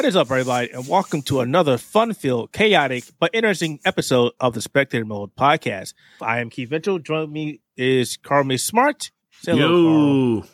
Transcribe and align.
What 0.00 0.06
is 0.08 0.16
up, 0.16 0.30
everybody, 0.30 0.70
and 0.70 0.88
welcome 0.88 1.20
to 1.24 1.40
another 1.40 1.76
fun-filled, 1.76 2.52
chaotic, 2.52 3.04
but 3.18 3.34
interesting 3.34 3.80
episode 3.84 4.32
of 4.40 4.54
the 4.54 4.62
Spectator 4.62 5.04
Mode 5.04 5.36
podcast. 5.36 5.92
I 6.22 6.40
am 6.40 6.48
Keith 6.48 6.70
Mitchell. 6.70 6.98
Joining 6.98 7.30
me 7.30 7.60
is 7.76 8.16
Carl 8.16 8.44
May 8.44 8.56
Smart. 8.56 9.10
Say 9.42 9.52
hello, 9.58 10.40
Carl. 10.40 10.50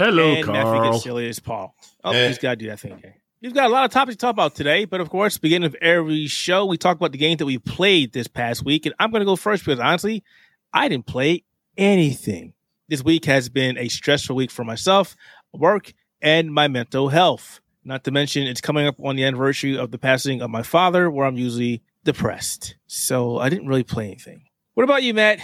Hello, 0.00 0.32
and 0.34 0.44
Carl. 0.44 0.72
Matthew 0.74 0.90
gets 0.90 1.04
silly 1.04 1.28
as 1.28 1.38
Paul. 1.38 1.76
Oh, 2.02 2.10
Eh. 2.10 2.26
he's 2.26 2.38
got 2.38 2.50
to 2.50 2.56
do 2.56 2.66
that 2.66 2.80
thing 2.80 2.90
again. 2.94 3.14
We've 3.40 3.54
got 3.54 3.66
a 3.66 3.72
lot 3.72 3.84
of 3.84 3.92
topics 3.92 4.16
to 4.16 4.18
talk 4.18 4.32
about 4.32 4.56
today, 4.56 4.84
but 4.84 5.00
of 5.00 5.10
course, 5.10 5.38
beginning 5.38 5.68
of 5.68 5.76
every 5.76 6.26
show, 6.26 6.66
we 6.66 6.76
talk 6.76 6.96
about 6.96 7.12
the 7.12 7.18
games 7.18 7.38
that 7.38 7.46
we 7.46 7.58
played 7.58 8.12
this 8.12 8.26
past 8.26 8.64
week. 8.64 8.84
And 8.84 8.96
I'm 8.98 9.12
going 9.12 9.20
to 9.20 9.26
go 9.26 9.36
first 9.36 9.64
because 9.64 9.78
honestly, 9.78 10.24
I 10.74 10.88
didn't 10.88 11.06
play 11.06 11.44
anything. 11.76 12.52
This 12.88 13.04
week 13.04 13.26
has 13.26 13.48
been 13.48 13.78
a 13.78 13.86
stressful 13.86 14.34
week 14.34 14.50
for 14.50 14.64
myself, 14.64 15.14
work, 15.52 15.92
and 16.20 16.52
my 16.52 16.66
mental 16.66 17.10
health. 17.10 17.60
Not 17.88 18.04
to 18.04 18.10
mention, 18.10 18.46
it's 18.46 18.60
coming 18.60 18.86
up 18.86 18.96
on 19.02 19.16
the 19.16 19.24
anniversary 19.24 19.78
of 19.78 19.90
the 19.90 19.96
passing 19.96 20.42
of 20.42 20.50
my 20.50 20.62
father, 20.62 21.10
where 21.10 21.26
I'm 21.26 21.38
usually 21.38 21.82
depressed. 22.04 22.74
So 22.86 23.38
I 23.38 23.48
didn't 23.48 23.66
really 23.66 23.82
play 23.82 24.04
anything. 24.08 24.42
What 24.74 24.84
about 24.84 25.02
you, 25.02 25.14
Matt? 25.14 25.40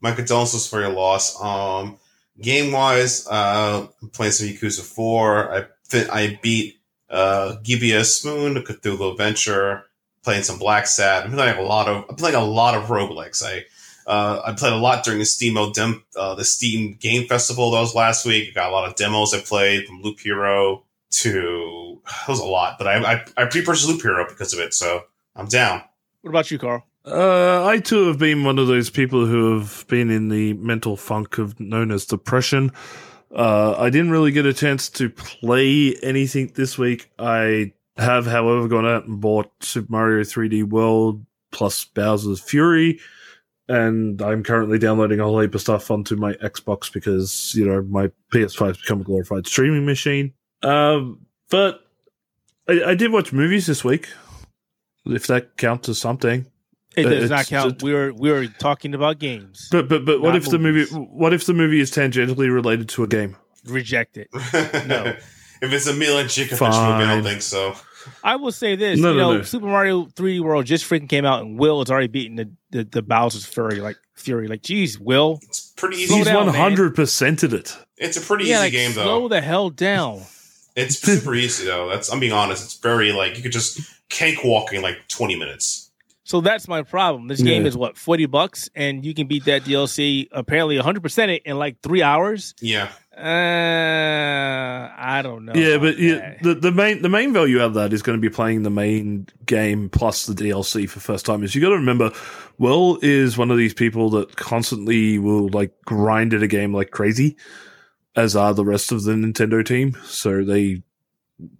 My 0.00 0.12
condolences 0.12 0.66
for 0.66 0.80
your 0.80 0.88
loss. 0.88 1.38
Um, 1.38 1.98
game 2.40 2.72
wise, 2.72 3.26
uh, 3.28 3.86
I'm 4.00 4.08
playing 4.08 4.32
some 4.32 4.48
Yakuza 4.48 4.80
Four. 4.80 5.54
I 5.54 5.66
fit, 5.86 6.08
I 6.08 6.40
beat 6.42 6.80
uh 7.10 7.56
Gibeah 7.62 8.04
Spoon, 8.04 8.54
Cthulhu 8.54 9.12
Adventure. 9.12 9.84
Playing 10.24 10.44
some 10.44 10.58
Blacksad. 10.58 11.26
I'm 11.26 11.32
playing 11.32 11.58
a 11.58 11.62
lot 11.62 11.88
of. 11.88 12.06
I'm 12.08 12.16
playing 12.16 12.36
a 12.36 12.44
lot 12.44 12.74
of 12.74 12.84
roguelikes. 12.84 13.44
I 13.44 13.64
uh, 14.10 14.40
I 14.46 14.52
played 14.54 14.72
a 14.72 14.76
lot 14.76 15.04
during 15.04 15.18
the 15.18 15.26
Steam 15.26 15.58
dem, 15.72 16.04
uh, 16.16 16.36
the 16.36 16.44
Steam 16.44 16.94
Game 16.94 17.28
Festival 17.28 17.70
that 17.72 17.80
was 17.80 17.94
last 17.94 18.24
week. 18.24 18.48
I 18.48 18.52
got 18.54 18.70
a 18.70 18.72
lot 18.72 18.88
of 18.88 18.96
demos 18.96 19.34
I 19.34 19.40
played 19.40 19.84
from 19.84 20.00
Loop 20.00 20.20
Hero 20.20 20.84
to 21.10 21.81
that 22.06 22.28
was 22.28 22.40
a 22.40 22.44
lot, 22.44 22.78
but 22.78 22.86
I 22.86 23.14
I, 23.14 23.24
I 23.36 23.44
pre-purchased 23.46 23.88
Loop 23.88 24.02
Hero 24.02 24.26
because 24.28 24.52
of 24.52 24.60
it, 24.60 24.74
so 24.74 25.04
I'm 25.36 25.46
down. 25.46 25.82
What 26.22 26.30
about 26.30 26.50
you, 26.50 26.58
Carl? 26.58 26.84
Uh, 27.04 27.66
I 27.66 27.78
too 27.78 28.06
have 28.06 28.18
been 28.18 28.44
one 28.44 28.58
of 28.58 28.68
those 28.68 28.88
people 28.88 29.26
who 29.26 29.58
have 29.58 29.84
been 29.88 30.08
in 30.10 30.28
the 30.28 30.52
mental 30.54 30.96
funk 30.96 31.38
of 31.38 31.58
known 31.58 31.90
as 31.90 32.06
depression. 32.06 32.70
Uh, 33.34 33.74
I 33.76 33.90
didn't 33.90 34.10
really 34.10 34.30
get 34.30 34.46
a 34.46 34.52
chance 34.52 34.88
to 34.90 35.10
play 35.10 35.96
anything 36.02 36.52
this 36.54 36.78
week. 36.78 37.10
I 37.18 37.72
have, 37.96 38.26
however, 38.26 38.68
gone 38.68 38.86
out 38.86 39.06
and 39.06 39.20
bought 39.20 39.50
Super 39.60 39.90
Mario 39.90 40.22
3D 40.22 40.64
World 40.64 41.24
plus 41.50 41.84
Bowser's 41.84 42.40
Fury, 42.40 43.00
and 43.68 44.20
I'm 44.22 44.42
currently 44.42 44.78
downloading 44.78 45.18
a 45.18 45.24
whole 45.24 45.40
heap 45.40 45.54
of 45.54 45.60
stuff 45.60 45.90
onto 45.90 46.14
my 46.14 46.34
Xbox 46.34 46.92
because 46.92 47.52
you 47.54 47.66
know 47.66 47.82
my 47.82 48.10
PS5 48.32 48.66
has 48.68 48.78
become 48.78 49.00
a 49.00 49.04
glorified 49.04 49.46
streaming 49.46 49.86
machine. 49.86 50.34
Um, 50.62 51.26
but 51.50 51.81
I, 52.68 52.90
I 52.90 52.94
did 52.94 53.12
watch 53.12 53.32
movies 53.32 53.66
this 53.66 53.84
week, 53.84 54.08
if 55.06 55.26
that 55.26 55.56
counts 55.56 55.88
as 55.88 55.98
something. 56.00 56.46
It 56.96 57.06
Uh, 57.06 57.10
does 57.10 57.24
it's- 57.24 57.30
not 57.30 57.46
count. 57.46 57.76
it- 57.76 57.82
we 57.82 57.92
were 57.92 58.12
we 58.12 58.30
were 58.30 58.46
talking 58.46 58.94
about 58.94 59.18
games. 59.18 59.68
But 59.72 59.88
but 59.88 60.04
but 60.04 60.20
what 60.20 60.30
Not 60.30 60.36
if 60.42 60.50
the 60.50 60.58
movie? 60.58 60.84
What 60.94 61.32
if 61.32 61.46
the 61.46 61.54
movie 61.54 61.80
is 61.80 61.90
tangentially 61.90 62.52
related 62.52 62.88
to 62.90 63.02
a 63.02 63.06
game? 63.06 63.36
Reject 63.66 64.16
it. 64.16 64.28
No. 64.86 65.16
if 65.62 65.72
it's 65.72 65.86
a 65.86 65.94
Milla 65.94 66.24
Jovovich 66.24 66.60
movie, 66.60 67.04
I 67.04 67.14
don't 67.14 67.22
think 67.22 67.40
so. 67.42 67.74
I 68.24 68.34
will 68.34 68.50
say 68.50 68.74
this. 68.74 68.98
No, 68.98 69.12
you 69.12 69.16
no, 69.18 69.30
know, 69.32 69.36
no. 69.38 69.42
Super 69.44 69.66
Mario 69.66 70.06
3D 70.06 70.40
World 70.40 70.66
just 70.66 70.84
freaking 70.84 71.08
came 71.08 71.24
out, 71.24 71.42
and 71.42 71.56
Will 71.56 71.78
has 71.78 71.88
already 71.90 72.08
beaten 72.08 72.34
the 72.36 72.50
the, 72.72 72.84
the 72.84 73.00
Bowser's 73.02 73.46
Fury. 73.46 73.76
Like 73.80 73.96
Fury, 74.16 74.48
like 74.48 74.62
geez, 74.62 74.98
Will. 74.98 75.38
It's 75.42 75.70
pretty 75.76 75.96
easy. 75.98 76.14
He's 76.16 76.24
down, 76.26 76.36
one 76.36 76.46
man. 76.46 76.54
hundred 76.56 76.94
percented 76.96 77.52
it. 77.54 77.78
It's 77.96 78.16
a 78.16 78.20
pretty 78.20 78.46
yeah, 78.46 78.56
easy 78.56 78.62
like 78.64 78.72
game 78.72 78.92
though. 78.94 79.04
slow 79.04 79.28
the 79.28 79.40
hell 79.40 79.70
down. 79.70 80.22
It's 80.76 80.98
super 80.98 81.34
easy 81.34 81.66
though. 81.66 81.88
That's 81.88 82.10
I'm 82.12 82.20
being 82.20 82.32
honest. 82.32 82.64
It's 82.64 82.74
very 82.78 83.12
like 83.12 83.36
you 83.36 83.42
could 83.42 83.52
just 83.52 83.80
cakewalk 84.08 84.72
in 84.72 84.82
like 84.82 85.06
20 85.08 85.36
minutes. 85.38 85.90
So 86.24 86.40
that's 86.40 86.68
my 86.68 86.82
problem. 86.82 87.26
This 87.28 87.42
game 87.42 87.62
Yeah. 87.62 87.68
is 87.68 87.76
what 87.76 87.98
forty 87.98 88.26
bucks, 88.26 88.70
and 88.76 89.04
you 89.04 89.12
can 89.12 89.26
beat 89.26 89.44
that 89.46 89.64
DLC 89.64 90.28
apparently 90.32 90.76
one 90.76 90.84
hundred 90.84 91.02
percent 91.02 91.30
in 91.44 91.58
like 91.58 91.80
three 91.82 92.00
hours. 92.02 92.54
Yeah. 92.60 92.88
Uh, 93.18 94.88
I 94.96 95.20
don't 95.22 95.44
know. 95.44 95.52
yeah, 95.54 95.78
but 95.78 95.98
yeah, 95.98 96.36
the 96.42 96.54
the 96.54 96.70
main 96.72 97.02
the 97.02 97.08
main 97.08 97.32
value 97.32 97.58
out 97.60 97.66
of 97.66 97.74
that 97.74 97.92
is 97.92 98.02
going 98.02 98.16
to 98.16 98.20
be 98.20 98.32
playing 98.32 98.62
the 98.62 98.70
main 98.70 99.26
game 99.46 99.88
plus 99.90 100.26
the 100.26 100.32
DLC 100.34 100.88
for 100.88 101.00
first 101.00 101.26
timers. 101.26 101.54
You 101.54 101.60
got 101.60 101.70
to 101.70 101.74
remember, 101.76 102.12
Will 102.58 102.98
is 103.02 103.36
one 103.36 103.50
of 103.50 103.56
these 103.58 103.74
people 103.74 104.08
that 104.10 104.36
constantly 104.36 105.18
will 105.18 105.48
like 105.48 105.72
grind 105.84 106.32
at 106.34 106.42
a 106.42 106.46
game 106.48 106.72
like 106.72 106.90
crazy, 106.92 107.36
as 108.16 108.36
are 108.36 108.54
the 108.54 108.64
rest 108.64 108.92
of 108.92 109.04
the 109.04 109.12
Nintendo 109.12 109.64
team. 109.64 109.96
So 110.04 110.44
they 110.44 110.82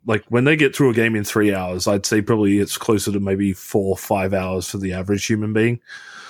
like 0.07 0.25
when 0.29 0.45
they 0.45 0.57
get 0.57 0.75
through 0.77 0.91
a 0.91 0.95
game 0.95 1.17
in 1.17 1.25
three 1.25 1.55
hours, 1.55 1.87
I'd 1.89 2.07
say 2.07 2.23
probably 2.23 2.59
it's 2.59 2.77
closer 2.77 3.13
to 3.13 3.21
maybe 3.21 3.53
four 3.53 3.91
or 3.91 3.97
five 3.97 4.33
hours 4.35 4.69
for 4.71 4.79
the 4.79 4.93
average 4.93 5.27
human 5.27 5.53
being. 5.53 5.81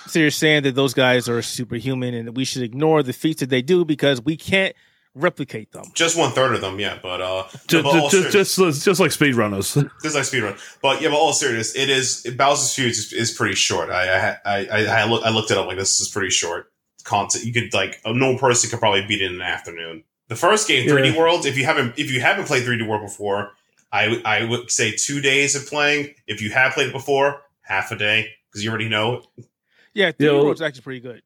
So 0.06 0.18
you're 0.18 0.30
saying 0.30 0.64
that 0.64 0.74
those 0.74 0.94
guys 0.94 1.28
are 1.28 1.42
superhuman, 1.42 2.14
and 2.14 2.36
we 2.36 2.44
should 2.44 2.62
ignore 2.62 3.02
the 3.02 3.12
feats 3.12 3.40
that 3.40 3.50
they 3.50 3.62
do 3.62 3.84
because 3.84 4.20
we 4.20 4.36
can't 4.36 4.74
replicate 5.14 5.70
them. 5.72 5.84
Just 5.94 6.16
one 6.16 6.32
third 6.32 6.54
of 6.54 6.60
them, 6.60 6.80
yeah. 6.80 6.98
But 7.02 7.20
uh 7.20 7.44
Just, 7.66 7.84
but 7.84 7.92
just, 8.10 8.10
serious- 8.10 8.56
just, 8.56 8.84
just 8.84 9.00
like 9.00 9.10
speedrunners. 9.10 9.74
just 10.02 10.14
like 10.14 10.24
speedrun. 10.24 10.58
But 10.80 11.02
yeah, 11.02 11.08
but 11.10 11.16
all 11.16 11.32
serious, 11.32 11.76
it 11.76 11.88
is 11.90 12.26
Bowser's 12.36 12.74
Fury 12.74 12.90
is, 12.90 13.12
is 13.12 13.30
pretty 13.30 13.54
short. 13.54 13.90
I 13.90 14.08
I 14.30 14.36
I 14.44 14.66
I, 14.66 14.84
I, 15.02 15.04
look, 15.04 15.24
I 15.24 15.30
looked 15.30 15.50
it 15.50 15.58
up 15.58 15.66
like 15.66 15.76
this 15.78 16.00
is 16.00 16.08
pretty 16.08 16.30
short 16.30 16.72
content. 17.04 17.44
You 17.44 17.52
could 17.52 17.74
like 17.74 18.00
a 18.04 18.12
normal 18.12 18.38
person 18.38 18.70
could 18.70 18.78
probably 18.80 19.04
beat 19.06 19.20
it 19.22 19.26
in 19.30 19.36
an 19.36 19.42
afternoon. 19.42 20.04
The 20.32 20.36
first 20.38 20.66
game, 20.66 20.88
3D 20.88 21.12
Yeah. 21.12 21.18
World, 21.18 21.44
if 21.44 21.58
you 21.58 21.66
haven't 21.66 21.98
if 21.98 22.10
you 22.10 22.18
haven't 22.22 22.46
played 22.46 22.64
3D 22.64 22.88
World 22.88 23.02
before, 23.02 23.52
I 23.92 24.22
I 24.24 24.44
would 24.44 24.70
say 24.70 24.92
two 24.96 25.20
days 25.20 25.54
of 25.54 25.66
playing. 25.66 26.14
If 26.26 26.40
you 26.40 26.50
have 26.52 26.72
played 26.72 26.86
it 26.88 26.92
before, 26.94 27.42
half 27.60 27.92
a 27.92 27.96
day 27.98 28.28
because 28.48 28.64
you 28.64 28.70
already 28.70 28.88
know 28.88 29.16
it. 29.36 29.46
Yeah, 29.92 30.10
3D 30.12 30.14
Yeah, 30.24 30.30
well- 30.32 30.44
World's 30.46 30.62
actually 30.62 30.80
pretty 30.80 31.00
good. 31.00 31.20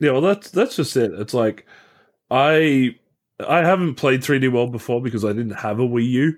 Yeah, 0.00 0.10
well, 0.10 0.20
that's 0.20 0.50
that's 0.50 0.76
just 0.76 0.94
it. 0.98 1.12
It's 1.14 1.32
like 1.32 1.64
I 2.30 2.94
I 3.40 3.64
haven't 3.64 3.94
played 3.94 4.20
3D 4.20 4.52
World 4.52 4.70
before 4.70 5.00
because 5.00 5.24
I 5.24 5.28
didn't 5.32 5.52
have 5.66 5.80
a 5.80 5.88
Wii 5.88 6.06
U, 6.10 6.36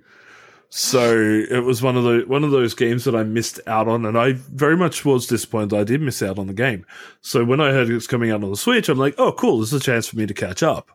so 0.68 1.18
it 1.50 1.64
was 1.64 1.82
one 1.82 1.96
of 1.96 2.04
the 2.04 2.22
one 2.28 2.44
of 2.44 2.52
those 2.52 2.74
games 2.74 3.02
that 3.06 3.16
I 3.16 3.24
missed 3.24 3.58
out 3.66 3.88
on, 3.88 4.06
and 4.06 4.16
I 4.16 4.34
very 4.34 4.76
much 4.76 5.04
was 5.04 5.26
disappointed 5.26 5.76
I 5.76 5.82
did 5.82 6.00
miss 6.00 6.22
out 6.22 6.38
on 6.38 6.46
the 6.46 6.52
game. 6.54 6.86
So 7.22 7.44
when 7.44 7.60
I 7.60 7.72
heard 7.72 7.90
it's 7.90 8.06
coming 8.06 8.30
out 8.30 8.44
on 8.44 8.50
the 8.50 8.56
Switch, 8.56 8.88
I'm 8.88 8.98
like, 8.98 9.16
oh, 9.18 9.32
cool, 9.32 9.58
this 9.58 9.72
is 9.72 9.80
a 9.80 9.84
chance 9.84 10.06
for 10.06 10.16
me 10.16 10.26
to 10.26 10.34
catch 10.34 10.62
up. 10.62 10.90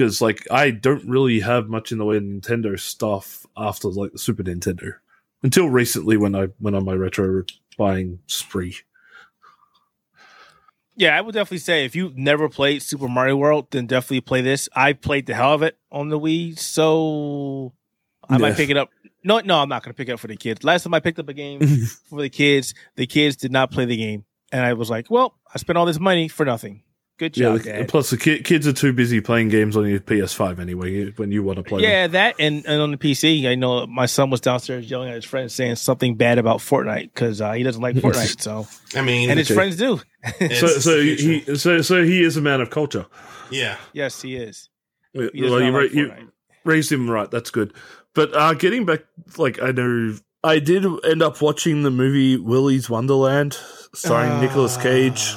Because 0.00 0.22
like 0.22 0.46
I 0.50 0.70
don't 0.70 1.06
really 1.06 1.40
have 1.40 1.68
much 1.68 1.92
in 1.92 1.98
the 1.98 2.06
way 2.06 2.16
of 2.16 2.22
Nintendo 2.22 2.80
stuff 2.80 3.44
after 3.54 3.88
like 3.88 4.12
the 4.12 4.18
Super 4.18 4.42
Nintendo 4.42 4.94
until 5.42 5.68
recently 5.68 6.16
when 6.16 6.34
I 6.34 6.48
went 6.58 6.74
on 6.74 6.86
my 6.86 6.94
retro 6.94 7.42
buying 7.76 8.18
spree. 8.26 8.78
Yeah, 10.96 11.18
I 11.18 11.20
would 11.20 11.34
definitely 11.34 11.58
say 11.58 11.84
if 11.84 11.94
you've 11.94 12.16
never 12.16 12.48
played 12.48 12.82
Super 12.82 13.08
Mario 13.08 13.36
World, 13.36 13.66
then 13.72 13.86
definitely 13.86 14.22
play 14.22 14.40
this. 14.40 14.70
I 14.74 14.94
played 14.94 15.26
the 15.26 15.34
hell 15.34 15.52
of 15.52 15.62
it 15.62 15.76
on 15.92 16.08
the 16.08 16.18
Wii, 16.18 16.58
so 16.58 17.74
I 18.26 18.38
might 18.38 18.56
pick 18.56 18.70
it 18.70 18.78
up. 18.78 18.88
No, 19.22 19.40
no, 19.40 19.58
I'm 19.58 19.68
not 19.68 19.82
going 19.82 19.92
to 19.92 19.96
pick 19.96 20.08
it 20.08 20.12
up 20.12 20.20
for 20.20 20.28
the 20.28 20.36
kids. 20.36 20.64
Last 20.64 20.84
time 20.84 20.94
I 20.94 21.00
picked 21.00 21.18
up 21.18 21.28
a 21.28 21.34
game 21.34 21.60
for 22.08 22.22
the 22.22 22.30
kids, 22.30 22.72
the 22.96 23.06
kids 23.06 23.36
did 23.36 23.52
not 23.52 23.70
play 23.70 23.84
the 23.84 23.98
game, 23.98 24.24
and 24.50 24.64
I 24.64 24.72
was 24.72 24.88
like, 24.88 25.10
"Well, 25.10 25.36
I 25.54 25.58
spent 25.58 25.76
all 25.76 25.84
this 25.84 26.00
money 26.00 26.28
for 26.28 26.46
nothing." 26.46 26.84
Good 27.20 27.36
Yeah, 27.36 27.58
the- 27.58 27.84
plus 27.86 28.08
the 28.08 28.16
ki- 28.16 28.40
kids 28.40 28.66
are 28.66 28.72
too 28.72 28.94
busy 28.94 29.20
playing 29.20 29.50
games 29.50 29.76
on 29.76 29.86
your 29.86 30.00
PS5 30.00 30.58
anyway 30.58 31.10
when 31.16 31.30
you 31.30 31.42
want 31.42 31.58
to 31.58 31.62
play. 31.62 31.82
them. 31.82 31.90
Yeah, 31.90 32.06
that 32.06 32.36
and, 32.38 32.64
and 32.66 32.80
on 32.80 32.90
the 32.92 32.96
PC, 32.96 33.46
I 33.46 33.56
know 33.56 33.86
my 33.86 34.06
son 34.06 34.30
was 34.30 34.40
downstairs 34.40 34.90
yelling 34.90 35.10
at 35.10 35.16
his 35.16 35.26
friends 35.26 35.54
saying 35.54 35.76
something 35.76 36.14
bad 36.16 36.38
about 36.38 36.60
Fortnite 36.60 37.12
because 37.12 37.42
uh, 37.42 37.52
he 37.52 37.62
doesn't 37.62 37.82
like 37.82 37.94
Fortnite. 37.96 38.40
So, 38.40 38.66
I 38.98 39.02
mean, 39.02 39.28
and 39.28 39.38
his 39.38 39.48
Okay. 39.50 39.54
friends 39.54 39.76
do. 39.76 40.00
So, 40.56 40.66
so 40.68 40.98
he, 41.00 41.44
so, 41.56 41.82
so 41.82 42.02
he 42.04 42.22
is 42.22 42.38
a 42.38 42.40
man 42.40 42.62
of 42.62 42.70
culture. 42.70 43.04
yeah. 43.50 43.76
yes, 43.92 44.22
he 44.22 44.36
is. 44.36 44.70
Well, 45.14 45.28
He 45.34 45.42
does 45.42 45.50
you, 45.50 45.70
ra- 45.70 45.82
like 45.82 45.92
you 45.92 46.12
raised 46.64 46.90
him 46.90 47.10
right. 47.10 47.30
That's 47.30 47.50
good. 47.50 47.74
But 48.14 48.34
uh, 48.34 48.54
getting 48.54 48.86
back, 48.86 49.00
like 49.36 49.60
I 49.62 49.72
know, 49.72 50.16
I 50.42 50.58
did 50.58 50.86
end 51.04 51.20
up 51.22 51.42
watching 51.42 51.82
the 51.82 51.90
movie 51.90 52.38
Willy's 52.38 52.88
Wonderland, 52.88 53.58
starring 53.94 54.40
Nicolas 54.40 54.76
Cage, 54.78 55.34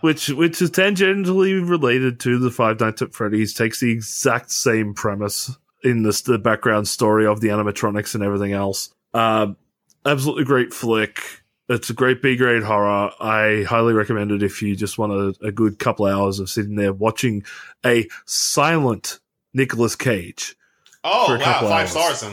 which 0.00 0.28
which 0.30 0.60
is 0.62 0.70
tangentially 0.70 1.66
related 1.68 2.20
to 2.20 2.38
the 2.38 2.50
Five 2.50 2.80
Nights 2.80 3.02
at 3.02 3.14
Freddy's. 3.14 3.54
Takes 3.54 3.80
the 3.80 3.90
exact 3.90 4.50
same 4.50 4.94
premise 4.94 5.50
in 5.82 6.02
this 6.02 6.22
the 6.22 6.38
background 6.38 6.88
story 6.88 7.26
of 7.26 7.40
the 7.40 7.48
animatronics 7.48 8.14
and 8.14 8.22
everything 8.24 8.52
else. 8.52 8.92
Um, 9.14 9.56
absolutely 10.04 10.44
great 10.44 10.72
flick. 10.74 11.42
It's 11.68 11.88
a 11.88 11.94
great 11.94 12.20
B 12.20 12.36
grade 12.36 12.64
horror. 12.64 13.12
I 13.20 13.64
highly 13.68 13.92
recommend 13.94 14.32
it 14.32 14.42
if 14.42 14.60
you 14.60 14.74
just 14.74 14.98
want 14.98 15.12
a, 15.12 15.46
a 15.46 15.52
good 15.52 15.78
couple 15.78 16.04
hours 16.06 16.40
of 16.40 16.50
sitting 16.50 16.74
there 16.74 16.92
watching 16.92 17.44
a 17.86 18.08
silent 18.26 19.20
Nicolas 19.54 19.94
Cage. 19.96 20.56
Oh 21.04 21.26
For 21.28 21.36
a 21.36 21.38
wow, 21.38 21.60
five 21.60 21.70
hours. 21.72 21.90
stars 21.90 22.20
then. 22.22 22.32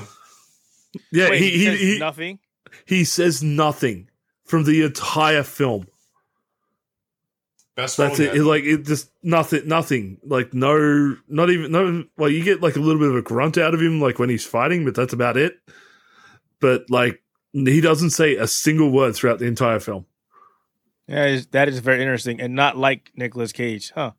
Yeah, 1.11 1.29
Wait, 1.29 1.39
he 1.41 1.51
he, 1.51 1.65
says 1.65 1.79
he, 1.79 1.99
nothing. 1.99 2.39
he 2.85 3.03
says 3.03 3.43
nothing 3.43 4.09
from 4.43 4.63
the 4.63 4.83
entire 4.83 5.43
film. 5.43 5.87
Best 7.77 7.95
That's 7.97 8.17
one 8.19 8.27
it. 8.27 8.41
Like 8.43 8.63
it 8.63 8.85
just 8.85 9.11
nothing, 9.23 9.67
nothing. 9.67 10.17
Like 10.25 10.53
no, 10.53 11.15
not 11.29 11.49
even 11.51 11.71
no. 11.71 12.03
Well, 12.17 12.29
you 12.29 12.43
get 12.43 12.59
like 12.61 12.75
a 12.75 12.79
little 12.79 12.99
bit 12.99 13.09
of 13.09 13.15
a 13.15 13.21
grunt 13.21 13.57
out 13.57 13.73
of 13.75 13.79
him, 13.81 14.01
like 14.01 14.17
when 14.19 14.29
he's 14.29 14.45
fighting, 14.45 14.83
but 14.83 14.95
that's 14.95 15.13
about 15.13 15.37
it. 15.37 15.53
but 16.59 16.89
like 16.89 17.21
he 17.53 17.79
doesn't 17.79 18.09
say 18.09 18.35
a 18.35 18.47
single 18.47 18.91
word 18.91 19.15
throughout 19.15 19.37
the 19.39 19.45
entire 19.45 19.79
film. 19.79 20.07
Yeah, 21.07 21.39
that 21.51 21.69
is 21.69 21.77
very 21.79 22.01
interesting, 22.01 22.41
and 22.41 22.55
not 22.55 22.75
like 22.77 23.11
Nicolas 23.15 23.51
Cage, 23.53 23.91
huh? 23.93 24.11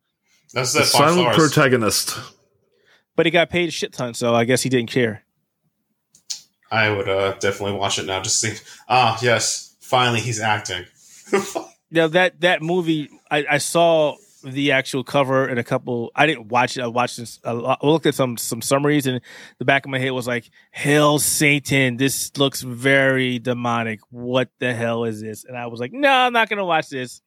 That's 0.55 0.73
The 0.73 0.79
that 0.79 0.87
silent 0.87 1.35
stars. 1.35 1.37
protagonist. 1.37 2.17
But 3.17 3.27
he 3.27 3.31
got 3.33 3.51
paid 3.51 3.69
a 3.69 3.73
shit 3.73 3.93
ton, 3.93 4.15
so 4.15 4.35
I 4.37 4.45
guess 4.45 4.63
he 4.63 4.69
didn't 4.71 4.91
care. 4.91 5.25
I 6.71 6.91
would 6.91 7.09
uh, 7.09 7.33
definitely 7.41 7.77
watch 7.77 7.99
it 7.99 8.07
now. 8.07 8.23
Just 8.23 8.41
see. 8.41 8.55
Ah, 8.89 9.19
yes, 9.21 9.75
finally 9.81 10.21
he's 10.21 10.39
acting. 10.41 10.85
Yeah, 11.91 12.07
that 12.09 12.43
that 12.43 12.61
movie, 12.61 13.09
I, 13.31 13.47
I 13.51 13.59
saw 13.59 14.17
the 14.45 14.73
actual 14.73 15.03
cover 15.05 15.47
and 15.47 15.59
a 15.59 15.65
couple. 15.65 16.11
I 16.15 16.27
didn't 16.27 16.49
watch 16.49 16.77
it. 16.77 16.83
I 16.83 16.87
watched 16.87 17.17
this. 17.17 17.41
I 17.45 17.77
looked 17.83 18.07
at 18.07 18.15
some 18.15 18.37
some 18.37 18.63
summaries, 18.63 19.07
and 19.07 19.21
the 19.59 19.65
back 19.65 19.85
of 19.85 19.91
my 19.91 19.99
head 19.99 20.11
was 20.13 20.27
like, 20.27 20.51
"Hell, 20.71 21.19
Satan! 21.19 21.97
This 21.97 22.37
looks 22.37 22.63
very 22.63 23.39
demonic. 23.39 24.01
What 24.11 24.51
the 24.59 24.73
hell 24.75 25.05
is 25.05 25.21
this?" 25.21 25.45
And 25.45 25.57
I 25.57 25.67
was 25.67 25.81
like, 25.81 25.93
"No, 25.93 26.11
I'm 26.11 26.33
not 26.33 26.49
gonna 26.49 26.65
watch 26.65 26.89
this." 26.89 27.21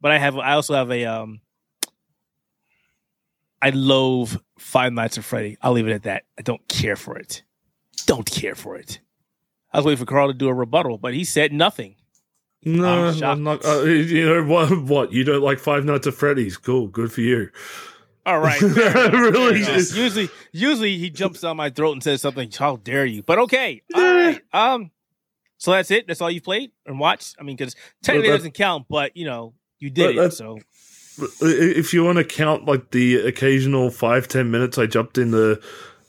But 0.00 0.12
I 0.12 0.18
have. 0.18 0.36
I 0.36 0.52
also 0.52 0.74
have 0.74 0.90
a. 0.90 1.04
um 1.06 1.40
I 3.62 3.70
loathe 3.70 4.36
Five 4.58 4.92
Nights 4.92 5.16
at 5.18 5.24
Freddy. 5.24 5.56
I'll 5.62 5.72
leave 5.72 5.88
it 5.88 5.92
at 5.92 6.02
that. 6.04 6.24
I 6.38 6.42
don't 6.42 6.66
care 6.68 6.96
for 6.96 7.16
it. 7.16 7.42
Don't 8.04 8.30
care 8.30 8.54
for 8.54 8.76
it. 8.76 9.00
I 9.72 9.78
was 9.78 9.86
waiting 9.86 9.98
for 9.98 10.04
Carl 10.08 10.28
to 10.28 10.34
do 10.34 10.48
a 10.48 10.54
rebuttal, 10.54 10.98
but 10.98 11.14
he 11.14 11.24
said 11.24 11.52
nothing. 11.52 11.96
No, 12.66 13.06
I'm. 13.06 13.22
I'm 13.22 13.42
not. 13.44 13.64
Uh, 13.64 13.84
you 13.84 14.26
know 14.26 14.42
what? 14.44 14.76
What 14.82 15.12
you 15.12 15.22
don't 15.22 15.40
like 15.40 15.60
Five 15.60 15.84
Nights 15.84 16.08
at 16.08 16.14
Freddy's? 16.14 16.56
Cool, 16.56 16.88
good 16.88 17.12
for 17.12 17.20
you. 17.20 17.48
All 18.26 18.40
right. 18.40 18.58
fair 18.60 18.90
enough, 18.90 19.12
fair 19.12 19.30
Really? 19.30 19.60
Usually, 19.60 20.28
usually 20.50 20.98
he 20.98 21.08
jumps 21.08 21.42
down 21.42 21.56
my 21.56 21.70
throat 21.70 21.92
and 21.92 22.02
says 22.02 22.20
something. 22.20 22.50
How 22.50 22.76
dare 22.76 23.06
you? 23.06 23.22
But 23.22 23.38
okay. 23.38 23.82
All 23.94 24.02
right. 24.02 24.40
Um. 24.52 24.90
So 25.58 25.70
that's 25.70 25.92
it. 25.92 26.08
That's 26.08 26.20
all 26.20 26.30
you 26.30 26.40
played 26.40 26.72
and 26.84 26.98
watched. 26.98 27.36
I 27.38 27.44
mean, 27.44 27.56
because 27.56 27.76
technically 28.02 28.30
it 28.30 28.36
doesn't 28.36 28.54
count, 28.54 28.86
but 28.90 29.16
you 29.16 29.26
know 29.26 29.54
you 29.78 29.88
did 29.88 30.16
it. 30.16 30.32
So 30.32 30.58
If 31.40 31.94
you 31.94 32.04
want 32.04 32.18
to 32.18 32.24
count 32.24 32.66
like 32.66 32.90
the 32.90 33.26
occasional 33.26 33.90
five 33.90 34.26
ten 34.26 34.50
minutes, 34.50 34.76
I 34.76 34.86
jumped 34.86 35.18
into 35.18 35.60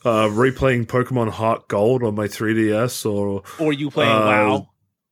uh, 0.04 0.26
replaying 0.28 0.86
Pokemon 0.86 1.30
Heart 1.30 1.68
Gold 1.68 2.02
on 2.02 2.14
my 2.14 2.26
3DS 2.26 3.08
or 3.10 3.42
or 3.58 3.72
you 3.72 3.90
playing 3.90 4.12
Uh, 4.12 4.18
WoW. 4.26 4.68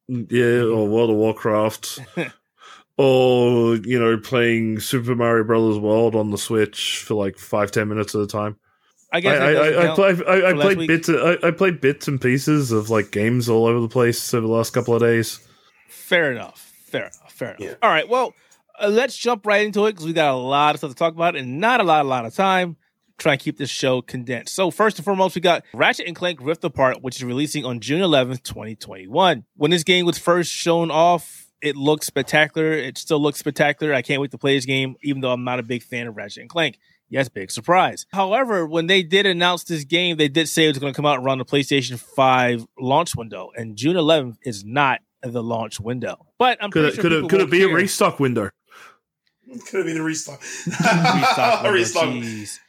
Yeah, 0.08 0.62
or 0.62 0.86
World 0.88 1.10
of 1.10 1.16
Warcraft, 1.16 2.00
or 2.96 3.76
you 3.76 3.98
know, 3.98 4.18
playing 4.18 4.80
Super 4.80 5.14
Mario 5.14 5.44
Brothers 5.44 5.78
World 5.78 6.14
on 6.14 6.30
the 6.30 6.38
Switch 6.38 7.02
for 7.06 7.14
like 7.14 7.38
five 7.38 7.70
ten 7.70 7.88
minutes 7.88 8.14
at 8.14 8.20
a 8.20 8.26
time. 8.26 8.56
I 9.12 9.18
I 9.18 9.20
guess 9.20 9.40
I, 9.40 9.52
that 9.52 9.62
I, 9.62 9.68
I, 9.68 9.86
count. 9.86 9.96
play, 9.96 10.08
I, 10.26 10.48
I 10.48 10.50
for 10.52 10.60
played 10.60 10.78
week? 10.78 10.88
bits. 10.88 11.08
I, 11.08 11.36
I 11.42 11.50
played 11.50 11.80
bits 11.80 12.08
and 12.08 12.20
pieces 12.20 12.72
of 12.72 12.90
like 12.90 13.10
games 13.10 13.48
all 13.48 13.66
over 13.66 13.80
the 13.80 13.88
place 13.88 14.34
over 14.34 14.46
the 14.46 14.52
last 14.52 14.72
couple 14.72 14.94
of 14.94 15.00
days. 15.00 15.40
Fair 15.88 16.32
enough. 16.32 16.72
Fair 16.86 17.02
enough. 17.02 17.32
Fair 17.32 17.48
enough. 17.54 17.60
Yeah. 17.60 17.74
All 17.82 17.90
right. 17.90 18.08
Well, 18.08 18.34
uh, 18.80 18.88
let's 18.88 19.16
jump 19.16 19.46
right 19.46 19.64
into 19.64 19.86
it 19.86 19.92
because 19.92 20.06
we 20.06 20.12
got 20.12 20.32
a 20.32 20.36
lot 20.36 20.74
of 20.74 20.80
stuff 20.80 20.90
to 20.90 20.96
talk 20.96 21.14
about 21.14 21.36
and 21.36 21.60
not 21.60 21.80
a 21.80 21.84
lot, 21.84 22.04
a 22.04 22.08
lot 22.08 22.26
of 22.26 22.34
time. 22.34 22.76
Try 23.18 23.32
and 23.32 23.40
keep 23.40 23.56
this 23.56 23.70
show 23.70 24.02
condensed. 24.02 24.54
So 24.54 24.70
first 24.70 24.98
and 24.98 25.04
foremost, 25.04 25.34
we 25.34 25.40
got 25.40 25.64
Ratchet 25.72 26.06
and 26.06 26.14
Clank 26.14 26.38
Rift 26.42 26.62
Apart, 26.64 27.02
which 27.02 27.16
is 27.16 27.24
releasing 27.24 27.64
on 27.64 27.80
June 27.80 28.02
11th, 28.02 28.42
2021. 28.42 29.44
When 29.56 29.70
this 29.70 29.84
game 29.84 30.04
was 30.04 30.18
first 30.18 30.52
shown 30.52 30.90
off, 30.90 31.46
it 31.62 31.76
looked 31.76 32.04
spectacular. 32.04 32.72
It 32.72 32.98
still 32.98 33.18
looks 33.18 33.38
spectacular. 33.38 33.94
I 33.94 34.02
can't 34.02 34.20
wait 34.20 34.32
to 34.32 34.38
play 34.38 34.54
this 34.54 34.66
game, 34.66 34.96
even 35.02 35.22
though 35.22 35.32
I'm 35.32 35.44
not 35.44 35.58
a 35.58 35.62
big 35.62 35.82
fan 35.82 36.06
of 36.06 36.16
Ratchet 36.16 36.42
and 36.42 36.50
Clank. 36.50 36.78
Yes, 37.08 37.28
big 37.28 37.50
surprise. 37.50 38.04
However, 38.12 38.66
when 38.66 38.88
they 38.88 39.02
did 39.02 39.26
announce 39.26 39.64
this 39.64 39.84
game, 39.84 40.16
they 40.16 40.28
did 40.28 40.48
say 40.48 40.64
it 40.64 40.68
was 40.68 40.78
going 40.78 40.92
to 40.92 40.96
come 40.96 41.06
out 41.06 41.20
around 41.20 41.38
the 41.38 41.44
PlayStation 41.44 41.98
5 41.98 42.66
launch 42.78 43.14
window, 43.16 43.50
and 43.56 43.76
June 43.76 43.96
11th 43.96 44.36
is 44.42 44.64
not 44.64 45.00
the 45.22 45.42
launch 45.42 45.80
window. 45.80 46.26
But 46.38 46.58
I'm 46.60 46.70
Could 46.70 46.82
pretty 46.82 46.88
it 46.88 46.94
sure 46.94 47.02
could 47.02 47.12
it 47.12 47.30
could 47.30 47.40
it 47.40 47.50
be 47.50 47.62
a 47.62 47.68
restock 47.68 48.20
window? 48.20 48.50
Could 49.68 49.80
it 49.80 49.86
be 49.86 49.92
the 49.92 50.02
restock? 50.02 50.42
Restock 50.66 51.64
restock. 51.72 52.14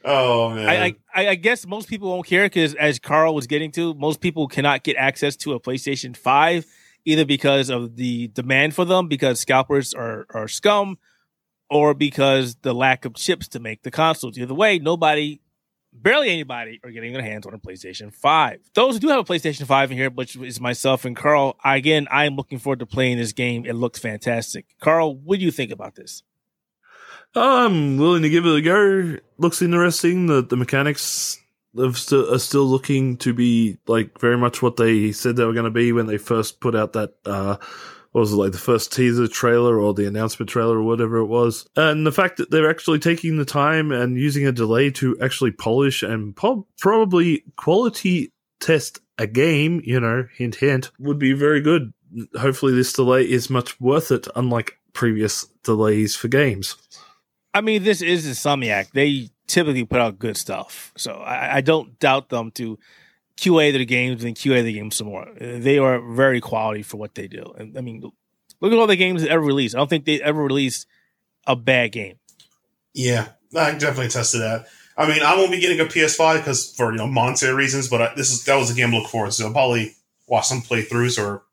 Oh 0.06 0.52
man. 0.52 0.70
I, 0.70 0.96
I 1.14 1.28
I 1.30 1.36
guess 1.36 1.66
most 1.66 1.90
people 1.90 2.10
won't 2.10 2.28
care 2.28 2.46
because, 2.46 2.76
as 2.76 3.00
Carl 3.00 3.34
was 3.34 3.48
getting 3.48 3.72
to, 3.72 3.96
most 3.96 4.22
people 4.22 4.48
cannot 4.48 4.84
get 4.84 4.96
access 4.96 5.36
to 5.38 5.54
a 5.54 5.60
PlayStation 5.60 6.16
Five 6.16 6.66
either 7.04 7.26
because 7.26 7.70
of 7.70 7.96
the 7.96 8.28
demand 8.28 8.76
for 8.76 8.86
them, 8.86 9.08
because 9.08 9.40
scalpers 9.40 9.94
are 9.94 10.28
are 10.30 10.48
scum, 10.48 11.00
or 11.70 11.94
because 11.96 12.58
the 12.62 12.74
lack 12.74 13.06
of 13.06 13.16
chips 13.16 13.48
to 13.48 13.60
make 13.60 13.82
the 13.82 13.90
consoles. 13.90 14.38
Either 14.38 14.54
way, 14.54 14.78
nobody, 14.78 15.40
barely 15.92 16.30
anybody, 16.30 16.80
are 16.84 16.92
getting 16.92 17.14
their 17.14 17.24
hands 17.24 17.48
on 17.48 17.56
a 17.56 17.58
PlayStation 17.58 18.14
Five. 18.14 18.60
Those 18.76 18.96
who 18.96 19.00
do 19.00 19.08
have 19.08 19.20
a 19.20 19.24
PlayStation 19.24 19.66
Five 19.66 19.90
in 19.90 19.98
here, 19.98 20.12
which 20.12 20.36
is 20.36 20.62
myself 20.62 21.06
and 21.06 21.16
Carl, 21.16 21.58
again, 21.66 22.08
I 22.12 22.26
am 22.26 22.36
looking 22.36 22.60
forward 22.60 22.80
to 22.80 22.86
playing 22.86 23.18
this 23.18 23.34
game. 23.34 23.66
It 23.66 23.74
looks 23.74 23.98
fantastic. 23.98 24.66
Carl, 24.80 25.16
what 25.16 25.40
do 25.40 25.46
you 25.46 25.52
think 25.52 25.72
about 25.72 25.96
this? 25.96 26.22
I'm 27.38 27.98
willing 27.98 28.24
to 28.24 28.30
give 28.30 28.46
it 28.46 28.56
a 28.56 28.62
go. 28.62 29.18
Looks 29.38 29.62
interesting. 29.62 30.28
The 30.28 30.42
the 30.42 30.58
mechanics 30.58 31.40
st- 31.76 32.30
are 32.30 32.40
still 32.40 32.66
looking 32.66 33.18
to 33.18 33.34
be 33.34 33.78
like 33.88 34.20
very 34.20 34.38
much 34.38 34.62
what 34.62 34.78
they 34.78 35.12
said 35.12 35.36
they 35.36 35.46
were 35.46 35.54
going 35.54 35.66
to 35.66 35.72
be 35.72 35.92
when 35.92 36.08
they 36.08 36.18
first 36.18 36.60
put 36.60 36.76
out 36.76 36.94
that 36.94 37.14
uh 37.26 37.58
what 38.12 38.22
was 38.22 38.34
it 38.34 38.38
like 38.38 38.52
the 38.52 38.58
first 38.58 38.92
teaser 38.92 39.28
trailer 39.28 39.80
or 39.80 39.94
the 39.94 40.08
announcement 40.08 40.50
trailer 40.50 40.80
or 40.80 40.84
whatever 40.84 41.18
it 41.18 41.28
was. 41.28 41.68
And 41.76 42.08
the 42.08 42.12
fact 42.12 42.38
that 42.38 42.50
they're 42.50 42.70
actually 42.70 43.00
taking 43.00 43.38
the 43.38 43.46
time 43.46 43.92
and 43.92 44.18
using 44.18 44.48
a 44.48 44.52
delay 44.52 44.90
to 44.92 45.18
actually 45.22 45.52
polish 45.52 46.02
and 46.02 46.36
po- 46.36 46.66
probably 46.80 47.44
quality 47.58 48.32
test 48.60 49.00
a 49.20 49.28
game, 49.28 49.82
you 49.84 50.00
know, 50.00 50.28
hint 50.36 50.56
hint, 50.56 50.90
would 51.00 51.20
be 51.20 51.34
very 51.34 51.62
good. 51.62 51.94
Hopefully 52.40 52.74
this 52.74 52.94
delay 52.94 53.24
is 53.30 53.50
much 53.50 53.80
worth 53.80 54.12
it 54.12 54.28
unlike 54.36 54.80
previous 54.94 55.46
delays 55.64 56.16
for 56.16 56.28
games. 56.28 56.76
I 57.58 57.62
mean, 57.62 57.84
this 57.84 58.04
is 58.04 58.28
Insomniac. 58.28 58.92
They 58.92 59.30
typically 59.48 59.84
put 59.84 60.00
out 60.00 60.20
good 60.20 60.38
stuff, 60.38 60.94
so 60.96 61.14
I, 61.14 61.58
I 61.58 61.62
don't 61.62 61.98
doubt 62.00 62.30
them 62.30 62.52
to 62.52 62.78
QA 63.36 63.72
their 63.72 63.86
games 63.86 64.24
and 64.24 64.36
QA 64.36 64.64
the 64.64 64.74
games 64.74 64.96
some 64.96 65.08
more. 65.08 65.28
They 65.40 65.80
are 65.80 66.00
very 66.00 66.40
quality 66.40 66.84
for 66.84 66.98
what 66.98 67.16
they 67.16 67.28
do. 67.28 67.54
And 67.58 67.76
I 67.76 67.82
mean, 67.82 68.02
look 68.62 68.72
at 68.72 68.78
all 68.78 68.86
the 68.86 68.96
games 68.96 69.24
they 69.24 69.30
ever 69.30 69.44
released. 69.44 69.76
I 69.76 69.80
don't 69.80 69.90
think 69.90 70.06
they 70.06 70.22
ever 70.22 70.42
released 70.42 70.86
a 71.48 71.56
bad 71.56 71.94
game. 71.94 72.20
Yeah, 72.94 73.30
I 73.56 73.72
definitely 73.72 74.08
attest 74.08 74.34
to 74.34 74.40
that. 74.40 74.68
I 74.96 75.08
mean, 75.08 75.24
I 75.24 75.36
won't 75.36 75.52
be 75.52 75.60
getting 75.60 75.80
a 75.80 75.86
PS5 75.86 76.38
because 76.38 76.76
for 76.76 76.92
you 76.92 76.98
know 76.98 77.08
monetary 77.08 77.56
reasons, 77.56 77.88
but 77.88 78.02
I, 78.02 78.14
this 78.16 78.32
is 78.32 78.44
that 78.46 78.56
was 78.56 78.70
a 78.70 78.76
game 78.76 78.92
to 78.92 78.98
look 78.98 79.10
forward 79.10 79.32
to. 79.32 79.46
I'll 79.46 79.52
probably 79.52 79.96
watch 80.28 80.48
some 80.48 80.62
playthroughs, 80.62 81.24
or 81.24 81.44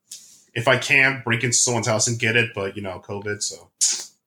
if 0.53 0.67
I 0.67 0.77
can, 0.77 1.23
break 1.23 1.43
into 1.43 1.55
someone's 1.55 1.87
house 1.87 2.07
and 2.07 2.19
get 2.19 2.35
it. 2.35 2.51
But 2.53 2.75
you 2.75 2.83
know, 2.83 3.01
COVID, 3.03 3.41
so 3.41 3.69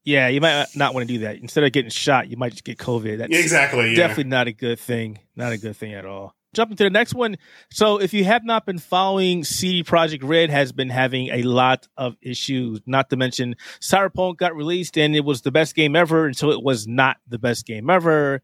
Yeah, 0.09 0.29
you 0.29 0.41
might 0.41 0.69
not 0.75 0.95
want 0.95 1.07
to 1.07 1.12
do 1.12 1.19
that. 1.25 1.37
Instead 1.37 1.65
of 1.65 1.73
getting 1.73 1.91
shot, 1.91 2.29
you 2.29 2.38
might 2.38 2.53
just 2.53 2.65
get 2.65 2.79
COVID. 2.79 3.19
That's 3.19 3.31
yeah, 3.31 3.41
exactly. 3.41 3.91
Yeah. 3.91 3.97
definitely 3.97 4.31
not 4.31 4.49
a 4.49 4.53
good 4.53 4.81
thing. 4.81 5.19
Not 5.37 5.53
a 5.53 5.59
good 5.59 5.77
thing 5.77 5.93
at 5.93 6.07
all. 6.07 6.35
Jumping 6.55 6.79
to 6.79 6.85
the 6.85 6.91
next 6.91 7.15
one. 7.15 7.37
So, 7.71 8.00
if 8.00 8.15
you 8.15 8.25
have 8.25 8.43
not 8.43 8.65
been 8.65 8.79
following, 8.79 9.45
CD 9.45 9.85
Projekt 9.85 10.21
Red 10.23 10.49
has 10.49 10.73
been 10.73 10.88
having 10.88 11.29
a 11.29 11.43
lot 11.43 11.88
of 11.99 12.17
issues. 12.23 12.81
Not 12.87 13.11
to 13.11 13.17
mention, 13.17 13.57
Cyberpunk 13.83 14.38
got 14.38 14.57
released 14.57 14.97
and 14.97 15.15
it 15.15 15.27
was 15.27 15.43
the 15.43 15.50
best 15.50 15.75
game 15.75 15.95
ever 15.95 16.25
until 16.25 16.53
it 16.53 16.62
was 16.62 16.88
not 16.88 17.19
the 17.29 17.38
best 17.38 17.67
game 17.67 17.91
ever. 17.91 18.41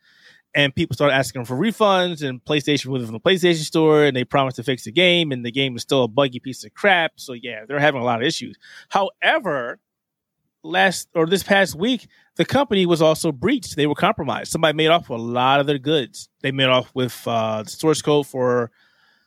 And 0.54 0.75
people 0.75 0.94
started 0.94 1.14
asking 1.14 1.47
for 1.47 1.56
refunds, 1.56 2.23
and 2.23 2.44
PlayStation 2.44 2.87
went 2.88 3.04
from 3.04 3.14
the 3.14 3.21
PlayStation 3.21 3.64
Store, 3.64 4.04
and 4.04 4.14
they 4.14 4.25
promised 4.25 4.56
to 4.56 4.62
fix 4.62 4.85
the 4.85 4.92
game, 4.92 5.33
and 5.33 5.44
the 5.47 5.50
game 5.50 5.75
is 5.76 5.83
still 5.83 6.04
a 6.04 6.09
buggy 6.09 6.40
piece 6.40 6.62
of 6.62 6.75
crap. 6.75 7.12
So, 7.16 7.33
yeah, 7.33 7.64
they're 7.66 7.80
having 7.80 8.02
a 8.02 8.04
lot 8.04 8.21
of 8.21 8.26
issues. 8.28 8.56
However, 8.90 9.80
last 10.64 11.09
or 11.14 11.26
this 11.26 11.42
past 11.42 11.75
week, 11.76 12.09
the 12.37 12.44
company 12.44 12.87
was 12.87 13.00
also 13.00 13.30
breached. 13.30 13.76
They 13.76 13.87
were 13.87 13.94
compromised. 13.94 14.50
Somebody 14.50 14.75
made 14.76 14.88
off 14.88 15.09
with 15.09 15.21
a 15.21 15.23
lot 15.23 15.61
of 15.61 15.66
their 15.66 15.78
goods. 15.78 16.28
They 16.42 16.50
made 16.50 16.66
off 16.68 16.90
with 16.94 17.23
uh, 17.26 17.62
the 17.62 17.71
source 17.71 18.02
code 18.02 18.26
for 18.26 18.71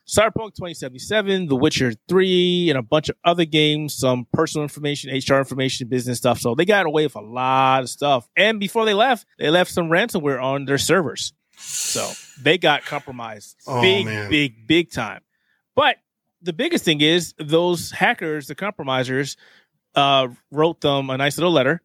Cyberpunk 0.06 0.54
2077, 0.54 1.46
The 1.48 1.56
Witcher 1.56 1.92
3, 2.08 2.70
and 2.70 2.78
a 2.78 2.82
bunch 2.82 3.08
of 3.08 3.16
other 3.24 3.44
games, 3.44 3.94
some 3.94 4.26
personal 4.32 4.62
information, 4.62 5.10
HR 5.10 5.36
information, 5.38 5.86
business 5.88 6.18
stuff. 6.18 6.38
So 6.40 6.54
they 6.54 6.64
got 6.64 6.86
away 6.86 7.04
with 7.04 7.14
a 7.14 7.20
lot 7.20 7.82
of 7.82 7.88
stuff. 7.90 8.28
And 8.36 8.58
before 8.58 8.84
they 8.84 8.94
left, 8.94 9.26
they 9.38 9.50
left 9.50 9.70
some 9.70 9.88
ransomware 9.88 10.42
on 10.42 10.64
their 10.64 10.78
servers. 10.78 11.32
So 11.58 12.10
they 12.42 12.56
got 12.56 12.84
compromised 12.84 13.56
Oh, 13.66 13.80
big, 13.82 14.06
man. 14.06 14.30
big, 14.30 14.66
big 14.66 14.90
time. 14.92 15.20
But 15.74 15.96
the 16.40 16.52
biggest 16.52 16.84
thing 16.84 17.00
is 17.00 17.34
those 17.38 17.90
hackers, 17.90 18.46
the 18.46 18.54
compromisers, 18.54 19.36
uh, 19.98 20.28
wrote 20.52 20.80
them 20.80 21.10
a 21.10 21.16
nice 21.16 21.36
little 21.36 21.52
letter 21.52 21.82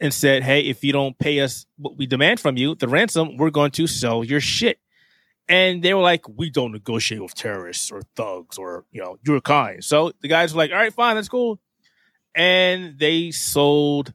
and 0.00 0.12
said, 0.12 0.42
"Hey, 0.42 0.60
if 0.60 0.82
you 0.82 0.92
don't 0.92 1.18
pay 1.18 1.40
us 1.40 1.66
what 1.76 1.96
we 1.96 2.06
demand 2.06 2.40
from 2.40 2.56
you, 2.56 2.74
the 2.74 2.88
ransom, 2.88 3.36
we're 3.36 3.50
going 3.50 3.70
to 3.72 3.86
sell 3.86 4.24
your 4.24 4.40
shit." 4.40 4.78
And 5.48 5.82
they 5.82 5.94
were 5.94 6.02
like, 6.02 6.28
"We 6.28 6.50
don't 6.50 6.72
negotiate 6.72 7.22
with 7.22 7.34
terrorists 7.34 7.90
or 7.90 8.02
thugs 8.16 8.58
or 8.58 8.84
you 8.90 9.00
know 9.00 9.18
your 9.26 9.40
kind." 9.40 9.82
So 9.82 10.12
the 10.20 10.28
guys 10.28 10.52
were 10.52 10.58
like, 10.58 10.72
"All 10.72 10.76
right, 10.76 10.92
fine, 10.92 11.14
that's 11.14 11.28
cool," 11.28 11.60
and 12.34 12.98
they 12.98 13.30
sold 13.30 14.12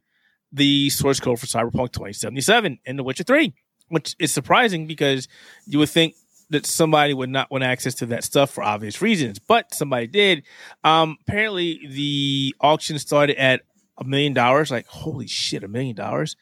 the 0.52 0.90
source 0.90 1.20
code 1.20 1.40
for 1.40 1.48
Cyberpunk 1.48 1.94
2077 1.94 2.80
and 2.86 3.00
The 3.00 3.04
Witcher 3.04 3.24
3, 3.24 3.56
which 3.88 4.16
is 4.20 4.32
surprising 4.32 4.86
because 4.86 5.28
you 5.66 5.80
would 5.80 5.90
think 5.90 6.14
that 6.50 6.66
somebody 6.66 7.14
would 7.14 7.30
not 7.30 7.50
want 7.52 7.64
access 7.64 7.94
to 7.96 8.06
that 8.08 8.24
stuff 8.24 8.52
for 8.52 8.64
obvious 8.64 9.02
reasons, 9.02 9.40
but 9.40 9.74
somebody 9.74 10.08
did. 10.08 10.44
Um, 10.84 11.18
apparently, 11.28 11.80
the 11.90 12.56
auction 12.62 13.00
started 13.00 13.38
at 13.38 13.62
a 13.98 14.04
million 14.04 14.34
dollars. 14.34 14.72
Like, 14.72 14.86
holy 14.88 15.28
shit, 15.28 15.64
a 15.64 15.68
million 15.68 15.96
dollars, 15.96 16.36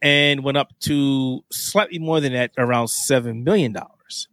and 0.00 0.42
went 0.44 0.56
up 0.56 0.72
to 0.80 1.44
slightly 1.52 1.98
more 1.98 2.20
than 2.20 2.32
that, 2.32 2.52
around 2.56 2.88
seven 2.88 3.44
million 3.44 3.72
dollars. 3.72 4.28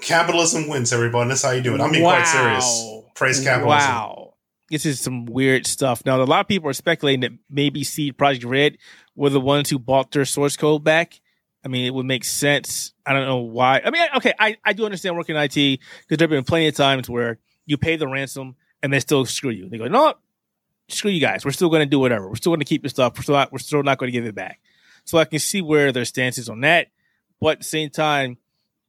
Capitalism 0.00 0.68
wins, 0.68 0.92
everybody. 0.92 1.28
That's 1.28 1.42
how 1.42 1.50
you 1.50 1.60
do 1.60 1.74
it. 1.74 1.80
I'm 1.80 1.92
being 1.92 2.02
Wow. 2.04 2.16
quite 2.16 2.26
serious. 2.26 2.86
Praise 3.14 3.40
capitalism. 3.44 3.68
Wow. 3.90 4.34
This 4.70 4.86
is 4.86 5.00
some 5.00 5.26
weird 5.26 5.66
stuff. 5.66 6.02
Now, 6.06 6.22
a 6.22 6.24
lot 6.24 6.40
of 6.40 6.48
people 6.48 6.70
are 6.70 6.74
speculating 6.74 7.20
that 7.20 7.32
maybe 7.50 7.84
CD 7.84 8.12
Projekt 8.12 8.48
Red 8.48 8.78
were 9.14 9.28
the 9.28 9.40
ones 9.40 9.68
who 9.68 9.78
bought 9.78 10.12
their 10.12 10.24
source 10.24 10.56
code 10.56 10.84
back. 10.84 11.20
I 11.64 11.68
mean, 11.68 11.84
it 11.84 11.92
would 11.94 12.06
make 12.06 12.24
sense. 12.24 12.92
I 13.04 13.12
don't 13.12 13.26
know 13.26 13.38
why. 13.38 13.82
I 13.84 13.90
mean, 13.90 14.02
okay, 14.16 14.32
I, 14.38 14.56
I 14.64 14.72
do 14.72 14.84
understand 14.84 15.16
working 15.16 15.36
in 15.36 15.42
IT 15.42 15.54
because 15.54 16.18
there 16.18 16.24
have 16.24 16.30
been 16.30 16.44
plenty 16.44 16.68
of 16.68 16.74
times 16.74 17.08
where 17.08 17.38
you 17.66 17.76
pay 17.76 17.96
the 17.96 18.08
ransom 18.08 18.56
and 18.82 18.92
they 18.92 19.00
still 19.00 19.26
screw 19.26 19.50
you. 19.50 19.68
They 19.68 19.76
go, 19.78 19.86
no, 19.86 20.14
screw 20.88 21.10
you 21.10 21.20
guys. 21.20 21.44
We're 21.44 21.50
still 21.50 21.68
going 21.68 21.80
to 21.80 21.86
do 21.86 21.98
whatever. 21.98 22.28
We're 22.28 22.36
still 22.36 22.50
going 22.50 22.60
to 22.60 22.64
keep 22.66 22.82
your 22.82 22.88
stuff. 22.90 23.12
We're 23.16 23.22
still 23.22 23.34
not, 23.34 23.52
we're 23.52 23.58
still 23.58 23.82
not 23.82 23.98
going 23.98 24.08
to 24.08 24.12
give 24.12 24.24
it 24.24 24.34
back. 24.34 24.60
So 25.04 25.18
I 25.18 25.24
can 25.26 25.38
see 25.38 25.60
where 25.60 25.92
their 25.92 26.04
stance 26.06 26.38
is 26.38 26.48
on 26.48 26.60
that. 26.62 26.88
But 27.40 27.48
at 27.48 27.58
the 27.58 27.64
same 27.64 27.90
time, 27.90 28.38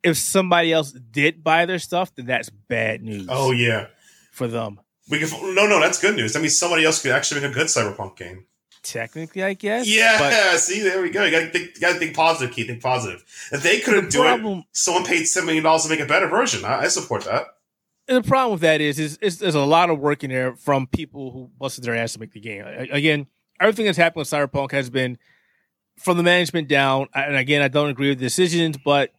if 0.04 0.18
somebody 0.18 0.72
else 0.74 0.92
did 0.92 1.44
buy 1.44 1.66
their 1.66 1.80
stuff, 1.80 2.14
then 2.16 2.26
that's 2.26 2.50
bad 2.50 3.02
news 3.04 3.28
Oh 3.30 3.52
yeah. 3.52 3.88
for 4.32 4.48
them. 4.48 4.80
We 5.10 5.20
can, 5.20 5.30
no, 5.56 5.68
no, 5.68 5.80
that's 5.82 6.00
good 6.00 6.16
news. 6.16 6.34
That 6.34 6.40
means 6.40 6.58
somebody 6.58 6.86
else 6.86 7.02
could 7.02 7.12
actually 7.12 7.42
make 7.42 7.52
a 7.52 7.54
good 7.54 7.68
cyberpunk 7.68 8.18
game. 8.18 8.46
Technically, 8.84 9.44
I 9.44 9.54
guess. 9.54 9.88
Yeah, 9.88 10.18
But 10.18 10.58
see, 10.60 10.82
there 10.82 11.02
we 11.02 11.12
go. 11.12 11.24
You 11.24 11.32
gotta 11.32 11.48
think, 11.48 11.76
you 11.76 11.82
gotta 11.82 12.00
think 12.00 12.16
positive, 12.16 12.54
Keith. 12.54 12.68
Think 12.68 12.82
positive. 12.82 13.24
If 13.52 13.62
they 13.62 13.80
couldn't 13.80 14.06
the 14.06 14.12
do 14.12 14.24
it, 14.60 14.66
someone 14.72 15.06
paid 15.06 15.26
seven 15.26 15.48
million 15.48 15.64
dollars 15.64 15.84
to 15.84 15.90
make 15.90 16.00
a 16.00 16.06
better 16.06 16.28
version. 16.28 16.66
I, 16.66 16.82
I 16.82 16.88
support 16.88 17.26
that. 17.26 17.46
And 18.08 18.24
the 18.24 18.28
problem 18.28 18.54
with 18.54 18.62
that 18.62 18.82
is, 18.82 19.00
is, 19.00 19.18
is 19.18 19.40
there's 19.40 19.56
a 19.56 19.62
lot 19.62 19.90
of 19.90 20.00
work 20.00 20.24
in 20.24 20.32
there 20.32 20.56
from 20.56 20.88
people 20.88 21.32
who 21.32 21.52
busted 21.60 21.84
their 21.84 21.96
ass 21.96 22.14
to 22.14 22.20
make 22.20 22.32
the 22.32 22.40
game. 22.40 22.66
Again, 22.66 23.28
everything 23.60 23.86
that's 23.86 23.98
happened 23.98 24.22
with 24.22 24.30
Cyberpunk 24.30 24.72
has 24.72 24.90
been 24.90 25.18
from 25.98 26.18
the 26.18 26.24
management 26.24 26.68
down. 26.68 27.08
And 27.14 27.36
again, 27.36 27.62
I 27.62 27.68
don't 27.68 27.90
agree 27.90 28.10
with 28.10 28.18
the 28.18 28.26
decisions, 28.26 28.78
but 28.84 29.14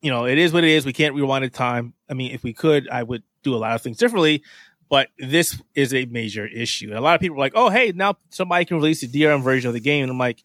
you 0.00 0.10
know, 0.10 0.26
it 0.26 0.38
is 0.38 0.52
what 0.52 0.62
it 0.62 0.70
is. 0.70 0.86
We 0.86 0.92
can't 0.92 1.14
rewind 1.14 1.44
the 1.44 1.50
time. 1.50 1.94
I 2.08 2.14
mean, 2.14 2.30
if 2.32 2.44
we 2.44 2.52
could, 2.52 2.88
I 2.88 3.02
would 3.02 3.22
do 3.42 3.54
a 3.54 3.58
lot 3.58 3.74
of 3.74 3.82
things 3.82 3.98
differently. 3.98 4.42
But 4.88 5.08
this 5.18 5.60
is 5.74 5.92
a 5.92 6.04
major 6.06 6.46
issue. 6.46 6.88
And 6.88 6.98
a 6.98 7.00
lot 7.00 7.14
of 7.14 7.20
people 7.20 7.36
are 7.36 7.40
like, 7.40 7.54
oh, 7.56 7.70
hey, 7.70 7.92
now 7.94 8.16
somebody 8.30 8.64
can 8.64 8.76
release 8.76 9.02
a 9.02 9.08
DRM 9.08 9.42
version 9.42 9.68
of 9.68 9.74
the 9.74 9.80
game. 9.80 10.02
And 10.02 10.10
I'm 10.10 10.18
like, 10.18 10.42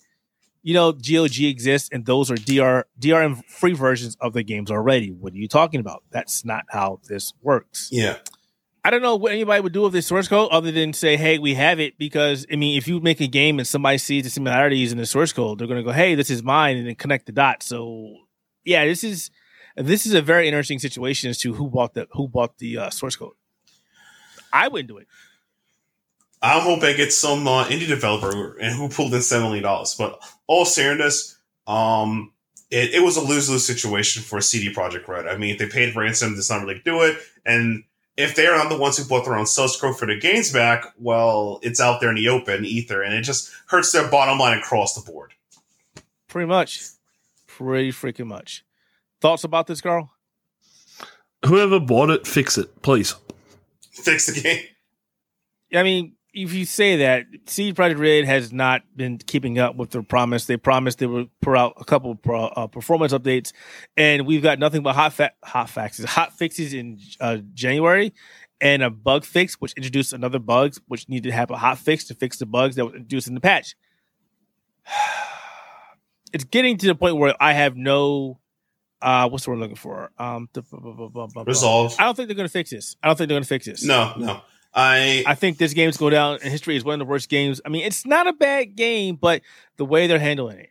you 0.64 0.74
know, 0.74 0.92
GOG 0.92 1.42
exists 1.42 1.90
and 1.92 2.06
those 2.06 2.32
are 2.32 2.36
DR 2.36 2.86
DRM 3.00 3.44
free 3.46 3.74
versions 3.74 4.16
of 4.20 4.34
the 4.34 4.44
games 4.44 4.72
already. 4.72 5.12
What 5.12 5.34
are 5.34 5.38
you 5.38 5.48
talking 5.48 5.80
about? 5.80 6.04
That's 6.12 6.46
not 6.46 6.66
how 6.70 7.00
this 7.08 7.34
works. 7.42 7.90
Yeah. 7.92 8.18
I 8.84 8.90
don't 8.90 9.04
know 9.04 9.16
what 9.16 9.32
anybody 9.32 9.62
would 9.62 9.74
do 9.74 9.84
with 9.84 9.94
this 9.94 10.08
source 10.08 10.28
code 10.28 10.50
other 10.52 10.72
than 10.72 10.94
say, 10.94 11.16
hey, 11.16 11.38
we 11.38 11.54
have 11.54 11.80
it. 11.80 12.00
Because, 12.00 12.48
I 12.52 12.56
mean, 12.56 12.78
if 12.78 12.88
you 12.88 13.00
make 13.00 13.22
a 13.22 13.28
game 13.28 13.60
and 13.60 13.68
somebody 13.68 14.00
sees 14.00 14.24
the 14.24 14.32
similarities 14.32 14.92
in 14.92 14.98
the 14.98 15.06
source 15.06 15.32
code, 15.34 15.60
they're 15.60 15.68
going 15.68 15.80
to 15.80 15.84
go, 15.84 15.92
hey, 15.92 16.16
this 16.16 16.32
is 16.32 16.42
mine, 16.42 16.78
and 16.78 16.88
then 16.88 16.96
connect 16.96 17.28
the 17.28 17.32
dots. 17.32 17.68
So, 17.68 18.16
yeah, 18.66 18.86
this 18.86 19.04
is 19.04 19.30
this 19.76 20.06
is 20.06 20.14
a 20.14 20.22
very 20.22 20.48
interesting 20.48 20.80
situation 20.80 21.30
as 21.30 21.38
to 21.40 21.54
who 21.54 21.70
bought 21.70 21.94
the 21.94 22.08
who 22.12 22.28
bought 22.28 22.58
the 22.58 22.78
uh, 22.78 22.90
source 22.90 23.16
code. 23.16 23.34
I 24.54 24.68
wouldn't 24.68 24.90
do 24.90 24.98
it. 24.98 25.08
I'm 26.42 26.62
hoping 26.62 26.96
it's 26.98 27.18
some 27.18 27.48
uh, 27.48 27.66
indie 27.66 27.88
developer 27.88 28.58
and 28.58 28.76
who 28.76 28.90
pulled 28.90 29.14
in 29.14 29.22
seven 29.22 29.46
million 29.46 29.64
dollars. 29.64 29.96
But 29.96 30.20
all 30.48 30.66
seriousness, 30.66 31.38
um, 31.68 32.34
it, 32.72 32.96
it 32.96 33.04
was 33.04 33.18
a 33.18 33.22
lose 33.22 33.50
lose 33.50 33.66
situation 33.66 34.24
for 34.24 34.40
a 34.40 34.42
CD 34.42 34.74
Projekt 34.74 35.08
Red. 35.08 35.28
I 35.28 35.38
mean, 35.38 35.52
if 35.52 35.60
they 35.60 35.68
paid 35.68 35.96
ransom, 35.96 36.34
it's 36.36 36.50
not 36.50 36.62
really 36.62 36.82
do 36.84 37.02
it, 37.02 37.18
and 37.46 37.84
if 38.18 38.36
they're 38.36 38.56
not 38.56 38.70
the 38.70 38.78
ones 38.78 38.98
who 38.98 39.06
bought 39.06 39.26
their 39.26 39.36
own 39.36 39.46
source 39.46 39.80
code 39.80 39.98
for 39.98 40.06
the 40.06 40.18
games 40.18 40.52
back, 40.52 40.86
well, 40.98 41.60
it's 41.64 41.80
out 41.80 42.02
there 42.02 42.10
in 42.10 42.16
the 42.16 42.30
open 42.30 42.66
ether, 42.66 43.02
and 43.02 43.14
it 43.14 43.22
just 43.22 43.52
hurts 43.68 43.92
their 43.92 44.10
bottom 44.10 44.38
line 44.38 44.58
across 44.58 44.94
the 44.94 45.12
board. 45.12 45.34
Pretty 46.28 46.48
much. 46.48 46.82
Pretty 47.48 47.92
freaking 47.92 48.28
much. 48.28 48.64
Thoughts 49.22 49.44
about 49.44 49.68
this, 49.68 49.82
Carl? 49.82 50.12
Whoever 51.46 51.80
bought 51.80 52.10
it, 52.10 52.28
fix 52.28 52.58
it, 52.58 52.82
please. 52.82 53.16
Fix 54.04 54.28
the 54.28 54.42
game. 54.42 54.64
I 55.74 55.84
mean, 55.84 56.16
if 56.34 56.54
you 56.54 56.66
say 56.66 56.98
that, 56.98 57.26
CD 57.46 57.74
Projekt 57.74 58.00
Red 58.00 58.26
has 58.26 58.54
not 58.54 58.84
been 58.96 59.18
keeping 59.18 59.60
up 59.60 59.76
with 59.76 59.92
their 59.92 60.04
promise. 60.04 60.46
They 60.46 60.58
promised 60.58 61.00
they 61.00 61.06
would 61.06 61.30
put 61.42 61.58
out 61.58 61.74
a 61.78 61.84
couple 61.84 62.16
pro, 62.16 62.46
uh, 62.46 62.68
performance 62.68 63.14
updates, 63.14 63.52
and 63.98 64.26
we've 64.26 64.42
got 64.42 64.60
nothing 64.60 64.82
but 64.82 64.96
hot 64.96 65.14
fa- 65.14 65.34
hot 65.44 65.70
fixes, 65.70 66.06
hot 66.06 66.38
fixes 66.38 66.74
in 66.74 67.00
uh, 67.20 67.38
January, 67.54 68.14
and 68.62 68.82
a 68.82 68.90
bug 68.90 69.26
fix 69.26 69.56
which 69.56 69.74
introduced 69.74 70.14
another 70.14 70.40
bugs 70.40 70.80
which 70.88 71.10
needed 71.10 71.30
to 71.30 71.36
have 71.36 71.52
a 71.52 71.58
hot 71.58 71.80
fix 71.80 72.06
to 72.06 72.14
fix 72.14 72.38
the 72.38 72.46
bugs 72.46 72.76
that 72.76 72.86
were 72.86 72.96
introduced 72.96 73.28
in 73.28 73.34
the 73.34 73.42
patch. 73.42 73.76
It's 76.34 76.46
getting 76.46 76.78
to 76.78 76.88
the 76.88 76.96
point 76.96 77.18
where 77.18 77.36
I 77.42 77.52
have 77.52 77.76
no, 77.76 78.40
uh, 79.02 79.30
what's 79.30 79.46
the 79.46 79.52
word 79.52 79.56
I'm 79.56 79.62
looking 79.62 79.76
for? 79.76 80.12
Um, 80.18 80.50
the, 80.54 80.64
Resolve. 81.46 81.96
I 82.00 82.06
don't 82.06 82.16
think 82.16 82.28
they're 82.28 82.36
going 82.36 82.48
to 82.48 82.52
fix 82.52 82.70
this. 82.70 82.96
I 83.02 83.08
don't 83.08 83.18
think 83.18 83.28
they're 83.30 83.36
going 83.36 83.44
to 83.44 83.50
fix 83.50 83.66
this. 83.66 83.84
No, 83.84 84.14
no. 84.18 84.42
I 84.74 85.24
I 85.28 85.36
think 85.36 85.58
this 85.58 85.74
game's 85.74 85.98
go 85.98 86.10
down 86.10 86.40
in 86.42 86.50
history 86.50 86.78
is 86.78 86.84
one 86.86 86.94
of 87.02 87.06
the 87.06 87.10
worst 87.12 87.28
games. 87.30 87.60
I 87.66 87.70
mean, 87.70 87.84
it's 87.86 88.06
not 88.06 88.28
a 88.28 88.34
bad 88.34 88.76
game, 88.76 89.16
but 89.16 89.42
the 89.78 89.84
way 89.86 90.08
they're 90.08 90.20
handling 90.20 90.60
it, 90.60 90.70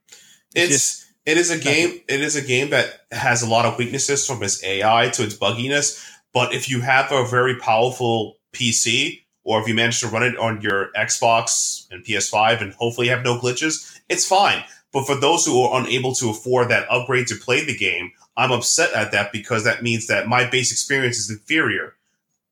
it's 0.54 0.72
just- 0.72 1.06
it 1.26 1.36
is 1.36 1.50
a 1.50 1.58
game 1.58 2.00
it 2.08 2.22
is 2.22 2.34
a 2.34 2.40
game 2.40 2.70
that 2.70 3.00
has 3.12 3.42
a 3.42 3.46
lot 3.46 3.66
of 3.66 3.76
weaknesses 3.76 4.26
from 4.26 4.42
its 4.42 4.64
AI 4.64 5.10
to 5.10 5.22
its 5.22 5.36
bugginess. 5.36 6.02
But 6.32 6.54
if 6.54 6.70
you 6.70 6.80
have 6.80 7.12
a 7.12 7.26
very 7.26 7.56
powerful 7.56 8.38
PC, 8.54 9.20
or 9.44 9.60
if 9.60 9.68
you 9.68 9.74
manage 9.74 10.00
to 10.00 10.08
run 10.08 10.22
it 10.22 10.36
on 10.38 10.62
your 10.62 10.90
Xbox 10.96 11.86
and 11.90 12.02
PS5, 12.04 12.62
and 12.62 12.72
hopefully 12.72 13.08
have 13.08 13.22
no 13.22 13.38
glitches, 13.38 14.00
it's 14.08 14.26
fine. 14.26 14.64
But 14.92 15.06
for 15.06 15.14
those 15.14 15.44
who 15.44 15.60
are 15.62 15.80
unable 15.80 16.14
to 16.16 16.30
afford 16.30 16.68
that 16.70 16.86
upgrade 16.90 17.26
to 17.28 17.36
play 17.36 17.64
the 17.64 17.76
game, 17.76 18.12
I'm 18.36 18.52
upset 18.52 18.92
at 18.94 19.12
that 19.12 19.32
because 19.32 19.64
that 19.64 19.82
means 19.82 20.06
that 20.06 20.26
my 20.26 20.48
base 20.48 20.72
experience 20.72 21.18
is 21.18 21.30
inferior, 21.30 21.94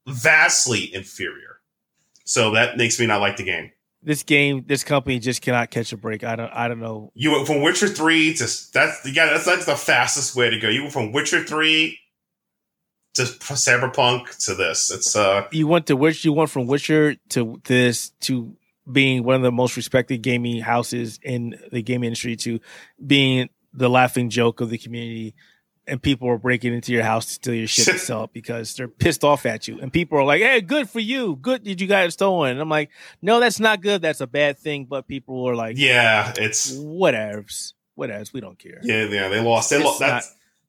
vastly 0.07 0.93
inferior. 0.95 1.61
So 2.25 2.51
that 2.53 2.77
makes 2.77 3.01
me 3.01 3.07
not 3.07 3.21
like 3.21 3.37
the 3.37 3.45
game. 3.45 3.73
this 4.03 4.23
game, 4.23 4.65
this 4.67 4.85
company 4.85 5.19
just 5.19 5.41
cannot 5.43 5.71
catch 5.71 5.93
a 5.93 5.97
break. 5.97 6.25
I 6.25 6.37
don't, 6.37 6.53
I 6.53 6.69
don't 6.69 6.81
know. 6.81 7.11
You 7.15 7.33
went 7.33 7.47
from 7.47 7.63
Witcher 7.63 7.89
three 7.89 8.35
to 8.35 8.45
that's 8.73 9.07
yeah 9.07 9.27
that's 9.27 9.47
that's 9.47 9.67
the 9.67 9.77
fastest 9.77 10.37
way 10.37 10.51
to 10.51 10.59
go. 10.59 10.69
You 10.69 10.83
went 10.83 10.93
from 10.93 11.13
Witcher 11.13 11.45
three 11.45 11.99
to 13.15 13.23
Cyberpunk 13.23 14.45
to 14.45 14.55
this. 14.55 14.91
It's 14.91 15.17
uh 15.17 15.47
You 15.53 15.67
went 15.67 15.87
to 15.87 15.97
which 15.97 16.25
you 16.25 16.33
went 16.33 16.51
from 16.51 16.67
Witcher 16.67 17.17
to 17.31 17.61
this 17.65 18.11
to 18.21 18.55
being 18.91 19.25
one 19.25 19.37
of 19.37 19.43
the 19.43 19.53
most 19.53 19.77
respected 19.77 20.23
gaming 20.23 20.61
houses 20.61 21.19
in 21.23 21.59
the 21.73 21.83
gaming 21.83 22.09
industry 22.09 22.37
to 22.37 22.61
being 23.05 23.49
the 23.75 23.91
laughing 23.91 24.31
joke 24.31 24.61
of 24.61 24.71
the 24.71 24.79
community. 24.79 25.35
And 25.89 26.03
people 26.03 26.29
are 26.29 26.39
breaking 26.39 26.75
into 26.75 26.93
your 26.93 27.03
house 27.03 27.27
to 27.27 27.33
steal 27.33 27.55
your 27.55 27.67
shit 27.67 27.87
to 27.87 27.99
sell 27.99 28.25
it 28.25 28.33
because 28.33 28.75
they're 28.77 28.89
pissed 28.89 29.25
off 29.25 29.47
at 29.47 29.67
you. 29.67 29.81
And 29.81 29.93
people 29.93 30.19
are 30.19 30.25
like, 30.25 30.43
"Hey, 30.43 30.61
good 30.61 30.89
for 30.91 31.01
you. 31.01 31.37
Good 31.37 31.65
did 31.65 31.81
you 31.81 31.87
it 32.07 32.13
stolen." 32.13 32.53
And 32.53 32.61
I'm 32.61 32.69
like, 32.69 32.91
"No, 33.23 33.41
that's 33.41 33.59
not 33.59 33.81
good. 33.81 34.03
That's 34.03 34.21
a 34.21 34.27
bad 34.27 34.59
thing." 34.59 34.85
But 34.85 35.09
people 35.09 35.45
are 35.49 35.57
like, 35.57 35.79
yeah 35.79 36.33
it's 36.37 36.73
whatevs, 36.73 37.73
whatevs. 37.99 38.33
We 38.33 38.41
don't 38.41 38.59
care. 38.59 38.81
yeah 38.83 39.05
yeah 39.07 39.29
they 39.29 39.41
lost 39.41 39.71
they 39.71 39.83
lost 39.83 40.01
that 40.01 40.25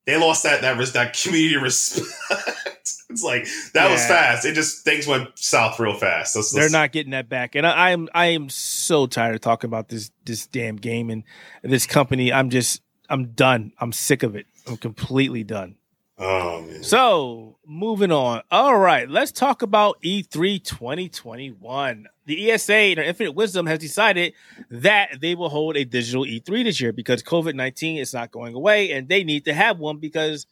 they 0.06 0.18
lost 0.18 0.44
that 0.44 0.62
that 0.62 0.78
that 0.94 1.18
community 1.22 1.58
respect. 1.58 2.08
it's 3.10 3.24
like 3.24 3.48
that 3.74 3.92
was 3.92 4.06
fast. 4.06 4.46
It 4.46 4.54
just 4.54 4.84
things 4.84 5.06
went 5.06 5.38
south 5.38 5.80
real 5.80 5.96
fast. 5.96 6.36
Let's- 6.36 6.52
They're 6.52 6.64
let's- 6.64 6.74
not 6.74 6.92
getting 6.92 7.12
that 7.12 7.30
back, 7.30 7.56
and 7.56 7.66
I, 7.68 7.72
I 7.72 7.92
am 7.92 8.08
I 8.14 8.26
am 8.28 8.50
so 8.50 9.06
tired 9.08 9.36
of 9.36 9.42
talking 9.42 9.68
about 9.68 9.90
this 9.90 10.12
this 10.26 10.48
damn 10.48 10.78
game 10.78 11.10
and 11.10 11.24
this 11.62 11.86
company. 11.86 12.32
I'm 12.32 12.50
just 12.50 12.82
I'm 13.10 13.32
done. 13.34 13.74
I'm 13.80 13.92
sick 13.92 14.24
of 14.24 14.36
it. 14.36 14.46
I'm 14.70 14.78
completely 14.78 15.44
done. 15.44 15.76
Oh 16.22 16.62
man. 16.62 16.84
So 16.84 17.58
moving 17.66 18.12
on. 18.12 18.42
All 18.52 18.78
right, 18.78 19.10
let's 19.10 19.32
talk 19.32 19.62
about 19.62 19.98
E 20.02 20.22
E3 20.22 20.62
2021. 20.62 22.08
The 22.26 22.52
ESA, 22.52 22.78
in 22.78 22.96
their 22.96 23.06
infinite 23.06 23.32
wisdom, 23.32 23.66
has 23.68 23.80
decided 23.80 24.34
that 24.70 25.22
they 25.22 25.34
will 25.34 25.50
hold 25.50 25.78
a 25.78 25.86
digital 25.86 26.26
E3 26.26 26.66
this 26.66 26.82
year 26.82 26.92
because 26.92 27.24
COVID 27.24 27.56
19 27.56 27.98
is 27.98 28.14
not 28.14 28.32
going 28.32 28.54
away, 28.54 28.92
and 28.92 29.08
they 29.08 29.24
need 29.24 29.46
to 29.46 29.54
have 29.54 29.80
one 29.80 29.98
because 29.98 30.46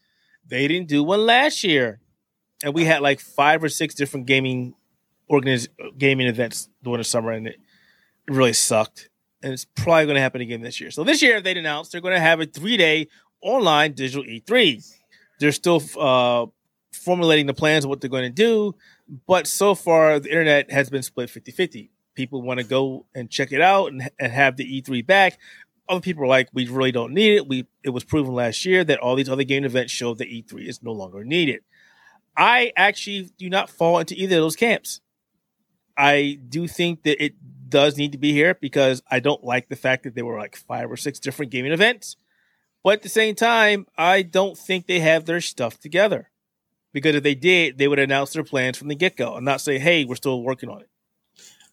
they 0.48 0.70
didn't 0.70 0.88
do 0.88 1.04
one 1.04 1.26
last 1.26 1.66
year, 1.66 2.00
and 2.64 2.74
we 2.74 2.86
had 2.86 3.02
like 3.02 3.20
five 3.20 3.62
or 3.62 3.70
six 3.70 3.94
different 3.94 4.26
gaming 4.26 4.74
organiz- 5.30 5.68
gaming 5.98 6.28
events 6.28 6.70
during 6.82 7.00
the 7.00 7.04
summer, 7.04 7.32
and 7.32 7.48
it 7.48 7.60
really 8.28 8.54
sucked. 8.54 9.10
And 9.44 9.54
it's 9.54 9.66
probably 9.66 10.06
going 10.06 10.16
to 10.16 10.22
happen 10.22 10.42
again 10.42 10.62
this 10.62 10.82
year. 10.82 10.90
So 10.92 11.04
this 11.04 11.22
year, 11.22 11.42
they 11.42 11.56
announced 11.56 11.92
they're 11.92 12.02
going 12.02 12.16
to 12.16 12.20
have 12.20 12.40
a 12.40 12.46
three 12.46 12.76
day 12.78 13.08
online 13.42 13.94
digital 13.94 14.24
E3 14.24 14.84
they're 15.40 15.52
still 15.52 15.82
uh, 16.00 16.48
formulating 16.94 17.46
the 17.46 17.54
plans 17.54 17.86
of 17.86 17.90
what 17.90 18.02
they're 18.02 18.10
going 18.10 18.24
to 18.24 18.30
do. 18.30 18.76
But 19.28 19.48
so 19.48 19.76
far, 19.76 20.20
the 20.20 20.30
internet 20.30 20.72
has 20.72 20.90
been 20.90 21.04
split 21.04 21.30
50 21.30 21.52
50. 21.52 21.92
People 22.16 22.42
want 22.42 22.60
to 22.60 22.66
go 22.66 23.06
and 23.14 23.30
check 23.30 23.52
it 23.52 23.62
out 23.62 23.92
and, 23.92 24.10
and 24.20 24.32
have 24.32 24.58
the 24.58 24.82
E3 24.82 25.06
back. 25.06 25.38
Other 25.88 26.02
people 26.02 26.24
are 26.24 26.28
like, 26.28 26.50
we 26.54 26.68
really 26.68 26.92
don't 26.92 27.14
need 27.14 27.36
it. 27.36 27.48
We 27.48 27.68
it 27.84 27.92
was 27.92 28.04
proven 28.04 28.34
last 28.34 28.66
year 28.66 28.84
that 28.84 29.00
all 29.00 29.16
these 29.16 29.30
other 29.30 29.44
game 29.44 29.64
events 29.64 29.94
show 29.94 30.14
that 30.16 30.28
E3 30.28 30.68
is 30.68 30.84
no 30.84 30.92
longer 30.92 31.24
needed. 31.24 31.62
I 32.36 32.74
actually 32.76 33.32
do 33.38 33.50
not 33.50 33.70
fall 33.70 34.00
into 34.00 34.16
either 34.16 34.36
of 34.36 34.42
those 34.42 34.56
camps. 34.56 35.02
I 35.98 36.40
do 36.48 36.68
think 36.68 37.04
that 37.04 37.24
it 37.24 37.34
does 37.70 37.98
need 37.98 38.12
to 38.12 38.18
be 38.18 38.32
here 38.32 38.56
because 38.60 39.02
I 39.10 39.20
don't 39.20 39.44
like 39.44 39.70
the 39.70 39.76
fact 39.76 40.04
that 40.04 40.14
there 40.14 40.26
were 40.26 40.38
like 40.38 40.56
five 40.56 40.92
or 40.92 40.98
six 40.98 41.20
different 41.20 41.52
gaming 41.52 41.72
events. 41.72 42.18
But 42.84 42.94
at 42.94 43.02
the 43.04 43.10
same 43.10 43.36
time, 43.36 43.88
I 43.98 44.22
don't 44.22 44.58
think 44.58 44.88
they 44.88 45.00
have 45.00 45.26
their 45.26 45.42
stuff 45.42 45.80
together. 45.80 46.30
Because 46.94 47.16
if 47.16 47.24
they 47.24 47.36
did, 47.36 47.78
they 47.78 47.88
would 47.88 48.00
announce 48.00 48.34
their 48.34 48.44
plans 48.44 48.78
from 48.78 48.88
the 48.88 48.96
get 48.96 49.18
go 49.18 49.36
and 49.36 49.46
not 49.46 49.62
say, 49.62 49.78
hey, 49.78 50.06
we're 50.06 50.16
still 50.16 50.42
working 50.42 50.70
on 50.70 50.82
it. 50.82 50.90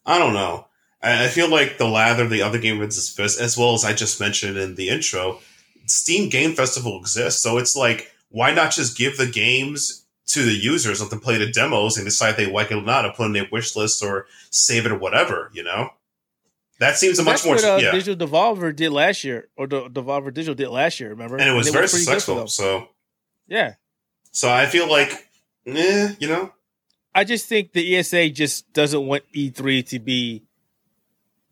I 0.04 0.18
don't 0.18 0.34
know. 0.34 0.66
I 1.02 1.28
feel 1.28 1.50
like 1.50 1.78
the 1.78 1.87
lather 1.87 2.26
the 2.26 2.42
other 2.42 2.58
game 2.58 2.76
events 2.76 2.96
is 2.96 3.38
as 3.38 3.58
well 3.58 3.75
as 3.75 3.84
I 3.84 3.92
just 3.92 4.20
mentioned 4.20 4.56
in 4.56 4.75
the 4.75 4.88
intro. 4.88 5.38
Steam 5.87 6.30
Game 6.30 6.54
Festival 6.54 6.99
exists, 6.99 7.42
so 7.42 7.58
it's 7.58 7.76
like, 7.76 8.11
why 8.30 8.54
not 8.54 8.73
just 8.73 8.96
give 8.96 9.18
the 9.18 9.26
games 9.26 10.06
to 10.28 10.42
the 10.42 10.52
users, 10.54 11.02
let 11.02 11.11
them 11.11 11.20
play 11.20 11.37
the 11.37 11.50
demos 11.50 11.99
and 11.99 12.06
decide 12.06 12.37
they 12.37 12.50
like 12.50 12.70
it 12.70 12.76
or 12.76 12.82
not, 12.82 13.04
and 13.04 13.14
put 13.14 13.26
in 13.26 13.32
their 13.32 13.46
wish 13.52 13.76
list 13.76 14.02
or 14.02 14.26
save 14.50 14.87
it 14.87 14.92
or 14.92 14.99
whatever, 14.99 15.50
you 15.52 15.62
know? 15.62 15.90
That 16.80 16.96
seems 16.96 17.18
a 17.18 17.22
much 17.22 17.42
That's 17.42 17.46
more 17.46 17.54
what 17.54 17.64
uh, 17.64 17.78
yeah. 17.80 17.92
Digital 17.92 18.26
Devolver 18.26 18.74
did 18.74 18.90
last 18.90 19.22
year, 19.22 19.48
or 19.56 19.66
the 19.66 19.82
Devolver 19.82 20.34
Digital 20.34 20.54
did 20.54 20.68
last 20.68 20.98
year. 20.98 21.10
Remember? 21.10 21.36
and 21.36 21.48
it 21.48 21.52
was 21.52 21.66
they 21.66 21.72
very 21.72 21.84
were 21.84 21.88
pretty 21.88 22.04
good 22.04 22.14
for 22.14 22.20
successful. 22.20 22.46
So, 22.48 22.88
Yeah, 23.46 23.74
so 24.34 24.50
I 24.50 24.66
feel 24.66 24.90
like, 24.90 25.28
eh, 25.66 26.14
you 26.18 26.26
know, 26.26 26.52
I 27.14 27.22
just 27.22 27.46
think 27.46 27.72
the 27.72 27.96
ESA 27.96 28.30
just 28.30 28.70
doesn't 28.72 29.06
want 29.06 29.22
E3 29.32 29.86
to 29.90 30.00
be 30.00 30.42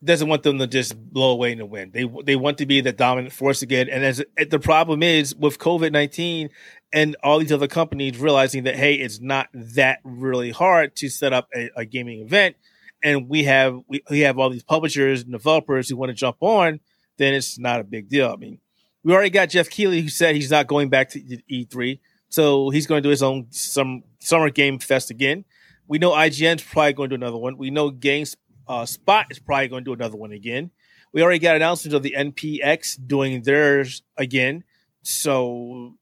doesn't 0.04 0.28
want 0.28 0.42
them 0.42 0.58
to 0.58 0.66
just 0.66 0.98
blow 1.12 1.30
away 1.30 1.52
in 1.52 1.58
the 1.58 1.66
wind. 1.66 1.92
They 1.92 2.10
they 2.24 2.34
want 2.34 2.58
to 2.58 2.66
be 2.66 2.80
the 2.80 2.92
dominant 2.92 3.32
force 3.32 3.62
again. 3.62 3.88
And 3.88 4.04
as 4.04 4.20
the 4.36 4.58
problem 4.58 5.02
is 5.02 5.34
with 5.36 5.60
COVID 5.60 5.92
nineteen 5.92 6.50
and 6.92 7.14
all 7.22 7.38
these 7.38 7.52
other 7.52 7.68
companies 7.68 8.18
realizing 8.18 8.64
that 8.64 8.74
hey, 8.74 8.94
it's 8.94 9.20
not 9.20 9.48
that 9.54 10.00
really 10.02 10.50
hard 10.50 10.96
to 10.96 11.08
set 11.08 11.32
up 11.32 11.48
a, 11.54 11.70
a 11.76 11.84
gaming 11.84 12.20
event, 12.20 12.56
and 13.02 13.28
we 13.28 13.44
have 13.44 13.80
we, 13.88 14.02
we 14.11 14.21
have 14.21 14.38
all 14.38 14.50
these 14.50 14.62
publishers 14.62 15.23
and 15.23 15.32
developers 15.32 15.88
who 15.88 15.97
want 15.97 16.11
to 16.11 16.14
jump 16.14 16.37
on, 16.40 16.80
then 17.18 17.35
it's 17.35 17.59
not 17.59 17.80
a 17.80 17.85
big 17.85 18.09
deal. 18.09 18.30
I 18.30 18.37
mean, 18.37 18.59
we 19.02 19.12
already 19.12 19.30
got 19.30 19.50
Geoff 19.50 19.68
Keighley 19.68 20.00
who 20.00 20.09
said 20.09 20.35
he's 20.35 20.50
not 20.50 20.66
going 20.66 20.88
back 20.88 21.11
to 21.11 21.42
E 21.49 21.64
three, 21.64 22.00
so 22.28 22.71
he's 22.71 22.87
going 22.87 23.02
to 23.02 23.06
do 23.06 23.11
his 23.11 23.23
own 23.23 23.47
some 23.50 24.04
summer 24.21 24.50
game 24.50 24.78
fest 24.78 25.11
again. 25.11 25.44
We 25.88 25.99
know 25.99 26.12
IGN's 26.12 26.62
probably 26.62 26.92
going 26.92 27.11
to 27.11 27.16
do 27.16 27.23
another 27.23 27.37
one. 27.37 27.59
We 27.59 27.71
know 27.71 27.90
Games 27.90 28.37
uh, 28.68 28.87
Spot 28.87 29.26
is 29.30 29.38
probably 29.38 29.68
going 29.68 29.85
to 29.85 29.88
do 29.88 29.92
another 29.92 30.16
one 30.16 30.32
again. 30.32 30.71
We 31.12 31.23
already 31.23 31.40
got 31.40 31.56
announcements 31.56 31.94
of 31.94 32.02
the 32.02 32.14
NPX 32.16 33.06
doing 33.06 33.42
theirs 33.42 34.02
again. 34.16 34.64
So, 35.02 35.97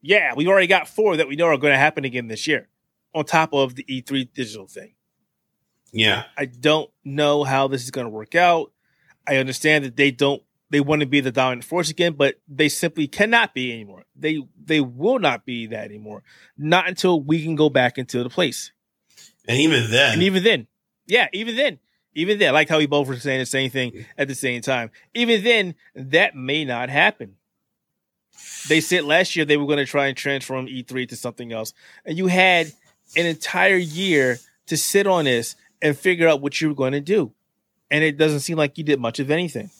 yeah, 0.00 0.32
we've 0.34 0.48
already 0.48 0.66
got 0.66 0.88
four 0.88 1.16
that 1.16 1.28
we 1.28 1.36
know 1.36 1.46
are 1.46 1.56
going 1.58 1.72
to 1.72 1.78
happen 1.78 2.04
again 2.04 2.26
this 2.26 2.48
year, 2.48 2.68
on 3.14 3.24
top 3.24 3.52
of 3.52 3.76
the 3.76 3.84
E3 3.84 4.32
digital 4.32 4.66
thing. 4.66 4.94
Yeah. 5.92 6.24
I 6.36 6.46
don't 6.46 6.90
know 7.04 7.44
how 7.44 7.68
this 7.68 7.84
is 7.84 7.90
going 7.90 8.06
to 8.06 8.10
work 8.10 8.34
out. 8.34 8.72
I 9.26 9.36
understand 9.36 9.84
that 9.84 9.96
they 9.96 10.10
don't 10.10 10.42
they 10.70 10.80
want 10.80 11.00
to 11.00 11.06
be 11.06 11.20
the 11.20 11.30
dominant 11.30 11.64
force 11.64 11.90
again, 11.90 12.14
but 12.14 12.36
they 12.48 12.70
simply 12.70 13.06
cannot 13.06 13.52
be 13.54 13.72
anymore. 13.72 14.04
They 14.16 14.42
they 14.58 14.80
will 14.80 15.18
not 15.18 15.44
be 15.44 15.66
that 15.66 15.84
anymore. 15.84 16.22
Not 16.56 16.88
until 16.88 17.20
we 17.20 17.42
can 17.42 17.54
go 17.54 17.68
back 17.68 17.98
into 17.98 18.22
the 18.22 18.30
place. 18.30 18.72
And 19.46 19.58
even 19.60 19.90
then, 19.90 20.14
And 20.14 20.22
even 20.22 20.42
then, 20.42 20.66
yeah, 21.06 21.28
even 21.32 21.56
then, 21.56 21.78
even 22.14 22.38
then, 22.38 22.48
I 22.48 22.52
like 22.52 22.68
how 22.68 22.78
we 22.78 22.86
both 22.86 23.06
were 23.06 23.18
saying 23.18 23.40
the 23.40 23.46
same 23.46 23.70
thing 23.70 23.90
mm-hmm. 23.90 24.02
at 24.16 24.28
the 24.28 24.34
same 24.34 24.62
time. 24.62 24.90
Even 25.14 25.44
then, 25.44 25.74
that 25.94 26.34
may 26.34 26.64
not 26.64 26.88
happen. 26.88 27.36
They 28.68 28.80
said 28.80 29.04
last 29.04 29.36
year 29.36 29.44
they 29.44 29.56
were 29.56 29.66
going 29.66 29.78
to 29.78 29.84
try 29.84 30.06
and 30.06 30.16
transform 30.16 30.66
E3 30.66 31.08
to 31.08 31.16
something 31.16 31.52
else, 31.52 31.74
and 32.04 32.16
you 32.16 32.28
had 32.28 32.72
an 33.14 33.26
entire 33.26 33.76
year 33.76 34.38
to 34.66 34.76
sit 34.76 35.06
on 35.06 35.26
this 35.26 35.54
and 35.82 35.96
figure 35.96 36.28
out 36.28 36.40
what 36.40 36.60
you 36.60 36.68
were 36.68 36.74
going 36.74 36.92
to 36.92 37.00
do, 37.00 37.32
and 37.90 38.04
it 38.04 38.16
doesn't 38.16 38.40
seem 38.40 38.56
like 38.56 38.78
you 38.78 38.84
did 38.84 39.00
much 39.00 39.18
of 39.18 39.30
anything. 39.30 39.70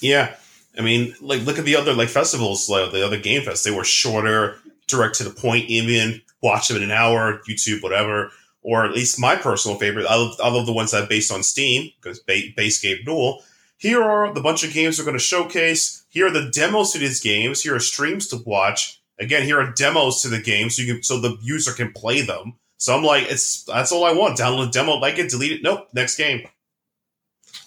Yeah, 0.00 0.34
I 0.78 0.82
mean, 0.82 1.14
like 1.20 1.42
look 1.42 1.58
at 1.58 1.64
the 1.64 1.76
other 1.76 1.92
like 1.94 2.08
festivals, 2.08 2.68
like 2.68 2.92
the 2.92 3.04
other 3.04 3.18
game 3.18 3.42
fest. 3.42 3.64
They 3.64 3.70
were 3.70 3.84
shorter, 3.84 4.56
direct 4.86 5.16
to 5.16 5.24
the 5.24 5.30
point. 5.30 5.68
Even 5.68 6.22
watch 6.42 6.68
them 6.68 6.76
in 6.76 6.82
an 6.84 6.92
hour, 6.92 7.40
YouTube, 7.48 7.82
whatever. 7.82 8.30
Or 8.62 8.84
at 8.84 8.92
least 8.92 9.20
my 9.20 9.36
personal 9.36 9.78
favorite. 9.78 10.06
I 10.06 10.16
love, 10.16 10.34
I 10.42 10.50
love 10.50 10.66
the 10.66 10.72
ones 10.72 10.90
that 10.90 11.04
are 11.04 11.08
based 11.08 11.32
on 11.32 11.42
Steam 11.42 11.90
because 12.00 12.18
ba- 12.20 12.52
base 12.56 12.80
game 12.80 12.98
duel. 13.04 13.42
Here 13.78 14.02
are 14.02 14.34
the 14.34 14.40
bunch 14.40 14.64
of 14.64 14.72
games 14.72 14.98
we're 14.98 15.04
going 15.04 15.16
to 15.16 15.22
showcase. 15.22 16.04
Here 16.08 16.26
are 16.26 16.30
the 16.30 16.50
demos 16.50 16.92
to 16.92 16.98
these 16.98 17.20
games. 17.20 17.62
Here 17.62 17.76
are 17.76 17.80
streams 17.80 18.26
to 18.28 18.38
watch. 18.44 19.00
Again, 19.20 19.44
here 19.44 19.60
are 19.60 19.72
demos 19.72 20.22
to 20.22 20.28
the 20.28 20.40
game, 20.40 20.70
so 20.70 20.82
you 20.82 20.94
can 20.94 21.02
so 21.02 21.20
the 21.20 21.36
user 21.40 21.72
can 21.72 21.92
play 21.92 22.20
them. 22.20 22.54
So 22.78 22.96
I'm 22.96 23.02
like, 23.02 23.24
it's 23.28 23.64
that's 23.64 23.92
all 23.92 24.04
I 24.04 24.12
want. 24.12 24.38
Download 24.38 24.72
demo, 24.72 24.94
like 24.94 25.18
it, 25.18 25.30
delete 25.30 25.52
it. 25.52 25.62
Nope, 25.62 25.88
next 25.92 26.16
game. 26.16 26.48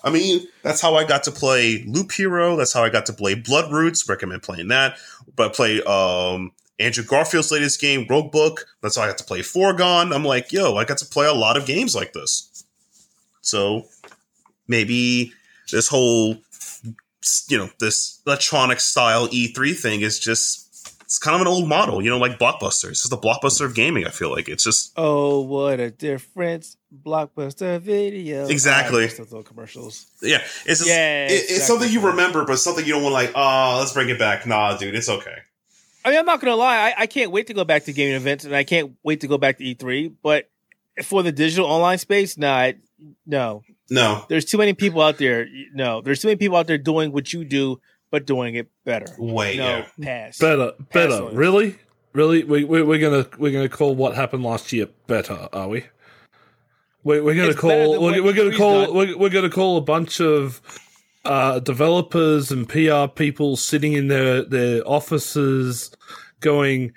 I 0.04 0.10
mean, 0.10 0.48
that's 0.64 0.82
how 0.82 0.96
I 0.96 1.04
got 1.04 1.24
to 1.24 1.32
play 1.32 1.84
Loop 1.86 2.12
Hero. 2.12 2.56
That's 2.56 2.74
how 2.74 2.84
I 2.84 2.90
got 2.90 3.06
to 3.08 3.14
play 3.14 3.36
Bloodroots. 3.36 4.10
Recommend 4.10 4.42
playing 4.42 4.70
that. 4.70 4.98
But 5.36 5.54
play 5.54 5.82
um, 5.84 6.54
Andrew 6.80 7.04
Garfield's 7.04 7.52
latest 7.52 7.80
game, 7.80 8.06
Roguebook. 8.08 8.60
That's 8.82 8.96
how 8.96 9.04
I 9.04 9.08
got 9.08 9.18
to 9.20 9.24
play 9.24 9.42
Foregone. 9.42 10.12
I'm 10.14 10.26
like, 10.26 10.52
yo, 10.52 10.76
I 10.76 10.86
got 10.86 10.98
to 11.00 11.06
play 11.06 11.28
a 11.28 11.34
lot 11.34 11.58
of 11.58 11.66
games 11.66 11.96
like 11.96 12.14
this. 12.14 12.64
So 13.42 13.88
maybe 14.68 15.34
this 15.72 15.88
whole, 15.88 16.38
you 17.50 17.58
know, 17.58 17.70
this 17.80 18.22
electronic 18.26 18.80
style 18.80 19.28
E3 19.28 19.78
thing 19.78 20.02
is 20.02 20.20
just. 20.20 20.61
It's 21.12 21.20
kind 21.20 21.36
of 21.36 21.42
an 21.42 21.48
old 21.48 21.68
model, 21.68 22.02
you 22.02 22.10
know, 22.10 22.18
like 22.18 22.40
Blockbuster. 22.40 22.90
It's 22.90 23.02
just 23.06 23.10
the 23.10 23.18
Blockbuster 23.18 23.66
of 23.66 23.76
gaming. 23.76 24.08
I 24.08 24.12
feel 24.12 24.32
like 24.32 24.48
it's 24.48 24.64
just 24.64 24.94
Oh, 24.96 25.42
what 25.42 25.82
a 25.82 25.92
difference! 25.92 26.78
Blockbuster 27.06 27.82
video. 27.82 28.48
Exactly. 28.48 29.04
Used 29.04 29.20
commercials. 29.46 30.06
yeah, 30.22 30.38
it's 30.66 30.80
just, 30.80 30.88
Yeah, 30.88 31.26
it- 31.28 31.32
it's 31.50 31.68
something 31.68 31.92
you 31.92 32.00
remember, 32.00 32.46
but 32.46 32.60
something 32.60 32.86
you 32.86 32.94
don't 32.94 33.04
want. 33.04 33.12
Like, 33.14 33.34
oh, 33.36 33.76
let's 33.80 33.92
bring 33.92 34.08
it 34.08 34.20
back. 34.20 34.48
Nah, 34.48 34.78
dude, 34.78 34.96
it's 34.96 35.10
okay. 35.10 35.36
I 36.06 36.12
mean, 36.12 36.20
I'm 36.20 36.26
not 36.26 36.40
gonna 36.40 36.56
lie. 36.56 36.78
I, 36.98 37.02
I 37.02 37.06
can't 37.08 37.30
wait 37.32 37.48
to 37.48 37.54
go 37.54 37.66
back 37.66 37.84
to 37.86 37.92
gaming 37.94 38.16
events, 38.16 38.46
and 38.46 38.56
I 38.56 38.64
can't 38.64 38.94
wait 39.04 39.20
to 39.20 39.28
go 39.28 39.38
back 39.38 39.58
to 39.58 39.66
E3. 39.66 40.14
But 40.24 40.50
for 41.04 41.24
the 41.24 41.34
digital 41.34 41.66
online 41.66 41.98
space, 41.98 42.38
nah, 42.38 42.54
I- 42.56 42.76
no. 43.26 43.64
No, 43.90 44.24
There's 44.30 44.46
too 44.46 44.58
many 44.58 44.72
people 44.74 45.02
out 45.02 45.18
there. 45.18 45.46
No, 45.74 46.00
there's 46.00 46.22
too 46.22 46.30
many 46.30 46.38
people 46.38 46.56
out 46.56 46.68
there 46.68 46.78
doing 46.78 47.12
what 47.12 47.34
you 47.34 47.44
do, 47.44 47.82
but 48.12 48.26
doing 48.26 48.56
it 48.56 48.68
better. 48.86 49.08
wait, 49.18 49.58
no, 49.58 49.86
yeah. 49.98 50.06
pass. 50.06 50.38
Better, 50.38 50.74
better. 50.94 51.14
on 51.14 51.32
it. 51.32 51.36
Really, 51.36 51.78
really. 52.14 52.44
We, 52.44 52.64
we 52.66 52.84
we're 52.84 53.00
gonna 53.00 53.26
we're 53.40 53.52
gonna 53.52 53.70
call 53.70 53.96
what 53.96 54.16
happened 54.16 54.44
last 54.44 54.72
year 54.72 54.88
better, 55.08 55.50
are 55.52 55.68
we? 55.68 55.86
We, 57.04 57.20
we're 57.22 57.34
gonna 57.34 57.50
It's 57.50 57.60
call 57.60 58.00
we're, 58.00 58.22
we're 58.22 58.34
gonna 58.34 58.56
call 58.56 58.94
we're, 58.94 59.18
we're 59.18 59.30
gonna 59.30 59.50
call 59.50 59.78
a 59.78 59.82
bunch 59.82 60.20
of 60.20 60.62
uh, 61.26 61.60
developers 61.60 62.52
and 62.52 62.68
PR 62.68 63.08
people 63.08 63.56
sitting 63.56 63.94
in 63.94 64.08
their 64.08 64.44
their 64.44 64.88
offices, 64.88 65.92
going, 66.42 66.94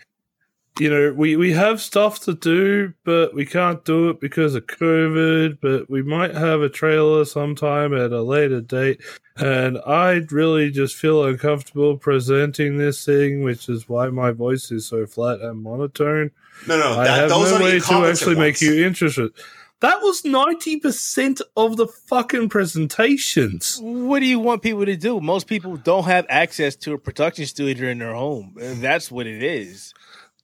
you 0.78 0.90
know, 0.90 1.12
we 1.12 1.36
we 1.36 1.52
have 1.52 1.80
stuff 1.80 2.20
to 2.20 2.34
do, 2.34 2.92
but 3.04 3.32
we 3.32 3.46
can't 3.46 3.84
do 3.84 4.10
it 4.10 4.20
because 4.20 4.54
of 4.54 4.66
COVID. 4.66 5.58
But 5.60 5.88
we 5.88 6.02
might 6.02 6.34
have 6.34 6.62
a 6.62 6.68
trailer 6.68 7.24
sometime 7.24 7.94
at 7.94 8.12
a 8.12 8.22
later 8.22 8.60
date. 8.60 9.00
And 9.36 9.78
I 9.86 10.22
really 10.30 10.70
just 10.70 10.96
feel 10.96 11.24
uncomfortable 11.24 11.96
presenting 11.96 12.76
this 12.76 13.04
thing, 13.04 13.42
which 13.44 13.68
is 13.68 13.88
why 13.88 14.08
my 14.08 14.32
voice 14.32 14.70
is 14.70 14.86
so 14.86 15.06
flat 15.06 15.40
and 15.40 15.62
monotone. 15.62 16.30
No, 16.66 16.78
no, 16.78 17.00
I 17.00 17.04
that, 17.04 17.18
have 17.20 17.28
those 17.30 17.50
no 17.50 17.56
are 17.56 17.62
way 17.62 17.70
to 17.70 17.76
incompetent 17.76 18.12
actually 18.12 18.36
make 18.36 18.60
you 18.60 18.84
interested. 18.84 19.32
That 19.80 20.00
was 20.00 20.22
90% 20.22 21.42
of 21.56 21.76
the 21.76 21.86
fucking 21.86 22.48
presentations. 22.48 23.78
What 23.82 24.20
do 24.20 24.26
you 24.26 24.38
want 24.38 24.62
people 24.62 24.86
to 24.86 24.96
do? 24.96 25.20
Most 25.20 25.46
people 25.46 25.76
don't 25.76 26.04
have 26.04 26.24
access 26.28 26.74
to 26.76 26.94
a 26.94 26.98
production 26.98 27.44
studio 27.44 27.90
in 27.90 27.98
their 27.98 28.14
home. 28.14 28.54
That's 28.56 29.10
what 29.10 29.26
it 29.26 29.42
is. 29.42 29.92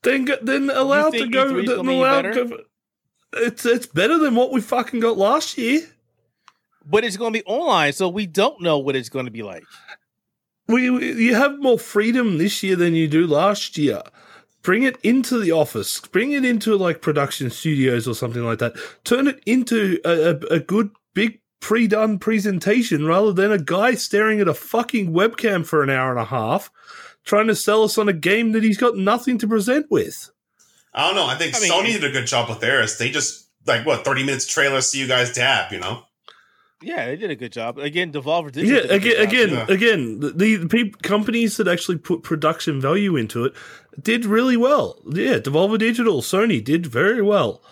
Then, 0.03 0.29
then 0.43 0.71
allowed 0.71 1.13
to 1.13 1.29
go. 1.29 1.63
Then 1.63 1.87
allowed 1.89 2.23
go 2.23 2.65
it's, 3.33 3.65
it's 3.65 3.87
better 3.87 4.19
than 4.19 4.35
what 4.35 4.53
we 4.53 4.61
fucking 4.61 5.01
got 5.01 5.17
last 5.17 5.57
year. 5.59 5.83
But 6.85 7.05
it's 7.05 7.17
going 7.17 7.33
to 7.33 7.39
be 7.39 7.45
online, 7.45 7.93
so 7.93 8.09
we 8.09 8.27
don't 8.27 8.61
know 8.61 8.79
what 8.79 8.97
it's 8.97 9.11
going 9.11 9.27
to 9.27 9.31
be 9.31 9.43
like. 9.43 9.65
we, 10.67 10.91
we 10.91 11.13
you 11.13 11.35
have 11.35 11.61
more 11.61 11.79
freedom 11.79 12.39
this 12.39 12.63
year 12.63 12.77
than 12.77 12.95
you 12.95 13.07
do 13.07 13.27
last 13.27 13.77
year. 13.77 14.03
Bring 14.63 14.83
it 14.83 14.97
into 15.03 15.39
the 15.39 15.53
office. 15.53 16.01
Bring 16.01 16.33
it 16.33 16.45
into 16.45 16.77
like 16.77 17.01
production 17.01 17.51
studios 17.51 18.09
or 18.09 18.15
something 18.15 18.45
like 18.45 18.59
that. 18.59 18.75
Turn 19.05 19.29
it 19.29 19.41
into 19.47 19.99
a, 20.05 20.31
a, 20.31 20.37
a 20.57 20.61
good 20.61 20.91
big 21.15 21.41
pre-done 21.61 22.19
presentation 22.19 23.07
rather 23.07 23.33
than 23.33 23.53
a 23.53 23.59
guy 23.59 23.95
staring 23.95 24.41
at 24.41 24.49
a 24.49 24.55
fucking 24.55 25.13
webcam 25.13 25.65
for 25.65 25.83
an 25.83 25.91
hour 25.91 26.11
and 26.11 26.19
a 26.19 26.25
half 26.25 26.71
trying 27.25 27.47
to 27.49 27.55
sell 27.57 27.83
us 27.85 27.99
on 27.99 28.09
a 28.09 28.13
game 28.13 28.53
that 28.53 28.63
he's 28.63 28.79
got 28.79 28.97
nothing 28.97 29.39
to 29.39 29.49
present 29.49 29.87
with. 29.91 30.31
I 30.95 31.07
don't 31.07 31.17
know. 31.17 31.27
I 31.27 31.37
think 31.37 31.55
I 31.57 31.61
mean- 31.61 31.71
Sony 31.71 31.93
did 31.93 32.05
a 32.05 32.11
good 32.13 32.27
job 32.27 32.49
with 32.49 32.61
theirs. 32.61 32.99
They 32.99 33.11
just 33.11 33.49
like 33.67 33.87
what 33.87 34.05
thirty 34.05 34.25
minutes 34.25 34.47
trailer, 34.47 34.81
see 34.81 34.99
you 35.01 35.07
guys 35.07 35.33
dab. 35.33 35.73
You 35.73 35.79
know, 35.81 36.03
Yeah, 36.83 37.07
they 37.07 37.17
did 37.17 37.31
a 37.31 37.37
good 37.37 37.53
job. 37.53 37.79
Again, 37.79 38.11
Devolver 38.13 38.51
did. 38.51 38.67
Yeah, 38.67 38.81
did 38.81 38.91
a 38.91 38.99
good 38.99 39.21
again, 39.21 39.49
job, 39.51 39.69
again, 39.69 39.69
yeah. 39.69 39.75
again, 39.75 40.21
the, 40.21 40.57
the 40.57 40.69
peop 40.69 41.03
companies 41.03 41.57
that 41.59 41.69
actually 41.69 41.99
put 41.99 42.23
production 42.23 42.81
value 42.81 43.17
into 43.17 43.45
it 43.45 43.53
did 44.03 44.25
really 44.25 44.57
well. 44.57 45.01
Yeah, 45.07 45.39
Devolver 45.39 45.79
Digital, 45.79 46.23
Sony 46.23 46.65
did 46.65 46.87
very 46.87 47.23
well, 47.23 47.63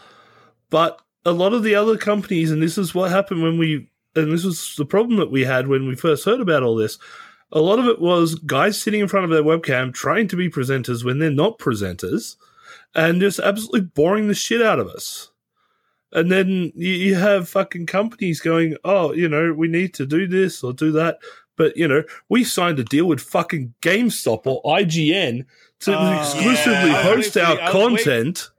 but 0.70 1.00
a 1.24 1.32
lot 1.32 1.52
of 1.54 1.62
the 1.62 1.74
other 1.74 1.96
companies, 1.96 2.50
and 2.50 2.62
this 2.62 2.78
is 2.78 2.94
what 2.94 3.10
happened 3.10 3.42
when 3.42 3.58
we, 3.58 3.88
and 4.14 4.30
this 4.30 4.44
was 4.44 4.74
the 4.76 4.84
problem 4.86 5.18
that 5.18 5.30
we 5.30 5.44
had 5.44 5.66
when 5.68 5.88
we 5.88 5.96
first 5.96 6.24
heard 6.24 6.40
about 6.40 6.62
all 6.62 6.76
this. 6.76 6.98
A 7.52 7.60
lot 7.60 7.78
of 7.78 7.86
it 7.86 8.00
was 8.00 8.34
guys 8.34 8.80
sitting 8.80 9.00
in 9.00 9.08
front 9.08 9.24
of 9.24 9.30
their 9.30 9.42
webcam 9.42 9.92
trying 9.92 10.28
to 10.28 10.36
be 10.36 10.50
presenters 10.50 11.04
when 11.04 11.18
they're 11.18 11.30
not 11.30 11.58
presenters, 11.58 12.36
and 12.94 13.20
just 13.20 13.38
absolutely 13.38 13.82
boring 13.82 14.28
the 14.28 14.34
shit 14.34 14.60
out 14.62 14.78
of 14.78 14.88
us. 14.88 15.30
And 16.12 16.30
then 16.30 16.72
you, 16.74 16.92
you 16.92 17.14
have 17.16 17.48
fucking 17.48 17.86
companies 17.86 18.40
going, 18.40 18.76
oh, 18.84 19.12
you 19.12 19.28
know, 19.28 19.52
we 19.52 19.68
need 19.68 19.94
to 19.94 20.06
do 20.06 20.26
this 20.26 20.62
or 20.62 20.72
do 20.72 20.90
that. 20.92 21.18
But, 21.56 21.76
you 21.76 21.88
know, 21.88 22.02
we 22.28 22.44
signed 22.44 22.78
a 22.78 22.84
deal 22.84 23.06
with 23.06 23.20
fucking 23.20 23.74
GameStop 23.82 24.46
or 24.46 24.62
IGN 24.62 25.44
to 25.80 25.98
Oh, 25.98 26.20
exclusively 26.20 26.90
yeah. 26.90 27.02
host 27.02 27.36
our 27.36 27.70
content. 27.70 28.50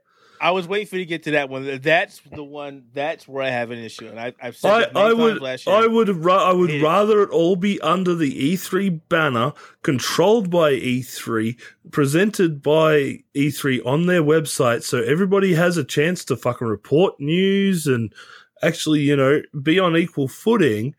I 0.41 0.51
was 0.51 0.67
waiting 0.67 0.87
for 0.87 0.95
you 0.95 1.03
to 1.03 1.09
get 1.09 1.23
to 1.23 1.31
that 1.31 1.49
one. 1.49 1.79
That's 1.81 2.21
the 2.31 2.43
one. 2.43 2.85
That's 2.93 3.27
where 3.27 3.43
I 3.43 3.49
have 3.49 3.71
an 3.71 3.79
issue, 3.79 4.07
and 4.07 4.19
I, 4.19 4.33
I've 4.41 4.55
said 4.55 4.71
I, 4.71 4.81
I 4.83 5.09
times 5.09 5.15
would, 5.15 5.41
last 5.41 5.67
year. 5.67 5.75
I 5.75 5.85
would, 5.87 6.09
ra- 6.09 6.49
I 6.49 6.53
would 6.53 6.69
It- 6.71 6.81
rather 6.83 7.21
it 7.23 7.29
all 7.29 7.55
be 7.55 7.79
under 7.81 8.15
the 8.15 8.53
E3 8.55 9.01
banner, 9.09 9.53
controlled 9.83 10.49
by 10.49 10.73
E3, 10.73 11.59
presented 11.91 12.61
by 12.61 13.19
E3 13.35 13.85
on 13.85 14.05
their 14.05 14.23
website, 14.23 14.83
so 14.83 14.99
everybody 15.03 15.53
has 15.55 15.75
a 15.77 15.83
chance 15.83 16.23
to 16.25 16.35
fucking 16.37 16.67
report 16.67 17.19
news 17.19 17.85
and 17.87 18.13
actually, 18.61 19.01
you 19.01 19.15
know, 19.15 19.41
be 19.61 19.79
on 19.79 19.97
equal 19.97 20.27
footing, 20.27 20.95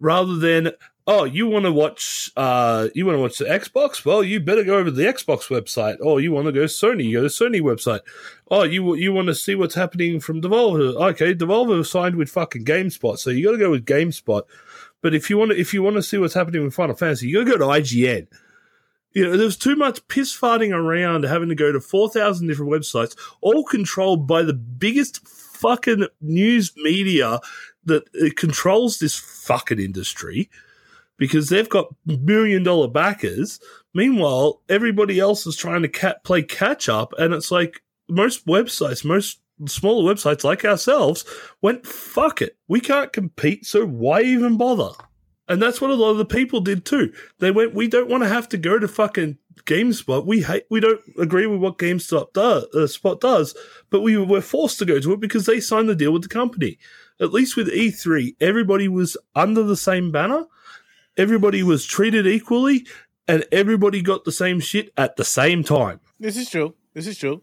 rather 0.00 0.36
than 0.36 0.72
oh, 1.06 1.24
you 1.24 1.46
want 1.46 1.64
to 1.64 1.72
watch, 1.72 2.30
uh, 2.36 2.88
you 2.94 3.06
want 3.06 3.16
to 3.16 3.20
watch 3.20 3.38
the 3.38 3.44
Xbox? 3.44 4.04
Well, 4.04 4.22
you 4.22 4.40
better 4.40 4.64
go 4.64 4.78
over 4.78 4.90
to 4.90 4.90
the 4.90 5.04
Xbox 5.04 5.48
website. 5.48 5.98
Oh, 6.00 6.18
you 6.18 6.32
want 6.32 6.46
to 6.46 6.52
go 6.52 6.64
Sony? 6.64 7.04
You 7.04 7.18
go 7.18 7.28
to 7.28 7.28
Sony 7.28 7.60
website. 7.60 8.00
Oh, 8.50 8.62
you 8.62 8.94
you 8.94 9.12
want 9.12 9.28
to 9.28 9.34
see 9.34 9.54
what's 9.54 9.74
happening 9.74 10.20
from 10.20 10.40
Devolver? 10.40 10.94
Okay, 11.10 11.34
Devolver 11.34 11.84
signed 11.86 12.16
with 12.16 12.30
fucking 12.30 12.64
GameSpot, 12.64 13.18
so 13.18 13.30
you 13.30 13.44
got 13.44 13.52
to 13.52 13.58
go 13.58 13.70
with 13.70 13.84
GameSpot. 13.86 14.42
But 15.02 15.14
if 15.14 15.28
you 15.28 15.36
want 15.36 15.50
to, 15.52 15.58
if 15.58 15.74
you 15.74 15.82
want 15.82 15.96
to 15.96 16.02
see 16.02 16.18
what's 16.18 16.34
happening 16.34 16.64
with 16.64 16.74
Final 16.74 16.96
Fantasy, 16.96 17.28
you 17.28 17.44
got 17.44 17.52
to 17.52 17.58
go 17.58 17.72
to 17.72 17.80
IGN. 17.80 18.26
You 19.12 19.24
know, 19.24 19.36
there's 19.36 19.56
too 19.56 19.76
much 19.76 20.06
piss 20.08 20.36
farting 20.36 20.74
around 20.74 21.22
having 21.22 21.48
to 21.48 21.54
go 21.54 21.70
to 21.70 21.80
4,000 21.80 22.48
different 22.48 22.72
websites, 22.72 23.16
all 23.40 23.62
controlled 23.62 24.26
by 24.26 24.42
the 24.42 24.54
biggest 24.54 25.24
fucking 25.28 26.08
news 26.20 26.72
media 26.76 27.38
that 27.84 28.08
uh, 28.20 28.30
controls 28.34 28.98
this 28.98 29.16
fucking 29.16 29.78
industry 29.78 30.50
because 31.16 31.48
they've 31.48 31.68
got 31.68 31.94
million 32.06 32.62
dollar 32.62 32.88
backers. 32.88 33.60
Meanwhile, 33.94 34.60
everybody 34.68 35.20
else 35.20 35.46
is 35.46 35.56
trying 35.56 35.82
to 35.82 36.16
play 36.24 36.42
catch 36.42 36.88
up, 36.88 37.14
and 37.18 37.32
it's 37.32 37.50
like 37.50 37.82
most 38.08 38.46
websites, 38.46 39.04
most 39.04 39.40
smaller 39.66 40.12
websites 40.12 40.44
like 40.44 40.64
ourselves 40.64 41.24
went, 41.62 41.86
fuck 41.86 42.42
it. 42.42 42.56
We 42.68 42.80
can't 42.80 43.12
compete, 43.12 43.66
so 43.66 43.86
why 43.86 44.22
even 44.22 44.56
bother? 44.56 44.90
And 45.46 45.60
that's 45.60 45.80
what 45.80 45.90
a 45.90 45.94
lot 45.94 46.10
of 46.10 46.18
the 46.18 46.24
people 46.24 46.60
did 46.60 46.84
too. 46.84 47.12
They 47.38 47.50
went, 47.50 47.74
we 47.74 47.86
don't 47.86 48.08
want 48.08 48.22
to 48.22 48.28
have 48.28 48.48
to 48.50 48.56
go 48.56 48.78
to 48.78 48.88
fucking 48.88 49.38
GameSpot. 49.64 50.24
We 50.24 50.42
hate, 50.42 50.64
we 50.70 50.80
don't 50.80 51.00
agree 51.18 51.46
with 51.46 51.60
what 51.60 51.78
GameSpot 51.78 52.32
does, 52.32 52.64
uh, 52.74 52.86
Spot 52.86 53.20
does, 53.20 53.54
but 53.90 54.00
we 54.00 54.16
were 54.16 54.40
forced 54.40 54.78
to 54.78 54.86
go 54.86 54.98
to 54.98 55.12
it 55.12 55.20
because 55.20 55.46
they 55.46 55.60
signed 55.60 55.88
the 55.88 55.94
deal 55.94 56.12
with 56.12 56.22
the 56.22 56.28
company. 56.28 56.78
At 57.20 57.32
least 57.32 57.56
with 57.56 57.68
E3, 57.68 58.36
everybody 58.40 58.88
was 58.88 59.16
under 59.34 59.62
the 59.62 59.76
same 59.76 60.10
banner. 60.10 60.46
Everybody 61.16 61.62
was 61.62 61.86
treated 61.86 62.26
equally 62.26 62.86
and 63.26 63.44
everybody 63.52 64.02
got 64.02 64.24
the 64.24 64.32
same 64.32 64.60
shit 64.60 64.92
at 64.96 65.16
the 65.16 65.24
same 65.24 65.64
time. 65.64 66.00
this 66.18 66.36
is 66.36 66.50
true. 66.50 66.74
This 66.92 67.06
is 67.06 67.18
true. 67.18 67.42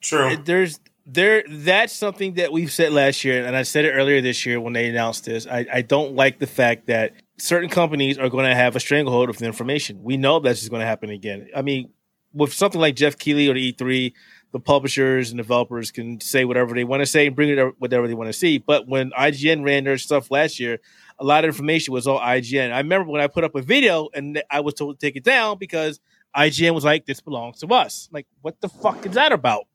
True. 0.00 0.36
There's 0.36 0.80
there 1.06 1.42
that's 1.48 1.92
something 1.92 2.34
that 2.34 2.52
we've 2.52 2.70
said 2.70 2.92
last 2.92 3.24
year 3.24 3.44
and 3.44 3.56
i 3.56 3.62
said 3.62 3.84
it 3.84 3.92
earlier 3.92 4.20
this 4.20 4.44
year 4.46 4.60
when 4.60 4.72
they 4.72 4.88
announced 4.88 5.24
this 5.24 5.46
i, 5.46 5.66
I 5.72 5.82
don't 5.82 6.14
like 6.14 6.38
the 6.38 6.46
fact 6.46 6.86
that 6.86 7.14
certain 7.38 7.68
companies 7.70 8.18
are 8.18 8.28
going 8.28 8.44
to 8.44 8.54
have 8.54 8.76
a 8.76 8.80
stranglehold 8.80 9.30
of 9.30 9.38
the 9.38 9.46
information 9.46 10.02
we 10.02 10.16
know 10.16 10.38
that's 10.38 10.60
just 10.60 10.70
going 10.70 10.80
to 10.80 10.86
happen 10.86 11.10
again 11.10 11.48
i 11.56 11.62
mean 11.62 11.90
with 12.32 12.52
something 12.52 12.80
like 12.80 12.96
geoff 12.96 13.18
keighley 13.18 13.48
or 13.48 13.54
the 13.54 13.72
e3 13.72 14.12
the 14.52 14.60
publishers 14.60 15.30
and 15.30 15.38
developers 15.38 15.90
can 15.90 16.20
say 16.20 16.44
whatever 16.44 16.74
they 16.74 16.84
want 16.84 17.00
to 17.00 17.06
say 17.06 17.26
and 17.26 17.34
bring 17.34 17.48
it 17.48 17.74
whatever 17.78 18.06
they 18.06 18.14
want 18.14 18.28
to 18.28 18.32
see 18.32 18.58
but 18.58 18.86
when 18.86 19.10
ign 19.12 19.64
ran 19.64 19.84
their 19.84 19.98
stuff 19.98 20.30
last 20.30 20.60
year 20.60 20.78
a 21.20 21.24
lot 21.24 21.44
of 21.44 21.48
information 21.48 21.92
was 21.92 22.06
all 22.06 22.18
ign 22.20 22.72
i 22.72 22.78
remember 22.78 23.10
when 23.10 23.20
i 23.20 23.26
put 23.26 23.44
up 23.44 23.54
a 23.54 23.62
video 23.62 24.08
and 24.14 24.42
i 24.50 24.60
was 24.60 24.74
told 24.74 24.98
to 24.98 25.06
take 25.06 25.16
it 25.16 25.24
down 25.24 25.58
because 25.58 26.00
ign 26.36 26.74
was 26.74 26.84
like 26.84 27.06
this 27.06 27.20
belongs 27.20 27.60
to 27.60 27.66
us 27.68 28.08
like 28.12 28.26
what 28.42 28.60
the 28.60 28.68
fuck 28.68 29.04
is 29.06 29.12
that 29.12 29.32
about 29.32 29.66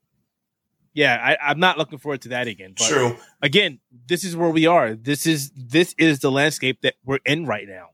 yeah, 0.95 1.19
I, 1.21 1.51
I'm 1.51 1.59
not 1.59 1.77
looking 1.77 1.99
forward 1.99 2.21
to 2.21 2.29
that 2.29 2.47
again. 2.47 2.73
But 2.75 2.87
True. 2.87 3.17
again, 3.41 3.79
this 4.07 4.23
is 4.23 4.35
where 4.35 4.49
we 4.49 4.65
are. 4.65 4.95
This 4.95 5.27
is 5.27 5.51
this 5.51 5.93
is 5.97 6.19
the 6.19 6.31
landscape 6.31 6.81
that 6.81 6.95
we're 7.03 7.19
in 7.25 7.45
right 7.45 7.67
now. 7.67 7.89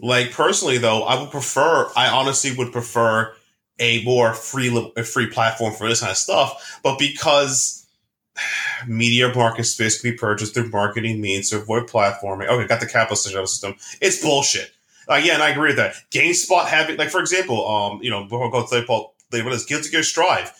Like 0.00 0.32
personally, 0.32 0.78
though, 0.78 1.02
I 1.02 1.20
would 1.20 1.30
prefer. 1.30 1.90
I 1.94 2.08
honestly 2.08 2.56
would 2.56 2.72
prefer 2.72 3.34
a 3.78 4.02
more 4.04 4.32
free 4.32 4.92
a 4.96 5.04
free 5.04 5.26
platform 5.26 5.74
for 5.74 5.86
this 5.86 6.00
kind 6.00 6.10
of 6.10 6.16
stuff. 6.16 6.80
But 6.82 6.98
because 6.98 7.81
media 8.86 9.32
market 9.34 9.64
space 9.64 10.00
can 10.00 10.10
be 10.10 10.16
purchased 10.16 10.54
through 10.54 10.70
marketing 10.70 11.20
means 11.20 11.50
to 11.50 11.58
avoid 11.58 11.88
platforming. 11.88 12.48
Okay, 12.48 12.66
got 12.66 12.80
the 12.80 12.86
capital 12.86 13.16
system. 13.16 13.74
It's 14.00 14.22
bullshit. 14.22 14.70
Uh, 15.08 15.16
yeah, 15.16 15.34
and 15.34 15.42
I 15.42 15.50
agree 15.50 15.70
with 15.70 15.76
that. 15.76 15.94
GameSpot 16.10 16.66
having, 16.66 16.96
like, 16.96 17.10
for 17.10 17.20
example, 17.20 17.66
um, 17.66 18.02
you 18.02 18.10
know, 18.10 18.22
before 18.24 18.46
I 18.46 18.50
go 18.50 18.66
to 18.66 18.82
Paul, 18.86 19.14
what 19.30 19.52
is 19.52 19.64
Guilty 19.64 19.90
Gear 19.90 20.02
Strive. 20.02 20.52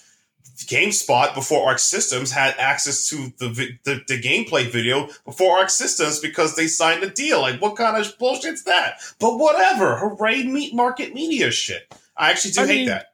GameSpot 0.64 1.34
before 1.34 1.66
Arc 1.66 1.78
Systems 1.78 2.30
had 2.30 2.54
access 2.58 3.08
to 3.08 3.32
the, 3.38 3.48
vi- 3.48 3.78
the 3.84 4.02
the 4.06 4.20
gameplay 4.20 4.70
video 4.70 5.08
before 5.24 5.58
Arc 5.58 5.70
Systems 5.70 6.20
because 6.20 6.56
they 6.56 6.66
signed 6.66 7.02
a 7.02 7.10
deal. 7.10 7.40
Like, 7.40 7.60
what 7.60 7.76
kind 7.76 7.96
of 7.96 8.06
bullshit's 8.18 8.64
that? 8.64 9.00
But 9.18 9.38
whatever, 9.38 9.96
hooray, 9.96 10.44
meat 10.44 10.74
market 10.74 11.14
media 11.14 11.50
shit. 11.50 11.92
I 12.16 12.30
actually 12.30 12.52
do 12.52 12.60
I 12.60 12.66
hate 12.66 12.76
mean, 12.76 12.86
that. 12.88 13.06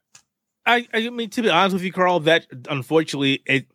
I, 0.67 0.89
I 0.93 1.09
mean, 1.11 1.31
to 1.31 1.43
be 1.43 1.49
honest 1.49 1.75
with 1.75 1.83
you, 1.83 1.93
Carl, 1.93 2.21
that 2.21 2.47
unfortunately, 2.69 3.43
it. 3.47 3.67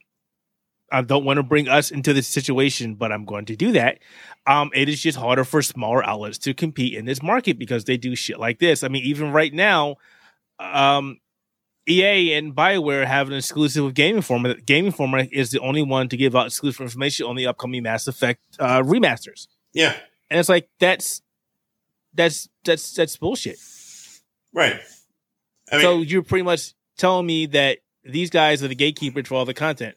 I 0.93 1.01
don't 1.01 1.25
want 1.25 1.38
to 1.38 1.43
bring 1.43 1.67
us 1.67 1.89
into 1.89 2.13
this 2.13 2.27
situation, 2.27 2.93
but 2.93 3.12
I'm 3.12 3.25
going 3.25 3.45
to 3.45 3.56
do 3.56 3.71
that. 3.71 3.97
Um, 4.45 4.69
it 4.75 4.88
is 4.88 5.01
just 5.01 5.17
harder 5.17 5.43
for 5.43 5.63
smaller 5.63 6.06
outlets 6.06 6.38
to 6.39 6.53
compete 6.53 6.93
in 6.93 7.06
this 7.06 7.23
market 7.23 7.58
because 7.58 7.86
they 7.86 7.97
do 7.97 8.15
shit 8.15 8.39
like 8.39 8.60
this. 8.60 8.84
I 8.84 8.89
mean, 8.89 9.03
even 9.03 9.32
right 9.32 9.51
now, 9.51 9.97
um, 10.60 11.19
EA 11.89 12.34
and 12.34 12.56
Bioware 12.56 13.08
have 13.08 13.27
an 13.27 13.34
exclusive 13.34 13.84
with 13.84 13.95
Game 13.95 14.15
Informer. 14.15 14.53
Game 14.53 14.86
Informer 14.86 15.25
is 15.32 15.49
the 15.49 15.60
only 15.60 15.82
one 15.82 16.10
to 16.10 16.15
give 16.15 16.36
out 16.36 16.45
exclusive 16.45 16.82
information 16.82 17.25
on 17.25 17.36
the 17.36 17.47
upcoming 17.47 17.82
Mass 17.82 18.08
Effect 18.08 18.39
uh, 18.60 18.84
remasters. 18.84 19.47
Yeah, 19.73 19.95
and 20.29 20.39
it's 20.39 20.49
like 20.49 20.69
that's 20.79 21.23
that's 22.13 22.47
that's 22.63 22.93
that's 22.93 23.17
bullshit. 23.17 23.58
right. 24.53 24.79
I 25.71 25.77
mean, 25.77 25.82
so 25.82 26.01
you're 26.01 26.23
pretty 26.23 26.43
much 26.43 26.75
telling 26.97 27.25
me 27.25 27.47
that 27.47 27.79
these 28.03 28.29
guys 28.29 28.62
are 28.62 28.67
the 28.67 28.75
gatekeepers 28.75 29.27
for 29.27 29.36
all 29.36 29.45
the 29.45 29.56
content. 29.56 29.95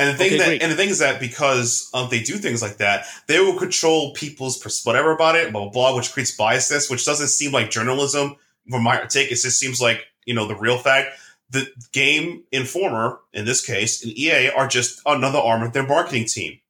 And 0.00 0.08
the 0.08 0.14
thing 0.14 0.28
Okay, 0.28 0.38
that, 0.38 0.46
great. 0.46 0.62
and 0.62 0.72
the 0.72 0.76
thing 0.76 0.88
is 0.88 0.98
that 1.00 1.20
because 1.20 1.90
um, 1.94 2.08
they 2.10 2.20
do 2.22 2.38
things 2.38 2.62
like 2.62 2.78
that, 2.78 3.04
they 3.28 3.38
will 3.38 3.58
control 3.58 4.14
people's 4.14 4.58
pers- 4.58 4.84
whatever 4.84 5.12
about 5.12 5.36
it, 5.36 5.52
blah 5.52 5.62
blah 5.64 5.70
blah, 5.70 5.96
which 5.96 6.12
creates 6.12 6.36
biasness, 6.36 6.90
which 6.90 7.04
doesn't 7.04 7.28
seem 7.28 7.52
like 7.52 7.70
journalism. 7.70 8.36
From 8.70 8.82
my 8.82 9.00
take, 9.06 9.30
it 9.30 9.36
just 9.36 9.58
seems 9.58 9.80
like 9.80 10.04
you 10.24 10.34
know 10.34 10.46
the 10.48 10.56
real 10.56 10.78
fact. 10.78 11.08
The 11.50 11.66
game 11.92 12.44
informer, 12.52 13.18
in 13.32 13.44
this 13.44 13.64
case, 13.64 14.02
and 14.04 14.16
EA 14.16 14.50
are 14.50 14.68
just 14.68 15.02
another 15.04 15.38
arm 15.38 15.62
of 15.62 15.72
their 15.72 15.86
marketing 15.86 16.24
team. 16.26 16.60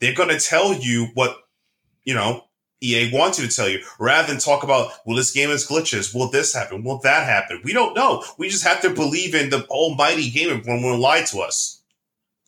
They're 0.00 0.14
going 0.14 0.28
to 0.30 0.38
tell 0.38 0.72
you 0.72 1.08
what 1.14 1.36
you 2.04 2.14
know 2.14 2.44
EA 2.80 3.10
wants 3.12 3.38
you 3.38 3.46
to 3.48 3.54
tell 3.54 3.68
you, 3.68 3.80
rather 3.98 4.28
than 4.28 4.40
talk 4.40 4.62
about, 4.64 4.92
well, 5.04 5.16
this 5.16 5.30
game 5.30 5.50
has 5.50 5.66
glitches. 5.66 6.14
Will 6.14 6.28
this 6.30 6.54
happen? 6.54 6.82
Will 6.84 6.98
that 6.98 7.26
happen? 7.26 7.60
We 7.64 7.72
don't 7.72 7.94
know. 7.94 8.24
We 8.38 8.48
just 8.48 8.64
have 8.64 8.80
to 8.82 8.90
believe 8.90 9.34
in 9.34 9.50
the 9.50 9.64
almighty 9.66 10.30
game 10.30 10.50
informer 10.50 10.88
won't 10.88 11.00
lie 11.00 11.22
to 11.22 11.40
us. 11.40 11.81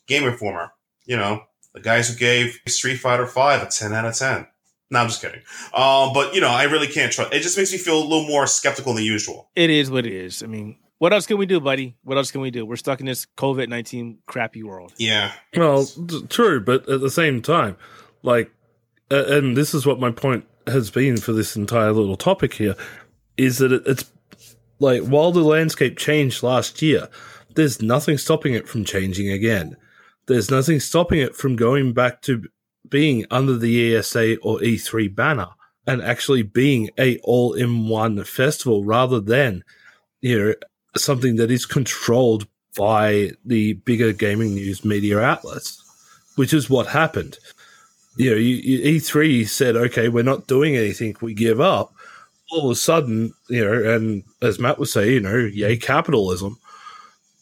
Game 0.06 0.24
Informer, 0.24 0.72
you 1.06 1.16
know, 1.16 1.42
the 1.72 1.80
guys 1.80 2.08
who 2.08 2.16
gave 2.16 2.60
Street 2.66 2.96
Fighter 2.96 3.26
Five 3.26 3.62
a 3.62 3.66
ten 3.66 3.92
out 3.92 4.04
of 4.04 4.14
ten. 4.16 4.46
No, 4.90 5.00
I'm 5.00 5.08
just 5.08 5.22
kidding. 5.22 5.40
Um, 5.72 6.12
but 6.12 6.34
you 6.34 6.40
know, 6.40 6.50
I 6.50 6.64
really 6.64 6.86
can't 6.86 7.10
trust. 7.12 7.32
It 7.32 7.40
just 7.40 7.56
makes 7.56 7.72
me 7.72 7.78
feel 7.78 7.98
a 7.98 8.04
little 8.04 8.26
more 8.28 8.46
skeptical 8.46 8.94
than 8.94 9.04
usual. 9.04 9.50
It 9.56 9.70
is 9.70 9.90
what 9.90 10.06
it 10.06 10.12
is. 10.12 10.42
I 10.42 10.46
mean, 10.46 10.76
what 10.98 11.12
else 11.12 11.26
can 11.26 11.38
we 11.38 11.46
do, 11.46 11.60
buddy? 11.60 11.96
What 12.04 12.16
else 12.16 12.30
can 12.30 12.40
we 12.40 12.50
do? 12.50 12.64
We're 12.64 12.76
stuck 12.76 13.00
in 13.00 13.06
this 13.06 13.26
COVID 13.36 13.68
nineteen 13.68 14.18
crappy 14.26 14.62
world. 14.62 14.92
Yeah, 14.98 15.32
Well, 15.56 15.86
true, 16.28 16.60
but 16.60 16.88
at 16.88 17.00
the 17.00 17.10
same 17.10 17.42
time, 17.42 17.76
like, 18.22 18.52
uh, 19.10 19.24
and 19.26 19.56
this 19.56 19.74
is 19.74 19.86
what 19.86 19.98
my 19.98 20.10
point 20.10 20.46
has 20.66 20.90
been 20.90 21.16
for 21.16 21.32
this 21.32 21.56
entire 21.56 21.92
little 21.92 22.16
topic 22.16 22.54
here, 22.54 22.76
is 23.36 23.58
that 23.58 23.72
it, 23.72 23.82
it's 23.86 24.10
like 24.78 25.02
while 25.02 25.32
the 25.32 25.42
landscape 25.42 25.98
changed 25.98 26.42
last 26.42 26.80
year, 26.82 27.08
there's 27.54 27.82
nothing 27.82 28.16
stopping 28.18 28.54
it 28.54 28.68
from 28.68 28.84
changing 28.84 29.28
again. 29.30 29.76
There's 30.26 30.50
nothing 30.50 30.80
stopping 30.80 31.20
it 31.20 31.36
from 31.36 31.56
going 31.56 31.92
back 31.92 32.22
to 32.22 32.44
being 32.88 33.24
under 33.30 33.56
the 33.56 33.96
ESA 33.96 34.36
or 34.38 34.58
E3 34.58 35.14
banner 35.14 35.48
and 35.86 36.02
actually 36.02 36.42
being 36.42 36.90
a 36.98 37.18
all-in-one 37.18 38.24
festival 38.24 38.84
rather 38.84 39.20
than 39.20 39.64
you 40.20 40.38
know 40.38 40.54
something 40.96 41.36
that 41.36 41.50
is 41.50 41.66
controlled 41.66 42.46
by 42.76 43.32
the 43.44 43.74
bigger 43.74 44.12
gaming 44.12 44.54
news 44.54 44.84
media 44.84 45.20
outlets, 45.20 45.82
which 46.36 46.52
is 46.52 46.70
what 46.70 46.86
happened. 46.86 47.38
You 48.16 48.30
know, 48.30 48.36
you, 48.36 48.56
you, 48.56 49.00
E3 49.00 49.46
said, 49.48 49.76
"Okay, 49.76 50.08
we're 50.08 50.22
not 50.22 50.46
doing 50.46 50.76
anything. 50.76 51.16
We 51.20 51.34
give 51.34 51.60
up." 51.60 51.92
All 52.50 52.66
of 52.66 52.70
a 52.70 52.76
sudden, 52.76 53.32
you 53.48 53.64
know, 53.64 53.94
and 53.94 54.22
as 54.42 54.58
Matt 54.58 54.78
would 54.78 54.88
say, 54.88 55.12
you 55.12 55.20
know, 55.20 55.36
yay 55.36 55.76
capitalism 55.76 56.58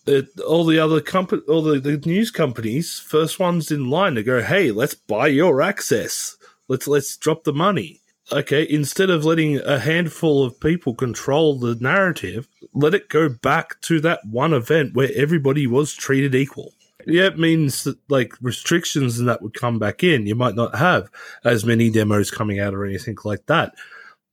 it, 0.06 0.40
all 0.40 0.64
the 0.64 0.78
other 0.78 1.00
company, 1.00 1.42
all 1.48 1.62
the, 1.62 1.78
the 1.78 1.96
news 1.98 2.30
companies, 2.30 2.98
first 2.98 3.38
ones 3.38 3.70
in 3.70 3.90
line 3.90 4.14
to 4.16 4.22
go, 4.22 4.42
hey, 4.42 4.70
let's 4.70 4.94
buy 4.94 5.28
your 5.28 5.62
access. 5.62 6.36
Let's 6.68 6.88
let's 6.88 7.16
drop 7.16 7.44
the 7.44 7.52
money. 7.52 8.00
Okay, 8.30 8.66
instead 8.68 9.10
of 9.10 9.24
letting 9.24 9.58
a 9.60 9.78
handful 9.78 10.44
of 10.44 10.58
people 10.60 10.94
control 10.94 11.58
the 11.58 11.74
narrative, 11.74 12.48
let 12.72 12.94
it 12.94 13.08
go 13.08 13.28
back 13.28 13.80
to 13.82 14.00
that 14.00 14.20
one 14.24 14.54
event 14.54 14.94
where 14.94 15.10
everybody 15.14 15.66
was 15.66 15.92
treated 15.92 16.34
equal. 16.34 16.72
Yeah, 17.06 17.24
it 17.24 17.38
means 17.38 17.84
that 17.84 17.98
like 18.08 18.34
restrictions 18.40 19.18
and 19.18 19.28
that 19.28 19.42
would 19.42 19.54
come 19.54 19.78
back 19.78 20.04
in. 20.04 20.26
You 20.26 20.34
might 20.34 20.54
not 20.54 20.76
have 20.76 21.10
as 21.44 21.64
many 21.64 21.90
demos 21.90 22.30
coming 22.30 22.60
out 22.60 22.74
or 22.74 22.84
anything 22.84 23.16
like 23.24 23.46
that, 23.46 23.74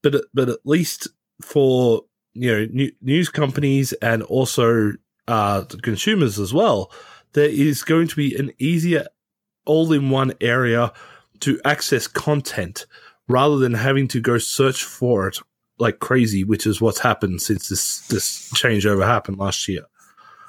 but 0.02 0.24
but 0.32 0.48
at 0.48 0.60
least 0.64 1.08
for 1.42 2.02
you 2.32 2.66
know 2.66 2.90
news 3.02 3.28
companies 3.28 3.92
and 3.94 4.22
also 4.22 4.92
uh, 5.30 5.64
consumers 5.82 6.38
as 6.38 6.52
well, 6.52 6.92
there 7.32 7.48
is 7.48 7.84
going 7.84 8.08
to 8.08 8.16
be 8.16 8.34
an 8.36 8.50
easier 8.58 9.06
all 9.64 9.92
in 9.92 10.10
one 10.10 10.32
area 10.40 10.92
to 11.40 11.60
access 11.64 12.06
content 12.06 12.86
rather 13.28 13.56
than 13.56 13.74
having 13.74 14.08
to 14.08 14.20
go 14.20 14.38
search 14.38 14.82
for 14.82 15.28
it 15.28 15.38
like 15.78 16.00
crazy, 16.00 16.42
which 16.44 16.66
is 16.66 16.80
what's 16.80 16.98
happened 16.98 17.40
since 17.40 17.68
this 17.68 18.06
this 18.08 18.52
changeover 18.52 19.06
happened 19.06 19.38
last 19.38 19.66
year. 19.68 19.82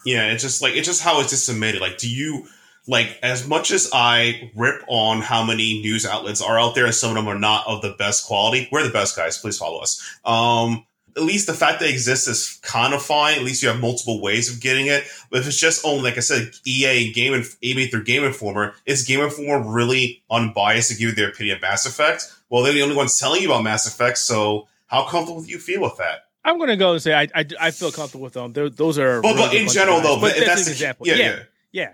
Yeah, 0.03 0.31
it's 0.31 0.43
just 0.43 0.61
like 0.61 0.73
it's 0.73 0.87
just 0.87 1.03
how 1.03 1.21
it's 1.21 1.29
disseminated. 1.29 1.79
Like, 1.79 1.97
do 1.97 2.09
you 2.09 2.47
like 2.87 3.19
as 3.21 3.47
much 3.47 3.69
as 3.69 3.89
I 3.93 4.51
rip 4.55 4.83
on 4.87 5.21
how 5.21 5.45
many 5.45 5.81
news 5.81 6.05
outlets 6.07 6.41
are 6.41 6.59
out 6.59 6.73
there 6.73 6.85
and 6.85 6.95
some 6.95 7.11
of 7.11 7.15
them 7.15 7.27
are 7.27 7.39
not 7.39 7.67
of 7.67 7.83
the 7.83 7.93
best 7.97 8.25
quality? 8.25 8.67
We're 8.71 8.83
the 8.83 8.89
best 8.89 9.15
guys. 9.15 9.37
Please 9.37 9.59
follow 9.59 9.79
us. 9.79 10.01
Um, 10.25 10.85
at 11.15 11.24
least 11.24 11.47
the 11.47 11.54
fact 11.54 11.80
that 11.80 11.89
it 11.89 11.91
exists 11.91 12.28
is 12.28 12.60
kind 12.63 12.93
of 12.93 13.02
fine. 13.02 13.38
At 13.38 13.43
least 13.43 13.62
you 13.62 13.69
have 13.69 13.80
multiple 13.80 14.21
ways 14.21 14.54
of 14.54 14.62
getting 14.62 14.88
it. 14.88 15.04
But 15.30 15.41
if 15.41 15.47
it's 15.47 15.60
just 15.60 15.86
only, 15.86 16.04
like 16.04 16.17
I 16.17 16.21
said, 16.21 16.52
EA 16.65 17.12
Game 17.12 17.34
and 17.34 17.45
EA 17.62 17.88
through 17.88 18.04
Game 18.04 18.24
Informer, 18.24 18.74
is 18.86 19.04
Game 19.04 19.19
Informer 19.21 19.69
really 19.69 20.24
unbiased 20.30 20.89
to 20.91 20.95
give 20.95 21.10
you 21.10 21.15
their 21.15 21.30
opinion 21.30 21.58
of 21.58 21.62
Mass 21.62 21.86
Effect? 21.86 22.34
Well, 22.50 22.63
they're 22.63 22.74
the 22.74 22.82
only 22.82 22.95
ones 22.95 23.17
telling 23.17 23.41
you 23.41 23.52
about 23.52 23.63
Mass 23.63 23.88
Effect. 23.88 24.17
So 24.17 24.67
how 24.88 25.08
comfortable 25.08 25.41
do 25.41 25.50
you 25.50 25.60
feel 25.60 25.82
with 25.82 25.97
that? 25.97 26.26
I'm 26.43 26.58
going 26.58 26.69
to 26.69 26.76
go 26.76 26.93
and 26.93 27.02
say 27.02 27.13
I, 27.13 27.28
I, 27.36 27.45
I 27.60 27.71
feel 27.71 27.91
comfortable 27.91 28.24
with 28.24 28.34
them. 28.34 28.54
They're, 28.54 28.69
those 28.69 28.97
are. 28.97 29.21
Well, 29.21 29.36
really 29.36 29.47
but 29.47 29.56
in 29.56 29.67
general, 29.67 30.02
though, 30.02 30.19
but 30.19 30.36
that's, 30.36 30.47
that's 30.47 30.67
an 30.67 30.71
example. 30.71 31.08
Yeah, 31.08 31.15
yeah, 31.15 31.26
yeah. 31.26 31.43
yeah. 31.71 31.93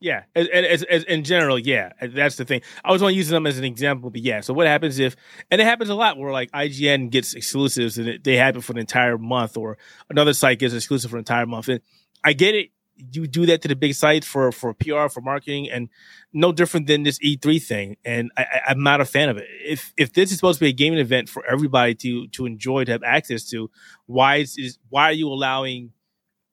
Yeah, 0.00 0.22
as, 0.36 0.46
as, 0.48 0.82
as, 0.84 1.04
in 1.04 1.24
general, 1.24 1.58
yeah, 1.58 1.90
that's 2.00 2.36
the 2.36 2.44
thing. 2.44 2.60
I 2.84 2.92
was 2.92 3.02
only 3.02 3.14
using 3.14 3.34
them 3.34 3.48
as 3.48 3.58
an 3.58 3.64
example, 3.64 4.10
but 4.10 4.20
yeah. 4.20 4.40
So 4.40 4.54
what 4.54 4.68
happens 4.68 5.00
if, 5.00 5.16
and 5.50 5.60
it 5.60 5.64
happens 5.64 5.90
a 5.90 5.94
lot 5.94 6.16
where 6.16 6.32
like 6.32 6.52
IGN 6.52 7.10
gets 7.10 7.34
exclusives 7.34 7.98
and 7.98 8.22
they 8.22 8.36
happen 8.36 8.60
for 8.60 8.72
an 8.72 8.78
entire 8.78 9.18
month, 9.18 9.56
or 9.56 9.76
another 10.08 10.34
site 10.34 10.60
gets 10.60 10.72
exclusive 10.72 11.10
for 11.10 11.16
an 11.16 11.22
entire 11.22 11.46
month. 11.46 11.68
And 11.68 11.80
I 12.22 12.32
get 12.32 12.54
it, 12.54 12.70
you 13.12 13.26
do 13.26 13.46
that 13.46 13.62
to 13.62 13.68
the 13.68 13.76
big 13.76 13.94
sites 13.94 14.26
for 14.26 14.52
for 14.52 14.72
PR 14.74 15.08
for 15.08 15.20
marketing, 15.20 15.68
and 15.70 15.88
no 16.32 16.52
different 16.52 16.86
than 16.86 17.02
this 17.02 17.18
E3 17.18 17.62
thing. 17.62 17.96
And 18.04 18.30
I, 18.36 18.46
I'm 18.68 18.82
not 18.82 19.00
a 19.00 19.04
fan 19.04 19.28
of 19.28 19.36
it. 19.36 19.46
If 19.64 19.92
if 19.96 20.12
this 20.12 20.30
is 20.30 20.36
supposed 20.36 20.60
to 20.60 20.64
be 20.64 20.70
a 20.70 20.72
gaming 20.72 20.98
event 21.00 21.28
for 21.28 21.44
everybody 21.46 21.94
to 21.96 22.28
to 22.28 22.46
enjoy 22.46 22.84
to 22.84 22.92
have 22.92 23.02
access 23.02 23.48
to, 23.50 23.70
why 24.06 24.36
is, 24.36 24.56
is 24.56 24.78
why 24.90 25.04
are 25.04 25.12
you 25.12 25.28
allowing 25.28 25.92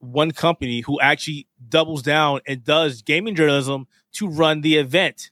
one 0.08 0.32
company 0.32 0.82
who 0.82 1.00
actually 1.00 1.48
doubles 1.70 2.02
down 2.02 2.42
and 2.48 2.64
does 2.64 3.02
gaming 3.02 3.36
journalism 3.36 3.88
to 4.14 4.28
run 4.28 4.62
the 4.62 4.78
event. 4.78 5.32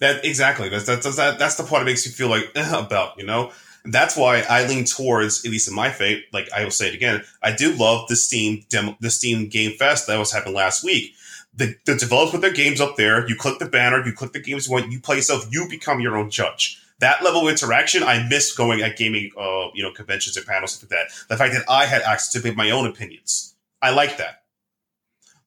That 0.00 0.24
exactly. 0.24 0.68
That's 0.68 0.86
that's 0.86 1.16
that, 1.16 1.38
that's 1.38 1.56
the 1.56 1.64
part 1.64 1.80
that 1.80 1.86
makes 1.86 2.06
you 2.06 2.12
feel 2.12 2.28
like 2.28 2.50
eh, 2.54 2.78
about 2.78 3.18
you 3.18 3.26
know. 3.26 3.52
That's 3.84 4.16
why 4.16 4.42
I 4.48 4.66
lean 4.66 4.84
towards, 4.84 5.44
at 5.44 5.50
least 5.50 5.68
in 5.68 5.74
my 5.74 5.90
fate, 5.90 6.24
like 6.32 6.48
I 6.52 6.64
will 6.64 6.70
say 6.70 6.88
it 6.88 6.94
again, 6.94 7.22
I 7.42 7.52
do 7.52 7.72
love 7.72 8.08
the 8.08 8.16
Steam 8.16 8.64
demo, 8.68 8.96
the 9.00 9.10
Steam 9.10 9.48
Game 9.48 9.72
Fest 9.78 10.06
that 10.08 10.18
was 10.18 10.32
happening 10.32 10.54
last 10.54 10.84
week. 10.84 11.14
The, 11.54 11.74
the 11.86 11.96
developers 11.96 12.32
put 12.32 12.40
their 12.42 12.52
games 12.52 12.80
up 12.80 12.96
there. 12.96 13.26
You 13.28 13.34
click 13.34 13.58
the 13.58 13.66
banner, 13.66 14.04
you 14.04 14.12
click 14.12 14.32
the 14.32 14.40
games 14.40 14.68
you 14.68 14.74
want, 14.74 14.92
you 14.92 15.00
play 15.00 15.16
yourself, 15.16 15.46
you 15.50 15.68
become 15.70 16.00
your 16.00 16.16
own 16.16 16.28
judge. 16.28 16.82
That 16.98 17.22
level 17.22 17.42
of 17.42 17.48
interaction, 17.48 18.02
I 18.02 18.26
miss 18.28 18.54
going 18.54 18.82
at 18.82 18.96
gaming, 18.96 19.30
uh, 19.38 19.68
you 19.72 19.82
know, 19.82 19.92
conventions 19.92 20.36
and 20.36 20.44
panels 20.44 20.82
like 20.82 20.90
that. 20.90 21.06
The 21.28 21.36
fact 21.36 21.54
that 21.54 21.64
I 21.68 21.86
had 21.86 22.02
access 22.02 22.42
to 22.42 22.54
my 22.54 22.70
own 22.70 22.86
opinions. 22.86 23.54
I 23.80 23.90
like 23.90 24.18
that. 24.18 24.42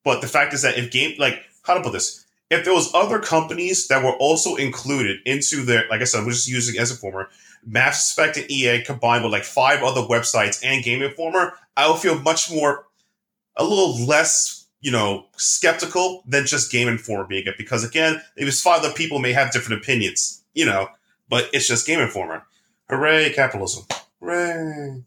But 0.04 0.22
the 0.22 0.28
fact 0.28 0.54
is 0.54 0.62
that 0.64 0.78
if 0.78 0.92
game 0.92 1.16
like 1.20 1.44
how 1.64 1.76
to 1.76 1.82
put 1.82 1.94
this, 1.94 2.26
if 2.50 2.66
there 2.66 2.74
was 2.74 2.94
other 2.94 3.20
companies 3.20 3.88
that 3.88 4.04
were 4.04 4.14
also 4.14 4.56
included 4.56 5.20
into 5.26 5.64
their, 5.64 5.88
like 5.90 6.02
I 6.02 6.06
said, 6.06 6.26
we're 6.26 6.32
just 6.32 6.50
using 6.50 6.80
as 6.80 6.92
a 6.92 6.96
former 6.96 7.30
Mass 7.66 8.12
Effect 8.12 8.38
and 8.38 8.50
EA 8.50 8.82
combined 8.82 9.24
with 9.24 9.32
like 9.32 9.44
five 9.44 9.84
other 9.84 10.02
websites 10.02 10.64
and 10.64 10.84
Game 10.84 11.02
Informer, 11.02 11.54
I 11.78 11.90
would 11.90 12.00
feel 12.00 12.20
much 12.20 12.52
more, 12.52 12.88
a 13.56 13.64
little 13.64 14.06
less, 14.06 14.68
you 14.82 14.92
know, 14.92 15.28
skeptical 15.38 16.24
than 16.28 16.46
just 16.46 16.72
Game 16.72 16.88
Informer 16.88 17.26
being 17.26 17.44
it. 17.46 17.58
Because 17.58 17.84
again, 17.84 18.22
it 18.36 18.46
was 18.46 18.62
five 18.62 18.84
other 18.84 18.94
people 18.94 19.20
may 19.20 19.34
have 19.34 19.52
different 19.52 19.82
opinions, 19.82 20.44
you 20.54 20.66
know, 20.66 20.88
but 21.30 21.50
it's 21.54 21.68
just 21.68 21.86
Game 21.86 22.00
Informer. 22.00 22.44
Hooray, 22.90 23.32
capitalism! 23.34 23.86
Hooray! 24.20 25.04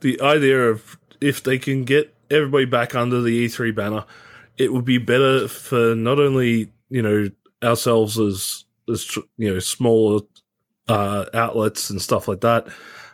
The 0.00 0.20
idea 0.20 0.70
of 0.70 0.98
if 1.20 1.42
they 1.42 1.58
can 1.58 1.84
get 1.84 2.14
everybody 2.30 2.64
back 2.64 2.94
under 2.94 3.20
the 3.20 3.46
E3 3.46 3.74
banner, 3.74 4.04
it 4.56 4.72
would 4.72 4.84
be 4.84 4.98
better 4.98 5.48
for 5.48 5.94
not 5.94 6.18
only 6.18 6.72
you 6.90 7.02
know 7.02 7.28
ourselves 7.62 8.18
as 8.18 8.64
as 8.88 9.16
you 9.36 9.52
know 9.52 9.58
smaller 9.58 10.20
uh, 10.88 11.26
outlets 11.34 11.90
and 11.90 12.00
stuff 12.00 12.28
like 12.28 12.40
that. 12.40 12.66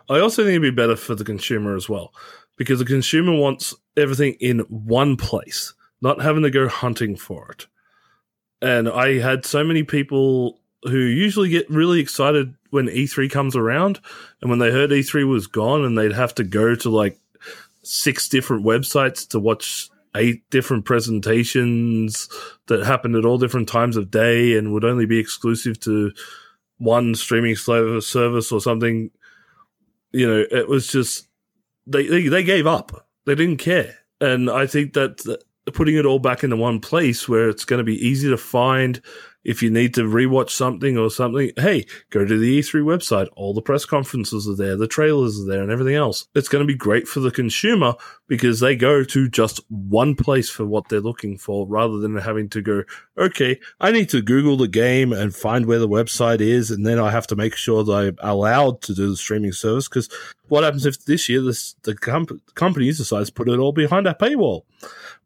I 0.08 0.20
also 0.20 0.42
think 0.42 0.50
it'd 0.50 0.62
be 0.62 0.70
better 0.70 0.96
for 0.96 1.14
the 1.14 1.24
consumer 1.24 1.76
as 1.76 1.88
well, 1.88 2.12
because 2.56 2.78
the 2.78 2.84
consumer 2.84 3.34
wants 3.34 3.74
everything 3.96 4.36
in 4.40 4.60
one 4.68 5.16
place, 5.16 5.74
not 6.00 6.20
having 6.20 6.42
to 6.42 6.50
go 6.50 6.68
hunting 6.68 7.16
for 7.16 7.50
it. 7.50 7.66
And 8.60 8.88
I 8.88 9.18
had 9.18 9.44
so 9.44 9.64
many 9.64 9.82
people 9.82 10.60
who 10.84 10.98
usually 10.98 11.48
get 11.48 11.68
really 11.70 12.00
excited 12.00 12.54
when 12.70 12.86
E3 12.86 13.30
comes 13.30 13.56
around, 13.56 14.00
and 14.40 14.50
when 14.50 14.58
they 14.58 14.70
heard 14.70 14.90
E3 14.90 15.26
was 15.26 15.46
gone, 15.46 15.84
and 15.84 15.96
they'd 15.96 16.12
have 16.12 16.34
to 16.36 16.44
go 16.44 16.74
to 16.74 16.90
like 16.90 17.18
six 17.86 18.28
different 18.28 18.64
websites 18.64 19.28
to 19.28 19.40
watch 19.40 19.88
eight 20.16 20.48
different 20.50 20.84
presentations 20.84 22.28
that 22.66 22.84
happened 22.84 23.16
at 23.16 23.24
all 23.24 23.38
different 23.38 23.68
times 23.68 23.96
of 23.96 24.10
day 24.10 24.56
and 24.56 24.72
would 24.72 24.84
only 24.84 25.06
be 25.06 25.18
exclusive 25.18 25.78
to 25.80 26.12
one 26.78 27.14
streaming 27.14 27.56
service 27.56 28.52
or 28.52 28.60
something. 28.60 29.10
You 30.12 30.28
know, 30.28 30.44
it 30.50 30.68
was 30.68 30.86
just 30.86 31.26
they, 31.86 32.06
they, 32.06 32.28
they 32.28 32.44
gave 32.44 32.66
up. 32.66 33.08
They 33.26 33.34
didn't 33.34 33.56
care, 33.56 33.96
and 34.20 34.50
I 34.50 34.66
think 34.66 34.92
that 34.92 35.38
putting 35.72 35.96
it 35.96 36.04
all 36.04 36.18
back 36.18 36.44
into 36.44 36.56
one 36.56 36.78
place 36.78 37.28
where 37.28 37.48
it's 37.48 37.64
going 37.64 37.78
to 37.78 37.84
be 37.84 38.06
easy 38.06 38.28
to 38.28 38.36
find 38.36 39.00
if 39.44 39.62
you 39.62 39.70
need 39.70 39.94
to 39.94 40.02
rewatch 40.02 40.50
something 40.50 40.96
or 40.96 41.10
something, 41.10 41.52
hey, 41.56 41.84
go 42.10 42.24
to 42.24 42.38
the 42.38 42.58
E3 42.58 42.82
website. 42.82 43.28
All 43.36 43.54
the 43.54 43.62
press 43.62 43.84
conferences 43.84 44.48
are 44.48 44.56
there, 44.56 44.76
the 44.76 44.88
trailers 44.88 45.40
are 45.40 45.46
there, 45.46 45.62
and 45.62 45.70
everything 45.70 45.94
else. 45.94 46.26
It's 46.34 46.48
going 46.48 46.66
to 46.66 46.72
be 46.72 46.76
great 46.76 47.06
for 47.06 47.20
the 47.20 47.30
consumer 47.30 47.94
because 48.26 48.60
they 48.60 48.74
go 48.74 49.04
to 49.04 49.28
just 49.28 49.60
one 49.68 50.14
place 50.14 50.48
for 50.48 50.64
what 50.64 50.88
they're 50.88 51.00
looking 51.00 51.36
for 51.36 51.66
rather 51.66 51.98
than 51.98 52.16
having 52.16 52.48
to 52.50 52.62
go, 52.62 52.84
okay, 53.18 53.60
I 53.80 53.92
need 53.92 54.08
to 54.10 54.22
Google 54.22 54.56
the 54.56 54.68
game 54.68 55.12
and 55.12 55.34
find 55.34 55.66
where 55.66 55.78
the 55.78 55.88
website 55.88 56.40
is, 56.40 56.70
and 56.70 56.86
then 56.86 56.98
I 56.98 57.10
have 57.10 57.26
to 57.28 57.36
make 57.36 57.54
sure 57.54 57.84
that 57.84 57.92
I'm 57.92 58.16
allowed 58.20 58.80
to 58.82 58.94
do 58.94 59.10
the 59.10 59.16
streaming 59.16 59.52
service. 59.52 59.88
Because 59.88 60.08
what 60.48 60.64
happens 60.64 60.86
if 60.86 61.04
this 61.04 61.28
year 61.28 61.42
this, 61.42 61.74
the 61.82 61.94
comp- 61.94 62.40
company 62.54 62.86
decides 62.86 63.28
to 63.28 63.34
put 63.34 63.48
it 63.48 63.58
all 63.58 63.72
behind 63.72 64.06
a 64.06 64.14
paywall? 64.14 64.62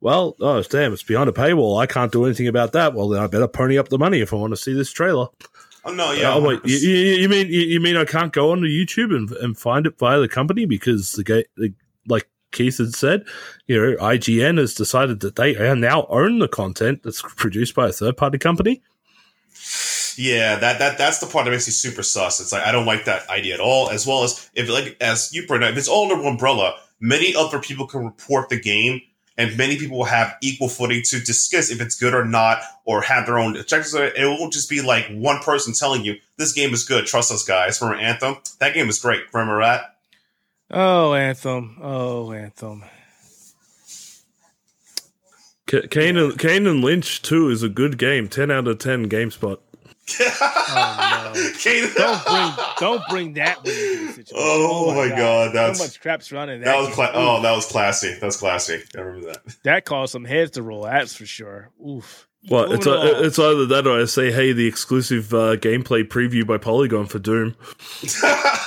Well, 0.00 0.37
oh 0.40 0.62
damn, 0.62 0.92
it's 0.92 1.02
behind 1.02 1.28
a 1.28 1.32
paywall. 1.32 1.80
I 1.80 1.87
can't 1.87 2.12
do 2.12 2.24
anything 2.24 2.46
about 2.46 2.72
that. 2.72 2.94
Well, 2.94 3.08
then 3.08 3.22
I 3.22 3.26
better 3.26 3.48
pony 3.48 3.78
up 3.78 3.88
the 3.88 3.98
money 3.98 4.20
if 4.20 4.32
I 4.32 4.37
want 4.37 4.52
to 4.52 4.56
see 4.56 4.72
this 4.72 4.92
trailer. 4.92 5.28
Oh 5.84 5.92
no, 5.92 6.11
uh, 6.11 6.12
yeah. 6.12 6.34
Oh, 6.34 6.42
wait, 6.42 6.61
you, 6.64 6.76
you, 6.76 7.28
mean 7.28 7.48
you, 7.48 7.80
mean 7.80 7.96
I 7.96 8.04
can't 8.04 8.32
go 8.32 8.52
onto 8.52 8.66
YouTube 8.66 9.14
and, 9.14 9.30
and 9.32 9.58
find 9.58 9.87
it 9.87 9.98
via 9.98 10.20
the 10.20 10.28
company 10.28 10.66
because 10.66 11.12
the, 11.12 11.46
the 11.56 11.72
like 12.06 12.28
Keith 12.52 12.78
had 12.78 12.94
said, 12.94 13.24
you 13.66 13.80
know, 13.80 13.96
IGN 13.96 14.58
has 14.58 14.74
decided 14.74 15.20
that 15.20 15.37
they 15.37 15.54
now 15.74 16.06
own 16.08 16.38
the 16.38 16.48
content 16.48 17.02
that's 17.02 17.22
produced 17.22 17.74
by 17.74 17.88
a 17.88 17.92
third 17.92 18.16
party 18.16 18.38
company. 18.38 18.82
Yeah, 20.16 20.56
that, 20.56 20.80
that 20.80 20.98
that's 20.98 21.20
the 21.20 21.26
part 21.26 21.44
that 21.44 21.52
makes 21.52 21.68
me 21.68 21.72
super 21.72 22.02
sus. 22.02 22.40
It's 22.40 22.52
like 22.52 22.66
I 22.66 22.72
don't 22.72 22.87
like 22.87 23.04
that 23.04 23.28
idea 23.30 23.54
at 23.54 23.61
all. 23.61 23.88
As 23.88 24.06
well 24.06 24.24
as 24.24 24.50
if 24.54 24.68
like 24.68 24.96
as 25.00 25.32
you 25.32 25.46
bring 25.46 25.62
up, 25.62 25.70
if 25.70 25.78
it's 25.78 25.88
all 25.88 26.11
under 26.11 26.16
one 26.16 26.32
umbrella, 26.32 26.74
many 27.00 27.34
other 27.37 27.61
people 27.61 27.87
can 27.87 28.04
report 28.04 28.48
the 28.48 28.61
game 28.61 29.00
and 29.38 29.57
many 29.57 29.79
people 29.79 29.96
will 29.96 30.05
have 30.05 30.37
equal 30.42 30.68
footing 30.68 31.03
to 31.07 31.20
discuss 31.20 31.70
if 31.70 31.81
it's 31.81 31.94
good 31.94 32.12
or 32.12 32.24
not, 32.24 32.59
or 32.85 33.01
have 33.01 33.24
their 33.24 33.38
own 33.38 33.57
objectives. 33.57 33.94
It 33.94 34.12
won't 34.18 34.53
just 34.53 34.68
be 34.68 34.83
like 34.83 35.07
one 35.09 35.40
person 35.40 35.72
telling 35.72 36.05
you 36.05 36.16
this 36.37 36.53
game 36.53 36.74
is 36.74 36.85
good. 36.85 37.07
Trust 37.07 37.33
us, 37.33 37.44
guys. 37.44 37.81
Remember 37.81 38.03
Anthem? 38.03 38.37
That 38.59 38.74
game 38.74 38.88
is 38.88 38.98
great. 38.98 39.22
Remember 39.33 39.61
that? 39.61 39.96
Oh, 40.70 41.14
Anthem. 41.14 41.79
Oh, 41.81 42.33
Anthem. 42.33 42.85
Kane 45.66 46.16
and, 46.16 46.38
Kane 46.38 46.66
and 46.66 46.83
Lynch 46.83 47.22
2 47.22 47.51
is 47.51 47.62
a 47.62 47.68
good 47.68 47.96
game. 47.98 48.27
10 48.27 48.51
out 48.51 48.66
of 48.66 48.79
10 48.79 49.09
GameSpot. 49.09 49.59
Oh, 50.21 51.33
no. 51.35 51.53
don't 51.94 52.25
bring 52.27 52.66
don't 52.79 53.03
bring 53.09 53.33
that 53.35 53.59
one 53.64 53.75
into 53.75 54.07
the 54.07 54.12
situation. 54.12 54.37
Oh, 54.37 54.90
oh 54.90 54.94
my 54.94 55.09
god, 55.09 55.18
god. 55.18 55.55
that's 55.55 55.79
so 55.79 55.85
much 55.85 56.01
crap 56.01 56.23
surrounding 56.23 56.61
that. 56.61 56.66
That 56.66 56.79
was 56.79 56.94
cla- 56.94 57.12
oh, 57.14 57.42
that 57.42 57.53
was 57.53 57.66
classy. 57.66 58.11
That's 58.11 58.23
was 58.23 58.37
classy. 58.37 58.83
I 58.97 59.01
remember 59.01 59.33
that. 59.33 59.57
That 59.64 59.85
caused 59.85 60.12
some 60.12 60.25
heads 60.25 60.53
to 60.53 60.62
roll. 60.62 60.83
That's 60.83 61.14
for 61.14 61.27
sure. 61.27 61.71
Oof. 61.87 62.27
Well, 62.49 62.73
it's 62.73 62.87
a, 62.87 63.25
it's 63.25 63.38
either 63.38 63.66
that 63.66 63.87
or 63.87 64.01
I 64.01 64.05
say, 64.05 64.31
hey, 64.31 64.53
the 64.53 64.66
exclusive 64.66 65.35
uh, 65.35 65.57
gameplay 65.57 66.05
preview 66.05 66.47
by 66.47 66.57
Polygon 66.57 67.07
for 67.07 67.18
Doom. 67.18 67.57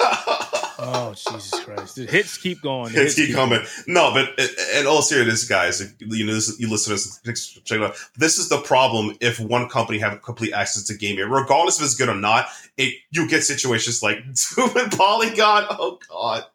Oh 0.83 1.13
Jesus 1.13 1.63
Christ! 1.63 1.95
The 1.95 2.05
hits 2.05 2.37
keep 2.37 2.61
going. 2.61 2.91
hits, 2.91 3.15
hits, 3.15 3.27
keep 3.27 3.35
coming. 3.35 3.61
No, 3.85 4.11
but 4.13 4.29
in 4.75 4.87
all 4.87 5.03
seriousness, 5.03 5.47
guys, 5.47 5.93
you 5.99 6.25
know, 6.25 6.33
this, 6.33 6.59
you 6.59 6.69
listeners, 6.69 7.19
check 7.63 7.77
it 7.79 7.83
out. 7.83 7.95
This 8.17 8.39
is 8.39 8.49
the 8.49 8.57
problem 8.57 9.15
if 9.21 9.39
one 9.39 9.69
company 9.69 9.99
have 9.99 10.21
complete 10.23 10.53
access 10.53 10.83
to 10.85 10.95
gaming, 10.95 11.29
regardless 11.29 11.79
if 11.79 11.85
it's 11.85 11.95
good 11.95 12.09
or 12.09 12.15
not. 12.15 12.47
It 12.77 12.95
you 13.11 13.27
get 13.29 13.43
situations 13.43 14.01
like 14.01 14.17
Doom 14.55 14.71
and 14.75 14.91
Polygon. 14.91 15.67
Oh 15.69 15.99
God, 16.09 16.45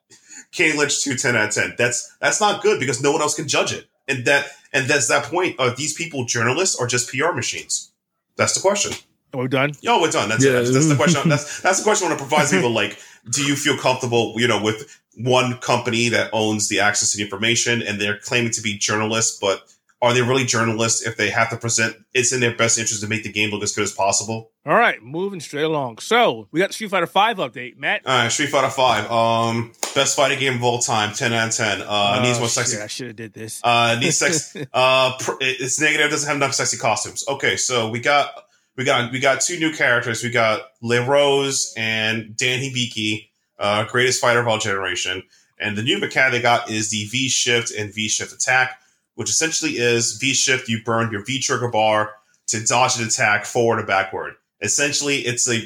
Kane 0.50 0.76
Lynch 0.76 1.02
two 1.02 1.14
ten 1.14 1.36
out 1.36 1.48
of 1.48 1.54
ten. 1.54 1.74
That's 1.78 2.16
that's 2.20 2.40
not 2.40 2.62
good 2.62 2.80
because 2.80 3.00
no 3.00 3.12
one 3.12 3.22
else 3.22 3.34
can 3.34 3.46
judge 3.46 3.72
it, 3.72 3.86
and 4.08 4.24
that 4.24 4.46
and 4.72 4.88
that's 4.88 5.06
that 5.06 5.24
point. 5.24 5.60
Are 5.60 5.74
these 5.74 5.94
people 5.94 6.24
journalists 6.24 6.74
or 6.74 6.88
just 6.88 7.10
PR 7.10 7.32
machines? 7.32 7.92
That's 8.36 8.54
the 8.54 8.60
question. 8.60 8.92
We're 9.36 9.48
done. 9.48 9.72
Oh, 9.86 10.00
we're 10.00 10.10
done. 10.10 10.28
That's 10.28 10.44
yeah. 10.44 10.60
it. 10.60 10.72
That's 10.72 10.88
the 10.88 10.96
question. 10.96 11.28
That's 11.28 11.60
that's 11.60 11.78
the 11.78 11.84
question 11.84 12.08
when 12.08 12.16
it 12.16 12.20
provides 12.20 12.50
people 12.50 12.70
like, 12.70 12.98
do 13.30 13.44
you 13.44 13.56
feel 13.56 13.76
comfortable, 13.76 14.34
you 14.36 14.48
know, 14.48 14.62
with 14.62 15.00
one 15.16 15.58
company 15.58 16.08
that 16.10 16.30
owns 16.32 16.68
the 16.68 16.80
access 16.80 17.12
to 17.12 17.18
the 17.18 17.24
information 17.24 17.82
and 17.82 18.00
they're 18.00 18.18
claiming 18.18 18.52
to 18.52 18.60
be 18.60 18.76
journalists, 18.76 19.38
but 19.40 19.62
are 20.02 20.12
they 20.12 20.20
really 20.20 20.44
journalists 20.44 21.06
if 21.06 21.16
they 21.16 21.30
have 21.30 21.48
to 21.50 21.56
present 21.56 21.96
it's 22.12 22.32
in 22.32 22.40
their 22.40 22.54
best 22.54 22.78
interest 22.78 23.00
to 23.02 23.08
make 23.08 23.22
the 23.22 23.32
game 23.32 23.50
look 23.50 23.62
as 23.62 23.72
good 23.72 23.82
as 23.82 23.92
possible? 23.92 24.50
All 24.66 24.74
right, 24.74 25.02
moving 25.02 25.40
straight 25.40 25.62
along. 25.62 25.98
So 25.98 26.48
we 26.50 26.60
got 26.60 26.74
Street 26.74 26.90
Fighter 26.90 27.06
Five 27.06 27.38
update, 27.38 27.78
Matt. 27.78 28.02
All 28.06 28.14
right, 28.16 28.28
Street 28.30 28.50
Fighter 28.50 28.70
Five, 28.70 29.10
um, 29.10 29.72
best 29.94 30.14
fighting 30.14 30.38
game 30.38 30.56
of 30.56 30.62
all 30.62 30.80
time, 30.80 31.14
ten 31.14 31.32
out 31.32 31.48
of 31.48 31.54
ten. 31.54 31.80
Uh, 31.80 32.18
oh, 32.18 32.22
needs 32.22 32.38
more 32.38 32.48
sexy. 32.48 32.76
Shit, 32.76 32.84
I 32.84 32.86
should 32.88 33.06
have 33.08 33.16
did 33.16 33.32
this. 33.32 33.60
Uh, 33.64 33.96
needs 33.98 34.18
sex. 34.18 34.54
uh, 34.74 35.16
pr- 35.18 35.36
it's 35.40 35.80
negative. 35.80 36.10
Doesn't 36.10 36.28
have 36.28 36.36
enough 36.36 36.54
sexy 36.54 36.76
costumes. 36.76 37.24
Okay, 37.26 37.56
so 37.56 37.88
we 37.88 38.00
got 38.00 38.45
we 38.76 38.84
got 38.84 39.10
we 39.10 39.18
got 39.18 39.40
two 39.40 39.58
new 39.58 39.72
characters. 39.72 40.22
We 40.22 40.30
got 40.30 40.62
Le 40.82 41.04
Rose 41.06 41.72
and 41.76 42.36
Dan 42.36 42.60
Hibiki, 42.60 43.28
uh, 43.58 43.84
greatest 43.84 44.20
fighter 44.20 44.40
of 44.40 44.48
all 44.48 44.58
generation. 44.58 45.22
And 45.58 45.76
the 45.76 45.82
new 45.82 45.98
mechanic 45.98 46.32
they 46.32 46.42
got 46.42 46.70
is 46.70 46.90
the 46.90 47.06
V 47.06 47.28
shift 47.28 47.72
and 47.72 47.92
V 47.92 48.08
shift 48.08 48.32
attack, 48.32 48.78
which 49.14 49.30
essentially 49.30 49.78
is 49.78 50.18
V 50.18 50.34
shift. 50.34 50.68
You 50.68 50.82
burn 50.84 51.10
your 51.10 51.24
V 51.24 51.40
trigger 51.40 51.68
bar 51.68 52.12
to 52.48 52.64
dodge 52.64 52.98
an 52.98 53.06
attack 53.06 53.46
forward 53.46 53.80
or 53.80 53.86
backward. 53.86 54.34
Essentially, 54.60 55.18
it's 55.18 55.48
a 55.48 55.62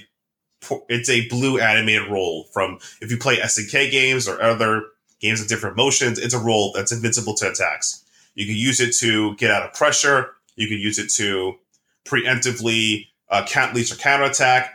it's 0.89 1.09
a 1.09 1.27
blue 1.29 1.59
animated 1.59 2.09
roll 2.09 2.45
from 2.53 2.79
if 3.01 3.11
you 3.11 3.17
play 3.17 3.39
SNK 3.39 3.91
games 3.91 4.29
or 4.29 4.41
other 4.41 4.85
games 5.21 5.41
with 5.41 5.49
different 5.49 5.77
motions. 5.77 6.19
It's 6.19 6.35
a 6.35 6.39
roll 6.39 6.73
that's 6.73 6.93
invincible 6.93 7.35
to 7.35 7.51
attacks. 7.51 8.05
You 8.35 8.47
can 8.47 8.55
use 8.55 8.81
it 8.81 8.95
to 8.99 9.35
get 9.37 9.51
out 9.51 9.65
of 9.65 9.75
pressure. 9.75 10.35
You 10.55 10.69
can 10.69 10.79
use 10.79 10.99
it 10.99 11.11
to 11.15 11.57
preemptively 12.05 13.07
uh, 13.29 13.45
count 13.47 13.75
leech 13.75 13.93
or 13.93 13.97
counterattack. 13.97 14.73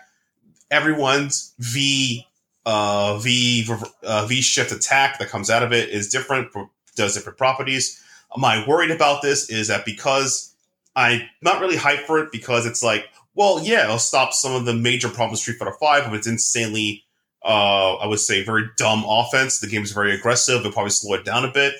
Everyone's 0.71 1.53
V 1.59 2.25
uh, 2.65 3.17
V 3.19 3.69
uh, 4.03 4.25
V 4.25 4.41
shift 4.41 4.71
attack 4.71 5.19
that 5.19 5.29
comes 5.29 5.49
out 5.49 5.63
of 5.63 5.71
it 5.71 5.89
is 5.89 6.09
different, 6.09 6.49
does 6.95 7.13
different 7.13 7.37
properties. 7.37 8.01
My 8.37 8.67
worried 8.67 8.91
about 8.91 9.21
this 9.21 9.49
is 9.49 9.67
that 9.67 9.85
because 9.85 10.53
I'm 10.95 11.21
not 11.41 11.61
really 11.61 11.77
hyped 11.77 12.05
for 12.05 12.19
it 12.19 12.31
because 12.31 12.65
it's 12.65 12.83
like, 12.83 13.05
well, 13.35 13.61
yeah, 13.61 13.83
it'll 13.83 13.99
stop 13.99 14.33
some 14.33 14.55
of 14.55 14.65
the 14.65 14.73
major 14.73 15.09
problems 15.09 15.41
Street 15.41 15.57
Fighter 15.57 15.75
Five, 15.79 16.05
but 16.05 16.15
it's 16.15 16.27
insanely, 16.27 17.03
uh, 17.43 17.95
I 17.95 18.07
would 18.07 18.19
say, 18.19 18.43
very 18.43 18.69
dumb 18.77 19.03
offense. 19.07 19.59
The 19.59 19.67
game 19.67 19.83
is 19.83 19.91
very 19.91 20.15
aggressive. 20.15 20.61
It'll 20.61 20.71
probably 20.71 20.91
slow 20.91 21.15
it 21.15 21.25
down 21.25 21.45
a 21.45 21.51
bit. 21.51 21.75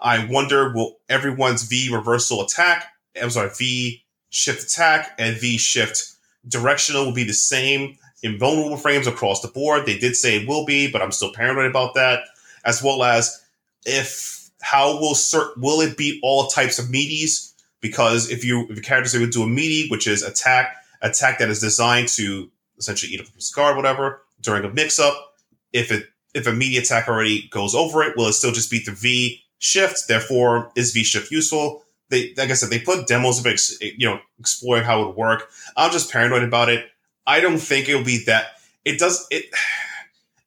I 0.00 0.26
wonder, 0.26 0.72
will 0.72 0.98
everyone's 1.08 1.62
V 1.62 1.94
reversal 1.94 2.42
attack? 2.42 2.92
I'm 3.20 3.30
sorry, 3.30 3.50
V 3.56 4.04
shift 4.30 4.62
attack 4.62 5.14
and 5.18 5.36
V 5.36 5.58
shift 5.58 6.12
directional 6.48 7.04
will 7.04 7.12
be 7.12 7.24
the 7.24 7.32
same 7.32 7.96
in 8.22 8.38
vulnerable 8.38 8.76
frames 8.76 9.06
across 9.06 9.40
the 9.40 9.48
board. 9.48 9.86
They 9.86 9.98
did 9.98 10.16
say 10.16 10.36
it 10.36 10.48
will 10.48 10.64
be, 10.64 10.90
but 10.90 11.02
I'm 11.02 11.12
still 11.12 11.32
paranoid 11.32 11.70
about 11.70 11.94
that. 11.94 12.24
As 12.64 12.82
well 12.82 13.02
as 13.02 13.44
if 13.84 14.50
how 14.60 14.98
will 14.98 15.14
cert, 15.14 15.56
will 15.56 15.80
it 15.80 15.96
beat 15.96 16.20
all 16.22 16.48
types 16.48 16.78
of 16.78 16.86
meaties? 16.86 17.52
Because 17.80 18.30
if 18.30 18.44
you 18.44 18.62
if 18.68 18.76
your 18.76 18.82
characters 18.82 19.14
able 19.14 19.26
to 19.26 19.30
do 19.30 19.42
a 19.42 19.46
meaty, 19.46 19.88
which 19.88 20.06
is 20.06 20.22
attack 20.22 20.76
attack 21.02 21.38
that 21.38 21.48
is 21.48 21.60
designed 21.60 22.08
to 22.08 22.50
essentially 22.78 23.12
eat 23.12 23.20
up 23.20 23.26
a 23.26 23.40
scar, 23.40 23.72
or 23.72 23.76
whatever, 23.76 24.22
during 24.40 24.64
a 24.64 24.70
mix 24.70 24.98
up, 24.98 25.34
if 25.72 25.92
it 25.92 26.06
if 26.34 26.46
a 26.46 26.52
meaty 26.52 26.78
attack 26.78 27.08
already 27.08 27.48
goes 27.48 27.74
over 27.74 28.02
it, 28.02 28.16
will 28.16 28.26
it 28.26 28.32
still 28.32 28.52
just 28.52 28.70
beat 28.70 28.86
the 28.86 28.92
V 28.92 29.40
shift? 29.58 30.08
Therefore, 30.08 30.72
is 30.74 30.92
V 30.92 31.04
shift 31.04 31.30
useful? 31.30 31.84
They 32.08 32.34
like 32.36 32.50
I 32.50 32.54
said, 32.54 32.70
they 32.70 32.78
put 32.78 33.06
demos 33.06 33.38
of 33.38 33.46
ex, 33.46 33.76
you 33.80 34.08
know 34.08 34.20
exploring 34.38 34.84
how 34.84 35.02
it 35.02 35.06
would 35.08 35.16
work. 35.16 35.48
I'm 35.76 35.90
just 35.90 36.10
paranoid 36.12 36.42
about 36.42 36.68
it. 36.68 36.86
I 37.26 37.40
don't 37.40 37.58
think 37.58 37.88
it'll 37.88 38.04
be 38.04 38.24
that. 38.26 38.58
It 38.84 38.98
does 38.98 39.26
it. 39.30 39.46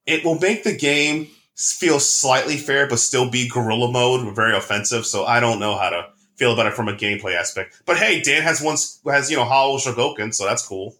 It 0.05 0.25
will 0.25 0.39
make 0.39 0.63
the 0.63 0.75
game 0.75 1.27
feel 1.55 1.99
slightly 1.99 2.57
fair, 2.57 2.87
but 2.87 2.97
still 2.97 3.29
be 3.29 3.47
guerrilla 3.47 3.91
mode, 3.91 4.35
very 4.35 4.57
offensive. 4.57 5.05
So 5.05 5.23
I 5.23 5.39
don't 5.39 5.59
know 5.59 5.77
how 5.77 5.91
to 5.91 6.07
feel 6.35 6.53
about 6.53 6.65
it 6.65 6.73
from 6.73 6.87
a 6.87 6.93
gameplay 6.93 7.35
aspect. 7.35 7.83
But 7.85 7.97
hey, 7.97 8.21
Dan 8.21 8.41
has 8.41 8.61
once 8.61 8.99
has 9.05 9.29
you 9.29 9.37
know 9.37 9.43
Hollow 9.43 9.77
Shogoken, 9.77 10.33
so 10.33 10.45
that's 10.45 10.65
cool. 10.65 10.95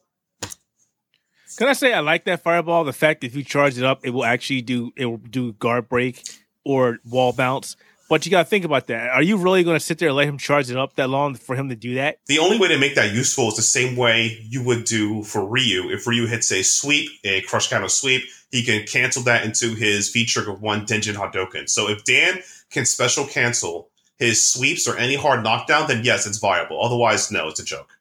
Can 1.57 1.67
I 1.67 1.73
say 1.73 1.93
I 1.93 2.01
like 2.01 2.25
that 2.25 2.43
fireball? 2.43 2.83
The 2.83 2.93
fact 2.93 3.21
that 3.21 3.27
if 3.27 3.35
you 3.35 3.43
charge 3.43 3.77
it 3.77 3.83
up, 3.83 4.05
it 4.05 4.11
will 4.11 4.25
actually 4.25 4.61
do 4.61 4.91
it 4.95 5.05
will 5.05 5.17
do 5.17 5.53
guard 5.53 5.89
break 5.89 6.23
or 6.63 6.99
wall 7.03 7.33
bounce. 7.33 7.75
But 8.09 8.25
you 8.25 8.31
got 8.31 8.39
to 8.43 8.49
think 8.49 8.65
about 8.65 8.87
that. 8.87 9.11
Are 9.11 9.21
you 9.21 9.37
really 9.37 9.63
going 9.63 9.75
to 9.75 9.79
sit 9.79 9.99
there 9.99 10.09
and 10.09 10.17
let 10.17 10.27
him 10.27 10.39
charge 10.39 10.71
it 10.71 10.77
up 10.77 10.95
that 10.95 11.11
long 11.11 11.35
for 11.35 11.55
him 11.55 11.69
to 11.69 11.75
do 11.75 11.93
that? 11.93 12.17
The 12.25 12.39
only 12.39 12.57
way 12.57 12.67
to 12.69 12.77
make 12.79 12.95
that 12.95 13.13
useful 13.13 13.49
is 13.49 13.55
the 13.55 13.61
same 13.61 13.95
way 13.95 14.43
you 14.49 14.63
would 14.63 14.85
do 14.85 15.21
for 15.23 15.45
Ryu. 15.45 15.91
If 15.91 16.07
Ryu 16.07 16.25
hits 16.25 16.51
a 16.51 16.63
sweep, 16.63 17.11
a 17.23 17.41
crush 17.41 17.69
counter 17.69 17.87
sweep, 17.87 18.23
he 18.49 18.63
can 18.63 18.83
cancel 18.87 19.21
that 19.23 19.45
into 19.45 19.75
his 19.75 20.09
V 20.09 20.25
trigger 20.25 20.53
one 20.53 20.87
Denjin 20.87 21.13
Hadoken. 21.13 21.69
So 21.69 21.87
if 21.87 22.03
Dan 22.03 22.39
can 22.71 22.85
special 22.85 23.25
cancel 23.25 23.89
his 24.17 24.43
sweeps 24.43 24.87
or 24.87 24.97
any 24.97 25.15
hard 25.15 25.43
knockdown, 25.43 25.87
then 25.87 26.03
yes, 26.03 26.25
it's 26.25 26.39
viable. 26.39 26.83
Otherwise, 26.83 27.31
no, 27.31 27.47
it's 27.47 27.59
a 27.59 27.63
joke. 27.63 27.99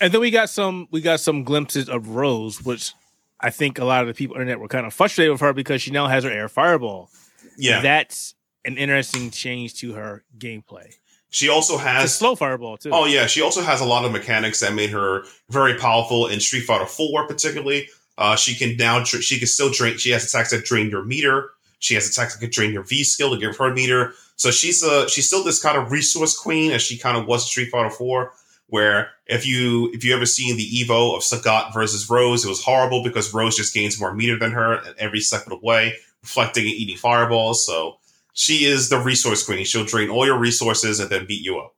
And 0.00 0.12
then 0.14 0.20
we 0.20 0.30
got 0.30 0.50
some 0.50 0.86
we 0.92 1.00
got 1.00 1.18
some 1.18 1.42
glimpses 1.42 1.88
of 1.88 2.10
Rose, 2.10 2.64
which 2.64 2.92
I 3.40 3.50
think 3.50 3.80
a 3.80 3.84
lot 3.84 4.02
of 4.02 4.06
the 4.06 4.14
people 4.14 4.36
on 4.36 4.38
the 4.38 4.42
internet 4.44 4.60
were 4.60 4.68
kind 4.68 4.86
of 4.86 4.94
frustrated 4.94 5.32
with 5.32 5.40
her 5.40 5.52
because 5.52 5.82
she 5.82 5.90
now 5.90 6.06
has 6.06 6.22
her 6.22 6.30
air 6.30 6.48
fireball 6.48 7.10
yeah, 7.56 7.80
that's 7.80 8.34
an 8.64 8.78
interesting 8.78 9.30
change 9.30 9.74
to 9.80 9.92
her 9.94 10.24
gameplay. 10.38 10.94
She 11.34 11.48
also 11.48 11.76
has 11.78 12.16
slow 12.16 12.36
fireball 12.36 12.76
too. 12.76 12.90
Oh 12.92 13.06
yeah, 13.06 13.26
she 13.26 13.42
also 13.42 13.60
has 13.60 13.80
a 13.80 13.84
lot 13.84 14.04
of 14.04 14.12
mechanics 14.12 14.60
that 14.60 14.72
made 14.72 14.90
her 14.90 15.24
very 15.50 15.74
powerful 15.74 16.28
in 16.28 16.38
Street 16.38 16.62
Fighter 16.62 16.86
Four, 16.86 17.26
particularly. 17.26 17.88
Uh, 18.16 18.36
she 18.36 18.54
can 18.54 18.76
now 18.76 19.02
she 19.02 19.38
can 19.38 19.48
still 19.48 19.68
drain. 19.70 19.98
She 19.98 20.10
has 20.10 20.24
attacks 20.24 20.50
that 20.50 20.64
drain 20.64 20.90
your 20.90 21.04
meter. 21.04 21.50
She 21.80 21.94
has 21.94 22.08
attacks 22.08 22.34
that 22.34 22.40
can 22.40 22.50
drain 22.50 22.72
your 22.72 22.84
V 22.84 23.02
skill 23.02 23.34
to 23.34 23.40
give 23.40 23.56
her 23.56 23.74
meter. 23.74 24.12
So 24.36 24.52
she's 24.52 24.84
a 24.84 25.08
she's 25.08 25.26
still 25.26 25.42
this 25.42 25.60
kind 25.60 25.76
of 25.76 25.90
resource 25.90 26.38
queen 26.38 26.70
as 26.70 26.82
she 26.82 26.96
kind 26.96 27.16
of 27.16 27.26
was 27.26 27.42
in 27.42 27.48
Street 27.48 27.70
Fighter 27.70 27.90
Four. 27.90 28.32
Where 28.68 29.10
if 29.26 29.44
you 29.44 29.90
if 29.92 30.04
you 30.04 30.14
ever 30.14 30.26
seen 30.26 30.56
the 30.56 30.84
Evo 30.84 31.16
of 31.16 31.22
Sagat 31.22 31.74
versus 31.74 32.08
Rose, 32.08 32.44
it 32.44 32.48
was 32.48 32.62
horrible 32.62 33.02
because 33.02 33.34
Rose 33.34 33.56
just 33.56 33.74
gains 33.74 34.00
more 34.00 34.14
meter 34.14 34.38
than 34.38 34.52
her 34.52 34.80
every 34.98 35.20
step 35.20 35.42
of 35.42 35.48
the 35.48 35.58
way 35.66 35.94
reflecting 36.24 36.64
and 36.64 36.74
eating 36.74 36.96
fireballs. 36.96 37.64
So 37.64 37.98
she 38.32 38.64
is 38.64 38.88
the 38.88 38.98
resource 38.98 39.44
queen. 39.44 39.64
She'll 39.64 39.84
drain 39.84 40.10
all 40.10 40.26
your 40.26 40.38
resources 40.38 40.98
and 40.98 41.10
then 41.10 41.26
beat 41.26 41.44
you 41.44 41.58
up 41.58 41.74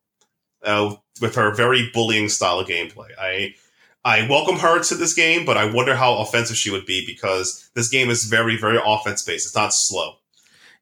uh, 0.62 0.94
with 1.20 1.34
her 1.34 1.52
very 1.54 1.90
bullying 1.92 2.28
style 2.28 2.60
of 2.60 2.68
gameplay. 2.68 3.08
I 3.20 3.54
I 4.04 4.26
welcome 4.28 4.56
her 4.60 4.80
to 4.84 4.94
this 4.94 5.14
game, 5.14 5.44
but 5.44 5.56
I 5.56 5.70
wonder 5.70 5.96
how 5.96 6.18
offensive 6.18 6.56
she 6.56 6.70
would 6.70 6.86
be 6.86 7.04
because 7.04 7.68
this 7.74 7.88
game 7.88 8.08
is 8.08 8.24
very 8.24 8.56
very 8.56 8.78
offense 8.84 9.22
based. 9.22 9.46
It's 9.46 9.54
not 9.54 9.74
slow. 9.74 10.14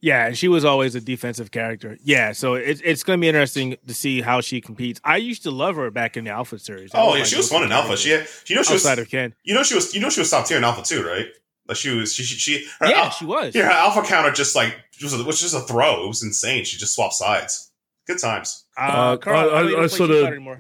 Yeah, 0.01 0.27
and 0.27 0.37
she 0.37 0.49
was 0.49 0.67
always 0.67 0.95
a 0.95 1.01
defensive 1.01 1.51
character. 1.51 1.97
Yeah, 2.05 2.33
so 2.33 2.55
it, 2.57 2.83
it's 2.85 3.03
going 3.03 3.19
to 3.19 3.21
be 3.23 3.29
interesting 3.29 3.79
to 3.87 3.95
see 3.95 4.21
how 4.21 4.43
she 4.43 4.61
competes. 4.61 5.01
I 5.03 5.17
used 5.17 5.45
to 5.45 5.51
love 5.51 5.77
her 5.77 5.91
back 5.91 6.19
in 6.19 6.25
the 6.25 6.31
Alpha 6.31 6.59
series. 6.59 6.91
oh 6.93 7.15
yeah, 7.15 7.25
she 7.25 7.37
was 7.37 7.49
fun 7.49 7.63
in 7.63 7.73
Alpha. 7.73 7.97
She, 7.97 8.11
had, 8.11 8.27
you 8.47 8.55
know, 8.55 8.63
she 8.63 8.75
outside 8.75 8.99
was 8.99 9.07
of 9.07 9.11
Ken. 9.11 9.35
You 9.45 9.55
know, 9.55 9.63
she 9.63 9.75
was 9.75 9.95
you 9.95 10.03
know 10.03 10.11
she 10.11 10.21
was 10.21 10.31
top 10.31 10.47
tier 10.47 10.59
in 10.59 10.65
Alpha 10.65 10.83
too, 10.83 11.03
right? 11.03 11.27
Like 11.67 11.77
she 11.79 11.91
was, 11.91 12.13
she, 12.15 12.23
she, 12.25 12.37
she 12.37 12.67
her 12.81 12.87
yeah, 12.89 13.05
al- 13.05 13.11
she 13.11 13.25
was. 13.25 13.55
yeah, 13.55 13.65
her 13.65 13.71
alpha 13.71 14.03
counter 14.07 14.31
just 14.31 14.55
like 14.55 14.75
was, 15.03 15.15
was 15.25 15.41
just 15.41 15.55
a 15.55 15.61
throw. 15.61 16.05
It 16.05 16.09
was 16.09 16.23
insane. 16.23 16.65
She 16.65 16.77
just 16.77 16.95
swapped 16.95 17.15
sides. 17.15 17.71
Good 18.07 18.19
times. 18.19 18.65
Uh, 18.77 18.81
Uh, 18.83 19.17
Carl, 19.17 19.51
I- 19.51 19.55
I- 19.55 19.83
I 19.85 19.87
sorta- 19.87 19.89
Street 19.89 20.09
Fighter 20.23 20.27
anymore. 20.35 20.59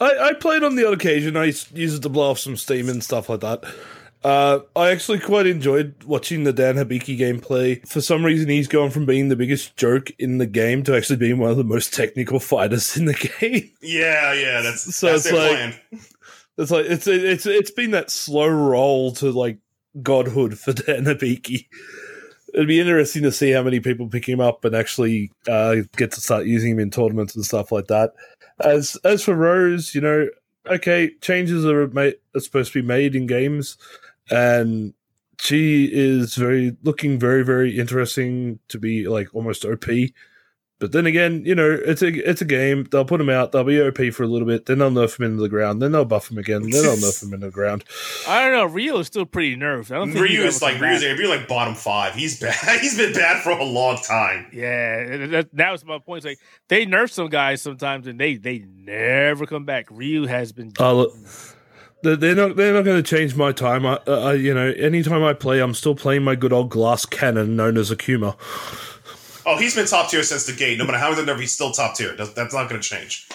I, 0.00 0.18
I 0.28 0.32
played 0.34 0.62
on 0.62 0.74
the 0.76 0.86
odd 0.86 0.94
occasion. 0.94 1.36
I 1.36 1.44
used 1.44 1.72
it 1.76 2.02
to 2.02 2.08
blow 2.08 2.30
off 2.30 2.38
some 2.38 2.56
steam 2.56 2.88
and 2.88 3.02
stuff 3.02 3.28
like 3.28 3.40
that. 3.40 3.64
Uh, 4.24 4.60
I 4.76 4.90
actually 4.90 5.18
quite 5.20 5.46
enjoyed 5.46 5.94
watching 6.04 6.44
the 6.44 6.52
Dan 6.52 6.76
Hibiki 6.76 7.18
gameplay. 7.18 7.86
For 7.88 8.00
some 8.00 8.24
reason, 8.24 8.48
he's 8.48 8.68
gone 8.68 8.90
from 8.90 9.04
being 9.06 9.28
the 9.30 9.36
biggest 9.36 9.76
joke 9.76 10.10
in 10.18 10.38
the 10.38 10.46
game 10.46 10.82
to 10.84 10.96
actually 10.96 11.16
being 11.16 11.38
one 11.38 11.50
of 11.50 11.56
the 11.56 11.64
most 11.64 11.92
technical 11.94 12.38
fighters 12.40 12.96
in 12.96 13.06
the 13.06 13.14
game. 13.40 13.70
Yeah, 13.80 14.32
yeah. 14.34 14.60
That's 14.62 14.94
So 14.94 15.06
that's 15.06 15.24
it's 15.26 15.34
their 15.34 15.48
like- 15.48 15.56
plan. 15.56 15.74
It's 16.58 16.70
like 16.70 16.84
it's 16.86 17.06
it's 17.06 17.46
it's 17.46 17.70
been 17.70 17.92
that 17.92 18.10
slow 18.10 18.46
roll 18.48 19.12
to 19.14 19.30
like 19.32 19.56
godhood 20.00 20.58
for 20.58 20.72
Dan. 20.72 21.06
It'd 21.06 22.68
be 22.68 22.80
interesting 22.80 23.22
to 23.22 23.32
see 23.32 23.50
how 23.50 23.62
many 23.62 23.80
people 23.80 24.08
pick 24.08 24.28
him 24.28 24.40
up 24.40 24.64
and 24.64 24.74
actually 24.74 25.32
uh, 25.48 25.76
get 25.96 26.12
to 26.12 26.20
start 26.20 26.46
using 26.46 26.72
him 26.72 26.78
in 26.78 26.90
tournaments 26.90 27.34
and 27.34 27.44
stuff 27.44 27.72
like 27.72 27.86
that. 27.86 28.12
As 28.60 28.96
as 29.04 29.24
for 29.24 29.34
Rose, 29.34 29.94
you 29.94 30.00
know, 30.00 30.28
okay, 30.66 31.10
changes 31.20 31.64
are 31.64 31.88
made 31.88 32.16
are 32.34 32.40
supposed 32.40 32.72
to 32.72 32.82
be 32.82 32.86
made 32.86 33.14
in 33.14 33.26
games, 33.26 33.78
and 34.30 34.92
she 35.40 35.88
is 35.92 36.34
very 36.34 36.76
looking 36.82 37.18
very 37.18 37.42
very 37.42 37.78
interesting 37.78 38.58
to 38.68 38.78
be 38.78 39.08
like 39.08 39.34
almost 39.34 39.64
OP. 39.64 39.84
But 40.82 40.90
then 40.90 41.06
again, 41.06 41.44
you 41.44 41.54
know, 41.54 41.70
it's 41.70 42.02
a 42.02 42.08
it's 42.28 42.40
a 42.42 42.44
game. 42.44 42.88
They'll 42.90 43.04
put 43.04 43.20
him 43.20 43.28
out. 43.28 43.52
They'll 43.52 43.62
be 43.62 43.80
OP 43.80 44.12
for 44.12 44.24
a 44.24 44.26
little 44.26 44.48
bit. 44.48 44.66
Then 44.66 44.78
they'll 44.78 44.90
nerf 44.90 45.16
him 45.16 45.26
into 45.26 45.40
the 45.40 45.48
ground. 45.48 45.80
Then 45.80 45.92
they'll 45.92 46.04
buff 46.04 46.28
him 46.28 46.38
again. 46.38 46.62
Then 46.62 46.82
they'll 46.82 46.96
nerf 46.96 47.22
him 47.22 47.32
into 47.32 47.46
the 47.46 47.52
ground. 47.52 47.84
I 48.28 48.42
don't 48.42 48.52
know. 48.52 48.64
Ryu 48.64 48.96
is 48.96 49.06
still 49.06 49.24
pretty 49.24 49.54
nerfed. 49.54 49.92
I 49.92 49.98
don't 49.98 50.10
think 50.10 50.24
Ryu 50.24 50.42
is 50.42 50.60
like 50.60 50.78
come 50.78 50.82
Ryu's 50.82 51.04
back. 51.04 51.16
Ryu 51.16 51.28
like 51.28 51.46
bottom 51.46 51.76
five. 51.76 52.16
He's 52.16 52.40
bad. 52.40 52.56
He's 52.80 52.96
been 52.96 53.12
bad 53.12 53.44
for 53.44 53.50
a 53.50 53.62
long 53.62 53.98
time. 53.98 54.48
Yeah, 54.52 55.28
that, 55.28 55.50
that 55.52 55.70
was 55.70 55.84
my 55.84 56.00
point. 56.00 56.24
It's 56.24 56.26
like 56.26 56.38
they 56.66 56.84
nerf 56.84 57.12
some 57.12 57.28
guys 57.28 57.62
sometimes, 57.62 58.08
and 58.08 58.18
they 58.18 58.34
they 58.34 58.64
never 58.74 59.46
come 59.46 59.64
back. 59.64 59.86
Ryu 59.88 60.26
has 60.26 60.50
been. 60.50 60.72
Oh, 60.80 60.96
look, 60.96 61.14
they're 62.02 62.16
they're 62.16 62.34
not 62.34 62.56
they're 62.56 62.74
not 62.74 62.84
going 62.84 63.00
to 63.00 63.08
change 63.08 63.36
my 63.36 63.52
time. 63.52 63.86
I, 63.86 64.00
uh, 64.08 64.30
I, 64.30 64.32
you 64.32 64.52
know, 64.52 64.72
anytime 64.72 65.22
I 65.22 65.32
play, 65.32 65.60
I'm 65.60 65.74
still 65.74 65.94
playing 65.94 66.24
my 66.24 66.34
good 66.34 66.52
old 66.52 66.70
glass 66.70 67.06
cannon 67.06 67.54
known 67.54 67.76
as 67.76 67.92
Akuma. 67.92 68.36
Oh, 69.46 69.56
he's 69.56 69.74
been 69.74 69.86
top 69.86 70.10
tier 70.10 70.22
since 70.22 70.46
the 70.46 70.52
gate. 70.52 70.78
No 70.78 70.84
matter 70.84 70.98
how 70.98 71.14
many 71.14 71.40
he's 71.40 71.52
still 71.52 71.72
top 71.72 71.96
tier. 71.96 72.14
That's, 72.16 72.32
that's 72.32 72.54
not 72.54 72.68
going 72.68 72.80
to 72.80 72.88
change. 72.88 73.28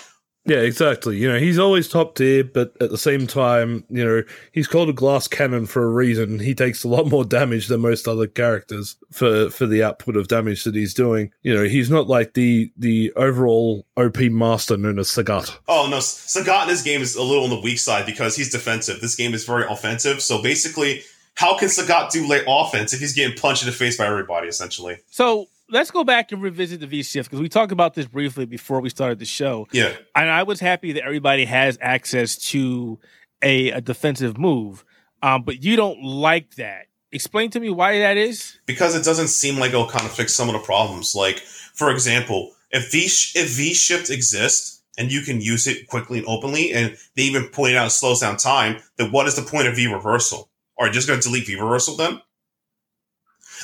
Yeah, 0.48 0.60
exactly. 0.60 1.18
You 1.18 1.30
know, 1.30 1.40
he's 1.40 1.60
always 1.60 1.90
top 1.90 2.16
tier, 2.16 2.42
but 2.42 2.74
at 2.82 2.90
the 2.90 2.98
same 2.98 3.28
time, 3.28 3.84
you 3.90 4.04
know, 4.04 4.24
he's 4.54 4.68
called 4.68 4.88
a 4.88 4.94
glass 4.94 5.28
cannon 5.28 5.66
for 5.66 5.84
a 5.84 5.90
reason. 5.90 6.40
He 6.40 6.56
takes 6.56 6.86
a 6.86 6.88
lot 6.88 7.08
more 7.08 7.26
damage 7.26 7.68
than 7.68 7.82
most 7.82 8.08
other 8.08 8.28
characters 8.28 8.96
for 9.12 9.50
for 9.50 9.66
the 9.66 9.84
output 9.84 10.16
of 10.16 10.30
damage 10.30 10.64
that 10.64 10.74
he's 10.74 10.94
doing. 10.94 11.32
You 11.44 11.54
know, 11.54 11.66
he's 11.66 11.90
not 11.90 12.08
like 12.08 12.34
the 12.34 12.72
the 12.78 13.12
overall 13.18 13.86
OP 13.98 14.20
master 14.20 14.78
known 14.78 15.00
as 15.00 15.10
Sagat. 15.10 15.58
Oh 15.68 15.90
no, 15.92 15.98
Sagat 15.98 16.64
in 16.64 16.68
this 16.70 16.82
game 16.82 17.02
is 17.02 17.18
a 17.18 17.24
little 17.24 17.44
on 17.44 17.50
the 17.50 17.60
weak 17.60 17.80
side 17.80 18.06
because 18.06 18.38
he's 18.38 18.50
defensive. 18.50 19.02
This 19.02 19.16
game 19.16 19.34
is 19.34 19.44
very 19.44 19.66
offensive. 19.70 20.22
So 20.22 20.42
basically, 20.42 21.02
how 21.38 21.56
can 21.56 21.70
Sagat 21.70 22.10
do 22.12 22.28
late 22.28 22.44
offense 22.48 22.94
if 22.94 23.00
he's 23.00 23.14
getting 23.14 23.38
punched 23.38 23.62
in 23.62 23.68
the 23.68 23.72
face 23.72 23.96
by 23.96 24.08
everybody? 24.08 24.48
Essentially, 24.48 24.98
So 25.12 25.46
let's 25.70 25.92
go 25.92 26.04
back 26.04 26.32
and 26.32 26.42
revisit 26.42 26.80
the 26.80 26.88
V 26.88 27.04
shift 27.04 27.30
because 27.30 27.40
we 27.40 27.48
talked 27.48 27.72
about 27.72 27.94
this 27.94 28.08
briefly 28.08 28.46
before 28.46 28.82
we 28.82 28.90
started 28.90 29.20
the 29.20 29.26
show, 29.26 29.68
yeah. 29.72 29.94
and 30.16 30.30
I 30.30 30.44
was 30.44 30.60
happy 30.60 30.94
that 30.94 31.04
everybody 31.04 31.46
has 31.46 31.78
access 31.80 32.36
to 32.50 32.98
a, 33.44 33.70
a 33.70 33.82
defensive 33.82 34.38
move, 34.38 34.84
um, 35.22 35.44
but 35.44 35.64
you 35.64 35.76
don't 35.76 36.04
like 36.04 36.56
that. 36.56 36.88
Explain 37.12 37.52
to 37.52 37.60
me 37.60 37.70
why 37.70 38.00
that 38.00 38.18
is. 38.18 38.60
because 38.66 38.96
it 38.96 39.06
doesn't 39.06 39.28
seem 39.30 39.60
like 39.60 39.70
it'll 39.70 39.88
kind 39.88 40.06
of 40.06 40.12
fix 40.12 40.34
some 40.34 40.50
of 40.50 40.54
the 40.54 40.60
problems. 40.60 41.14
Like, 41.16 41.38
for 41.38 41.92
example, 41.92 42.54
if 42.72 42.92
V 42.92 43.06
if 43.40 43.56
V 43.56 43.76
shift 43.76 44.10
exists 44.10 44.82
and 44.98 45.12
you 45.12 45.22
can 45.22 45.40
use 45.40 45.68
it 45.68 45.88
quickly 45.88 46.18
and 46.18 46.28
openly, 46.28 46.74
and 46.74 46.98
they 47.16 47.22
even 47.24 47.48
pointed 47.50 47.78
out 47.78 47.88
it 47.88 47.92
slows 47.92 48.22
down 48.22 48.38
time, 48.38 48.78
then 48.98 49.12
what 49.12 49.28
is 49.28 49.36
the 49.36 49.44
point 49.44 49.68
of 49.68 49.76
V 49.76 49.86
reversal? 49.86 50.50
Are 50.80 50.88
you 50.88 50.94
just 50.94 51.08
going 51.08 51.20
to 51.20 51.28
delete 51.28 51.48
reversal 51.48 51.96
then? 51.96 52.22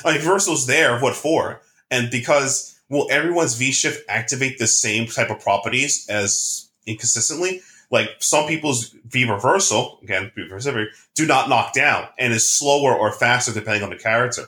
Like, 0.04 0.20
reversal's 0.20 0.66
there. 0.66 0.98
What 0.98 1.14
for? 1.14 1.62
And 1.90 2.10
because 2.10 2.78
will 2.88 3.08
everyone's 3.10 3.54
V 3.54 3.72
shift 3.72 4.04
activate 4.08 4.58
the 4.58 4.66
same 4.66 5.06
type 5.06 5.30
of 5.30 5.40
properties 5.40 6.06
as 6.08 6.70
inconsistently? 6.86 7.60
Like 7.90 8.10
some 8.18 8.46
people's 8.46 8.94
V 9.06 9.30
reversal, 9.30 10.00
again, 10.02 10.32
be 10.34 10.48
specific, 10.48 10.88
do 11.14 11.26
not 11.26 11.48
knock 11.48 11.74
down 11.74 12.08
and 12.18 12.32
is 12.32 12.50
slower 12.50 12.94
or 12.94 13.12
faster 13.12 13.52
depending 13.52 13.84
on 13.84 13.90
the 13.90 13.96
character. 13.96 14.46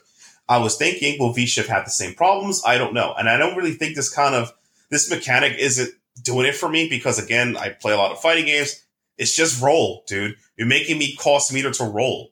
I 0.48 0.58
was 0.58 0.76
thinking, 0.76 1.18
will 1.18 1.32
V 1.32 1.46
Shift 1.46 1.68
have 1.68 1.84
the 1.84 1.90
same 1.90 2.14
problems? 2.14 2.62
I 2.66 2.78
don't 2.78 2.94
know. 2.94 3.14
And 3.16 3.28
I 3.28 3.36
don't 3.36 3.56
really 3.56 3.74
think 3.74 3.94
this 3.94 4.12
kind 4.12 4.34
of 4.34 4.52
this 4.90 5.10
mechanic 5.10 5.58
isn't 5.58 5.90
doing 6.22 6.46
it 6.46 6.54
for 6.54 6.68
me 6.68 6.88
because 6.88 7.22
again, 7.22 7.56
I 7.56 7.70
play 7.70 7.92
a 7.92 7.96
lot 7.96 8.12
of 8.12 8.20
fighting 8.20 8.46
games. 8.46 8.84
It's 9.18 9.34
just 9.34 9.62
roll, 9.62 10.04
dude. 10.06 10.36
You're 10.56 10.66
making 10.66 10.98
me 10.98 11.16
cost 11.16 11.52
meter 11.52 11.70
to 11.72 11.84
roll. 11.84 12.30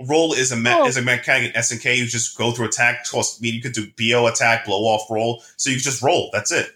Roll 0.00 0.32
is 0.32 0.50
a 0.50 0.56
me- 0.56 0.70
Oh. 0.72 0.86
is 0.86 0.96
a 0.96 1.02
mechanic 1.02 1.54
in 1.54 1.56
SNK. 1.56 1.94
You 1.96 2.06
just 2.06 2.36
go 2.36 2.50
through 2.50 2.66
attack, 2.66 3.06
cost 3.06 3.40
meter. 3.40 3.56
You 3.56 3.62
could 3.62 3.72
do 3.72 3.86
BO 3.96 4.26
attack, 4.26 4.64
blow 4.64 4.82
off, 4.82 5.08
roll. 5.10 5.42
So 5.56 5.70
you 5.70 5.76
just 5.78 6.02
roll. 6.02 6.30
That's 6.32 6.50
it. 6.50 6.68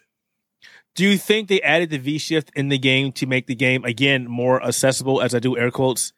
Do 0.95 1.05
you 1.05 1.17
think 1.19 1.49
they 1.49 1.61
added 1.63 1.91
the 1.91 1.99
V 1.99 2.19
shift 2.19 2.51
in 2.57 2.69
the 2.69 2.79
game 2.79 3.13
to 3.13 3.27
make 3.27 3.47
the 3.47 3.55
game 3.55 3.85
again 3.85 4.27
more 4.29 4.63
accessible? 4.65 5.21
As 5.23 5.35
I 5.35 5.39
do 5.39 5.57
air 5.57 5.71
quotes, 5.71 6.13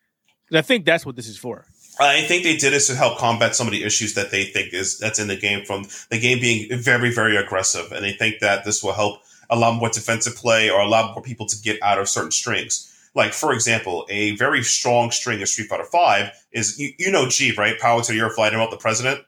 I 0.53 0.63
think 0.63 0.85
that's 0.85 1.05
what 1.07 1.17
this 1.17 1.29
is 1.29 1.37
for. 1.39 1.67
I 1.99 2.23
think 2.23 2.45
they 2.45 2.57
did 2.57 2.73
this 2.73 2.87
to 2.87 2.95
help 2.95 3.19
combat 3.19 3.55
some 3.55 3.67
of 3.67 3.73
the 3.73 3.85
issues 3.85 4.15
that 4.15 4.31
they 4.31 4.45
think 4.45 4.73
is 4.73 4.99
that's 4.99 5.19
in 5.19 5.29
the 5.29 5.37
game 5.37 5.65
from 5.67 5.87
the 6.11 6.19
game 6.19 6.41
being 6.41 6.69
very, 6.81 7.13
very 7.13 7.37
aggressive, 7.37 7.93
and 7.93 8.03
they 8.05 8.13
think 8.13 8.41
that 8.41 8.65
this 8.65 8.83
will 8.83 8.95
help 8.95 9.21
allow 9.51 9.71
more 9.73 9.91
defensive 9.91 10.35
play 10.37 10.71
or 10.71 10.81
allow 10.81 11.13
more 11.13 11.23
people 11.23 11.45
to 11.47 11.61
get 11.61 11.83
out 11.83 11.99
of 11.99 12.09
certain 12.09 12.31
strings. 12.31 12.90
Like 13.15 13.33
for 13.33 13.53
example, 13.53 14.07
a 14.09 14.37
very 14.37 14.63
strong 14.63 15.11
string 15.11 15.43
of 15.43 15.49
Street 15.49 15.69
Fighter 15.69 15.85
Five 15.85 16.31
is 16.53 16.79
you, 16.79 16.93
you 16.99 17.11
know 17.11 17.29
G 17.29 17.53
right? 17.57 17.79
Power 17.79 18.03
to 18.03 18.13
the 18.13 18.21
Earth, 18.21 18.39
light 18.39 18.53
him 18.53 18.71
the 18.71 18.77
president. 18.77 19.21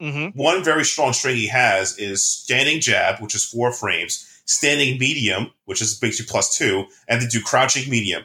Mm-hmm. 0.00 0.40
One 0.40 0.62
very 0.62 0.84
strong 0.84 1.12
string 1.12 1.36
he 1.36 1.48
has 1.48 1.98
is 1.98 2.24
standing 2.24 2.80
jab, 2.80 3.20
which 3.20 3.34
is 3.34 3.44
four 3.44 3.72
frames, 3.72 4.42
standing 4.44 4.98
medium, 4.98 5.50
which 5.64 5.82
is 5.82 6.00
makes 6.00 6.20
you 6.20 6.26
plus 6.26 6.56
two, 6.56 6.86
and 7.08 7.20
then 7.20 7.28
do 7.28 7.40
crouching 7.40 7.90
medium. 7.90 8.24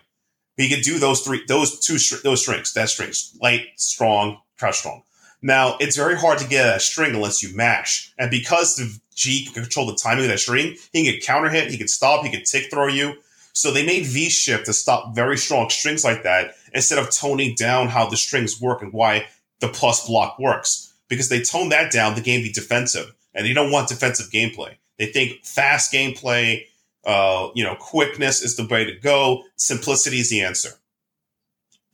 He 0.55 0.69
can 0.69 0.81
do 0.81 0.99
those 0.99 1.21
three, 1.21 1.41
those 1.47 1.79
two, 1.79 1.97
those 2.23 2.41
strings. 2.41 2.73
That 2.73 2.89
strings, 2.89 3.35
light, 3.41 3.65
strong, 3.75 4.39
crouch 4.59 4.77
strong. 4.77 5.01
Now 5.41 5.75
it's 5.79 5.97
very 5.97 6.15
hard 6.15 6.37
to 6.39 6.47
get 6.47 6.75
a 6.75 6.79
string 6.79 7.15
unless 7.15 7.41
you 7.41 7.55
mash, 7.55 8.13
and 8.19 8.29
because 8.29 8.75
the 8.75 8.95
G 9.15 9.45
can 9.45 9.63
control 9.63 9.87
the 9.87 9.95
timing 9.95 10.25
of 10.25 10.29
that 10.29 10.39
string, 10.39 10.77
he 10.91 11.11
can 11.11 11.19
counter 11.21 11.49
hit, 11.49 11.71
he 11.71 11.77
can 11.77 11.87
stop, 11.87 12.23
he 12.23 12.31
can 12.31 12.43
tick 12.43 12.69
throw 12.69 12.87
you. 12.87 13.15
So 13.53 13.71
they 13.71 13.85
made 13.85 14.05
V 14.05 14.29
shift 14.29 14.65
to 14.65 14.73
stop 14.73 15.15
very 15.15 15.37
strong 15.37 15.69
strings 15.69 16.03
like 16.03 16.23
that 16.23 16.55
instead 16.73 16.97
of 16.97 17.11
toning 17.11 17.55
down 17.55 17.87
how 17.87 18.09
the 18.09 18.17
strings 18.17 18.59
work 18.59 18.81
and 18.81 18.91
why 18.91 19.27
the 19.59 19.67
plus 19.69 20.07
block 20.07 20.39
works. 20.39 20.93
Because 21.07 21.29
they 21.29 21.41
tone 21.41 21.69
that 21.69 21.91
down, 21.91 22.15
the 22.15 22.21
game 22.21 22.41
be 22.41 22.51
defensive, 22.51 23.13
and 23.33 23.45
they 23.45 23.53
don't 23.53 23.71
want 23.71 23.87
defensive 23.87 24.31
gameplay. 24.31 24.75
They 24.97 25.05
think 25.05 25.45
fast 25.45 25.93
gameplay, 25.93 26.63
uh, 27.05 27.49
you 27.53 27.63
know, 27.63 27.75
quickness 27.75 28.41
is 28.41 28.55
the 28.55 28.65
way 28.65 28.85
to 28.85 28.99
go. 28.99 29.43
Simplicity 29.55 30.19
is 30.19 30.29
the 30.29 30.41
answer. 30.41 30.69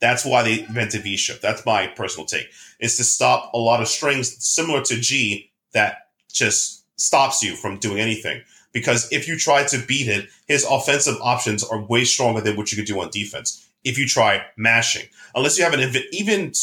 That's 0.00 0.24
why 0.24 0.42
they 0.42 0.60
invented 0.60 1.02
V 1.02 1.16
shift. 1.18 1.42
That's 1.42 1.64
my 1.66 1.88
personal 1.88 2.26
take. 2.26 2.46
Is 2.80 2.96
to 2.96 3.04
stop 3.04 3.52
a 3.52 3.58
lot 3.58 3.82
of 3.82 3.88
strings 3.88 4.42
similar 4.42 4.80
to 4.82 4.98
G 4.98 5.52
that 5.74 6.08
just 6.32 6.84
stops 6.98 7.42
you 7.42 7.54
from 7.54 7.78
doing 7.78 7.98
anything. 7.98 8.42
Because 8.72 9.10
if 9.12 9.26
you 9.26 9.36
try 9.36 9.64
to 9.64 9.84
beat 9.86 10.08
it, 10.08 10.28
his 10.46 10.64
offensive 10.68 11.16
options 11.20 11.64
are 11.64 11.82
way 11.82 12.04
stronger 12.04 12.40
than 12.40 12.56
what 12.56 12.70
you 12.70 12.76
could 12.76 12.86
do 12.86 13.00
on 13.00 13.10
defense. 13.10 13.66
If 13.82 13.98
you 13.98 14.06
try 14.06 14.44
mashing, 14.56 15.06
unless 15.34 15.58
you 15.58 15.64
have 15.64 15.72
an 15.72 15.80
even 16.12 16.40
in 16.40 16.54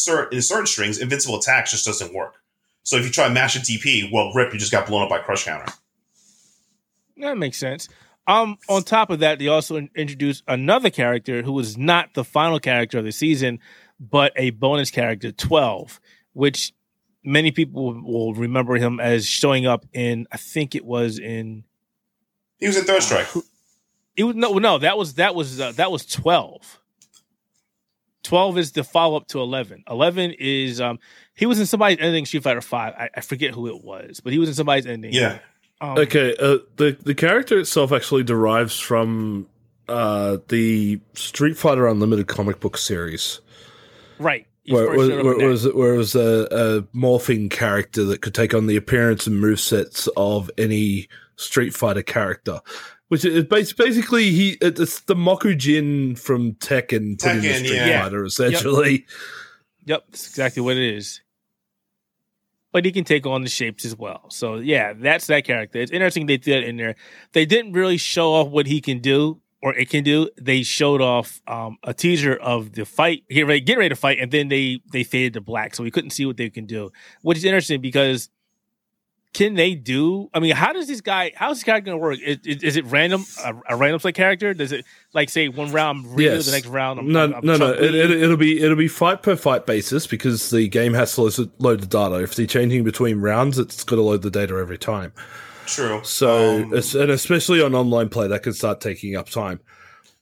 certain 0.41 0.67
strings, 0.67 0.99
invincible 0.99 1.39
attacks 1.39 1.71
just 1.71 1.85
doesn't 1.85 2.13
work. 2.13 2.35
So 2.83 2.95
if 2.95 3.03
you 3.03 3.11
try 3.11 3.27
mash 3.27 3.55
a 3.55 3.59
DP, 3.59 4.11
well, 4.13 4.31
rip, 4.33 4.53
you 4.53 4.59
just 4.59 4.71
got 4.71 4.87
blown 4.87 5.03
up 5.03 5.09
by 5.09 5.19
crush 5.19 5.43
counter. 5.43 5.73
That 7.17 7.37
makes 7.37 7.57
sense. 7.57 7.89
Um, 8.27 8.57
on 8.69 8.83
top 8.83 9.09
of 9.09 9.19
that, 9.19 9.39
they 9.39 9.47
also 9.47 9.77
in- 9.77 9.89
introduced 9.95 10.43
another 10.47 10.89
character 10.89 11.41
who 11.41 11.53
was 11.53 11.77
not 11.77 12.13
the 12.13 12.23
final 12.23 12.59
character 12.59 12.99
of 12.99 13.05
the 13.05 13.11
season, 13.11 13.59
but 13.99 14.33
a 14.35 14.51
bonus 14.51 14.91
character, 14.91 15.31
Twelve, 15.31 15.99
which 16.33 16.73
many 17.23 17.51
people 17.51 18.01
will 18.01 18.33
remember 18.33 18.75
him 18.75 18.99
as 18.99 19.25
showing 19.25 19.65
up 19.65 19.85
in. 19.93 20.27
I 20.31 20.37
think 20.37 20.75
it 20.75 20.85
was 20.85 21.19
in. 21.19 21.63
He 22.59 22.67
was 22.67 22.77
in 22.77 22.85
Third 22.85 23.03
Strike. 23.03 23.27
It 24.15 24.23
was 24.23 24.35
no, 24.35 24.53
no. 24.53 24.77
That 24.79 24.97
was 24.97 25.15
that 25.15 25.35
was 25.35 25.59
uh, 25.59 25.73
that 25.73 25.91
was 25.91 26.05
twelve. 26.05 26.79
Twelve 28.23 28.57
is 28.57 28.71
the 28.71 28.83
follow 28.83 29.17
up 29.17 29.27
to 29.29 29.39
eleven. 29.39 29.83
Eleven 29.89 30.33
is 30.37 30.81
um 30.81 30.99
he 31.35 31.45
was 31.45 31.59
in 31.59 31.65
somebody's 31.65 31.99
ending 31.99 32.25
Street 32.25 32.43
Fighter 32.43 32.61
Five. 32.61 32.93
I, 32.97 33.09
I 33.15 33.21
forget 33.21 33.53
who 33.53 33.67
it 33.67 33.83
was, 33.83 34.19
but 34.19 34.33
he 34.33 34.39
was 34.39 34.49
in 34.49 34.55
somebody's 34.55 34.87
ending. 34.87 35.13
Yeah. 35.13 35.39
Um, 35.79 35.97
Okay, 35.99 36.35
uh, 36.39 36.57
the 36.77 36.97
the 37.03 37.13
character 37.13 37.59
itself 37.59 37.91
actually 37.91 38.23
derives 38.23 38.79
from 38.79 39.47
uh, 39.87 40.37
the 40.47 40.99
Street 41.13 41.55
Fighter 41.55 41.87
Unlimited 41.87 42.27
comic 42.27 42.59
book 42.59 42.77
series. 42.77 43.39
Right. 44.19 44.47
He 44.63 44.73
Where, 44.73 44.89
where, 44.89 44.97
where, 44.97 45.33
in 45.35 45.39
it 45.39 45.43
that. 45.43 45.47
was, 45.47 45.73
where 45.73 45.93
it 45.93 45.97
was 45.97 46.15
a, 46.15 46.47
a 46.51 46.81
morphing 46.97 47.49
character 47.49 48.03
that 48.05 48.21
could 48.21 48.33
take 48.33 48.53
on 48.53 48.67
the 48.67 48.75
appearance 48.75 49.27
and 49.27 49.41
movesets 49.41 50.09
of 50.17 50.51
any 50.57 51.07
Street 51.37 51.73
Fighter 51.73 52.03
character. 52.03 52.61
Which 53.07 53.23
is 53.23 53.45
basically 53.45 54.31
he 54.31 54.57
it's 54.61 54.99
the 55.01 55.15
Mokujin 55.15 56.19
from 56.19 56.55
Tekken 56.55 57.21
put 57.21 57.37
into 57.37 57.53
Street 57.53 57.75
yeah. 57.75 58.03
Fighter 58.03 58.25
essentially. 58.25 59.05
Yep, 59.85 60.03
that's 60.09 60.27
exactly 60.27 60.61
what 60.61 60.75
it 60.75 60.95
is. 60.95 61.21
But 62.73 62.83
he 62.83 62.91
can 62.91 63.05
take 63.05 63.25
on 63.25 63.43
the 63.43 63.49
shapes 63.49 63.85
as 63.85 63.95
well. 63.95 64.25
So 64.29 64.55
yeah, 64.55 64.91
that's 64.93 65.27
that 65.27 65.45
character. 65.45 65.79
It's 65.79 65.91
interesting 65.91 66.25
they 66.25 66.35
did 66.35 66.63
that 66.63 66.67
in 66.67 66.75
there. 66.75 66.95
They 67.31 67.45
didn't 67.45 67.71
really 67.71 67.95
show 67.95 68.33
off 68.33 68.49
what 68.49 68.67
he 68.67 68.81
can 68.81 68.99
do 68.99 69.39
or 69.61 69.73
it 69.73 69.89
can 69.89 70.03
do. 70.03 70.29
They 70.39 70.63
showed 70.63 71.01
off 71.01 71.41
um, 71.47 71.77
a 71.83 71.93
teaser 71.93 72.35
of 72.35 72.73
the 72.73 72.85
fight, 72.85 73.23
get 73.29 73.47
ready, 73.47 73.61
get 73.61 73.77
ready 73.77 73.89
to 73.89 73.95
fight, 73.95 74.19
and 74.19 74.31
then 74.31 74.49
they 74.49 74.81
they 74.91 75.03
faded 75.03 75.33
to 75.33 75.41
black, 75.41 75.75
so 75.75 75.83
we 75.83 75.91
couldn't 75.91 76.11
see 76.11 76.25
what 76.25 76.37
they 76.37 76.49
can 76.49 76.65
do. 76.65 76.91
Which 77.21 77.37
is 77.37 77.45
interesting 77.45 77.81
because 77.81 78.29
can 79.33 79.53
they 79.55 79.75
do? 79.75 80.29
I 80.33 80.39
mean, 80.39 80.55
how 80.55 80.73
does 80.73 80.87
this 80.87 81.01
guy? 81.01 81.31
How's 81.35 81.57
this 81.57 81.63
guy 81.63 81.79
going 81.79 81.97
to 81.97 82.01
work? 82.01 82.19
Is, 82.19 82.37
is, 82.45 82.63
is 82.63 82.75
it 82.77 82.85
random? 82.85 83.23
A, 83.43 83.53
a 83.69 83.75
random 83.75 83.99
play 83.99 84.11
character? 84.11 84.53
Does 84.53 84.71
it 84.71 84.85
like 85.13 85.29
say 85.29 85.47
one 85.47 85.71
round 85.71 86.05
I'm 86.07 86.15
Ryu, 86.15 86.29
Yes. 86.31 86.45
the 86.47 86.53
next 86.53 86.67
round 86.67 86.99
I'm, 86.99 87.11
No, 87.11 87.23
I'm, 87.25 87.33
I'm 87.35 87.45
no, 87.45 87.57
no. 87.57 87.71
It, 87.73 87.91
Li? 87.91 87.99
it, 87.99 88.11
it'll 88.11 88.37
be 88.37 88.59
it'll 88.61 88.75
be 88.77 88.87
fight 88.87 89.21
per 89.21 89.35
fight 89.35 89.65
basis 89.65 90.07
because 90.07 90.49
the 90.49 90.67
game 90.67 90.93
has 90.93 91.13
to 91.15 91.21
load, 91.23 91.51
load 91.59 91.81
the 91.81 91.85
data. 91.87 92.15
If 92.23 92.35
they're 92.35 92.47
changing 92.47 92.83
between 92.83 93.19
rounds, 93.21 93.59
it's 93.59 93.83
got 93.83 93.97
to 93.97 94.01
load 94.01 94.23
the 94.23 94.31
data 94.31 94.55
every 94.55 94.77
time. 94.77 95.13
True. 95.67 95.99
So, 96.03 96.63
Um, 96.63 96.73
and 96.73 97.11
especially 97.11 97.61
on 97.61 97.75
online 97.75 98.09
play, 98.09 98.27
that 98.27 98.41
can 98.43 98.53
start 98.53 98.79
taking 98.81 99.15
up 99.17 99.29
time. 99.29 99.59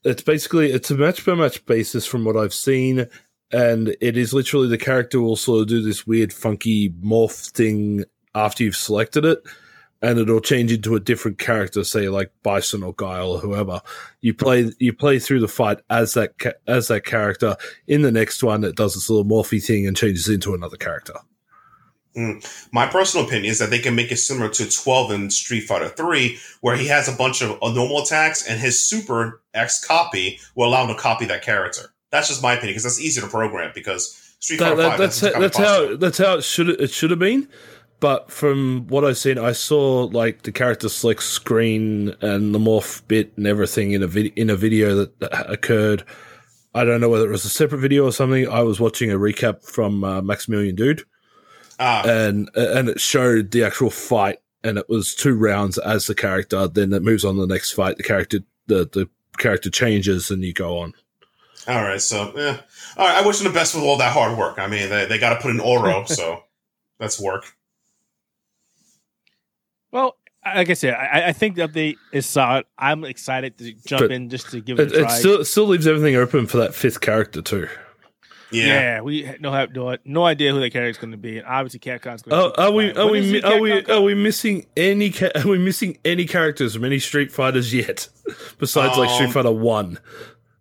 It's 0.04 0.24
basically 0.24 0.72
it's 0.72 0.92
a 0.92 0.96
match 0.96 1.24
per 1.24 1.36
match 1.36 1.66
basis 1.66 2.06
from 2.06 2.26
what 2.26 2.36
I've 2.36 2.54
seen, 2.54 3.08
and 3.52 3.96
it 4.02 4.18
is 4.18 4.34
literally 4.34 4.68
the 4.68 4.78
character 4.78 5.22
will 5.22 5.36
sort 5.36 5.62
of 5.62 5.68
do 5.68 5.82
this 5.82 6.06
weird, 6.06 6.34
funky 6.34 6.90
morph 6.90 7.52
thing 7.52 8.04
after 8.36 8.64
you've 8.64 8.76
selected 8.76 9.26
it, 9.26 9.42
and 10.02 10.20
it'll 10.20 10.42
change 10.42 10.72
into 10.72 10.96
a 10.96 11.00
different 11.00 11.40
character, 11.40 11.84
say 11.84 12.10
like 12.10 12.32
Bison 12.44 12.84
or 12.84 12.94
Guile 12.94 13.32
or 13.32 13.40
whoever. 13.40 13.82
You 14.22 14.34
play 14.34 14.72
you 14.80 14.94
play 14.94 15.20
through 15.20 15.40
the 15.40 15.48
fight 15.48 15.80
as 15.90 16.14
that 16.14 16.38
ca- 16.38 16.54
as 16.68 16.90
that 16.90 17.06
character. 17.06 17.56
In 17.88 18.02
the 18.02 18.12
next 18.12 18.44
one, 18.44 18.64
it 18.64 18.76
does 18.76 18.94
this 18.94 19.10
little 19.10 19.24
morphy 19.24 19.60
thing 19.60 19.88
and 19.88 19.98
changes 19.98 20.30
into 20.30 20.54
another 20.54 20.78
character. 20.78 21.16
my 22.72 22.88
personal 22.88 23.26
opinion 23.26 23.52
is 23.52 23.60
that 23.60 23.70
they 23.70 23.80
can 23.80 23.96
make 23.96 24.12
it 24.12 24.18
similar 24.18 24.50
to 24.50 24.70
12 24.70 25.12
in 25.12 25.30
Street 25.30 25.62
Fighter 25.62 25.90
3, 25.90 26.38
where 26.62 26.78
he 26.78 26.88
has 26.88 27.10
a 27.10 27.18
bunch 27.18 27.42
of 27.42 27.52
uh, 27.62 27.72
normal 27.74 28.02
attacks 28.04 28.48
and 28.48 28.60
his 28.60 28.80
super 28.80 29.42
X 29.54 29.86
copy 29.86 30.40
will 30.56 30.70
allow 30.70 30.84
him 30.88 30.96
to 30.96 31.02
copy 31.02 31.26
that 31.26 31.42
character. 31.42 31.94
That's 32.12 32.30
just 32.30 32.42
my 32.42 32.54
opinion 32.54 32.72
because 32.72 32.84
that's 32.84 33.02
easier 33.02 33.24
to 33.24 33.30
program 33.30 33.72
because 33.76 34.36
Street 34.40 34.60
That, 34.60 34.78
Fighter 34.78 34.82
that, 34.84 34.90
5 34.92 35.00
that's 35.00 35.20
that's 35.20 35.58
how 35.58 35.96
that's 35.98 36.18
how 36.18 36.38
it 36.38 36.44
should 36.44 36.70
it 36.70 36.92
should 36.92 37.10
have 37.10 37.20
been. 37.20 37.50
But 38.06 38.30
from 38.30 38.86
what 38.88 39.04
I've 39.04 39.18
seen, 39.18 39.40
I 39.40 39.52
saw 39.54 40.04
like 40.04 40.44
the 40.44 40.52
character 40.52 40.90
select 40.90 41.24
screen 41.24 42.16
and 42.22 42.54
the 42.54 42.60
morph 42.60 43.02
bit 43.08 43.34
and 43.36 43.48
everything 43.48 43.94
in 43.94 44.04
a 44.04 44.08
vid- 44.08 44.38
in 44.38 44.52
a 44.52 44.56
video 44.56 44.94
that, 44.98 45.20
that 45.22 45.50
occurred. 45.50 46.04
I 46.76 46.84
don't 46.84 47.02
know 47.02 47.10
whether 47.10 47.26
it 47.28 47.32
was 47.32 47.46
a 47.46 47.50
separate 47.50 47.80
video 47.80 48.04
or 48.04 48.12
something. 48.12 48.48
I 48.48 48.62
was 48.62 48.80
watching 48.80 49.10
a 49.10 49.16
recap 49.18 49.64
from 49.64 50.04
uh, 50.04 50.22
Maximilian 50.22 50.76
Dood, 50.76 51.02
Ah, 51.80 52.08
and 52.08 52.48
and 52.54 52.90
it 52.90 53.02
showed 53.02 53.50
the 53.50 53.64
actual 53.64 53.90
fight, 53.90 54.38
and 54.64 54.78
it 54.78 54.88
was 54.88 55.16
two 55.16 55.34
rounds 55.34 55.80
as 55.80 56.06
the 56.06 56.14
character. 56.14 56.68
Then 56.68 56.94
it 56.94 57.02
moves 57.02 57.26
on 57.26 57.34
to 57.34 57.42
the 57.42 57.52
next 57.52 57.72
fight. 57.72 57.98
The 57.98 58.04
character 58.04 58.42
the 58.68 58.88
the 58.88 59.10
character 59.40 59.72
changes, 59.72 60.30
and 60.30 60.44
you 60.44 60.54
go 60.54 60.78
on. 60.78 60.94
all 61.68 61.82
right. 61.82 62.00
So, 62.00 62.32
yeah. 62.36 62.60
All 62.98 63.08
right. 63.08 63.24
I 63.24 63.26
wish 63.26 63.40
them 63.40 63.48
the 63.52 63.60
best 63.60 63.74
with 63.74 63.84
all 63.84 63.98
that 63.98 64.14
hard 64.14 64.38
work. 64.38 64.60
I 64.60 64.68
mean, 64.68 64.92
they, 64.92 65.08
they 65.08 65.18
got 65.18 65.34
to 65.34 65.42
put 65.42 65.50
in 65.50 65.60
Oro, 65.60 66.04
so 66.06 66.44
that's 67.00 67.20
work. 67.20 67.46
Well, 69.96 70.18
like 70.44 70.70
I 70.70 70.74
said, 70.74 70.94
I, 70.94 71.28
I 71.30 71.32
think 71.32 71.56
the 71.56 71.68
update 71.68 71.96
is 72.12 72.26
solid. 72.26 72.66
I'm 72.78 73.06
excited 73.06 73.58
to 73.60 73.72
jump 73.88 74.02
But 74.02 74.12
in 74.12 74.30
just 74.30 74.52
to 74.52 74.60
give 74.60 74.78
it, 74.80 74.92
It, 74.92 74.94
a 74.94 75.00
it 75.00 75.04
try. 75.04 75.18
still 75.20 75.40
it 75.42 75.46
still 75.46 75.66
leaves 75.68 75.88
everything 75.88 76.16
open 76.18 76.48
for 76.48 76.58
that 76.58 76.76
fifth 76.76 77.00
character 77.00 77.42
too. 77.42 77.70
Yeah. 78.52 78.66
yeah. 78.66 79.02
we 79.02 79.36
no 79.40 79.52
have 79.54 79.74
no, 79.74 79.98
no 80.06 80.26
idea 80.26 80.52
who 80.54 80.60
that 80.60 80.72
character 80.72 80.90
is 80.90 80.98
going 80.98 81.12
to 81.12 81.18
be, 81.18 81.38
and 81.38 81.48
obviously 81.48 81.80
Capcom's 81.80 82.22
going 82.24 82.40
Oh, 82.40 82.52
to. 82.52 82.62
are 82.62 82.72
we 82.72 82.94
are 82.94 83.10
we 83.10 83.42
are 83.42 83.60
we 83.60 83.86
are 83.86 84.02
we 84.02 84.14
missing 84.16 84.66
any 84.78 85.12
ca- 85.12 85.32
are 85.36 85.48
we 85.48 85.58
missing 85.58 85.98
any 86.06 86.26
characters 86.26 86.74
from 86.76 86.84
any 86.84 87.00
Street 87.00 87.32
Fighters 87.32 87.74
yet? 87.74 88.10
Besides 88.60 88.98
like 88.98 89.10
Street 89.12 89.28
Um, 89.28 89.32
Fighter 89.32 89.52
One. 89.52 89.98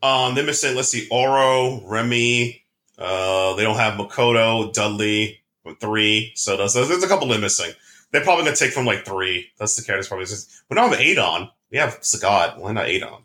Um, 0.02 0.34
they're 0.34 0.44
missing, 0.46 0.76
let's 0.76 0.88
see, 0.90 1.08
Oro, 1.10 1.80
Remy. 1.86 2.62
Uh, 2.98 3.54
they 3.56 3.62
don't 3.64 3.76
have 3.78 3.94
Makoto, 3.98 4.72
Dudley 4.72 5.42
from 5.62 5.76
three. 5.76 6.32
So 6.36 6.56
there's, 6.56 6.74
there's 6.74 7.02
a 7.02 7.08
couple 7.08 7.26
they're 7.28 7.38
missing. 7.38 7.72
They're 8.14 8.22
probably 8.22 8.44
going 8.44 8.54
to 8.56 8.64
take 8.64 8.72
from 8.72 8.86
like 8.86 9.04
three. 9.04 9.48
That's 9.58 9.74
the 9.74 9.82
characters 9.82 10.06
probably. 10.08 10.26
But 10.68 10.76
now 10.76 10.88
we 10.88 10.96
have 10.96 11.18
Adon. 11.18 11.50
We 11.72 11.78
have 11.78 12.00
Sagat. 12.00 12.58
Why 12.58 12.70
not 12.72 12.88
Adon? 12.88 13.22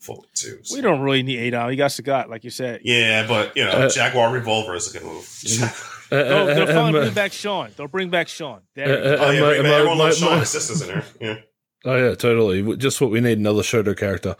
Full 0.00 0.26
two. 0.34 0.58
So. 0.62 0.76
We 0.76 0.82
don't 0.82 1.00
really 1.00 1.22
need 1.22 1.52
Adon. 1.54 1.70
You 1.70 1.76
got 1.76 1.90
Sagat, 1.90 2.28
like 2.28 2.44
you 2.44 2.50
said. 2.50 2.82
Yeah, 2.84 3.26
but 3.26 3.56
you 3.56 3.64
know, 3.64 3.70
Uh, 3.70 3.88
Jaguar 3.88 4.30
Revolver 4.32 4.74
is 4.74 4.94
a 4.94 4.98
good 4.98 5.06
move. 5.06 5.26
Uh, 6.10 6.16
They'll, 6.24 6.46
they'll 6.46 6.62
uh, 6.62 6.66
finally 6.66 6.86
um, 7.00 7.04
bring 7.04 7.12
back 7.14 7.32
Sean. 7.32 7.70
They'll 7.76 7.86
bring 7.86 8.08
back 8.08 8.28
Sean. 8.28 8.62
There 8.74 8.86
uh, 8.86 8.90
uh, 8.90 9.26
oh 9.26 9.30
yeah, 9.30 9.40
my- 9.42 9.48
bring 9.48 9.62
my- 9.64 9.68
everyone 9.68 9.98
loves 9.98 10.16
Sean. 10.16 10.30
my- 10.30 10.38
His 10.38 10.48
sister's 10.48 10.80
in 10.80 10.88
there. 10.88 11.04
Yeah. 11.20 11.36
Oh 11.84 11.96
yeah, 11.96 12.14
totally. 12.14 12.76
Just 12.78 12.98
what 13.02 13.10
we 13.10 13.20
need 13.20 13.36
another 13.36 13.60
Shoto 13.60 13.94
character. 13.94 14.34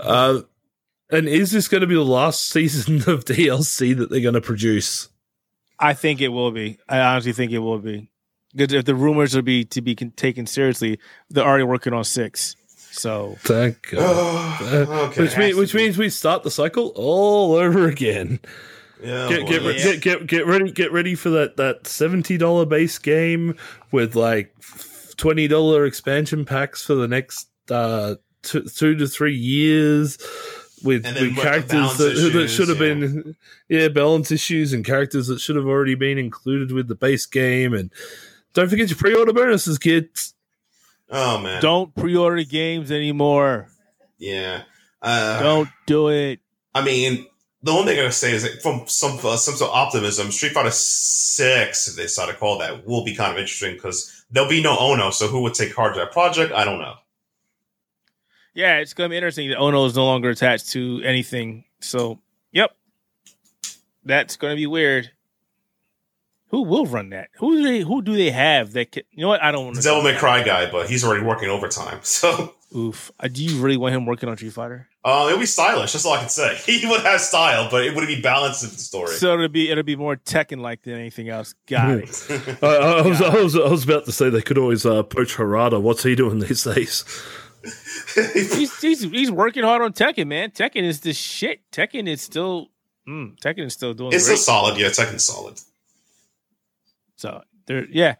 Uh, 0.00 0.40
and 1.10 1.28
is 1.28 1.52
this 1.52 1.68
going 1.68 1.82
to 1.82 1.86
be 1.86 1.94
the 1.94 2.04
last 2.04 2.48
season 2.50 2.96
of 3.08 3.24
DLC 3.24 3.96
that 3.96 4.10
they're 4.10 4.22
going 4.22 4.34
to 4.34 4.40
produce? 4.40 5.08
I 5.78 5.94
think 5.94 6.20
it 6.20 6.28
will 6.30 6.50
be. 6.50 6.78
I 6.88 6.98
honestly 6.98 7.32
think 7.32 7.52
it 7.52 7.58
will 7.60 7.78
be. 7.78 8.10
Because 8.54 8.72
if 8.72 8.84
the 8.84 8.94
rumors 8.94 9.34
are 9.36 9.42
be 9.42 9.64
to 9.64 9.80
be 9.80 9.94
taken 9.94 10.46
seriously, 10.46 10.98
they're 11.30 11.44
already 11.44 11.64
working 11.64 11.92
on 11.92 12.04
six. 12.04 12.56
So 12.94 13.36
Thank 13.40 13.90
God. 13.90 14.88
Okay. 14.88 15.22
which 15.22 15.36
means 15.36 15.56
which 15.56 15.74
means 15.74 15.98
we 15.98 16.08
start 16.08 16.42
the 16.44 16.50
cycle 16.50 16.92
all 16.94 17.54
over 17.54 17.88
again. 17.88 18.38
yeah, 19.02 19.28
get, 19.28 19.46
get, 19.46 19.62
re- 19.62 19.82
get 19.82 20.00
get 20.00 20.26
get 20.26 20.46
ready 20.46 20.70
get 20.70 20.92
ready 20.92 21.14
for 21.14 21.30
that 21.30 21.56
that 21.56 21.86
seventy 21.86 22.36
dollar 22.36 22.64
base 22.64 22.98
game 22.98 23.56
with 23.90 24.14
like 24.14 24.54
twenty 25.16 25.48
dollar 25.48 25.84
expansion 25.86 26.44
packs 26.44 26.84
for 26.84 26.94
the 26.94 27.08
next 27.08 27.48
uh 27.70 28.14
two, 28.42 28.62
two 28.62 28.94
to 28.94 29.08
three 29.08 29.36
years 29.36 30.16
with, 30.84 31.04
with 31.04 31.36
characters 31.36 31.70
balance 31.72 31.96
that, 31.96 32.30
that 32.32 32.48
should 32.48 32.68
have 32.68 32.80
yeah. 32.80 32.94
been 32.94 33.36
yeah 33.68 33.88
balance 33.88 34.30
issues 34.30 34.72
and 34.72 34.84
characters 34.84 35.26
that 35.26 35.40
should 35.40 35.56
have 35.56 35.66
already 35.66 35.94
been 35.94 36.18
included 36.18 36.70
with 36.72 36.88
the 36.88 36.94
base 36.94 37.26
game 37.26 37.74
and 37.74 37.90
don't 38.54 38.68
forget 38.68 38.88
your 38.88 38.96
pre-order 38.96 39.32
bonuses 39.32 39.78
kids 39.78 40.34
Oh 41.10 41.38
man. 41.38 41.60
don't 41.60 41.94
pre-order 41.94 42.42
games 42.44 42.90
anymore. 42.90 43.68
Yeah. 44.18 44.62
Uh, 45.02 45.42
Don't 45.42 45.68
do 45.86 46.08
it. 46.08 46.40
I 46.74 46.82
mean, 46.82 47.26
the 47.62 47.72
only 47.72 47.84
thing 47.92 47.98
I'm 47.98 48.04
gonna 48.04 48.12
say 48.12 48.32
is 48.32 48.42
that 48.42 48.62
from 48.62 48.84
some 48.86 49.18
uh, 49.22 49.36
some 49.36 49.54
sort 49.54 49.70
of 49.70 49.76
optimism, 49.76 50.32
Street 50.32 50.52
Fighter 50.52 50.70
Six, 50.70 51.88
if 51.88 51.96
they 51.96 52.04
decide 52.04 52.28
to 52.28 52.32
call 52.34 52.58
that, 52.60 52.86
will 52.86 53.04
be 53.04 53.14
kind 53.14 53.30
of 53.32 53.38
interesting 53.38 53.74
because 53.74 54.24
there'll 54.30 54.48
be 54.48 54.62
no 54.62 54.76
Ono. 54.78 55.10
So 55.10 55.28
who 55.28 55.42
would 55.42 55.52
take 55.52 55.74
charge 55.74 55.90
of 55.90 55.96
that 55.98 56.10
project? 56.12 56.52
I 56.54 56.64
don't 56.64 56.78
know. 56.78 56.94
Yeah, 58.54 58.78
it's 58.78 58.94
gonna 58.94 59.10
be 59.10 59.16
interesting 59.16 59.50
that 59.50 59.58
Ono 59.58 59.84
is 59.84 59.94
no 59.94 60.06
longer 60.06 60.30
attached 60.30 60.70
to 60.70 61.02
anything. 61.04 61.64
So, 61.80 62.20
yep, 62.50 62.74
that's 64.04 64.36
gonna 64.36 64.56
be 64.56 64.66
weird. 64.66 65.10
Who 66.54 66.62
will 66.62 66.86
run 66.86 67.10
that? 67.10 67.30
Who 67.38 67.56
do 67.56 67.62
they? 67.64 67.80
Who 67.80 68.00
do 68.00 68.14
they 68.14 68.30
have 68.30 68.74
that? 68.74 68.92
Can, 68.92 69.02
you 69.10 69.22
know 69.22 69.28
what? 69.28 69.42
I 69.42 69.50
don't 69.50 69.64
want 69.64 69.74
The 69.74 69.82
to. 69.82 69.88
Devil 69.88 70.02
May 70.04 70.16
Cry 70.16 70.44
guy, 70.44 70.70
but 70.70 70.88
he's 70.88 71.02
already 71.04 71.24
working 71.24 71.48
overtime. 71.48 71.98
So 72.04 72.54
Oof. 72.76 73.10
Uh, 73.18 73.26
do 73.28 73.42
you 73.44 73.60
really 73.60 73.76
want 73.76 73.92
him 73.94 74.06
working 74.06 74.28
on 74.28 74.36
Street 74.36 74.52
Fighter? 74.52 74.88
uh, 75.04 75.26
it'll 75.28 75.40
be 75.40 75.46
stylish. 75.46 75.92
That's 75.92 76.04
all 76.06 76.12
I 76.14 76.20
can 76.20 76.28
say. 76.28 76.56
He 76.64 76.86
would 76.86 77.00
have 77.02 77.20
style, 77.20 77.68
but 77.70 77.84
it 77.84 77.90
wouldn't 77.94 78.08
be 78.14 78.20
balanced 78.20 78.62
in 78.62 78.70
the 78.70 78.76
story. 78.78 79.14
So 79.16 79.34
it'll 79.34 79.48
be 79.48 79.68
it'll 79.68 79.82
be 79.82 79.96
more 79.96 80.14
Tekken 80.16 80.60
like 80.60 80.82
than 80.84 80.94
anything 80.94 81.28
else. 81.28 81.54
Got 81.66 81.98
it. 81.98 82.26
I, 82.62 82.66
I, 82.66 83.02
was, 83.02 83.20
I, 83.20 83.42
was, 83.42 83.56
I 83.56 83.68
was 83.68 83.82
about 83.84 84.04
to 84.04 84.12
say 84.12 84.30
they 84.30 84.42
could 84.42 84.58
always 84.58 84.86
uh, 84.86 85.02
poach 85.02 85.34
Harada. 85.36 85.82
What's 85.82 86.04
he 86.04 86.14
doing 86.14 86.38
these 86.38 86.62
days? 86.62 87.04
he's, 88.14 88.80
he's 88.80 89.02
he's 89.02 89.30
working 89.30 89.64
hard 89.64 89.82
on 89.82 89.92
Tekken, 89.92 90.26
man. 90.28 90.50
Tekken 90.50 90.82
is 90.84 91.00
the 91.00 91.12
shit. 91.12 91.60
Tekken 91.72 92.06
is 92.08 92.22
still. 92.22 92.68
Mm, 93.08 93.38
Tekken 93.40 93.64
is 93.66 93.72
still 93.74 93.92
doing. 93.94 94.12
it's 94.12 94.26
great. 94.26 94.38
still 94.38 94.54
solid. 94.54 94.78
Yeah, 94.78 94.88
Tekken's 94.88 95.26
solid. 95.26 95.60
So 97.16 97.42
there, 97.66 97.86
yeah, 97.90 98.16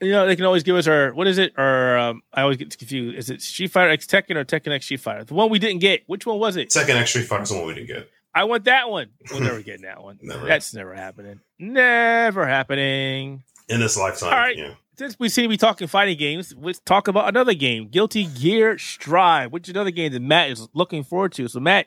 you 0.00 0.10
know 0.10 0.26
they 0.26 0.36
can 0.36 0.44
always 0.44 0.62
give 0.62 0.76
us 0.76 0.86
our 0.86 1.12
what 1.14 1.26
is 1.26 1.38
it? 1.38 1.52
Or 1.58 1.96
um, 1.96 2.22
I 2.32 2.42
always 2.42 2.56
get 2.56 2.76
confused. 2.76 3.16
Is 3.16 3.30
it 3.30 3.42
Street 3.42 3.68
Fighter 3.70 3.90
X 3.90 4.06
Tekken 4.06 4.36
or 4.36 4.44
Tekken 4.44 4.72
X 4.72 4.84
Street 4.84 5.00
Fighter? 5.00 5.24
The 5.24 5.34
one 5.34 5.50
we 5.50 5.58
didn't 5.58 5.80
get. 5.80 6.02
Which 6.06 6.26
one 6.26 6.38
was 6.38 6.56
it? 6.56 6.70
Tekken 6.70 6.96
X 6.96 7.10
Street 7.10 7.26
Fighter's 7.26 7.50
the 7.50 7.56
one 7.56 7.66
we 7.66 7.74
didn't 7.74 7.88
get. 7.88 8.10
I 8.34 8.44
want 8.44 8.64
that 8.64 8.90
one. 8.90 9.08
We'll 9.30 9.40
never 9.40 9.62
get 9.62 9.80
that 9.80 10.02
one. 10.02 10.18
Never. 10.22 10.46
That's 10.46 10.74
never 10.74 10.92
happening. 10.94 11.40
Never 11.58 12.46
happening. 12.46 13.42
In 13.70 13.80
this 13.80 13.96
lifetime. 13.96 14.30
All 14.30 14.38
right. 14.38 14.56
Yeah. 14.58 14.74
Since 14.98 15.18
we 15.18 15.30
seem 15.30 15.44
to 15.44 15.48
be 15.48 15.56
talking 15.56 15.86
fighting 15.88 16.18
games, 16.18 16.54
let's 16.58 16.78
talk 16.80 17.08
about 17.08 17.28
another 17.28 17.54
game, 17.54 17.88
Guilty 17.88 18.26
Gear 18.26 18.76
Strive, 18.76 19.52
which 19.52 19.68
is 19.68 19.74
another 19.74 19.90
game 19.90 20.12
that 20.12 20.20
Matt 20.20 20.50
is 20.50 20.68
looking 20.74 21.02
forward 21.02 21.32
to. 21.32 21.48
So, 21.48 21.60
Matt, 21.60 21.86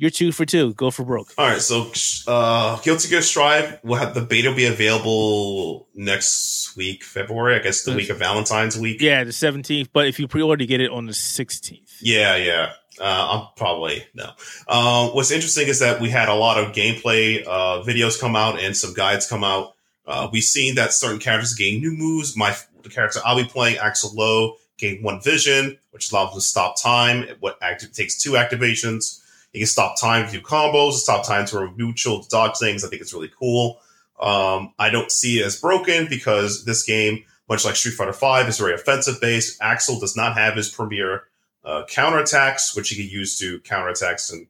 You're 0.00 0.10
two 0.10 0.30
for 0.30 0.46
two. 0.46 0.74
Go 0.74 0.92
for 0.92 1.04
broke. 1.04 1.34
All 1.36 1.48
right, 1.48 1.60
so 1.60 1.90
uh, 2.28 2.80
Guilty 2.82 3.08
Gear 3.08 3.20
Strive 3.20 3.80
will 3.82 3.96
have 3.96 4.14
the 4.14 4.20
beta 4.20 4.48
will 4.48 4.56
be 4.56 4.66
available 4.66 5.88
next 5.92 6.76
week, 6.76 7.02
February. 7.02 7.56
I 7.56 7.58
guess 7.58 7.82
the 7.82 7.94
week 7.94 8.08
of 8.08 8.18
Valentine's 8.18 8.78
week. 8.78 9.00
Yeah, 9.00 9.24
the 9.24 9.32
17th. 9.32 9.88
But 9.92 10.06
if 10.06 10.20
you 10.20 10.28
pre-order, 10.28 10.64
get 10.66 10.80
it 10.80 10.92
on 10.92 11.06
the 11.06 11.12
16th. 11.12 11.98
Yeah, 12.00 12.36
yeah. 12.36 12.74
Uh, 13.00 13.40
I'm 13.40 13.48
probably 13.56 14.04
no. 14.14 14.30
Uh, 14.68 15.08
what's 15.08 15.32
interesting 15.32 15.66
is 15.66 15.80
that 15.80 16.00
we 16.00 16.10
had 16.10 16.28
a 16.28 16.34
lot 16.34 16.58
of 16.58 16.72
gameplay 16.72 17.44
uh, 17.44 17.82
videos 17.84 18.20
come 18.20 18.36
out 18.36 18.60
and 18.60 18.76
some 18.76 18.94
guides 18.94 19.26
come 19.26 19.42
out. 19.42 19.74
Uh, 20.06 20.28
we've 20.32 20.44
seen 20.44 20.76
that 20.76 20.92
certain 20.92 21.18
characters 21.18 21.54
gain 21.54 21.80
new 21.80 21.92
moves. 21.92 22.36
My 22.36 22.56
the 22.82 22.88
character 22.88 23.18
I'll 23.24 23.36
be 23.36 23.44
playing, 23.44 23.76
Axl 23.78 24.14
Low, 24.14 24.54
gain 24.78 25.02
one 25.02 25.20
vision, 25.20 25.78
which 25.90 26.12
allows 26.12 26.30
him 26.30 26.38
to 26.38 26.40
stop 26.40 26.80
time. 26.80 27.26
What 27.40 27.58
active 27.60 27.92
takes 27.92 28.20
two 28.20 28.32
activations. 28.32 29.22
He 29.52 29.60
can 29.60 29.66
stop 29.66 29.98
time 29.98 30.26
to 30.26 30.32
do 30.32 30.40
combos, 30.40 30.92
stop 30.92 31.26
time 31.26 31.46
to 31.46 31.58
remove 31.58 31.78
neutral, 31.78 32.26
dodge 32.28 32.58
things. 32.58 32.84
I 32.84 32.88
think 32.88 33.02
it's 33.02 33.14
really 33.14 33.30
cool. 33.38 33.80
Um, 34.20 34.74
I 34.78 34.90
don't 34.90 35.10
see 35.10 35.40
it 35.40 35.46
as 35.46 35.60
broken 35.60 36.06
because 36.08 36.64
this 36.64 36.82
game, 36.82 37.24
much 37.48 37.64
like 37.64 37.76
Street 37.76 37.94
Fighter 37.94 38.12
V, 38.12 38.48
is 38.48 38.58
very 38.58 38.74
offensive 38.74 39.20
based. 39.20 39.60
Axl 39.60 40.00
does 40.00 40.16
not 40.16 40.36
have 40.36 40.56
his 40.56 40.68
premier 40.68 41.24
uh, 41.64 41.84
counterattacks, 41.88 42.76
which 42.76 42.90
he 42.90 42.96
can 42.96 43.10
use 43.10 43.38
to 43.38 43.60
counterattacks 43.60 44.32
and 44.32 44.46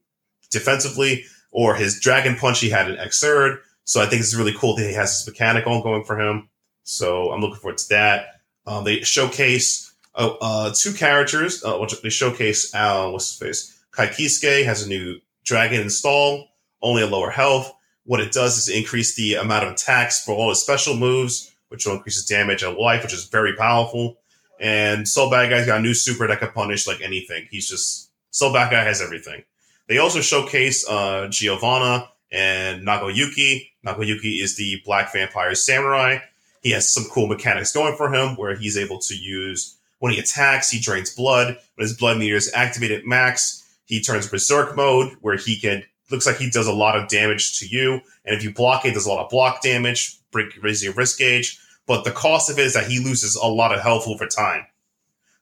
defensively, 0.50 1.24
or 1.50 1.74
his 1.74 2.00
Dragon 2.00 2.36
Punch 2.36 2.60
he 2.60 2.70
had 2.70 2.90
in 2.90 2.96
Xrd. 2.96 3.58
So 3.84 4.02
I 4.02 4.06
think 4.06 4.20
it's 4.20 4.34
really 4.34 4.54
cool 4.54 4.76
that 4.76 4.86
he 4.86 4.94
has 4.94 5.10
this 5.10 5.26
mechanic 5.26 5.66
on 5.66 5.82
going 5.82 6.04
for 6.04 6.18
him. 6.18 6.48
So 6.84 7.30
I'm 7.30 7.40
looking 7.40 7.56
forward 7.56 7.78
to 7.78 7.88
that. 7.90 8.40
Um, 8.66 8.84
they 8.84 9.00
showcase 9.00 9.92
uh, 10.14 10.34
uh, 10.40 10.72
two 10.74 10.92
characters. 10.92 11.64
Uh, 11.64 11.78
which 11.78 12.00
they 12.02 12.10
showcase 12.10 12.74
uh, 12.74 13.08
what's 13.10 13.30
his 13.30 13.38
face? 13.38 13.77
Ky 13.94 14.04
Kiske 14.06 14.64
has 14.64 14.82
a 14.82 14.88
new 14.88 15.20
dragon 15.44 15.80
install, 15.80 16.48
only 16.82 17.02
a 17.02 17.06
lower 17.06 17.30
health. 17.30 17.72
What 18.04 18.20
it 18.20 18.32
does 18.32 18.56
is 18.56 18.74
increase 18.74 19.14
the 19.16 19.34
amount 19.34 19.66
of 19.66 19.72
attacks 19.72 20.24
for 20.24 20.32
all 20.32 20.48
his 20.48 20.60
special 20.60 20.96
moves, 20.96 21.54
which 21.68 21.86
will 21.86 21.94
increase 21.94 22.16
his 22.16 22.26
damage 22.26 22.62
and 22.62 22.76
life, 22.76 23.02
which 23.02 23.12
is 23.12 23.24
very 23.24 23.54
powerful. 23.54 24.18
And 24.60 25.06
Sol 25.06 25.30
Badguy's 25.30 25.66
got 25.66 25.80
a 25.80 25.82
new 25.82 25.94
super 25.94 26.26
that 26.26 26.40
can 26.40 26.50
punish 26.50 26.86
like 26.86 27.00
anything. 27.00 27.46
He's 27.50 27.68
just 27.68 28.10
Soul 28.30 28.52
Bad 28.52 28.70
Guy 28.70 28.82
has 28.82 29.00
everything. 29.00 29.44
They 29.88 29.98
also 29.98 30.20
showcase 30.20 30.88
uh, 30.88 31.28
Giovanna 31.30 32.08
and 32.30 32.86
Nagoyuki. 32.86 33.68
Nagoyuki 33.86 34.42
is 34.42 34.56
the 34.56 34.80
Black 34.84 35.12
Vampire 35.12 35.54
Samurai. 35.54 36.18
He 36.62 36.70
has 36.72 36.92
some 36.92 37.04
cool 37.04 37.26
mechanics 37.26 37.72
going 37.72 37.96
for 37.96 38.12
him 38.12 38.36
where 38.36 38.54
he's 38.56 38.76
able 38.76 38.98
to 39.00 39.14
use 39.14 39.78
when 39.98 40.12
he 40.12 40.18
attacks, 40.18 40.70
he 40.70 40.80
drains 40.80 41.10
blood. 41.10 41.58
When 41.74 41.86
his 41.86 41.96
blood 41.96 42.18
meter 42.18 42.36
is 42.36 42.52
activated 42.54 43.06
max, 43.06 43.57
he 43.88 44.02
turns 44.02 44.28
berserk 44.28 44.76
mode 44.76 45.16
where 45.22 45.36
he 45.36 45.58
can 45.58 45.82
looks 46.10 46.26
like 46.26 46.36
he 46.36 46.50
does 46.50 46.66
a 46.66 46.72
lot 46.72 46.96
of 46.96 47.08
damage 47.08 47.58
to 47.58 47.66
you. 47.66 48.00
And 48.24 48.36
if 48.36 48.42
you 48.42 48.52
block 48.52 48.84
it, 48.84 48.90
there's 48.92 49.06
a 49.06 49.10
lot 49.10 49.24
of 49.24 49.30
block 49.30 49.62
damage, 49.62 50.18
break 50.30 50.46
raise 50.62 50.82
your 50.82 50.92
risk 50.92 51.18
gauge. 51.18 51.58
But 51.86 52.04
the 52.04 52.10
cost 52.10 52.50
of 52.50 52.58
it 52.58 52.66
is 52.66 52.74
that 52.74 52.86
he 52.86 52.98
loses 52.98 53.34
a 53.34 53.46
lot 53.46 53.74
of 53.74 53.80
health 53.80 54.06
over 54.06 54.26
time. 54.26 54.66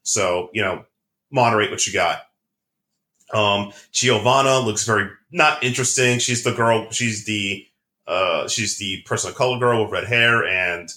So, 0.03 0.49
you 0.53 0.61
know, 0.61 0.85
moderate 1.29 1.71
what 1.71 1.85
you 1.85 1.93
got. 1.93 2.21
Um, 3.33 3.73
Giovanna 3.91 4.59
looks 4.59 4.85
very 4.85 5.09
not 5.31 5.61
interesting. 5.61 6.19
She's 6.19 6.43
the 6.43 6.53
girl, 6.53 6.89
she's 6.91 7.25
the 7.25 7.65
uh 8.07 8.47
she's 8.47 8.77
the 8.77 9.01
person 9.05 9.29
of 9.29 9.35
color 9.35 9.59
girl 9.59 9.83
with 9.83 9.91
red 9.91 10.05
hair 10.05 10.45
and 10.45 10.89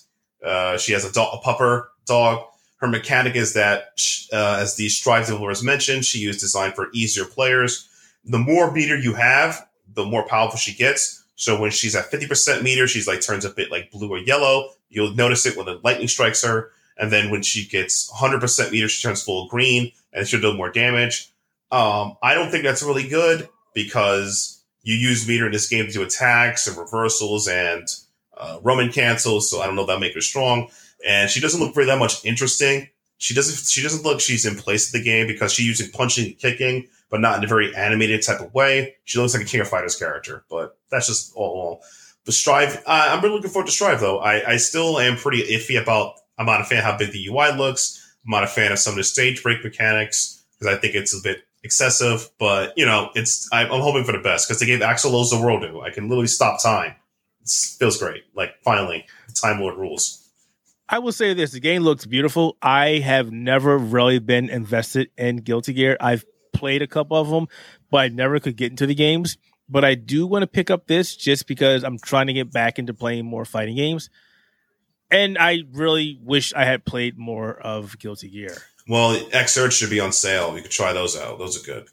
uh 0.46 0.78
she 0.78 0.92
has 0.92 1.04
a, 1.04 1.12
dog, 1.12 1.40
a 1.40 1.44
pupper 1.44 1.86
dog. 2.06 2.44
Her 2.80 2.88
mechanic 2.88 3.36
is 3.36 3.52
that, 3.54 4.00
uh, 4.32 4.58
as 4.60 4.76
the 4.76 4.88
Strive 4.88 5.26
developers 5.26 5.62
mentioned, 5.62 6.04
she 6.04 6.20
is 6.20 6.40
designed 6.40 6.74
for 6.74 6.88
easier 6.92 7.26
players. 7.26 7.88
The 8.24 8.38
more 8.38 8.70
meter 8.70 8.96
you 8.96 9.14
have, 9.14 9.68
the 9.94 10.04
more 10.04 10.26
powerful 10.26 10.58
she 10.58 10.74
gets. 10.74 11.22
So 11.36 11.60
when 11.60 11.70
she's 11.70 11.94
at 11.94 12.10
50% 12.10 12.62
meter, 12.62 12.86
she's 12.86 13.06
like 13.06 13.20
turns 13.20 13.44
a 13.44 13.50
bit 13.50 13.70
like 13.70 13.90
blue 13.90 14.10
or 14.10 14.18
yellow. 14.18 14.70
You'll 14.88 15.14
notice 15.14 15.44
it 15.46 15.56
when 15.56 15.66
the 15.66 15.80
lightning 15.84 16.08
strikes 16.08 16.42
her. 16.42 16.70
And 16.96 17.12
then 17.12 17.30
when 17.30 17.42
she 17.42 17.66
gets 17.66 18.10
100% 18.12 18.70
meter, 18.70 18.88
she 18.88 19.06
turns 19.06 19.22
full 19.22 19.48
green 19.48 19.92
and 20.12 20.26
she'll 20.26 20.40
do 20.40 20.54
more 20.54 20.70
damage. 20.70 21.32
Um, 21.70 22.16
I 22.22 22.34
don't 22.34 22.50
think 22.50 22.64
that's 22.64 22.82
really 22.82 23.08
good 23.08 23.48
because 23.74 24.62
you 24.82 24.94
use 24.94 25.28
meter 25.28 25.46
in 25.46 25.52
this 25.52 25.68
game 25.68 25.86
to 25.86 25.92
do 25.92 26.02
attacks 26.02 26.66
and 26.66 26.76
reversals 26.76 27.46
and 27.46 27.86
uh, 28.36 28.58
Roman 28.62 28.90
cancels. 28.90 29.50
So 29.50 29.60
I 29.60 29.66
don't 29.66 29.76
know 29.76 29.82
if 29.82 29.88
that 29.88 30.00
make 30.00 30.14
her 30.14 30.20
strong. 30.20 30.68
And 31.06 31.30
she 31.30 31.40
doesn't 31.40 31.60
look 31.60 31.74
very 31.74 31.86
that 31.86 31.98
much 31.98 32.24
interesting. 32.24 32.88
She 33.18 33.34
doesn't. 33.34 33.68
She 33.68 33.82
doesn't 33.82 34.04
look 34.04 34.20
she's 34.20 34.46
in 34.46 34.56
place 34.56 34.88
of 34.88 34.92
the 34.92 35.04
game 35.04 35.26
because 35.26 35.52
she's 35.52 35.66
using 35.66 35.90
punching 35.92 36.26
and 36.26 36.38
kicking, 36.38 36.88
but 37.10 37.20
not 37.20 37.38
in 37.38 37.44
a 37.44 37.48
very 37.48 37.74
animated 37.74 38.22
type 38.22 38.40
of 38.40 38.52
way. 38.54 38.94
She 39.04 39.18
looks 39.18 39.34
like 39.34 39.42
a 39.42 39.46
King 39.46 39.60
of 39.60 39.68
Fighters 39.68 39.96
character, 39.96 40.44
but 40.50 40.78
that's 40.90 41.06
just 41.06 41.32
all. 41.34 41.50
all. 41.50 41.82
But 42.24 42.34
Strive, 42.34 42.76
uh, 42.86 43.08
I'm 43.10 43.22
really 43.22 43.36
looking 43.36 43.50
forward 43.50 43.66
to 43.66 43.72
Strive 43.72 44.00
though. 44.00 44.18
I, 44.18 44.52
I 44.52 44.56
still 44.56 44.98
am 44.98 45.16
pretty 45.16 45.42
iffy 45.42 45.80
about. 45.80 46.14
I'm 46.38 46.46
not 46.46 46.60
a 46.60 46.64
fan 46.64 46.78
of 46.78 46.84
how 46.84 46.96
big 46.96 47.12
the 47.12 47.28
UI 47.28 47.52
looks. 47.52 47.96
I'm 48.24 48.30
not 48.30 48.44
a 48.44 48.46
fan 48.46 48.72
of 48.72 48.78
some 48.78 48.92
of 48.92 48.96
the 48.96 49.04
stage 49.04 49.42
break 49.42 49.62
mechanics 49.64 50.44
because 50.58 50.74
I 50.74 50.78
think 50.78 50.94
it's 50.94 51.14
a 51.14 51.22
bit 51.22 51.42
excessive. 51.62 52.30
But 52.38 52.72
you 52.76 52.86
know, 52.86 53.10
it's 53.14 53.48
I, 53.52 53.64
am 53.64 53.80
hoping 53.82 54.04
for 54.04 54.12
the 54.12 54.18
best 54.18 54.48
because 54.48 54.60
they 54.60 54.66
gave 54.66 54.80
Axl 54.80 55.12
Low's 55.12 55.30
the 55.30 55.40
world 55.40 55.62
to. 55.62 55.80
I 55.80 55.90
can 55.90 56.08
literally 56.08 56.26
stop 56.26 56.62
time. 56.62 56.94
It 57.42 57.50
feels 57.78 57.98
great. 57.98 58.24
Like 58.34 58.54
finally, 58.62 59.06
Time 59.34 59.60
Lord 59.60 59.76
rules. 59.76 60.19
I 60.92 60.98
will 60.98 61.12
say 61.12 61.32
this: 61.34 61.52
the 61.52 61.60
game 61.60 61.82
looks 61.82 62.04
beautiful. 62.04 62.56
I 62.60 62.98
have 62.98 63.30
never 63.30 63.78
really 63.78 64.18
been 64.18 64.50
invested 64.50 65.10
in 65.16 65.36
Guilty 65.36 65.72
Gear. 65.72 65.96
I've 66.00 66.24
played 66.52 66.82
a 66.82 66.88
couple 66.88 67.16
of 67.16 67.28
them, 67.28 67.46
but 67.90 67.98
I 67.98 68.08
never 68.08 68.40
could 68.40 68.56
get 68.56 68.72
into 68.72 68.86
the 68.86 68.94
games. 68.94 69.38
But 69.68 69.84
I 69.84 69.94
do 69.94 70.26
want 70.26 70.42
to 70.42 70.48
pick 70.48 70.68
up 70.68 70.88
this 70.88 71.14
just 71.14 71.46
because 71.46 71.84
I'm 71.84 71.98
trying 71.98 72.26
to 72.26 72.32
get 72.32 72.50
back 72.50 72.80
into 72.80 72.92
playing 72.92 73.24
more 73.24 73.44
fighting 73.44 73.76
games. 73.76 74.10
And 75.12 75.38
I 75.38 75.62
really 75.72 76.18
wish 76.22 76.52
I 76.54 76.64
had 76.64 76.84
played 76.84 77.16
more 77.16 77.54
of 77.54 77.96
Guilty 78.00 78.28
Gear. 78.28 78.56
Well, 78.88 79.16
Xrd 79.16 79.70
should 79.70 79.90
be 79.90 80.00
on 80.00 80.10
sale. 80.10 80.56
You 80.56 80.62
could 80.62 80.72
try 80.72 80.92
those 80.92 81.16
out. 81.16 81.38
Those 81.38 81.60
are 81.60 81.64
good. 81.64 81.86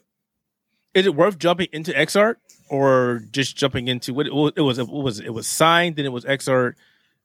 Is 0.94 1.06
it 1.06 1.14
worth 1.14 1.38
jumping 1.38 1.68
into 1.72 1.92
Xrd 1.92 2.36
or 2.68 3.22
just 3.30 3.56
jumping 3.56 3.86
into 3.86 4.12
what 4.12 4.26
it 4.26 4.32
was? 4.32 4.78
It 4.78 4.88
was 4.88 5.20
it 5.20 5.32
was 5.32 5.46
signed, 5.46 5.96
then 5.96 6.06
it 6.06 6.12
was 6.12 6.24
Xrd, 6.24 6.74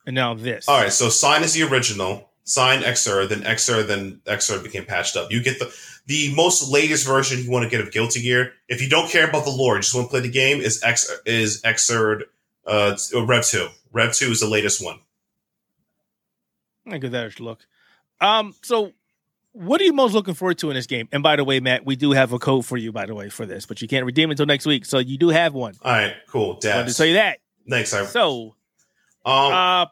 and 0.05 0.15
now 0.15 0.33
this. 0.33 0.67
All 0.67 0.81
right, 0.81 0.91
so 0.91 1.09
sign 1.09 1.43
is 1.43 1.53
the 1.53 1.63
original. 1.63 2.29
Sign 2.45 2.81
Xrd, 2.81 3.29
then 3.29 3.41
Xrd, 3.41 3.87
then 3.87 4.19
Xrd 4.25 4.63
became 4.63 4.85
patched 4.85 5.15
up. 5.15 5.31
You 5.31 5.41
get 5.41 5.59
the 5.59 5.73
the 6.05 6.33
most 6.35 6.69
latest 6.69 7.07
version 7.07 7.41
you 7.41 7.49
want 7.49 7.63
to 7.63 7.69
get 7.69 7.79
of 7.79 7.93
Guilty 7.93 8.21
Gear. 8.21 8.51
If 8.67 8.81
you 8.81 8.89
don't 8.89 9.09
care 9.09 9.27
about 9.29 9.45
the 9.45 9.51
lore, 9.51 9.77
just 9.77 9.95
want 9.95 10.07
to 10.07 10.09
play 10.11 10.19
the 10.19 10.29
game, 10.29 10.59
is 10.59 10.83
X 10.83 11.09
is 11.25 11.61
Xrd 11.61 12.23
uh 12.67 12.97
Rev 13.15 13.45
two. 13.45 13.67
Rev 13.93 14.13
two 14.13 14.31
is 14.31 14.41
the 14.41 14.47
latest 14.47 14.83
one. 14.83 14.99
I 16.85 16.97
give 16.97 17.11
that 17.11 17.39
a 17.39 17.43
look. 17.43 17.65
Um, 18.19 18.53
so 18.61 18.91
what 19.53 19.79
are 19.79 19.83
you 19.83 19.93
most 19.93 20.13
looking 20.13 20.33
forward 20.33 20.57
to 20.59 20.69
in 20.69 20.75
this 20.75 20.87
game? 20.87 21.07
And 21.11 21.23
by 21.23 21.35
the 21.35 21.43
way, 21.43 21.59
Matt, 21.59 21.85
we 21.85 21.95
do 21.95 22.11
have 22.11 22.33
a 22.33 22.39
code 22.39 22.65
for 22.65 22.75
you, 22.75 22.91
by 22.91 23.05
the 23.05 23.15
way, 23.15 23.29
for 23.29 23.45
this, 23.45 23.65
but 23.65 23.81
you 23.81 23.87
can't 23.87 24.05
redeem 24.05 24.29
it 24.29 24.33
until 24.33 24.47
next 24.47 24.65
week. 24.65 24.83
So 24.85 24.97
you 24.97 25.17
do 25.17 25.29
have 25.29 25.53
one. 25.53 25.75
All 25.81 25.91
right, 25.91 26.15
cool. 26.27 26.59
I 26.63 26.75
wanted 26.75 26.87
to 26.89 26.93
tell 26.95 27.05
you 27.05 27.13
that. 27.13 27.39
Thanks. 27.69 27.93
I, 27.93 28.03
So, 28.05 28.55
um, 29.25 29.53
uh, 29.53 29.85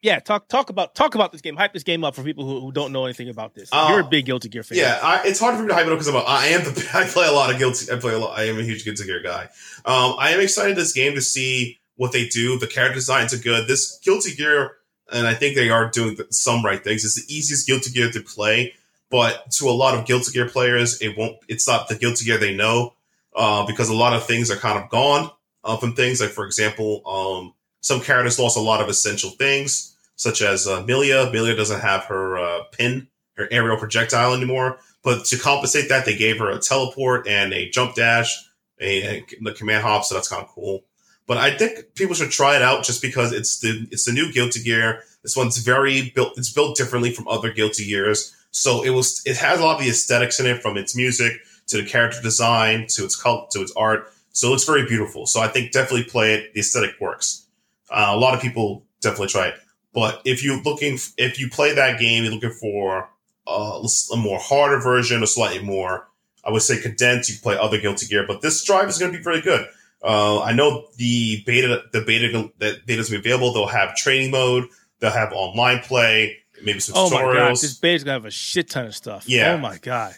yeah, 0.00 0.20
talk 0.20 0.48
talk 0.48 0.70
about 0.70 0.94
talk 0.94 1.14
about 1.16 1.32
this 1.32 1.40
game. 1.40 1.56
Hype 1.56 1.72
this 1.72 1.82
game 1.82 2.04
up 2.04 2.14
for 2.14 2.22
people 2.22 2.46
who, 2.46 2.60
who 2.60 2.72
don't 2.72 2.92
know 2.92 3.04
anything 3.04 3.28
about 3.28 3.54
this. 3.54 3.68
Uh, 3.72 3.88
You're 3.90 4.00
a 4.00 4.04
big 4.04 4.26
Guilty 4.26 4.48
Gear 4.48 4.62
fan. 4.62 4.78
Yeah, 4.78 4.98
I, 5.02 5.22
it's 5.26 5.40
hard 5.40 5.56
for 5.56 5.62
me 5.62 5.68
to 5.68 5.74
hype 5.74 5.86
it 5.86 5.92
up 5.92 5.98
because 5.98 6.14
I 6.14 6.46
am 6.48 6.62
the 6.62 6.88
I 6.94 7.04
play 7.04 7.26
a 7.26 7.32
lot 7.32 7.52
of 7.52 7.58
guilty. 7.58 7.90
I 7.92 7.96
play 7.96 8.14
a 8.14 8.18
lot. 8.18 8.38
I 8.38 8.44
am 8.44 8.58
a 8.58 8.62
huge 8.62 8.84
Guilty 8.84 9.04
Gear 9.04 9.22
guy. 9.22 9.48
Um, 9.84 10.14
I 10.18 10.30
am 10.30 10.40
excited 10.40 10.76
this 10.76 10.92
game 10.92 11.14
to 11.14 11.20
see 11.20 11.78
what 11.96 12.12
they 12.12 12.28
do. 12.28 12.58
The 12.58 12.68
character 12.68 12.94
designs 12.94 13.34
are 13.34 13.38
good. 13.38 13.66
This 13.66 13.98
Guilty 14.04 14.34
Gear, 14.36 14.76
and 15.12 15.26
I 15.26 15.34
think 15.34 15.56
they 15.56 15.68
are 15.68 15.90
doing 15.90 16.16
some 16.30 16.64
right 16.64 16.82
things. 16.82 17.04
It's 17.04 17.16
the 17.16 17.34
easiest 17.34 17.66
Guilty 17.66 17.90
Gear 17.90 18.10
to 18.12 18.20
play, 18.20 18.74
but 19.10 19.50
to 19.52 19.68
a 19.68 19.72
lot 19.72 19.98
of 19.98 20.06
Guilty 20.06 20.30
Gear 20.30 20.48
players, 20.48 21.02
it 21.02 21.18
won't. 21.18 21.38
It's 21.48 21.66
not 21.66 21.88
the 21.88 21.96
Guilty 21.96 22.24
Gear 22.24 22.38
they 22.38 22.54
know 22.54 22.94
uh, 23.34 23.66
because 23.66 23.88
a 23.88 23.94
lot 23.94 24.12
of 24.12 24.24
things 24.26 24.48
are 24.48 24.56
kind 24.56 24.78
of 24.78 24.88
gone 24.90 25.28
uh, 25.64 25.76
from 25.76 25.94
things. 25.96 26.20
Like 26.20 26.30
for 26.30 26.46
example, 26.46 27.02
um, 27.04 27.54
some 27.80 28.00
characters 28.00 28.38
lost 28.38 28.56
a 28.56 28.60
lot 28.60 28.80
of 28.80 28.88
essential 28.88 29.30
things 29.30 29.96
such 30.18 30.42
as 30.42 30.66
uh, 30.66 30.82
Millia. 30.82 31.30
Millia 31.32 31.54
doesn't 31.56 31.80
have 31.80 32.04
her 32.04 32.38
uh, 32.38 32.64
pin, 32.72 33.06
her 33.36 33.48
aerial 33.50 33.78
projectile 33.78 34.34
anymore. 34.34 34.78
But 35.02 35.24
to 35.26 35.38
compensate 35.38 35.88
that, 35.88 36.04
they 36.04 36.16
gave 36.16 36.38
her 36.38 36.50
a 36.50 36.58
teleport 36.58 37.26
and 37.26 37.52
a 37.52 37.70
jump 37.70 37.94
dash, 37.94 38.36
a, 38.80 39.18
a 39.18 39.24
the 39.40 39.52
command 39.52 39.84
hop. 39.84 40.04
So 40.04 40.14
that's 40.14 40.28
kind 40.28 40.42
of 40.42 40.48
cool. 40.48 40.84
But 41.26 41.38
I 41.38 41.56
think 41.56 41.94
people 41.94 42.14
should 42.14 42.30
try 42.30 42.56
it 42.56 42.62
out 42.62 42.84
just 42.84 43.00
because 43.00 43.32
it's 43.32 43.60
the 43.60 43.86
it's 43.92 44.04
the 44.04 44.12
new 44.12 44.32
Guilty 44.32 44.62
Gear. 44.62 45.02
This 45.22 45.36
one's 45.36 45.58
very 45.58 46.10
built. 46.14 46.36
It's 46.36 46.52
built 46.52 46.76
differently 46.76 47.12
from 47.12 47.28
other 47.28 47.52
Guilty 47.52 47.86
Gears. 47.86 48.34
So 48.50 48.82
it 48.82 48.90
was 48.90 49.22
it 49.24 49.36
has 49.36 49.60
a 49.60 49.64
lot 49.64 49.78
of 49.78 49.84
the 49.84 49.90
aesthetics 49.90 50.40
in 50.40 50.46
it, 50.46 50.62
from 50.62 50.76
its 50.76 50.96
music 50.96 51.40
to 51.68 51.76
the 51.76 51.88
character 51.88 52.20
design 52.20 52.86
to 52.88 53.04
its 53.04 53.14
cult 53.14 53.52
to 53.52 53.60
its 53.60 53.72
art. 53.76 54.12
So 54.32 54.48
it 54.48 54.50
looks 54.50 54.64
very 54.64 54.86
beautiful. 54.86 55.26
So 55.26 55.40
I 55.40 55.48
think 55.48 55.70
definitely 55.70 56.04
play 56.04 56.34
it. 56.34 56.54
The 56.54 56.60
aesthetic 56.60 56.92
works. 57.00 57.46
Uh, 57.90 58.10
a 58.10 58.16
lot 58.16 58.34
of 58.34 58.40
people 58.40 58.84
definitely 59.00 59.28
try 59.28 59.48
it. 59.48 59.54
But 59.94 60.20
if 60.24 60.44
you're 60.44 60.60
looking, 60.62 60.98
if 61.16 61.38
you 61.40 61.48
play 61.50 61.74
that 61.74 61.98
game, 61.98 62.24
you're 62.24 62.32
looking 62.34 62.50
for 62.52 63.08
uh, 63.46 63.82
a 64.12 64.16
more 64.16 64.38
harder 64.38 64.80
version, 64.80 65.22
a 65.22 65.26
slightly 65.26 65.62
more 65.62 66.06
I 66.44 66.50
would 66.50 66.62
say 66.62 66.80
condensed. 66.80 67.28
You 67.28 67.36
can 67.36 67.42
play 67.42 67.58
other 67.58 67.78
Guilty 67.80 68.06
Gear, 68.06 68.24
but 68.26 68.40
this 68.42 68.62
drive 68.64 68.88
is 68.88 68.98
going 68.98 69.12
to 69.12 69.18
be 69.18 69.22
pretty 69.22 69.42
good. 69.42 69.66
Uh, 70.02 70.40
I 70.40 70.52
know 70.52 70.86
the 70.96 71.42
beta, 71.44 71.82
the 71.92 72.02
beta 72.02 72.50
that 72.58 72.86
beta's 72.86 73.10
gonna 73.10 73.20
be 73.20 73.30
available. 73.30 73.52
They'll 73.52 73.66
have 73.66 73.96
training 73.96 74.30
mode. 74.30 74.66
They'll 75.00 75.10
have 75.10 75.32
online 75.32 75.80
play. 75.80 76.36
Maybe 76.62 76.78
some 76.78 76.94
Oh 76.96 77.10
tutorials. 77.10 77.26
my 77.26 77.34
god, 77.34 77.50
this 77.50 77.74
beta's 77.74 78.04
gonna 78.04 78.12
have 78.14 78.24
a 78.24 78.30
shit 78.30 78.70
ton 78.70 78.86
of 78.86 78.94
stuff. 78.94 79.28
Yeah. 79.28 79.54
Oh 79.54 79.58
my 79.58 79.78
god, 79.78 80.14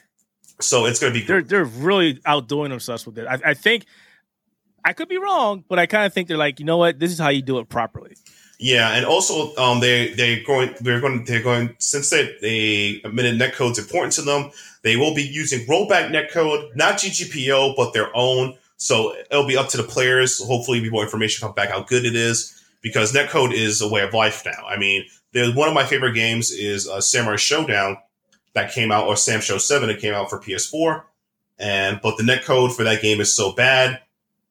so 0.61 0.85
it's 0.85 1.01
going 1.01 1.14
to 1.14 1.18
be 1.18 1.25
they're 1.25 1.43
they're 1.43 1.64
really 1.64 2.21
outdoing 2.27 2.68
themselves 2.71 3.07
with 3.07 3.18
it. 3.18 3.27
I, 3.27 3.39
I 3.43 3.55
think 3.55 3.87
I 4.85 4.93
could 4.93 5.09
be 5.09 5.18
wrong, 5.18 5.64
but 5.68 5.78
I 5.78 5.87
kind 5.87 6.07
of 6.07 6.12
think 6.12 6.28
they're 6.28 6.37
like, 6.37 6.59
you 6.59 6.66
know 6.66 6.76
what, 6.76 6.99
this 6.99 7.11
is 7.12 7.18
how 7.18 7.28
you 7.28 7.43
do 7.43 7.59
it 7.59 7.68
properly. 7.68 8.16
Yeah, 8.62 8.91
and 8.91 9.07
also 9.07 9.57
um, 9.57 9.81
they 9.81 10.12
they 10.12 10.43
going 10.43 10.74
they're 10.81 11.01
going 11.01 11.24
they're 11.24 11.43
going 11.43 11.74
since 11.78 12.11
they 12.11 12.37
they 12.43 13.01
admitted 13.05 13.41
netcode's 13.41 13.78
important 13.78 14.12
to 14.14 14.22
them. 14.22 14.51
They 14.83 14.97
will 14.97 15.14
be 15.14 15.22
using 15.22 15.66
rollback 15.66 16.11
netcode, 16.11 16.76
not 16.76 16.99
GGPO, 16.99 17.74
but 17.74 17.95
their 17.95 18.14
own. 18.14 18.57
So 18.76 19.14
it'll 19.31 19.47
be 19.47 19.57
up 19.57 19.68
to 19.70 19.78
the 19.78 19.83
players. 19.83 20.45
Hopefully, 20.47 20.89
more 20.91 21.03
information 21.03 21.47
come 21.47 21.55
back 21.55 21.70
how 21.70 21.83
good 21.85 22.05
it 22.05 22.14
is 22.14 22.62
because 22.83 23.14
netcode 23.14 23.55
is 23.55 23.81
a 23.81 23.89
way 23.89 24.03
of 24.03 24.12
life 24.12 24.43
now. 24.45 24.66
I 24.68 24.76
mean, 24.76 25.07
there's 25.33 25.55
one 25.55 25.68
of 25.68 25.74
my 25.74 25.85
favorite 25.85 26.12
games 26.12 26.51
is 26.51 26.87
uh, 26.87 27.01
Samurai 27.01 27.37
Shodown 27.37 27.97
that 28.53 28.72
came 28.72 28.93
out, 28.93 29.07
or 29.07 29.16
Sam 29.16 29.41
Show 29.41 29.57
Seven 29.57 29.89
that 29.89 30.01
came 30.01 30.12
out 30.12 30.28
for 30.28 30.39
PS4, 30.39 31.03
and 31.59 31.99
but 32.03 32.18
the 32.18 32.24
netcode 32.24 32.76
for 32.76 32.85
that 32.85 33.01
game 33.01 33.22
is 33.22 33.35
so 33.35 33.53
bad 33.53 34.03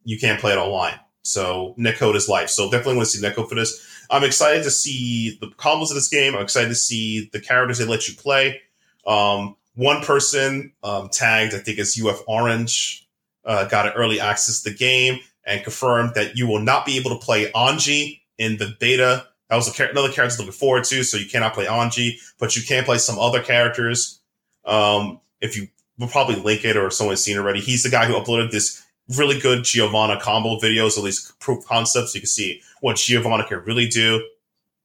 you 0.09 0.17
can't 0.17 0.41
play 0.41 0.51
it 0.51 0.57
online. 0.57 0.99
So 1.21 1.75
netcode 1.77 2.15
is 2.15 2.27
life. 2.27 2.49
So 2.49 2.65
definitely 2.71 2.95
want 2.95 3.09
to 3.09 3.17
see 3.17 3.25
netcode 3.25 3.47
for 3.47 3.53
this. 3.53 3.85
I'm 4.09 4.23
excited 4.23 4.63
to 4.63 4.71
see 4.71 5.37
the 5.39 5.47
combos 5.47 5.89
of 5.89 5.95
this 5.95 6.07
game. 6.07 6.33
I'm 6.33 6.41
excited 6.41 6.69
to 6.69 6.75
see 6.75 7.29
the 7.31 7.39
characters 7.39 7.77
they 7.77 7.85
let 7.85 8.07
you 8.07 8.15
play. 8.15 8.59
Um, 9.05 9.55
one 9.75 10.01
person 10.01 10.73
um, 10.81 11.09
tagged, 11.09 11.53
I 11.53 11.59
think 11.59 11.77
it's 11.77 12.01
UF 12.03 12.23
Orange, 12.27 13.07
uh, 13.45 13.65
got 13.65 13.85
an 13.85 13.93
early 13.93 14.19
access 14.19 14.63
to 14.63 14.71
the 14.71 14.75
game 14.75 15.19
and 15.45 15.61
confirmed 15.61 16.15
that 16.15 16.35
you 16.35 16.47
will 16.47 16.59
not 16.59 16.87
be 16.87 16.97
able 16.97 17.11
to 17.11 17.23
play 17.23 17.51
Anji 17.51 18.21
in 18.39 18.57
the 18.57 18.75
beta. 18.79 19.27
That 19.49 19.57
was 19.57 19.71
char- 19.71 19.89
another 19.89 20.11
character 20.11 20.39
looking 20.39 20.53
forward 20.53 20.85
to. 20.85 21.03
So 21.03 21.17
you 21.17 21.29
cannot 21.29 21.53
play 21.53 21.67
Anji, 21.67 22.15
but 22.39 22.55
you 22.55 22.63
can 22.63 22.83
play 22.83 22.97
some 22.97 23.19
other 23.19 23.43
characters. 23.43 24.19
Um, 24.65 25.19
if 25.39 25.55
you 25.55 25.67
will 25.99 26.07
probably 26.07 26.37
link 26.37 26.65
it 26.65 26.77
or 26.77 26.89
someone's 26.89 27.23
seen 27.23 27.37
already. 27.37 27.59
He's 27.59 27.83
the 27.83 27.89
guy 27.89 28.07
who 28.07 28.13
uploaded 28.13 28.49
this 28.49 28.83
really 29.17 29.39
good 29.39 29.63
Giovanna 29.63 30.19
combo 30.19 30.59
videos, 30.59 30.97
at 30.97 31.03
least 31.03 31.39
proof 31.39 31.65
concepts. 31.65 32.13
You 32.13 32.21
can 32.21 32.27
see 32.27 32.61
what 32.81 32.97
Giovanna 32.97 33.45
can 33.47 33.59
really 33.65 33.87
do. 33.87 34.25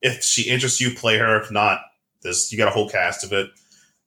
If 0.03 0.23
she 0.23 0.51
interests 0.51 0.81
you, 0.81 0.95
play 0.95 1.19
her. 1.19 1.41
If 1.41 1.51
not, 1.51 1.81
there's 2.23 2.51
you 2.51 2.59
got 2.59 2.69
a 2.69 2.73
whole 2.73 2.89
cast 2.89 3.25
of 3.25 3.33
it. 3.33 3.51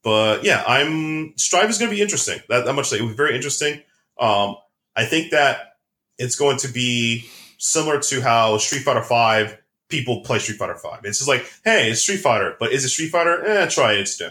But 0.04 0.44
yeah, 0.44 0.64
I'm 0.68 1.34
Strive 1.38 1.70
is 1.70 1.78
going 1.78 1.90
to 1.90 1.96
be 1.96 2.02
interesting. 2.02 2.40
That, 2.50 2.66
that 2.66 2.74
much. 2.74 2.92
Like 2.92 3.02
it 3.02 3.04
will 3.04 3.12
be 3.12 3.16
very 3.16 3.36
interesting. 3.36 3.82
Um, 4.20 4.56
I 4.96 5.06
think 5.06 5.32
that 5.32 5.78
it's 6.18 6.36
going 6.36 6.58
to 6.58 6.68
be 6.68 7.26
similar 7.58 8.00
to 8.00 8.22
how 8.22 8.58
Street 8.58 8.84
Fighter 8.84 9.04
Five 9.04 9.58
people 9.90 10.22
play 10.22 10.40
Street 10.40 10.58
Fighter 10.58 10.76
Five. 10.76 11.04
It's 11.04 11.20
just 11.20 11.30
like, 11.30 11.52
hey, 11.64 11.92
it's 11.92 12.02
Street 12.02 12.20
Fighter, 12.20 12.56
but 12.60 12.72
is 12.72 12.86
it 12.86 12.90
Street 12.90 13.10
Fighter? 13.10 13.46
Eh, 13.46 13.68
try 13.68 13.94
it. 13.94 14.00
It's 14.00 14.20
new. 14.20 14.30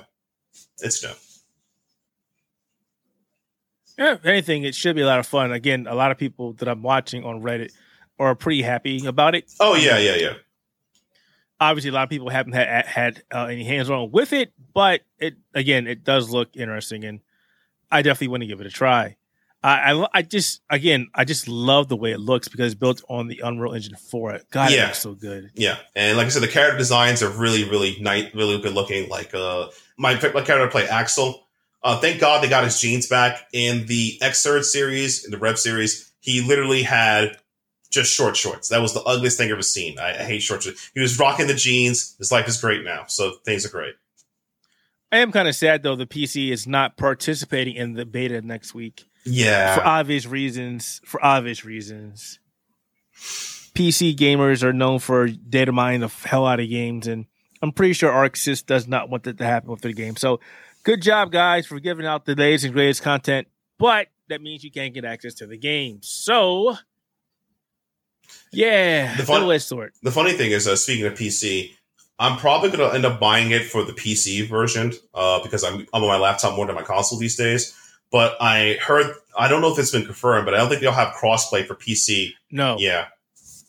It's 0.80 1.02
new. 1.02 1.10
Yeah, 3.98 4.14
if 4.14 4.24
anything, 4.26 4.64
it 4.64 4.74
should 4.74 4.94
be 4.96 5.02
a 5.02 5.06
lot 5.06 5.18
of 5.18 5.26
fun. 5.26 5.52
Again, 5.52 5.86
a 5.88 5.94
lot 5.94 6.10
of 6.10 6.18
people 6.18 6.52
that 6.54 6.68
I'm 6.68 6.82
watching 6.82 7.24
on 7.24 7.40
Reddit 7.42 7.72
are 8.18 8.34
pretty 8.34 8.62
happy 8.62 9.06
about 9.06 9.34
it. 9.34 9.50
Oh 9.60 9.74
yeah, 9.74 9.98
yeah, 9.98 10.16
yeah. 10.16 10.32
Obviously, 11.58 11.88
a 11.88 11.92
lot 11.94 12.02
of 12.04 12.10
people 12.10 12.28
haven't 12.28 12.52
had 12.52 12.84
had 12.84 13.22
uh, 13.34 13.46
any 13.46 13.64
hands 13.64 13.88
on 13.88 14.10
with 14.10 14.34
it, 14.34 14.52
but 14.74 15.00
it 15.18 15.34
again, 15.54 15.86
it 15.86 16.04
does 16.04 16.28
look 16.28 16.54
interesting, 16.54 17.04
and 17.04 17.20
I 17.90 18.02
definitely 18.02 18.28
want 18.28 18.42
to 18.42 18.46
give 18.46 18.60
it 18.60 18.66
a 18.66 18.70
try. 18.70 19.16
I, 19.62 19.92
I, 19.94 20.06
I 20.12 20.22
just 20.22 20.60
again, 20.68 21.08
I 21.14 21.24
just 21.24 21.48
love 21.48 21.88
the 21.88 21.96
way 21.96 22.12
it 22.12 22.20
looks 22.20 22.48
because 22.48 22.72
it's 22.72 22.78
built 22.78 23.02
on 23.08 23.26
the 23.28 23.40
Unreal 23.42 23.72
Engine 23.72 23.96
4. 23.96 24.40
God, 24.50 24.70
it 24.70 24.76
Yeah. 24.76 24.84
looks 24.88 24.98
so 24.98 25.14
good. 25.14 25.50
Yeah, 25.54 25.78
and 25.94 26.18
like 26.18 26.26
I 26.26 26.28
said, 26.28 26.42
the 26.42 26.48
character 26.48 26.76
designs 26.76 27.22
are 27.22 27.30
really, 27.30 27.64
really 27.64 27.96
nice, 28.02 28.32
really 28.34 28.60
good 28.60 28.74
looking. 28.74 29.08
Like 29.08 29.34
uh, 29.34 29.68
my 29.96 30.12
my 30.34 30.42
character 30.42 30.68
play 30.68 30.84
Axl. 30.86 31.36
Uh, 31.86 31.96
thank 32.00 32.20
God 32.20 32.42
they 32.42 32.48
got 32.48 32.64
his 32.64 32.80
jeans 32.80 33.06
back 33.06 33.46
in 33.52 33.86
the 33.86 34.18
Xrd 34.20 34.64
series, 34.64 35.24
in 35.24 35.30
the 35.30 35.38
Rev 35.38 35.56
series. 35.56 36.12
He 36.18 36.40
literally 36.40 36.82
had 36.82 37.36
just 37.92 38.12
short 38.12 38.36
shorts. 38.36 38.70
That 38.70 38.82
was 38.82 38.92
the 38.92 39.04
ugliest 39.04 39.38
thing 39.38 39.46
I've 39.46 39.52
ever 39.52 39.62
seen. 39.62 39.96
I, 39.96 40.10
I 40.10 40.24
hate 40.24 40.42
short 40.42 40.64
shorts. 40.64 40.90
He 40.94 41.00
was 41.00 41.16
rocking 41.16 41.46
the 41.46 41.54
jeans. 41.54 42.16
His 42.18 42.32
life 42.32 42.48
is 42.48 42.60
great 42.60 42.84
now, 42.84 43.04
so 43.06 43.34
things 43.44 43.64
are 43.64 43.68
great. 43.68 43.94
I 45.12 45.18
am 45.18 45.30
kind 45.30 45.46
of 45.46 45.54
sad 45.54 45.84
though 45.84 45.94
the 45.94 46.08
PC 46.08 46.50
is 46.50 46.66
not 46.66 46.96
participating 46.96 47.76
in 47.76 47.92
the 47.92 48.04
beta 48.04 48.42
next 48.42 48.74
week. 48.74 49.04
Yeah, 49.24 49.76
for 49.76 49.86
obvious 49.86 50.26
reasons. 50.26 51.00
For 51.04 51.24
obvious 51.24 51.64
reasons, 51.64 52.40
PC 53.14 54.16
gamers 54.16 54.64
are 54.64 54.72
known 54.72 54.98
for 54.98 55.28
data 55.28 55.70
mining 55.70 56.00
the 56.00 56.08
hell 56.08 56.46
out 56.46 56.58
of 56.58 56.68
games, 56.68 57.06
and 57.06 57.26
I'm 57.62 57.70
pretty 57.70 57.92
sure 57.92 58.10
ArcSys 58.10 58.66
does 58.66 58.88
not 58.88 59.08
want 59.08 59.22
that 59.22 59.38
to 59.38 59.44
happen 59.44 59.70
with 59.70 59.82
the 59.82 59.92
game. 59.92 60.16
So, 60.16 60.40
good 60.86 61.02
job, 61.02 61.32
guys, 61.32 61.66
for 61.66 61.80
giving 61.80 62.06
out 62.06 62.24
the 62.24 62.34
latest 62.36 62.64
and 62.64 62.72
greatest 62.72 63.02
content. 63.02 63.48
But 63.78 64.06
that 64.28 64.40
means 64.40 64.62
you 64.64 64.70
can't 64.70 64.94
get 64.94 65.04
access 65.04 65.34
to 65.34 65.46
the 65.46 65.58
game. 65.58 65.98
So, 66.02 66.76
yeah, 68.52 69.16
The 69.16 69.24
fun- 69.24 69.46
the 70.02 70.10
funny 70.10 70.32
thing 70.32 70.52
is, 70.52 70.66
uh, 70.66 70.76
speaking 70.76 71.04
of 71.06 71.14
PC, 71.14 71.72
I'm 72.18 72.38
probably 72.38 72.70
going 72.70 72.88
to 72.88 72.94
end 72.94 73.04
up 73.04 73.20
buying 73.20 73.50
it 73.50 73.64
for 73.66 73.82
the 73.84 73.92
PC 73.92 74.48
version 74.48 74.92
uh, 75.12 75.42
because 75.42 75.62
I'm, 75.64 75.86
I'm 75.92 76.02
on 76.02 76.08
my 76.08 76.16
laptop 76.18 76.56
more 76.56 76.66
than 76.66 76.74
my 76.74 76.82
console 76.82 77.18
these 77.18 77.36
days. 77.36 77.74
But 78.12 78.36
I 78.40 78.78
heard, 78.80 79.14
I 79.36 79.48
don't 79.48 79.60
know 79.60 79.72
if 79.72 79.78
it's 79.78 79.90
been 79.90 80.04
confirmed, 80.06 80.44
but 80.46 80.54
I 80.54 80.58
don't 80.58 80.68
think 80.68 80.80
they'll 80.80 80.92
have 80.92 81.14
crossplay 81.14 81.66
for 81.66 81.74
PC. 81.74 82.30
No, 82.50 82.76
Yeah, 82.78 83.06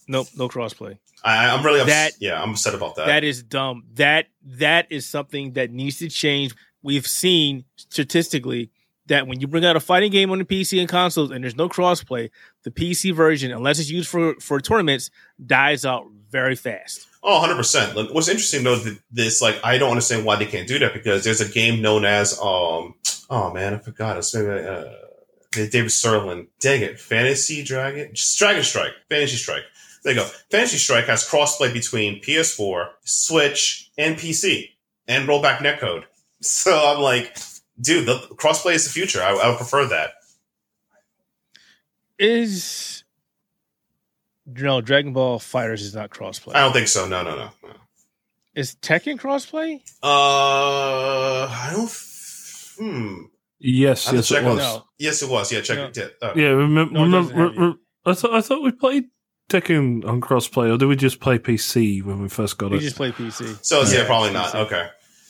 nope, 0.08 0.28
no 0.38 0.48
crossplay. 0.48 0.98
I, 1.24 1.50
I'm 1.50 1.66
really 1.66 1.82
upset. 1.82 2.14
That- 2.14 2.22
yeah, 2.22 2.42
I'm 2.42 2.52
upset 2.52 2.76
about 2.76 2.96
that. 2.96 3.08
That 3.08 3.24
is 3.24 3.42
dumb. 3.44 3.84
That 3.96 4.28
that 4.46 4.88
is 4.92 5.06
something 5.08 5.54
that 5.54 5.72
needs 5.72 5.98
to 5.98 6.08
change. 6.08 6.54
We've 6.84 7.08
seen 7.08 7.66
statistically 7.76 8.72
that 9.08 9.28
when 9.28 9.40
you 9.40 9.48
bring 9.48 9.66
out 9.66 9.76
a 9.76 9.80
fighting 9.80 10.12
game 10.12 10.32
on 10.32 10.38
the 10.38 10.46
PC 10.46 10.80
and 10.80 10.90
consoles 10.90 11.32
and 11.32 11.44
there's 11.44 11.56
no 11.56 11.70
crossplay, 11.70 12.30
the 12.64 12.72
PC 12.72 13.14
version, 13.14 13.52
unless 13.52 13.80
it's 13.80 13.90
used 13.90 14.10
for 14.10 14.36
for 14.40 14.60
tournaments, 14.60 15.10
dies 15.46 15.86
out 15.86 16.06
very 16.30 16.56
fast. 16.56 17.08
oh, 17.24 17.40
100 17.40 17.56
percent. 17.56 18.14
What's 18.14 18.28
interesting 18.28 18.64
though, 18.64 18.78
th- 18.80 19.00
this 19.12 19.42
like 19.42 19.60
I 19.64 19.78
don't 19.78 19.92
understand 19.92 20.26
why 20.26 20.36
they 20.36 20.46
can't 20.46 20.68
do 20.68 20.78
that 20.80 20.94
because 20.94 21.24
there's 21.24 21.42
a 21.42 21.50
game 21.50 21.82
known 21.82 22.06
as 22.06 22.34
um 22.40 22.96
oh 23.30 23.52
man 23.54 23.74
I 23.74 23.78
forgot 23.78 24.18
it's 24.18 24.34
maybe 24.36 24.50
uh, 24.66 24.84
David 25.52 25.90
Sirlin. 25.92 26.48
Dang 26.60 26.82
it, 26.82 27.00
Fantasy 27.00 27.64
Dragon, 27.64 28.14
Dragon 28.38 28.64
Strike, 28.64 28.92
Fantasy 29.10 29.38
Strike. 29.38 29.64
There 30.04 30.14
you 30.14 30.20
go. 30.20 30.26
Fantasy 30.52 30.78
Strike 30.78 31.06
has 31.06 31.28
crossplay 31.28 31.74
between 31.74 32.22
PS4, 32.22 32.90
Switch, 33.04 33.90
and 33.98 34.16
PC, 34.16 34.70
and 35.08 35.28
rollback 35.28 35.58
netcode. 35.58 36.04
So 36.42 36.72
I'm 36.78 37.02
like, 37.02 37.38
dude, 37.82 38.06
the 38.06 38.20
crossplay 38.36 38.76
is 38.76 38.84
the 38.86 38.90
future. 38.92 39.22
I, 39.22 39.32
I 39.34 39.50
would 39.50 39.58
prefer 39.58 39.88
that. 39.88 40.12
Is 42.20 43.04
no 44.46 44.82
Dragon 44.82 45.14
Ball 45.14 45.40
FighterZ 45.40 45.74
is 45.82 45.96
not 45.96 46.10
crossplay. 46.10 46.56
I 46.56 46.62
don't 46.62 46.74
think 46.74 46.88
so. 46.88 47.08
No, 47.08 47.22
no, 47.24 47.36
no. 47.36 47.50
no. 47.64 47.70
Is 48.56 48.76
Tekken 48.82 49.20
crossplay? 49.20 49.82
Uh, 50.02 51.48
I 51.48 51.70
don't. 51.76 51.92
Hmm. 52.80 53.24
Yes, 53.60 54.08
I 54.08 54.14
yes, 54.14 54.32
it 54.32 54.44
was. 54.44 54.58
No. 54.58 54.84
Yes, 54.98 55.22
it 55.22 55.30
was. 55.30 55.52
Yeah, 55.52 55.62
check 55.62 55.78
No. 55.78 55.86
it. 55.86 55.98
Yeah. 55.98 56.08
Oh. 56.22 56.32
Yeah, 56.36 56.48
remember, 56.50 56.94
No, 56.94 57.06
it 57.06 57.10
doesn't 57.12 57.36
remember 57.38 57.62
have 57.62 57.74
re- 57.74 57.80
I 58.06 58.14
thought 58.14 58.34
I 58.34 58.42
thought 58.42 58.64
we 58.64 58.72
played 58.72 59.06
Tekken 59.50 60.06
on 60.08 60.22
crossplay, 60.22 60.74
or 60.74 60.78
did 60.78 60.86
we 60.88 60.96
just 60.96 61.20
play 61.20 61.38
PC 61.40 62.04
when 62.04 62.22
we 62.22 62.30
first 62.30 62.58
got 62.58 62.72
We 62.72 62.78
it? 62.78 62.80
We 62.80 62.86
just 62.86 62.96
play 62.96 63.12
PC. 63.12 63.64
So 63.66 63.82
yeah, 63.82 64.00
Yeah, 64.02 64.06
probably 64.06 64.30
PC. 64.30 64.34
not. 64.34 64.56
Okay. 64.56 64.88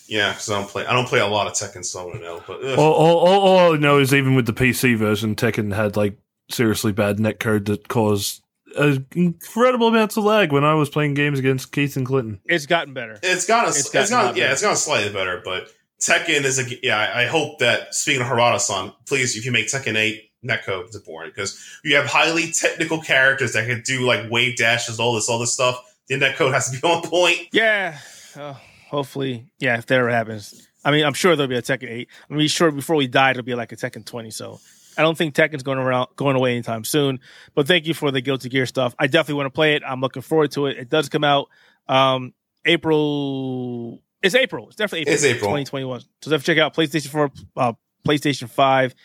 Yeah, 0.08 0.32
because 0.32 0.50
I 0.50 0.60
don't 0.60 0.70
play. 0.70 0.86
I 0.86 0.94
don't 0.94 1.08
play 1.08 1.20
a 1.20 1.28
lot 1.28 1.48
of 1.48 1.54
Tekken, 1.54 1.84
so 1.84 2.02
I 2.02 2.06
wouldn't 2.06 2.24
know. 2.24 2.42
But 2.48 2.64
ugh. 2.64 2.80
all, 2.80 2.94
all, 2.94 3.18
all, 3.28 3.40
all 3.42 3.74
I 3.74 3.78
know 3.78 4.00
is 4.00 4.14
even 4.14 4.36
with 4.36 4.46
the 4.46 4.54
PC 4.54 4.98
version, 4.98 5.36
Tekken 5.36 5.76
had 5.76 5.98
like 5.98 6.18
seriously 6.50 6.92
bad 6.94 7.18
netcode 7.18 7.66
that 7.66 7.88
caused 7.90 8.42
uh, 8.78 8.98
incredible 9.16 9.88
amounts 9.88 10.16
of 10.18 10.24
lag 10.24 10.52
when 10.52 10.64
I 10.64 10.74
was 10.76 10.90
playing 10.90 11.14
games 11.14 11.40
against 11.40 11.72
Keith 11.72 11.98
and 11.98 12.06
Clinton. 12.06 12.40
It's 12.46 12.66
gotten 12.66 12.94
better. 12.94 13.20
it's 13.22 13.46
gone. 13.46 13.68
It's 13.68 13.80
It's, 13.80 13.90
gotten 13.90 14.08
a 14.08 14.16
gone. 14.16 14.26
lot 14.28 14.36
Yeah, 14.38 14.44
better. 14.46 14.54
it's 14.54 14.62
gone 14.62 14.76
slightly 14.78 15.12
better. 15.12 15.42
But 15.44 15.70
Tekken 16.02 16.44
is 16.46 16.60
a. 16.60 16.64
Yeah, 16.86 16.98
I, 16.98 17.24
I 17.24 17.26
hope 17.26 17.60
that 17.60 17.94
speaking 17.94 18.22
of 18.22 18.28
Harada-san, 18.28 18.94
please, 19.08 19.36
if 19.36 19.46
you 19.46 19.52
make 19.52 19.68
Tekken 19.68 19.96
eight 19.98 20.32
netcode, 20.46 20.86
it's 20.86 20.96
important 20.96 21.36
because 21.36 21.60
you 21.84 21.96
have 21.98 22.06
highly 22.06 22.52
technical 22.52 23.02
characters 23.02 23.54
that 23.54 23.68
can 23.68 23.82
do 23.82 24.06
like 24.06 24.30
wave 24.32 24.56
dashes, 24.56 25.00
all 25.00 25.16
this, 25.16 25.28
all 25.28 25.40
this 25.40 25.54
stuff. 25.54 25.84
The 26.08 26.16
netcode 26.16 26.54
has 26.54 26.70
to 26.70 26.80
be 26.80 26.88
on 26.88 27.02
point. 27.02 27.40
Yeah. 27.52 27.98
Uh, 28.36 28.54
hopefully, 28.90 29.52
yeah, 29.60 29.78
if 29.78 29.86
that 29.88 30.00
ever 30.00 30.10
happens. 30.10 30.68
I 30.86 30.92
mean, 30.92 31.04
I'm 31.06 31.14
sure 31.14 31.36
there'll 31.36 31.50
be 31.50 31.56
a 31.58 31.62
Tekken 31.62 31.90
8. 31.90 32.08
I 32.30 32.34
mean, 32.34 32.48
sure, 32.48 32.72
before 32.72 32.96
we 32.96 33.08
die, 33.08 33.32
it'll 33.32 33.44
be 33.44 33.56
like 33.56 33.72
a 33.72 33.76
Tekken 33.76 34.06
20. 34.06 34.32
So 34.32 34.60
I 34.98 35.02
don't 35.02 35.18
think 35.18 35.36
Tekken's 35.36 35.64
going 35.64 35.78
around 35.80 36.10
going 36.16 36.36
away 36.36 36.54
anytime 36.54 36.84
soon. 36.86 37.20
But 37.56 37.68
thank 37.68 37.88
you 37.88 37.94
for 37.94 38.10
the 38.12 38.22
Guilty 38.22 38.50
Gear 38.50 38.66
stuff. 38.66 38.96
I 38.98 39.08
definitely 39.08 39.36
want 39.36 39.48
to 39.48 39.52
play 39.56 39.76
it. 39.76 39.84
I'm 39.86 40.00
looking 40.02 40.22
forward 40.22 40.52
to 40.52 40.68
it. 40.68 40.78
It 40.78 40.90
does 40.90 41.10
come 41.10 41.24
out 41.24 41.48
um 41.88 42.34
April. 42.66 44.02
It's 44.24 44.36
April. 44.36 44.68
It's 44.68 44.76
definitely 44.76 45.02
April. 45.02 45.14
It's 45.16 45.24
April. 45.26 45.52
2021. 45.52 46.00
So 46.22 46.32
definitely 46.32 46.56
check 46.56 46.62
out 46.64 46.74
PlayStation 46.76 47.08
4, 47.10 47.32
uh, 47.58 47.74
PlayStation 48.06 48.50
5, 48.50 48.96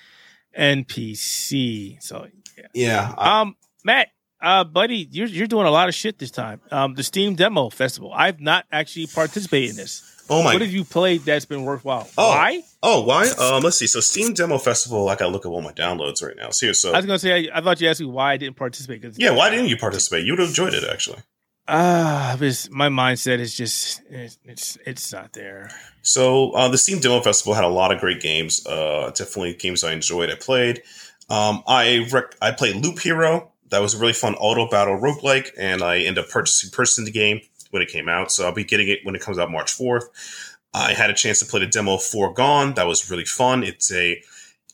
and 0.54 0.86
PC. 0.88 2.02
So 2.02 2.26
yeah. 2.56 2.64
Yeah. 2.74 3.14
I- 3.18 3.40
Um, 3.42 3.56
Matt, 3.84 4.08
uh, 4.42 4.64
buddy, 4.64 5.08
you're 5.10 5.26
you're 5.28 5.46
doing 5.46 5.66
a 5.66 5.70
lot 5.70 5.88
of 5.88 5.94
shit 5.94 6.18
this 6.18 6.30
time. 6.30 6.60
Um, 6.70 6.94
the 6.94 7.02
Steam 7.02 7.34
Demo 7.36 7.70
Festival. 7.70 8.12
I've 8.12 8.40
not 8.40 8.66
actually 8.72 9.06
participated 9.06 9.70
in 9.70 9.76
this. 9.76 10.24
oh 10.28 10.42
my. 10.42 10.52
What 10.54 10.62
have 10.62 10.70
you 10.72 10.84
played 10.84 11.22
that's 11.22 11.44
been 11.44 11.62
worthwhile? 11.64 12.08
Oh. 12.18 12.28
Why? 12.30 12.62
oh, 12.82 13.02
why? 13.02 13.28
Um, 13.38 13.62
let's 13.62 13.76
see. 13.76 13.86
So 13.86 14.00
Steam 14.00 14.34
Demo 14.34 14.58
Festival. 14.58 15.08
I 15.08 15.14
gotta 15.16 15.30
look 15.30 15.46
at 15.46 15.48
all 15.48 15.62
my 15.62 15.72
downloads 15.72 16.22
right 16.22 16.36
now. 16.36 16.50
So 16.50 16.72
so 16.72 16.92
I 16.92 16.96
was 16.96 17.06
gonna 17.06 17.18
say 17.18 17.48
I, 17.50 17.58
I 17.58 17.60
thought 17.62 17.80
you 17.80 17.88
asked 17.88 18.00
me 18.00 18.06
why 18.06 18.32
I 18.32 18.36
didn't 18.36 18.56
participate. 18.56 19.02
'cause- 19.02 19.16
yeah. 19.18 19.30
Why 19.30 19.48
didn't 19.50 19.66
you 19.68 19.76
participate? 19.76 20.26
You 20.26 20.32
would 20.32 20.40
have 20.40 20.48
enjoyed 20.48 20.74
it 20.74 20.84
actually. 20.84 21.18
Ah, 21.68 22.34
this 22.40 22.68
my 22.70 22.88
mindset 22.88 23.38
is 23.38 23.54
just 23.54 24.02
it's 24.10 24.36
it's, 24.44 24.78
it's 24.84 25.12
not 25.12 25.32
there. 25.32 25.70
So 26.02 26.50
uh, 26.52 26.66
the 26.68 26.76
Steam 26.78 26.98
Demo 26.98 27.20
Festival 27.20 27.54
had 27.54 27.62
a 27.64 27.68
lot 27.68 27.92
of 27.92 28.00
great 28.00 28.20
games. 28.20 28.66
Uh, 28.66 29.10
definitely 29.14 29.54
games 29.54 29.84
I 29.84 29.92
enjoyed. 29.92 30.28
I 30.28 30.34
played. 30.34 30.82
Um, 31.30 31.62
I 31.68 32.06
rec- 32.10 32.34
I 32.42 32.50
played 32.50 32.76
Loop 32.84 32.98
Hero. 32.98 33.51
That 33.72 33.80
was 33.80 33.94
a 33.94 33.98
really 33.98 34.12
fun 34.12 34.34
auto 34.34 34.68
battle 34.68 34.98
roguelike, 34.98 35.50
and 35.58 35.82
I 35.82 36.00
ended 36.00 36.24
up 36.24 36.30
purchasing 36.30 36.70
purchasing 36.70 37.06
the 37.06 37.10
game 37.10 37.40
when 37.70 37.82
it 37.82 37.88
came 37.88 38.08
out. 38.08 38.30
So 38.30 38.44
I'll 38.44 38.54
be 38.54 38.64
getting 38.64 38.88
it 38.88 39.00
when 39.02 39.14
it 39.14 39.22
comes 39.22 39.38
out 39.38 39.50
March 39.50 39.72
fourth. 39.72 40.08
I 40.74 40.92
had 40.92 41.08
a 41.08 41.14
chance 41.14 41.38
to 41.38 41.46
play 41.46 41.60
the 41.60 41.66
demo 41.66 41.96
for 41.96 42.32
Gone. 42.32 42.74
That 42.74 42.86
was 42.86 43.10
really 43.10 43.24
fun. 43.24 43.62
It's 43.62 43.90
a 43.90 44.22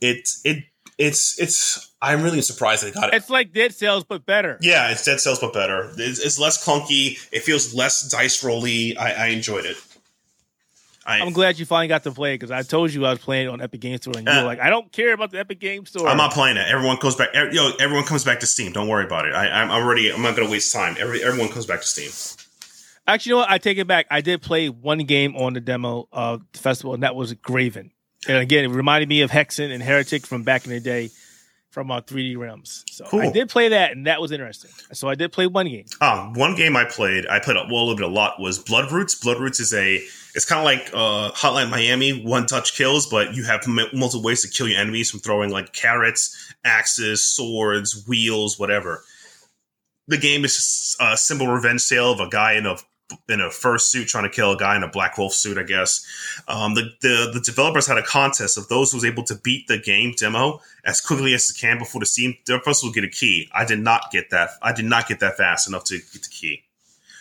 it 0.01 0.29
it 0.45 0.65
it's 0.99 1.39
it's 1.41 1.93
I'm 2.03 2.23
really 2.23 2.43
surprised 2.43 2.85
they 2.85 2.91
got 2.91 3.09
it. 3.09 3.15
It's 3.15 3.31
like 3.31 3.53
Dead 3.53 3.73
Cells 3.73 4.05
but 4.05 4.27
better. 4.27 4.59
Yeah, 4.61 4.91
it's 4.91 5.05
Dead 5.05 5.21
Cells 5.21 5.39
but 5.39 5.53
better. 5.53 5.93
It's, 5.97 6.19
it's 6.19 6.39
less 6.39 6.65
clunky. 6.65 7.19
It 7.33 7.45
feels 7.45 7.75
less 7.75 8.03
dice 8.09 8.43
rolly. 8.43 8.97
I, 8.97 9.27
I 9.27 9.27
enjoyed 9.29 9.65
it. 9.65 9.77
I, 11.09 11.21
I'm 11.21 11.33
glad 11.33 11.59
you 11.59 11.65
finally 11.67 11.89
got 11.89 12.03
to 12.05 12.13
play 12.13 12.35
it 12.35 12.39
because 12.39 12.51
I 12.51 12.63
told 12.63 12.93
you 12.93 13.07
I 13.07 13.11
was 13.11 13.19
playing 13.19 13.47
it 13.47 13.51
on 13.51 13.61
Epic 13.63 13.81
Games 13.81 14.03
Store 14.03 14.15
and 14.17 14.27
you 14.27 14.33
Uh, 14.33 14.41
were 14.43 14.47
like, 14.47 14.61
I 14.61 14.69
don't 14.71 14.93
care 14.93 15.13
about 15.15 15.31
the 15.31 15.39
Epic 15.39 15.59
Games 15.59 15.89
Store. 15.89 16.07
I'm 16.07 16.17
not 16.19 16.33
playing 16.33 16.57
it. 16.59 16.67
Everyone 16.69 16.99
goes 17.01 17.17
back. 17.17 17.31
er- 17.35 17.51
Yo, 17.51 17.71
everyone 17.81 18.05
comes 18.05 18.25
back 18.25 18.41
to 18.41 18.47
Steam. 18.47 18.73
Don't 18.73 18.89
worry 18.89 19.05
about 19.05 19.27
it. 19.27 19.35
I, 19.35 19.49
I'm 19.63 19.71
already. 19.71 20.13
I'm 20.13 20.23
not 20.23 20.37
going 20.37 20.47
to 20.47 20.53
waste 20.53 20.73
time. 20.73 20.97
Every 21.01 21.25
everyone 21.25 21.49
comes 21.51 21.67
back 21.67 21.81
to 21.81 21.87
Steam. 21.87 22.11
Actually, 23.07 23.31
you 23.31 23.35
know 23.37 23.41
what? 23.41 23.51
I 23.51 23.57
take 23.59 23.79
it 23.79 23.87
back. 23.87 24.07
I 24.11 24.21
did 24.21 24.43
play 24.43 24.69
one 24.69 24.99
game 24.99 25.35
on 25.35 25.55
the 25.55 25.61
demo 25.61 26.09
of 26.13 26.43
the 26.53 26.59
festival, 26.59 26.93
and 26.93 27.03
that 27.03 27.15
was 27.17 27.33
Graven. 27.33 27.91
And 28.29 28.37
again, 28.37 28.65
it 28.65 28.69
reminded 28.69 29.09
me 29.09 29.23
of 29.23 29.31
Hexen 29.31 29.73
and 29.73 29.83
Heretic 29.83 30.27
from 30.27 30.43
back 30.43 30.67
in 30.67 30.73
the 30.73 30.81
day 30.81 31.09
from 31.71 31.91
uh, 31.91 32.01
3D 32.01 32.37
Realms. 32.37 32.85
So 32.91 33.07
I 33.13 33.31
did 33.31 33.49
play 33.49 33.69
that, 33.69 33.93
and 33.93 34.07
that 34.07 34.21
was 34.21 34.33
interesting. 34.33 34.71
So 34.93 35.09
I 35.09 35.15
did 35.15 35.33
play 35.33 35.47
one 35.47 35.69
game. 35.69 35.85
Um, 36.01 36.33
one 36.33 36.55
game 36.55 36.77
I 36.77 36.85
played, 36.85 37.27
I 37.27 37.41
played 37.41 37.57
a, 37.57 37.65
well, 37.71 37.83
a 37.83 37.85
little 37.85 37.97
bit 37.97 38.05
a 38.05 38.09
lot 38.09 38.41
was 38.41 38.59
Bloodroots. 38.59 39.21
Blood 39.21 39.39
Roots 39.39 39.61
is 39.61 39.75
a, 39.75 39.97
it's 40.35 40.45
kind 40.45 40.59
of 40.59 40.65
like 40.65 40.89
uh, 40.95 41.31
Hotline 41.33 41.71
Miami, 41.71 42.25
one 42.25 42.47
touch 42.47 42.77
kills, 42.77 43.07
but 43.07 43.35
you 43.35 43.45
have 43.45 43.63
m- 43.67 43.81
multiple 43.93 44.23
ways 44.23 44.43
to 44.43 44.49
kill 44.49 44.69
your 44.69 44.81
enemies 44.81 45.11
from 45.11 45.21
throwing 45.21 45.51
like 45.51 45.73
carrots, 45.73 46.55
axes, 46.65 47.23
swords, 47.27 48.05
wheels, 48.09 48.59
whatever. 48.59 49.03
The 50.07 50.17
game 50.19 50.45
is 50.45 50.97
a 51.01 51.17
simple 51.19 51.49
revenge 51.49 51.87
tale 51.87 52.11
of 52.11 52.21
a 52.21 52.29
guy 52.29 52.55
in 52.55 52.65
a 52.65 52.77
in 53.29 53.41
a 53.41 53.51
fur 53.51 53.79
suit 53.79 54.09
trying 54.09 54.25
to 54.25 54.31
kill 54.31 54.53
a 54.53 54.57
guy 54.57 54.77
in 54.77 54.83
a 54.83 54.89
black 54.89 55.17
wolf 55.19 55.33
suit, 55.33 55.59
I 55.59 55.63
guess. 55.63 56.07
Um, 56.47 56.75
the, 56.75 56.91
the 57.01 57.31
the 57.35 57.41
developers 57.41 57.87
had 57.87 57.99
a 57.99 58.03
contest 58.03 58.59
of 58.59 58.69
those 58.69 58.91
who 58.91 58.97
was 58.99 59.05
able 59.05 59.23
to 59.25 59.35
beat 59.35 59.67
the 59.67 59.79
game 59.79 60.15
demo 60.17 60.61
as 60.85 61.01
quickly 61.01 61.35
as 61.35 61.49
they 61.49 61.59
can 61.59 61.79
before 61.79 62.01
the 62.01 62.07
Steam 62.07 62.37
developers 62.45 62.83
will 62.83 62.93
get 62.93 63.05
a 63.05 63.09
key. 63.09 63.49
I 63.53 63.65
did 63.65 63.81
not 63.81 64.11
get 64.11 64.31
that. 64.31 64.51
I 64.63 64.73
did 64.73 64.85
not 64.85 65.09
get 65.09 65.21
that 65.21 65.37
fast 65.37 65.69
enough 65.69 65.85
to 65.85 65.97
get 65.99 66.23
the 66.23 66.29
key. 66.31 66.65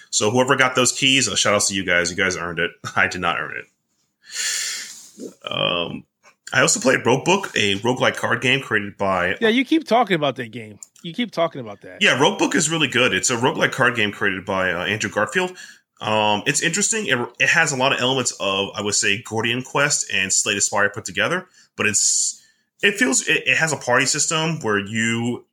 So 0.09 0.31
whoever 0.31 0.55
got 0.55 0.75
those 0.75 0.91
keys, 0.91 1.27
uh, 1.27 1.35
shout 1.35 1.53
out 1.53 1.61
to 1.63 1.73
you 1.75 1.85
guys. 1.85 2.09
You 2.09 2.17
guys 2.17 2.37
earned 2.37 2.59
it. 2.59 2.71
I 2.95 3.07
did 3.07 3.21
not 3.21 3.39
earn 3.39 3.55
it. 3.57 3.65
Um, 5.43 6.05
I 6.53 6.61
also 6.61 6.79
played 6.79 7.01
Roguebook, 7.01 7.55
a 7.55 7.79
roguelike 7.81 8.15
card 8.15 8.41
game 8.41 8.61
created 8.61 8.97
by 8.97 9.35
Yeah, 9.41 9.49
you 9.49 9.65
keep 9.65 9.85
talking 9.85 10.15
about 10.15 10.37
that 10.37 10.51
game. 10.51 10.79
You 11.03 11.13
keep 11.13 11.31
talking 11.31 11.61
about 11.61 11.81
that. 11.81 12.01
yeah, 12.01 12.17
Roguebook 12.17 12.55
is 12.55 12.69
really 12.69 12.87
good. 12.87 13.13
It's 13.13 13.29
a 13.29 13.35
roguelike 13.35 13.71
card 13.71 13.95
game 13.95 14.11
created 14.11 14.45
by 14.45 14.71
uh, 14.71 14.85
Andrew 14.85 15.09
Garfield. 15.09 15.55
Um, 15.99 16.43
it's 16.45 16.61
interesting. 16.61 17.07
It, 17.07 17.17
it 17.39 17.49
has 17.49 17.71
a 17.71 17.75
lot 17.77 17.91
of 17.91 17.99
elements 17.99 18.31
of, 18.39 18.69
I 18.75 18.81
would 18.81 18.93
say, 18.95 19.21
Gordian 19.23 19.63
Quest 19.63 20.11
and 20.13 20.31
Slay 20.31 20.53
the 20.53 20.61
Spire 20.61 20.89
put 20.89 21.05
together, 21.05 21.47
but 21.75 21.87
it's 21.87 22.43
it 22.81 22.95
feels 22.95 23.27
it, 23.27 23.47
it 23.47 23.57
has 23.57 23.73
a 23.73 23.77
party 23.77 24.05
system 24.05 24.59
where 24.61 24.79
you 24.79 25.45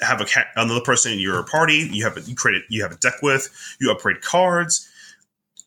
have 0.00 0.20
a 0.20 0.26
another 0.56 0.80
person 0.80 1.12
in 1.12 1.18
your 1.18 1.42
party. 1.44 1.88
You 1.90 2.04
have 2.04 2.16
a, 2.16 2.20
you 2.20 2.34
create 2.34 2.62
a, 2.62 2.64
you 2.68 2.82
have 2.82 2.92
a 2.92 2.96
deck 2.96 3.22
with 3.22 3.48
you 3.80 3.90
upgrade 3.90 4.20
cards. 4.20 4.88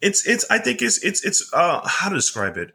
It's 0.01 0.27
it's 0.27 0.45
I 0.49 0.59
think 0.59 0.81
it's 0.81 1.03
it's 1.03 1.25
it's 1.25 1.51
uh 1.53 1.81
how 1.87 2.09
to 2.09 2.15
describe 2.15 2.57
it. 2.57 2.73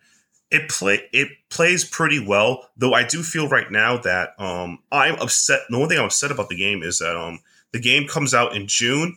It 0.51 0.69
play 0.69 1.03
it 1.13 1.29
plays 1.51 1.85
pretty 1.85 2.25
well, 2.25 2.69
though 2.77 2.95
I 2.95 3.05
do 3.05 3.23
feel 3.23 3.49
right 3.49 3.71
now 3.71 3.97
that 3.99 4.35
um 4.39 4.81
I'm 4.91 5.15
upset. 5.21 5.61
The 5.71 5.79
one 5.79 5.89
thing 5.89 5.99
I'm 5.99 6.07
upset 6.07 6.31
about 6.31 6.49
the 6.49 6.57
game 6.57 6.83
is 6.83 6.99
that 6.99 7.17
um 7.17 7.41
the 7.73 7.81
game 7.81 8.07
comes 8.07 8.35
out 8.35 8.55
in 8.55 8.67
June, 8.67 9.17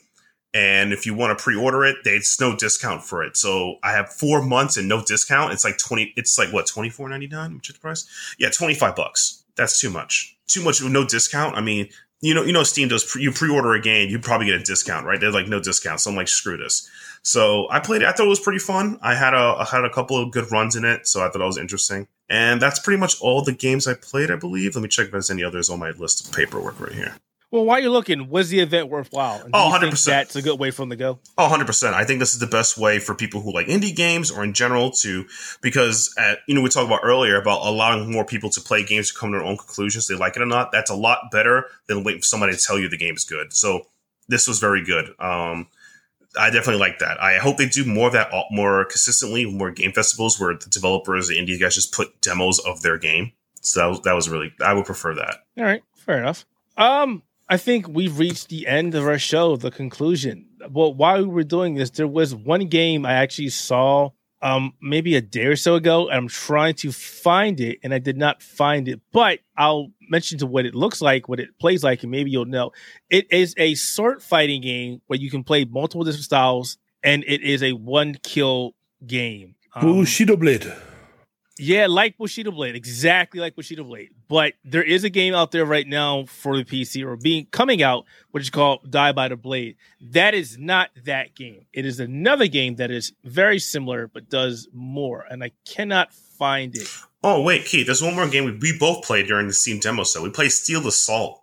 and 0.58 0.91
if 0.91 1.05
you 1.05 1.14
want 1.14 1.38
to 1.38 1.43
pre-order 1.43 1.86
it, 1.86 1.97
there's 2.03 2.36
no 2.41 2.55
discount 2.55 3.03
for 3.03 3.24
it. 3.24 3.38
So 3.38 3.76
I 3.84 3.91
have 3.91 4.12
four 4.12 4.41
months 4.41 4.76
and 4.76 4.89
no 4.89 5.03
discount. 5.03 5.53
It's 5.53 5.64
like 5.64 5.78
twenty. 5.78 6.14
It's 6.18 6.36
like 6.39 6.51
what 6.51 6.66
twenty 6.66 6.89
four 6.89 7.08
ninety 7.08 7.28
nine, 7.28 7.53
which 7.53 7.70
is 7.70 7.76
the 7.76 7.80
price. 7.80 8.08
Yeah, 8.39 8.49
twenty 8.49 8.74
five 8.74 8.95
bucks. 8.95 9.43
That's 9.55 9.80
too 9.80 9.91
much. 9.91 10.36
Too 10.47 10.64
much 10.64 10.82
with 10.82 10.91
no 10.91 11.05
discount. 11.05 11.55
I 11.55 11.62
mean, 11.62 11.89
you 12.22 12.34
know, 12.34 12.41
you 12.41 12.53
know, 12.53 12.64
Steam 12.64 12.88
does. 12.88 13.03
Pre- 13.03 13.22
you 13.22 13.32
pre-order 13.32 13.74
a 13.74 13.80
game, 13.80 14.10
you 14.10 14.18
probably 14.18 14.47
get 14.47 14.55
a 14.55 14.64
discount, 14.64 15.05
right? 15.05 15.20
There's 15.20 15.36
like 15.36 15.47
no 15.47 15.60
discount. 15.60 15.99
So 15.99 16.10
I'm 16.10 16.16
like, 16.16 16.28
screw 16.28 16.58
this. 16.58 16.89
So 17.22 17.68
I 17.70 17.80
played 17.80 18.01
it. 18.01 18.08
I 18.08 18.12
thought 18.12 18.26
it 18.26 18.30
was 18.30 18.39
pretty 18.39 18.60
fun. 18.60 18.97
I 19.03 19.14
had 19.14 19.36
a 19.36 19.58
I 19.60 19.68
had 19.72 19.86
a 19.86 19.91
couple 19.91 20.18
of 20.20 20.32
good 20.32 20.51
runs 20.51 20.76
in 20.76 20.86
it, 20.86 21.08
so 21.08 21.24
I 21.24 21.30
thought 21.30 21.41
it 21.41 21.45
was 21.45 21.60
interesting. 21.60 22.08
And 22.30 22.60
that's 22.60 22.80
pretty 22.80 22.99
much 22.99 23.22
all 23.22 23.43
the 23.43 23.53
games 23.53 23.86
I 23.86 23.93
played, 23.93 24.32
I 24.32 24.38
believe. 24.38 24.76
Let 24.76 24.82
me 24.82 24.88
check 24.88 25.05
if 25.05 25.12
there's 25.12 25.30
any 25.30 25.43
others 25.43 25.70
on 25.70 25.78
my 25.78 25.91
list 25.91 26.28
of 26.28 26.36
paperwork 26.36 26.80
right 26.80 26.93
here. 26.93 27.16
Well, 27.50 27.64
while 27.64 27.80
you're 27.80 27.91
looking, 27.91 28.30
was 28.30 28.50
the 28.50 28.60
event 28.60 28.89
worthwhile? 28.89 29.41
And 29.41 29.52
Oh, 29.54 29.68
you 29.74 29.80
think 29.80 29.93
100%. 29.93 30.06
That's 30.06 30.36
a 30.36 30.41
good 30.41 30.60
way 30.60 30.70
for 30.70 30.82
them 30.82 30.89
to 30.89 30.98
go. 30.98 31.20
Oh, 31.38 31.48
100%. 31.50 31.93
I 31.93 32.04
think 32.04 32.20
this 32.20 32.34
is 32.34 32.39
the 32.39 32.48
best 32.48 32.78
way 32.78 33.00
for 33.00 33.16
people 33.16 33.39
who 33.41 33.54
like 33.54 33.68
indie 33.68 33.95
games 33.95 34.30
or 34.30 34.43
in 34.43 34.54
general 34.54 34.91
to, 35.02 35.26
because, 35.62 36.14
at, 36.18 36.39
you 36.48 36.56
know, 36.56 36.62
we 36.62 36.70
talked 36.70 36.88
about 36.88 37.00
earlier 37.04 37.39
about 37.39 37.66
allowing 37.66 38.12
more 38.12 38.26
people 38.26 38.50
to 38.50 38.60
play 38.60 38.84
games 38.84 39.12
to 39.12 39.18
come 39.18 39.32
to 39.32 39.38
their 39.38 39.48
own 39.48 39.56
conclusions, 39.56 40.08
they 40.08 40.16
like 40.16 40.36
it 40.36 40.41
or 40.41 40.45
not. 40.45 40.74
That's 40.74 40.89
a 40.89 40.95
lot 40.95 41.32
better 41.32 41.68
than 41.88 42.04
waiting 42.04 42.20
for 42.22 42.26
somebody 42.26 42.54
to 42.54 42.62
tell 42.62 42.78
you 42.78 42.89
the 42.89 42.98
game 42.98 43.16
is 43.16 43.24
good. 43.24 43.54
So 43.54 43.88
this 44.28 44.45
was 44.45 44.60
very 44.60 44.84
good. 44.84 45.06
Um, 45.18 45.68
I 46.38 46.50
definitely 46.50 46.82
like 46.82 47.00
that. 47.00 47.22
I 47.24 47.38
hope 47.38 47.56
they 47.56 47.70
do 47.70 47.86
more 47.86 48.08
of 48.08 48.14
that 48.14 48.34
uh, 48.34 48.43
more 48.52 48.84
consistently, 48.84 49.45
more 49.45 49.72
game 49.72 49.93
festivals 49.93 50.38
where 50.38 50.54
the 50.54 50.70
developers, 50.70 51.30
the 51.30 51.39
indie 51.39 51.60
guys 51.60 51.76
just 51.76 51.93
put 51.93 52.20
demos 52.22 52.60
of 52.60 52.82
their 52.82 52.98
game. 52.98 53.32
So 53.62 53.80
that 53.80 53.88
was, 53.88 54.02
that 54.02 54.14
was 54.14 54.30
really, 54.30 54.54
I 54.62 54.74
would 54.74 54.86
prefer 54.86 55.16
that. 55.16 55.38
All 55.58 55.64
right, 55.64 55.82
fair 55.95 56.20
enough. 56.20 56.45
Um, 56.76 57.24
I 57.50 57.58
think 57.58 57.88
we've 57.88 58.20
reached 58.20 58.50
the 58.50 58.68
end 58.68 58.93
of 58.93 59.06
our 59.06 59.18
show, 59.18 59.56
the 59.56 59.72
conclusion. 59.72 60.48
Well, 60.70 60.93
while 60.93 61.20
we 61.20 61.30
were 61.30 61.43
doing 61.43 61.76
this, 61.76 61.89
there 61.91 62.08
was 62.08 62.36
one 62.36 62.68
game 62.68 63.06
I 63.06 63.14
actually 63.14 63.50
saw 63.50 64.12
um 64.39 64.74
maybe 64.80 65.16
a 65.16 65.22
day 65.22 65.45
or 65.45 65.56
so 65.56 65.76
ago, 65.76 66.10
and 66.10 66.18
I'm 66.18 66.28
trying 66.28 66.76
to 66.76 66.91
find 66.91 67.60
it, 67.60 67.80
and 67.84 67.93
I 67.93 68.00
did 68.00 68.18
not 68.18 68.43
find 68.43 68.88
it. 68.88 69.00
But 69.12 69.39
I'll 69.56 69.91
mention 70.10 70.38
to 70.39 70.45
what 70.45 70.66
it 70.66 70.76
looks 70.76 71.02
like, 71.02 71.28
what 71.28 71.39
it 71.39 71.58
plays 71.60 71.84
like, 71.84 72.04
and 72.04 72.12
maybe 72.12 72.30
you'll 72.32 72.45
know. 72.45 72.72
It 73.10 73.32
is 73.32 73.56
a 73.58 73.76
sword 73.76 74.22
fighting 74.22 74.62
game 74.62 75.02
where 75.08 75.20
you 75.20 75.32
can 75.32 75.43
play 75.43 75.66
multiple 75.66 76.04
different 76.04 76.26
styles, 76.26 76.78
and 77.04 77.24
it 77.26 77.41
is 77.41 77.64
a 77.64 77.74
one 77.74 78.16
kill 78.24 78.76
game. 79.06 79.56
Um, 79.74 79.84
Bushido 79.84 80.36
Blade. 80.36 80.72
Yeah, 81.60 81.88
like 81.88 82.18
Bushido 82.18 82.51
Blade, 82.51 82.76
exactly 82.76 83.39
like 83.39 83.55
Bushido 83.55 83.84
Blade. 83.84 84.12
But 84.28 84.53
there 84.64 84.84
is 84.84 85.03
a 85.03 85.10
game 85.10 85.34
out 85.34 85.51
there 85.51 85.66
right 85.66 85.88
now 85.88 86.26
for 86.26 86.58
the 86.58 86.64
PC 86.64 87.05
or 87.05 87.16
being 87.16 87.47
coming 87.51 87.82
out, 87.82 88.05
which 88.32 88.43
is 88.43 88.49
called 88.49 88.89
Die 88.89 89.12
by 89.12 89.28
the 89.28 89.36
Blade. 89.36 89.76
That 90.01 90.34
is 90.34 90.58
not 90.58 90.91
that 91.05 91.36
game. 91.36 91.66
It 91.74 91.86
is 91.86 91.99
another 91.99 92.47
game 92.47 92.76
that 92.76 92.91
is 92.91 93.14
very 93.24 93.60
similar 93.60 94.08
but 94.08 94.30
does 94.30 94.68
more, 94.74 95.26
and 95.30 95.43
I 95.43 95.51
cannot 95.66 96.14
find 96.14 96.76
it. 96.76 96.88
Oh, 97.24 97.41
wait, 97.41 97.66
Keith, 97.66 97.88
there's 97.88 98.01
one 98.01 98.16
more 98.16 98.28
game 98.28 98.45
we, 98.45 98.51
we 98.51 98.78
both 98.78 99.03
played 99.03 99.28
during 99.28 99.47
the 99.47 99.53
Steam 99.53 99.80
demo 99.80 100.03
set. 100.03 100.22
We 100.22 100.30
played 100.30 100.51
Steel 100.51 100.88
Assault. 100.88 101.41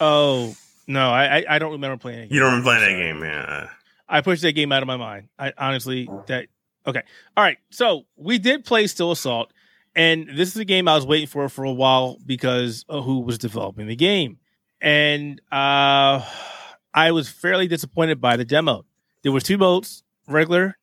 Oh 0.00 0.54
no, 0.86 1.10
I 1.10 1.44
I, 1.48 1.58
don't 1.58 1.72
remember 1.72 1.96
playing 1.96 2.20
it. 2.20 2.30
You 2.30 2.40
don't 2.40 2.50
remember 2.50 2.70
playing 2.70 2.98
that 2.98 3.02
game, 3.02 3.20
man. 3.20 3.44
Uh, 3.44 3.68
I 4.08 4.20
pushed 4.20 4.42
that 4.42 4.52
game 4.52 4.72
out 4.72 4.82
of 4.82 4.86
my 4.86 4.96
mind. 4.96 5.28
I 5.38 5.52
honestly 5.58 6.08
that 6.26 6.46
okay. 6.86 7.02
All 7.36 7.44
right. 7.44 7.58
So 7.70 8.04
we 8.16 8.38
did 8.38 8.64
play 8.64 8.86
Still 8.86 9.10
Assault, 9.10 9.50
and 9.96 10.28
this 10.34 10.50
is 10.50 10.56
a 10.58 10.64
game 10.64 10.86
I 10.86 10.94
was 10.94 11.06
waiting 11.06 11.26
for 11.26 11.48
for 11.48 11.64
a 11.64 11.72
while 11.72 12.18
because 12.24 12.84
who 12.88 13.20
was 13.20 13.38
developing 13.38 13.88
the 13.88 13.96
game. 13.96 14.38
And 14.80 15.40
uh 15.50 16.24
I 16.94 17.10
was 17.12 17.28
fairly 17.28 17.66
disappointed 17.66 18.20
by 18.20 18.36
the 18.36 18.44
demo. 18.44 18.84
There 19.22 19.32
was 19.32 19.42
two 19.42 19.58
modes, 19.58 20.04
regular 20.28 20.76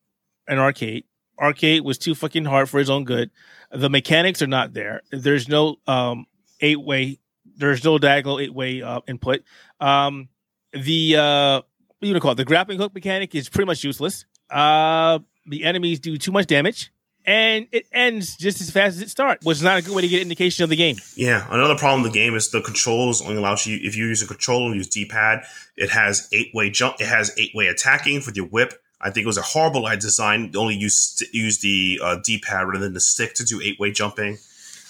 and 0.46 0.58
arcade. 0.58 1.04
Arcade 1.40 1.82
was 1.82 1.96
too 1.96 2.14
fucking 2.14 2.44
hard 2.44 2.68
for 2.68 2.78
his 2.78 2.90
own 2.90 3.04
good. 3.04 3.30
The 3.72 3.88
mechanics 3.88 4.42
are 4.42 4.46
not 4.46 4.74
there. 4.74 5.00
There's 5.10 5.48
no 5.48 5.76
um 5.86 6.26
eight 6.60 6.80
way 6.80 7.20
there's 7.56 7.84
no 7.84 7.98
diagonal 7.98 8.40
eight 8.40 8.52
way 8.52 8.82
uh, 8.82 9.00
input. 9.06 9.42
Um 9.80 10.28
the 10.72 11.16
uh 11.16 11.62
what 12.04 12.08
do 12.08 12.08
you 12.08 12.20
call 12.20 12.32
it? 12.32 12.34
The 12.34 12.44
grappling 12.44 12.78
hook 12.78 12.92
mechanic 12.94 13.34
is 13.34 13.48
pretty 13.48 13.66
much 13.66 13.82
useless. 13.82 14.26
Uh, 14.50 15.20
the 15.46 15.64
enemies 15.64 16.00
do 16.00 16.18
too 16.18 16.32
much 16.32 16.46
damage. 16.46 16.92
And 17.24 17.66
it 17.72 17.86
ends 17.92 18.36
just 18.36 18.60
as 18.60 18.70
fast 18.70 18.96
as 18.96 19.02
it 19.02 19.10
starts, 19.10 19.44
which 19.44 19.58
is 19.58 19.62
not 19.62 19.78
a 19.78 19.82
good 19.82 19.94
way 19.94 20.02
to 20.02 20.08
get 20.08 20.22
indication 20.22 20.64
of 20.64 20.70
the 20.70 20.76
game. 20.76 20.96
Yeah, 21.16 21.46
another 21.50 21.76
problem 21.76 22.02
with 22.02 22.12
the 22.12 22.18
game 22.18 22.34
is 22.34 22.50
the 22.50 22.60
controls 22.60 23.22
only 23.22 23.36
allows 23.36 23.66
you 23.66 23.78
if 23.82 23.96
you 23.96 24.06
use 24.06 24.22
a 24.22 24.26
controller, 24.26 24.74
use 24.74 24.88
D 24.88 25.06
pad. 25.06 25.44
It 25.76 25.90
has 25.90 26.28
eight 26.32 26.50
way 26.54 26.70
jump. 26.70 27.00
It 27.00 27.06
has 27.06 27.32
eight 27.38 27.52
way 27.54 27.68
attacking 27.68 28.20
for 28.20 28.30
your 28.32 28.46
whip. 28.46 28.74
I 29.00 29.10
think 29.10 29.24
it 29.24 29.26
was 29.26 29.38
a 29.38 29.42
horrible 29.42 29.88
design. 29.96 30.52
to 30.52 30.58
Only 30.58 30.76
use 30.76 31.22
use 31.32 31.58
the 31.60 32.00
uh, 32.02 32.16
D 32.22 32.38
pad 32.38 32.66
rather 32.66 32.78
than 32.78 32.94
the 32.94 33.00
stick 33.00 33.34
to 33.34 33.44
do 33.44 33.60
eight 33.62 33.78
way 33.78 33.90
jumping. 33.90 34.38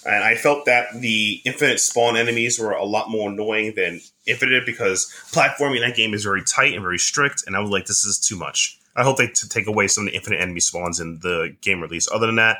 And 0.06 0.22
I 0.22 0.34
felt 0.34 0.66
that 0.66 1.00
the 1.00 1.40
infinite 1.46 1.80
spawn 1.80 2.16
enemies 2.16 2.58
were 2.58 2.72
a 2.72 2.84
lot 2.84 3.08
more 3.10 3.30
annoying 3.30 3.72
than 3.74 4.00
infinite 4.26 4.66
because 4.66 5.10
platforming 5.32 5.76
in 5.76 5.82
that 5.82 5.96
game 5.96 6.12
is 6.12 6.24
very 6.24 6.42
tight 6.42 6.74
and 6.74 6.82
very 6.82 6.98
strict. 6.98 7.44
And 7.46 7.56
I 7.56 7.60
was 7.60 7.70
like, 7.70 7.86
this 7.86 8.04
is 8.04 8.18
too 8.18 8.36
much. 8.36 8.78
I 8.96 9.02
hope 9.02 9.16
they 9.16 9.26
t- 9.26 9.48
take 9.48 9.66
away 9.66 9.88
some 9.88 10.06
of 10.06 10.12
the 10.12 10.16
infinite 10.16 10.40
enemy 10.40 10.60
spawns 10.60 11.00
in 11.00 11.18
the 11.20 11.56
game 11.60 11.80
release. 11.80 12.08
Other 12.12 12.26
than 12.26 12.36
that, 12.36 12.58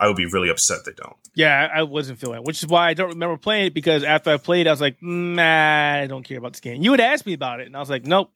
I 0.00 0.08
would 0.08 0.16
be 0.16 0.26
really 0.26 0.48
upset 0.48 0.84
they 0.84 0.92
don't. 0.92 1.16
Yeah, 1.34 1.68
I 1.72 1.84
wasn't 1.84 2.18
feeling 2.18 2.38
it, 2.38 2.44
which 2.44 2.62
is 2.62 2.68
why 2.68 2.88
I 2.88 2.94
don't 2.94 3.10
remember 3.10 3.36
playing 3.36 3.66
it 3.66 3.74
because 3.74 4.02
after 4.02 4.30
I 4.30 4.36
played, 4.36 4.66
I 4.66 4.70
was 4.70 4.80
like, 4.80 4.96
nah, 5.00 5.94
I 5.94 6.06
don't 6.06 6.24
care 6.24 6.38
about 6.38 6.52
this 6.54 6.60
game. 6.60 6.82
You 6.82 6.90
would 6.90 7.00
ask 7.00 7.24
me 7.24 7.34
about 7.34 7.60
it, 7.60 7.66
and 7.66 7.76
I 7.76 7.80
was 7.80 7.90
like, 7.90 8.04
nope, 8.04 8.32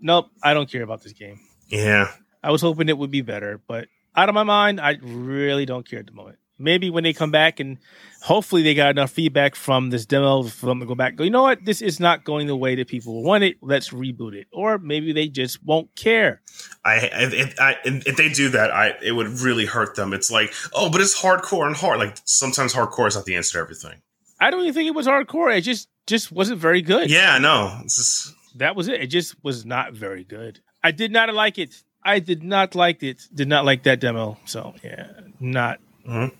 nope, 0.00 0.30
I 0.42 0.54
don't 0.54 0.70
care 0.70 0.82
about 0.82 1.02
this 1.02 1.12
game. 1.12 1.40
Yeah, 1.68 2.10
I 2.42 2.50
was 2.50 2.62
hoping 2.62 2.88
it 2.88 2.98
would 2.98 3.10
be 3.10 3.22
better, 3.22 3.60
but 3.66 3.88
out 4.16 4.28
of 4.28 4.34
my 4.34 4.44
mind, 4.44 4.80
I 4.80 4.98
really 5.02 5.66
don't 5.66 5.88
care 5.88 6.00
at 6.00 6.06
the 6.06 6.12
moment. 6.12 6.38
Maybe 6.58 6.88
when 6.88 7.02
they 7.02 7.12
come 7.12 7.30
back 7.32 7.58
and 7.58 7.78
hopefully 8.22 8.62
they 8.62 8.74
got 8.74 8.90
enough 8.90 9.10
feedback 9.10 9.56
from 9.56 9.90
this 9.90 10.06
demo 10.06 10.44
for 10.44 10.66
them 10.66 10.80
to 10.80 10.86
go 10.86 10.94
back, 10.94 11.16
go, 11.16 11.24
you 11.24 11.30
know 11.30 11.42
what, 11.42 11.64
this 11.64 11.82
is 11.82 11.98
not 11.98 12.24
going 12.24 12.46
the 12.46 12.56
way 12.56 12.76
that 12.76 12.86
people 12.86 13.22
want 13.22 13.42
it. 13.42 13.56
Let's 13.60 13.90
reboot 13.90 14.34
it, 14.34 14.46
or 14.52 14.78
maybe 14.78 15.12
they 15.12 15.28
just 15.28 15.62
won't 15.64 15.94
care. 15.96 16.40
I 16.84 17.10
if, 17.12 17.58
I 17.58 17.76
if 17.84 18.16
they 18.16 18.28
do 18.28 18.50
that, 18.50 18.70
I 18.70 18.94
it 19.02 19.12
would 19.12 19.28
really 19.40 19.66
hurt 19.66 19.96
them. 19.96 20.12
It's 20.12 20.30
like, 20.30 20.52
oh, 20.72 20.90
but 20.90 21.00
it's 21.00 21.20
hardcore 21.20 21.66
and 21.66 21.74
hard. 21.76 21.98
Like 21.98 22.18
sometimes 22.24 22.72
hardcore 22.72 23.08
is 23.08 23.16
not 23.16 23.24
the 23.24 23.34
answer 23.36 23.54
to 23.54 23.58
everything. 23.58 24.00
I 24.40 24.50
don't 24.50 24.60
even 24.62 24.74
think 24.74 24.86
it 24.88 24.94
was 24.94 25.06
hardcore. 25.06 25.56
It 25.56 25.62
just 25.62 25.88
just 26.06 26.30
wasn't 26.30 26.60
very 26.60 26.82
good. 26.82 27.10
Yeah, 27.10 27.38
no, 27.38 27.80
just, 27.84 28.32
that 28.56 28.76
was 28.76 28.88
it. 28.88 29.00
It 29.00 29.06
just 29.08 29.34
was 29.42 29.64
not 29.66 29.94
very 29.94 30.22
good. 30.22 30.60
I 30.82 30.92
did 30.92 31.10
not 31.10 31.32
like 31.34 31.58
it. 31.58 31.82
I 32.04 32.18
did 32.18 32.42
not 32.42 32.74
like 32.74 33.02
it. 33.02 33.22
Did 33.34 33.48
not 33.48 33.64
like 33.64 33.82
that 33.84 34.00
demo. 34.00 34.38
So 34.44 34.74
yeah, 34.84 35.08
not. 35.40 35.80
Mhm. 36.06 36.32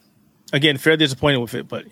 Again, 0.55 0.79
fairly 0.79 0.99
disappointed 0.99 1.39
with 1.39 1.55
it, 1.55 1.67
but 1.67 1.85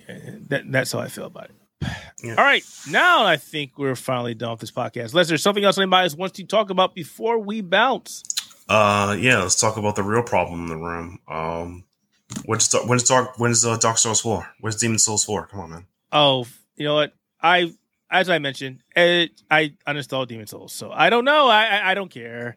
that, 0.48 0.70
that's 0.70 0.92
how 0.92 1.00
I 1.00 1.08
feel 1.08 1.26
about 1.26 1.50
it. 1.50 1.88
Yeah. 2.22 2.36
All 2.36 2.44
right, 2.44 2.64
now 2.88 3.24
I 3.24 3.36
think 3.36 3.76
we're 3.76 3.96
finally 3.96 4.34
done 4.34 4.52
with 4.52 4.60
this 4.60 4.70
podcast. 4.70 5.10
Unless 5.10 5.26
there's 5.28 5.42
something 5.42 5.64
else 5.64 5.78
anybody 5.78 6.04
else 6.04 6.14
wants 6.14 6.36
to 6.36 6.44
talk 6.44 6.70
about 6.70 6.94
before 6.94 7.38
we 7.40 7.60
bounce. 7.60 8.22
uh, 8.68 9.16
yeah. 9.18 9.38
Let's 9.42 9.60
talk 9.60 9.76
about 9.76 9.96
the 9.96 10.04
real 10.04 10.22
problem 10.22 10.60
in 10.60 10.66
the 10.68 10.76
room. 10.76 11.18
Um, 11.26 11.84
when's 12.44 12.72
when's 12.86 13.02
Dark 13.02 13.36
when's 13.38 13.64
uh, 13.66 13.76
Dark 13.78 13.98
Souls 13.98 14.20
four? 14.20 14.48
Where's 14.60 14.76
Demon 14.76 14.98
Souls 15.00 15.24
four? 15.24 15.48
Come 15.48 15.58
on, 15.60 15.70
man. 15.70 15.86
Oh, 16.12 16.46
you 16.76 16.84
know 16.84 16.94
what? 16.94 17.12
I 17.42 17.72
as 18.08 18.30
I 18.30 18.38
mentioned, 18.38 18.84
it, 18.94 19.42
I 19.50 19.72
uninstalled 19.84 20.28
Demon 20.28 20.46
Souls, 20.46 20.72
so 20.72 20.92
I 20.92 21.10
don't 21.10 21.24
know. 21.24 21.48
I 21.48 21.64
I, 21.64 21.90
I 21.90 21.94
don't 21.94 22.10
care. 22.10 22.54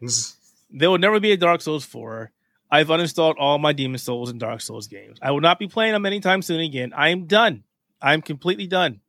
There 0.70 0.88
will 0.88 0.98
never 0.98 1.18
be 1.18 1.32
a 1.32 1.36
Dark 1.36 1.62
Souls 1.62 1.84
4. 1.84 2.30
I've 2.70 2.88
uninstalled 2.88 3.34
all 3.38 3.58
my 3.58 3.72
Demon 3.72 3.98
Souls 3.98 4.30
and 4.30 4.40
Dark 4.40 4.60
Souls 4.60 4.88
games. 4.88 5.18
I 5.22 5.30
will 5.30 5.40
not 5.40 5.58
be 5.58 5.68
playing 5.68 5.92
them 5.92 6.06
anytime 6.06 6.42
soon 6.42 6.60
again. 6.60 6.92
I 6.96 7.10
am 7.10 7.26
done. 7.26 7.64
I'm 8.02 8.22
completely 8.22 8.66
done. 8.66 9.00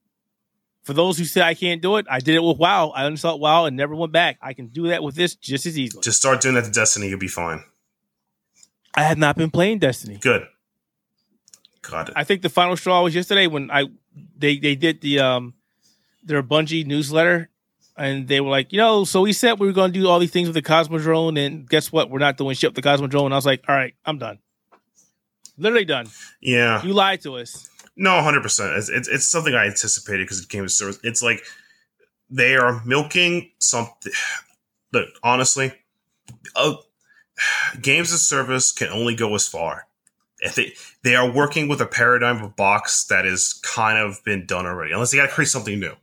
For 0.83 0.93
those 0.93 1.17
who 1.17 1.25
say 1.25 1.41
I 1.41 1.53
can't 1.53 1.81
do 1.81 1.97
it, 1.97 2.05
I 2.09 2.19
did 2.19 2.35
it 2.35 2.43
with 2.43 2.57
WoW. 2.57 2.93
I 2.95 3.03
uninstalled 3.03 3.39
WoW 3.39 3.65
and 3.65 3.75
never 3.75 3.93
went 3.93 4.13
back. 4.13 4.37
I 4.41 4.53
can 4.53 4.67
do 4.67 4.87
that 4.87 5.03
with 5.03 5.15
this 5.15 5.35
just 5.35 5.65
as 5.65 5.77
easily. 5.77 6.01
Just 6.01 6.19
start 6.19 6.39
doing 6.39 6.55
that 6.55 6.63
to 6.63 6.71
Destiny. 6.71 7.09
You'll 7.09 7.19
be 7.19 7.27
fine. 7.27 7.63
I 8.95 9.03
have 9.03 9.17
not 9.17 9.35
been 9.35 9.51
playing 9.51 9.79
Destiny. 9.79 10.17
Good. 10.17 10.47
Got 11.81 12.09
it. 12.09 12.13
I 12.15 12.23
think 12.23 12.41
the 12.41 12.49
final 12.49 12.77
straw 12.77 13.03
was 13.03 13.13
yesterday 13.13 13.47
when 13.47 13.69
I 13.69 13.85
they 14.37 14.57
they 14.57 14.75
did 14.75 15.01
the 15.01 15.19
um 15.19 15.53
their 16.23 16.41
Bungie 16.41 16.85
newsletter 16.85 17.49
and 17.97 18.27
they 18.27 18.41
were 18.41 18.49
like, 18.49 18.71
you 18.71 18.77
know, 18.77 19.03
so 19.03 19.21
we 19.21 19.33
said 19.33 19.59
we 19.59 19.67
were 19.67 19.73
going 19.73 19.91
to 19.91 19.99
do 19.99 20.07
all 20.07 20.19
these 20.19 20.31
things 20.31 20.47
with 20.47 20.55
the 20.55 20.61
Cosmodrome, 20.61 21.43
and 21.43 21.67
guess 21.67 21.91
what? 21.91 22.09
We're 22.09 22.19
not 22.19 22.37
doing 22.37 22.55
shit 22.55 22.73
with 22.73 22.83
the 22.83 22.87
Cosmodrome. 22.87 23.25
And 23.25 23.33
I 23.33 23.37
was 23.37 23.45
like, 23.45 23.63
all 23.67 23.75
right, 23.75 23.93
I'm 24.05 24.17
done. 24.17 24.39
Literally 25.57 25.85
done. 25.85 26.07
yeah. 26.39 26.83
You 26.83 26.93
lied 26.93 27.21
to 27.21 27.37
us. 27.37 27.69
No, 27.95 28.21
hundred 28.21 28.43
percent. 28.43 28.77
It's, 28.77 28.89
it's 28.89 29.07
it's 29.07 29.27
something 29.27 29.55
I 29.55 29.65
anticipated 29.65 30.25
because 30.25 30.41
it 30.41 30.49
came 30.49 30.63
to 30.63 30.69
service. 30.69 30.99
It's 31.03 31.23
like 31.23 31.41
they 32.29 32.55
are 32.55 32.81
milking 32.85 33.51
something. 33.59 34.11
Look, 34.93 35.09
honestly, 35.23 35.73
uh, 36.55 36.75
games 37.81 38.13
of 38.13 38.19
service 38.19 38.71
can 38.71 38.89
only 38.89 39.15
go 39.15 39.33
as 39.33 39.47
far. 39.47 39.87
If 40.39 40.53
they 40.53 40.73
they 41.01 41.15
are 41.15 41.29
working 41.29 41.67
with 41.67 41.81
a 41.81 41.87
paradigm 41.87 42.43
of 42.43 42.55
box 42.55 43.05
that 43.05 43.25
has 43.25 43.59
kind 43.63 43.97
of 43.97 44.23
been 44.23 44.45
done 44.45 44.67
already, 44.67 44.93
unless 44.93 45.09
they 45.11 45.17
got 45.17 45.29
to 45.29 45.33
create 45.33 45.47
something 45.47 45.79
new, 45.79 45.95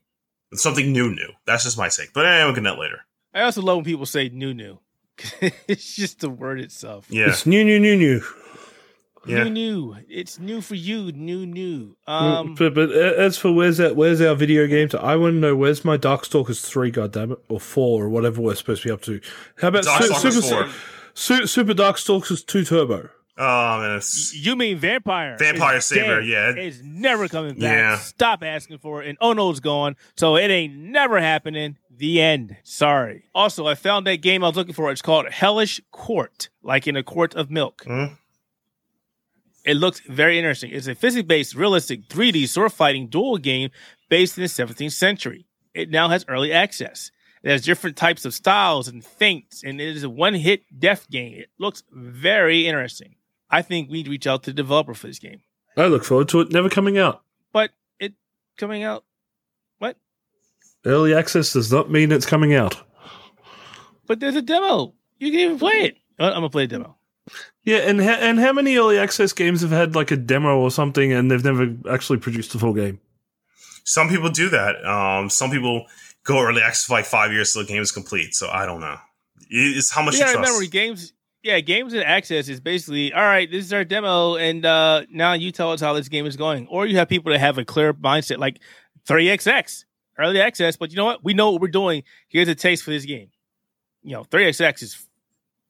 something 0.56 0.92
new, 0.92 1.10
new. 1.10 1.28
That's 1.46 1.64
just 1.64 1.78
my 1.78 1.88
take. 1.88 2.12
But 2.12 2.26
anyway, 2.26 2.44
we'll 2.44 2.54
get 2.54 2.64
that 2.64 2.78
later. 2.78 3.00
I 3.34 3.42
also 3.42 3.62
love 3.62 3.76
when 3.78 3.84
people 3.84 4.06
say 4.06 4.28
new, 4.28 4.54
new. 4.54 4.78
it's 5.68 5.94
just 5.94 6.20
the 6.20 6.30
word 6.30 6.60
itself. 6.60 7.06
Yeah, 7.08 7.28
It's 7.28 7.46
new, 7.46 7.64
new, 7.64 7.78
new, 7.78 7.96
new. 7.96 8.22
yeah. 9.26 9.44
New, 9.44 9.50
new. 9.50 9.96
It's 10.08 10.38
new 10.38 10.60
for 10.60 10.74
you. 10.74 11.12
New, 11.12 11.46
new. 11.46 11.96
Um, 12.06 12.54
but 12.56 12.74
but 12.74 12.90
uh, 12.90 12.94
as 12.94 13.38
for 13.38 13.52
where's 13.52 13.78
that? 13.78 13.96
Where's 13.96 14.20
our 14.20 14.34
video 14.34 14.66
games? 14.66 14.94
I 14.94 15.16
want 15.16 15.34
to 15.34 15.38
know 15.38 15.56
where's 15.56 15.84
my 15.84 15.96
Darkstalkers 15.96 16.64
three? 16.66 16.90
God 16.90 17.16
it, 17.16 17.38
or 17.48 17.60
four 17.60 18.04
or 18.04 18.08
whatever 18.08 18.40
we're 18.42 18.54
supposed 18.54 18.82
to 18.82 18.88
be 18.88 18.92
up 18.92 19.02
to. 19.02 19.20
How 19.58 19.68
about 19.68 19.84
Su- 19.84 19.90
Darkstalkers 19.90 20.32
Super 20.42 20.64
4. 20.66 20.68
Su- 21.14 21.46
Super 21.46 21.74
Darkstalkers 21.74 22.44
two 22.46 22.64
Turbo? 22.64 23.08
Oh 23.36 23.80
man, 23.80 24.00
You 24.32 24.54
mean 24.54 24.78
Vampire? 24.78 25.36
Vampire 25.38 25.80
Savior, 25.80 26.20
dead. 26.20 26.28
yeah. 26.28 26.50
It's 26.62 26.80
never 26.84 27.26
coming 27.28 27.54
back. 27.54 27.62
Yeah. 27.62 27.96
Stop 27.98 28.44
asking 28.44 28.78
for 28.78 29.02
it. 29.02 29.08
And 29.08 29.18
Ono's 29.20 29.58
gone, 29.60 29.96
so 30.16 30.36
it 30.36 30.50
ain't 30.50 30.76
never 30.76 31.20
happening. 31.20 31.76
The 31.90 32.20
end. 32.20 32.56
Sorry. 32.62 33.24
Also, 33.34 33.66
I 33.66 33.74
found 33.74 34.06
that 34.06 34.16
game 34.22 34.44
I 34.44 34.48
was 34.48 34.56
looking 34.56 34.74
for. 34.74 34.90
It's 34.92 35.02
called 35.02 35.28
Hellish 35.30 35.80
Quart, 35.90 36.48
like 36.62 36.86
in 36.86 36.96
a 36.96 37.02
quart 37.02 37.34
of 37.34 37.50
milk. 37.50 37.82
Hmm? 37.84 38.14
It 39.64 39.74
looks 39.78 40.00
very 40.00 40.38
interesting. 40.38 40.70
It's 40.72 40.86
a 40.86 40.94
physics-based, 40.94 41.54
realistic 41.54 42.08
3D 42.08 42.48
sword 42.48 42.72
fighting 42.72 43.08
duel 43.08 43.38
game 43.38 43.70
based 44.08 44.36
in 44.36 44.42
the 44.42 44.48
17th 44.48 44.92
century. 44.92 45.46
It 45.72 45.90
now 45.90 46.08
has 46.08 46.24
early 46.28 46.52
access. 46.52 47.10
It 47.42 47.50
has 47.50 47.62
different 47.62 47.96
types 47.96 48.24
of 48.24 48.34
styles 48.34 48.88
and 48.88 49.04
feints, 49.04 49.62
and 49.64 49.80
it 49.80 49.96
is 49.96 50.02
a 50.04 50.10
one-hit 50.10 50.62
death 50.78 51.08
game. 51.10 51.34
It 51.34 51.48
looks 51.58 51.82
very 51.92 52.66
interesting. 52.66 53.16
I 53.54 53.62
think 53.62 53.88
we 53.88 53.98
need 53.98 54.04
to 54.04 54.10
reach 54.10 54.26
out 54.26 54.42
to 54.44 54.50
the 54.50 54.54
developer 54.54 54.94
for 54.94 55.06
this 55.06 55.18
game. 55.18 55.40
I 55.76 55.86
look 55.86 56.04
forward 56.04 56.28
to 56.30 56.40
it 56.40 56.52
never 56.52 56.68
coming 56.68 56.98
out. 56.98 57.22
But 57.52 57.70
it 58.00 58.14
coming 58.56 58.82
out 58.82 59.04
what? 59.78 59.96
Early 60.84 61.14
access 61.14 61.52
does 61.52 61.72
not 61.72 61.90
mean 61.90 62.10
it's 62.12 62.26
coming 62.26 62.54
out. 62.54 62.76
But 64.06 64.20
there's 64.20 64.36
a 64.36 64.42
demo. 64.42 64.94
You 65.18 65.30
can 65.30 65.40
even 65.40 65.58
play 65.58 65.72
it. 65.82 65.96
I'm 66.18 66.32
gonna 66.32 66.50
play 66.50 66.64
a 66.64 66.66
demo. 66.66 66.96
Yeah, 67.62 67.78
and 67.78 68.02
ha- 68.02 68.18
and 68.20 68.38
how 68.38 68.52
many 68.52 68.76
early 68.76 68.98
access 68.98 69.32
games 69.32 69.62
have 69.62 69.70
had 69.70 69.94
like 69.94 70.10
a 70.10 70.16
demo 70.16 70.58
or 70.58 70.70
something 70.70 71.12
and 71.12 71.30
they've 71.30 71.44
never 71.44 71.74
actually 71.90 72.18
produced 72.18 72.54
a 72.54 72.58
full 72.58 72.74
game? 72.74 73.00
Some 73.84 74.08
people 74.08 74.30
do 74.30 74.48
that. 74.50 74.84
Um, 74.84 75.30
some 75.30 75.50
people 75.50 75.86
go 76.24 76.42
early 76.42 76.60
access 76.60 76.84
for 76.86 76.94
like 76.94 77.04
five 77.06 77.32
years 77.32 77.52
till 77.52 77.62
the 77.62 77.68
game 77.68 77.82
is 77.82 77.92
complete. 77.92 78.34
So 78.34 78.48
I 78.48 78.66
don't 78.66 78.80
know. 78.80 78.96
It's 79.48 79.90
how 79.90 80.02
much 80.02 80.14
You 80.14 80.20
you, 80.20 80.24
gotta 80.26 80.36
trust. 80.38 80.50
remember 80.50 80.70
games. 80.70 81.12
Yeah, 81.44 81.60
games 81.60 81.92
and 81.92 82.02
access 82.02 82.48
is 82.48 82.58
basically 82.58 83.12
all 83.12 83.22
right. 83.22 83.50
This 83.50 83.66
is 83.66 83.72
our 83.74 83.84
demo, 83.84 84.36
and 84.36 84.64
uh, 84.64 85.02
now 85.10 85.34
you 85.34 85.52
tell 85.52 85.72
us 85.72 85.80
how 85.82 85.92
this 85.92 86.08
game 86.08 86.24
is 86.24 86.38
going. 86.38 86.66
Or 86.68 86.86
you 86.86 86.96
have 86.96 87.06
people 87.10 87.30
that 87.32 87.38
have 87.38 87.58
a 87.58 87.66
clear 87.66 87.92
mindset, 87.92 88.38
like 88.38 88.60
3xx 89.06 89.84
early 90.18 90.40
access. 90.40 90.76
But 90.78 90.90
you 90.90 90.96
know 90.96 91.04
what? 91.04 91.22
We 91.22 91.34
know 91.34 91.50
what 91.50 91.60
we're 91.60 91.68
doing. 91.68 92.04
Here's 92.28 92.48
a 92.48 92.54
taste 92.54 92.82
for 92.82 92.92
this 92.92 93.04
game. 93.04 93.28
You 94.02 94.12
know, 94.12 94.24
3xx 94.24 94.82
is 94.82 95.06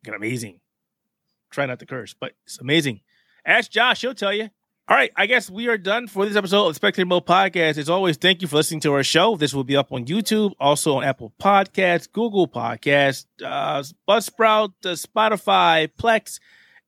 amazing. 0.06 0.60
Try 1.50 1.66
not 1.66 1.80
to 1.80 1.86
curse, 1.86 2.14
but 2.14 2.34
it's 2.44 2.60
amazing. 2.60 3.00
Ask 3.44 3.68
Josh; 3.72 4.02
he'll 4.02 4.14
tell 4.14 4.32
you. 4.32 4.50
All 4.86 4.94
right, 4.94 5.10
I 5.16 5.24
guess 5.24 5.48
we 5.48 5.68
are 5.68 5.78
done 5.78 6.08
for 6.08 6.26
this 6.26 6.36
episode 6.36 6.66
of 6.66 6.76
Spectator 6.76 7.06
Mode 7.06 7.24
Podcast. 7.24 7.78
As 7.78 7.88
always, 7.88 8.18
thank 8.18 8.42
you 8.42 8.48
for 8.48 8.56
listening 8.56 8.80
to 8.80 8.92
our 8.92 9.02
show. 9.02 9.34
This 9.34 9.54
will 9.54 9.64
be 9.64 9.76
up 9.76 9.92
on 9.92 10.04
YouTube, 10.04 10.52
also 10.60 10.96
on 10.96 11.04
Apple 11.04 11.32
Podcasts, 11.40 12.06
Google 12.12 12.46
Podcasts, 12.46 13.24
uh, 13.42 13.82
Buzzsprout, 14.06 14.74
uh, 14.84 14.90
Spotify, 14.90 15.88
Plex, 15.98 16.38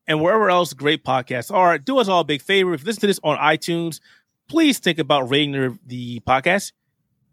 and 0.06 0.20
wherever 0.20 0.50
else 0.50 0.74
great 0.74 1.04
podcasts 1.04 1.50
are. 1.50 1.78
Do 1.78 1.96
us 1.98 2.06
all 2.06 2.20
a 2.20 2.24
big 2.24 2.42
favor. 2.42 2.74
If 2.74 2.82
you 2.82 2.86
listen 2.86 3.00
to 3.00 3.06
this 3.06 3.20
on 3.24 3.38
iTunes, 3.38 4.00
please 4.46 4.78
think 4.78 4.98
about 4.98 5.30
rating 5.30 5.52
the, 5.52 5.78
the 5.86 6.20
podcast. 6.20 6.72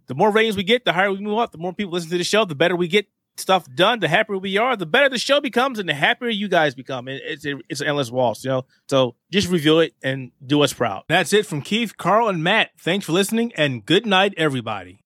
The 0.08 0.16
more 0.16 0.32
ratings 0.32 0.56
we 0.56 0.64
get, 0.64 0.86
the 0.86 0.94
higher 0.94 1.12
we 1.12 1.20
move 1.20 1.40
up. 1.40 1.52
The 1.52 1.58
more 1.58 1.74
people 1.74 1.92
listen 1.92 2.10
to 2.12 2.18
the 2.18 2.24
show, 2.24 2.46
the 2.46 2.56
better 2.56 2.78
we 2.78 2.88
get 2.88 3.08
stuff 3.38 3.66
done. 3.74 4.00
The 4.00 4.08
happier 4.08 4.38
we 4.38 4.58
are, 4.58 4.76
the 4.76 4.86
better 4.86 5.10
the 5.10 5.18
show 5.18 5.42
becomes, 5.42 5.80
and 5.80 5.88
the 5.88 5.94
happier 5.94 6.30
you 6.30 6.48
guys 6.48 6.76
become. 6.76 7.08
And 7.08 7.20
it's 7.24 7.46
it's 7.70 7.82
an 7.82 7.88
endless 7.88 8.12
waltz, 8.12 8.44
you 8.44 8.52
know. 8.52 8.66
So 8.88 9.16
just 9.32 9.50
review 9.50 9.80
it 9.80 9.94
and 10.04 10.32
do 10.46 10.62
us 10.62 10.74
proud. 10.74 11.04
That's 11.08 11.34
it 11.34 11.46
from 11.46 11.62
Keith, 11.62 11.98
Carl, 11.98 12.30
and 12.30 12.44
Matt. 12.44 12.72
Thanks 12.80 13.06
for 13.06 13.12
listening, 13.12 13.54
and 13.56 13.86
good 13.86 14.06
night, 14.06 14.34
everybody. 14.38 15.03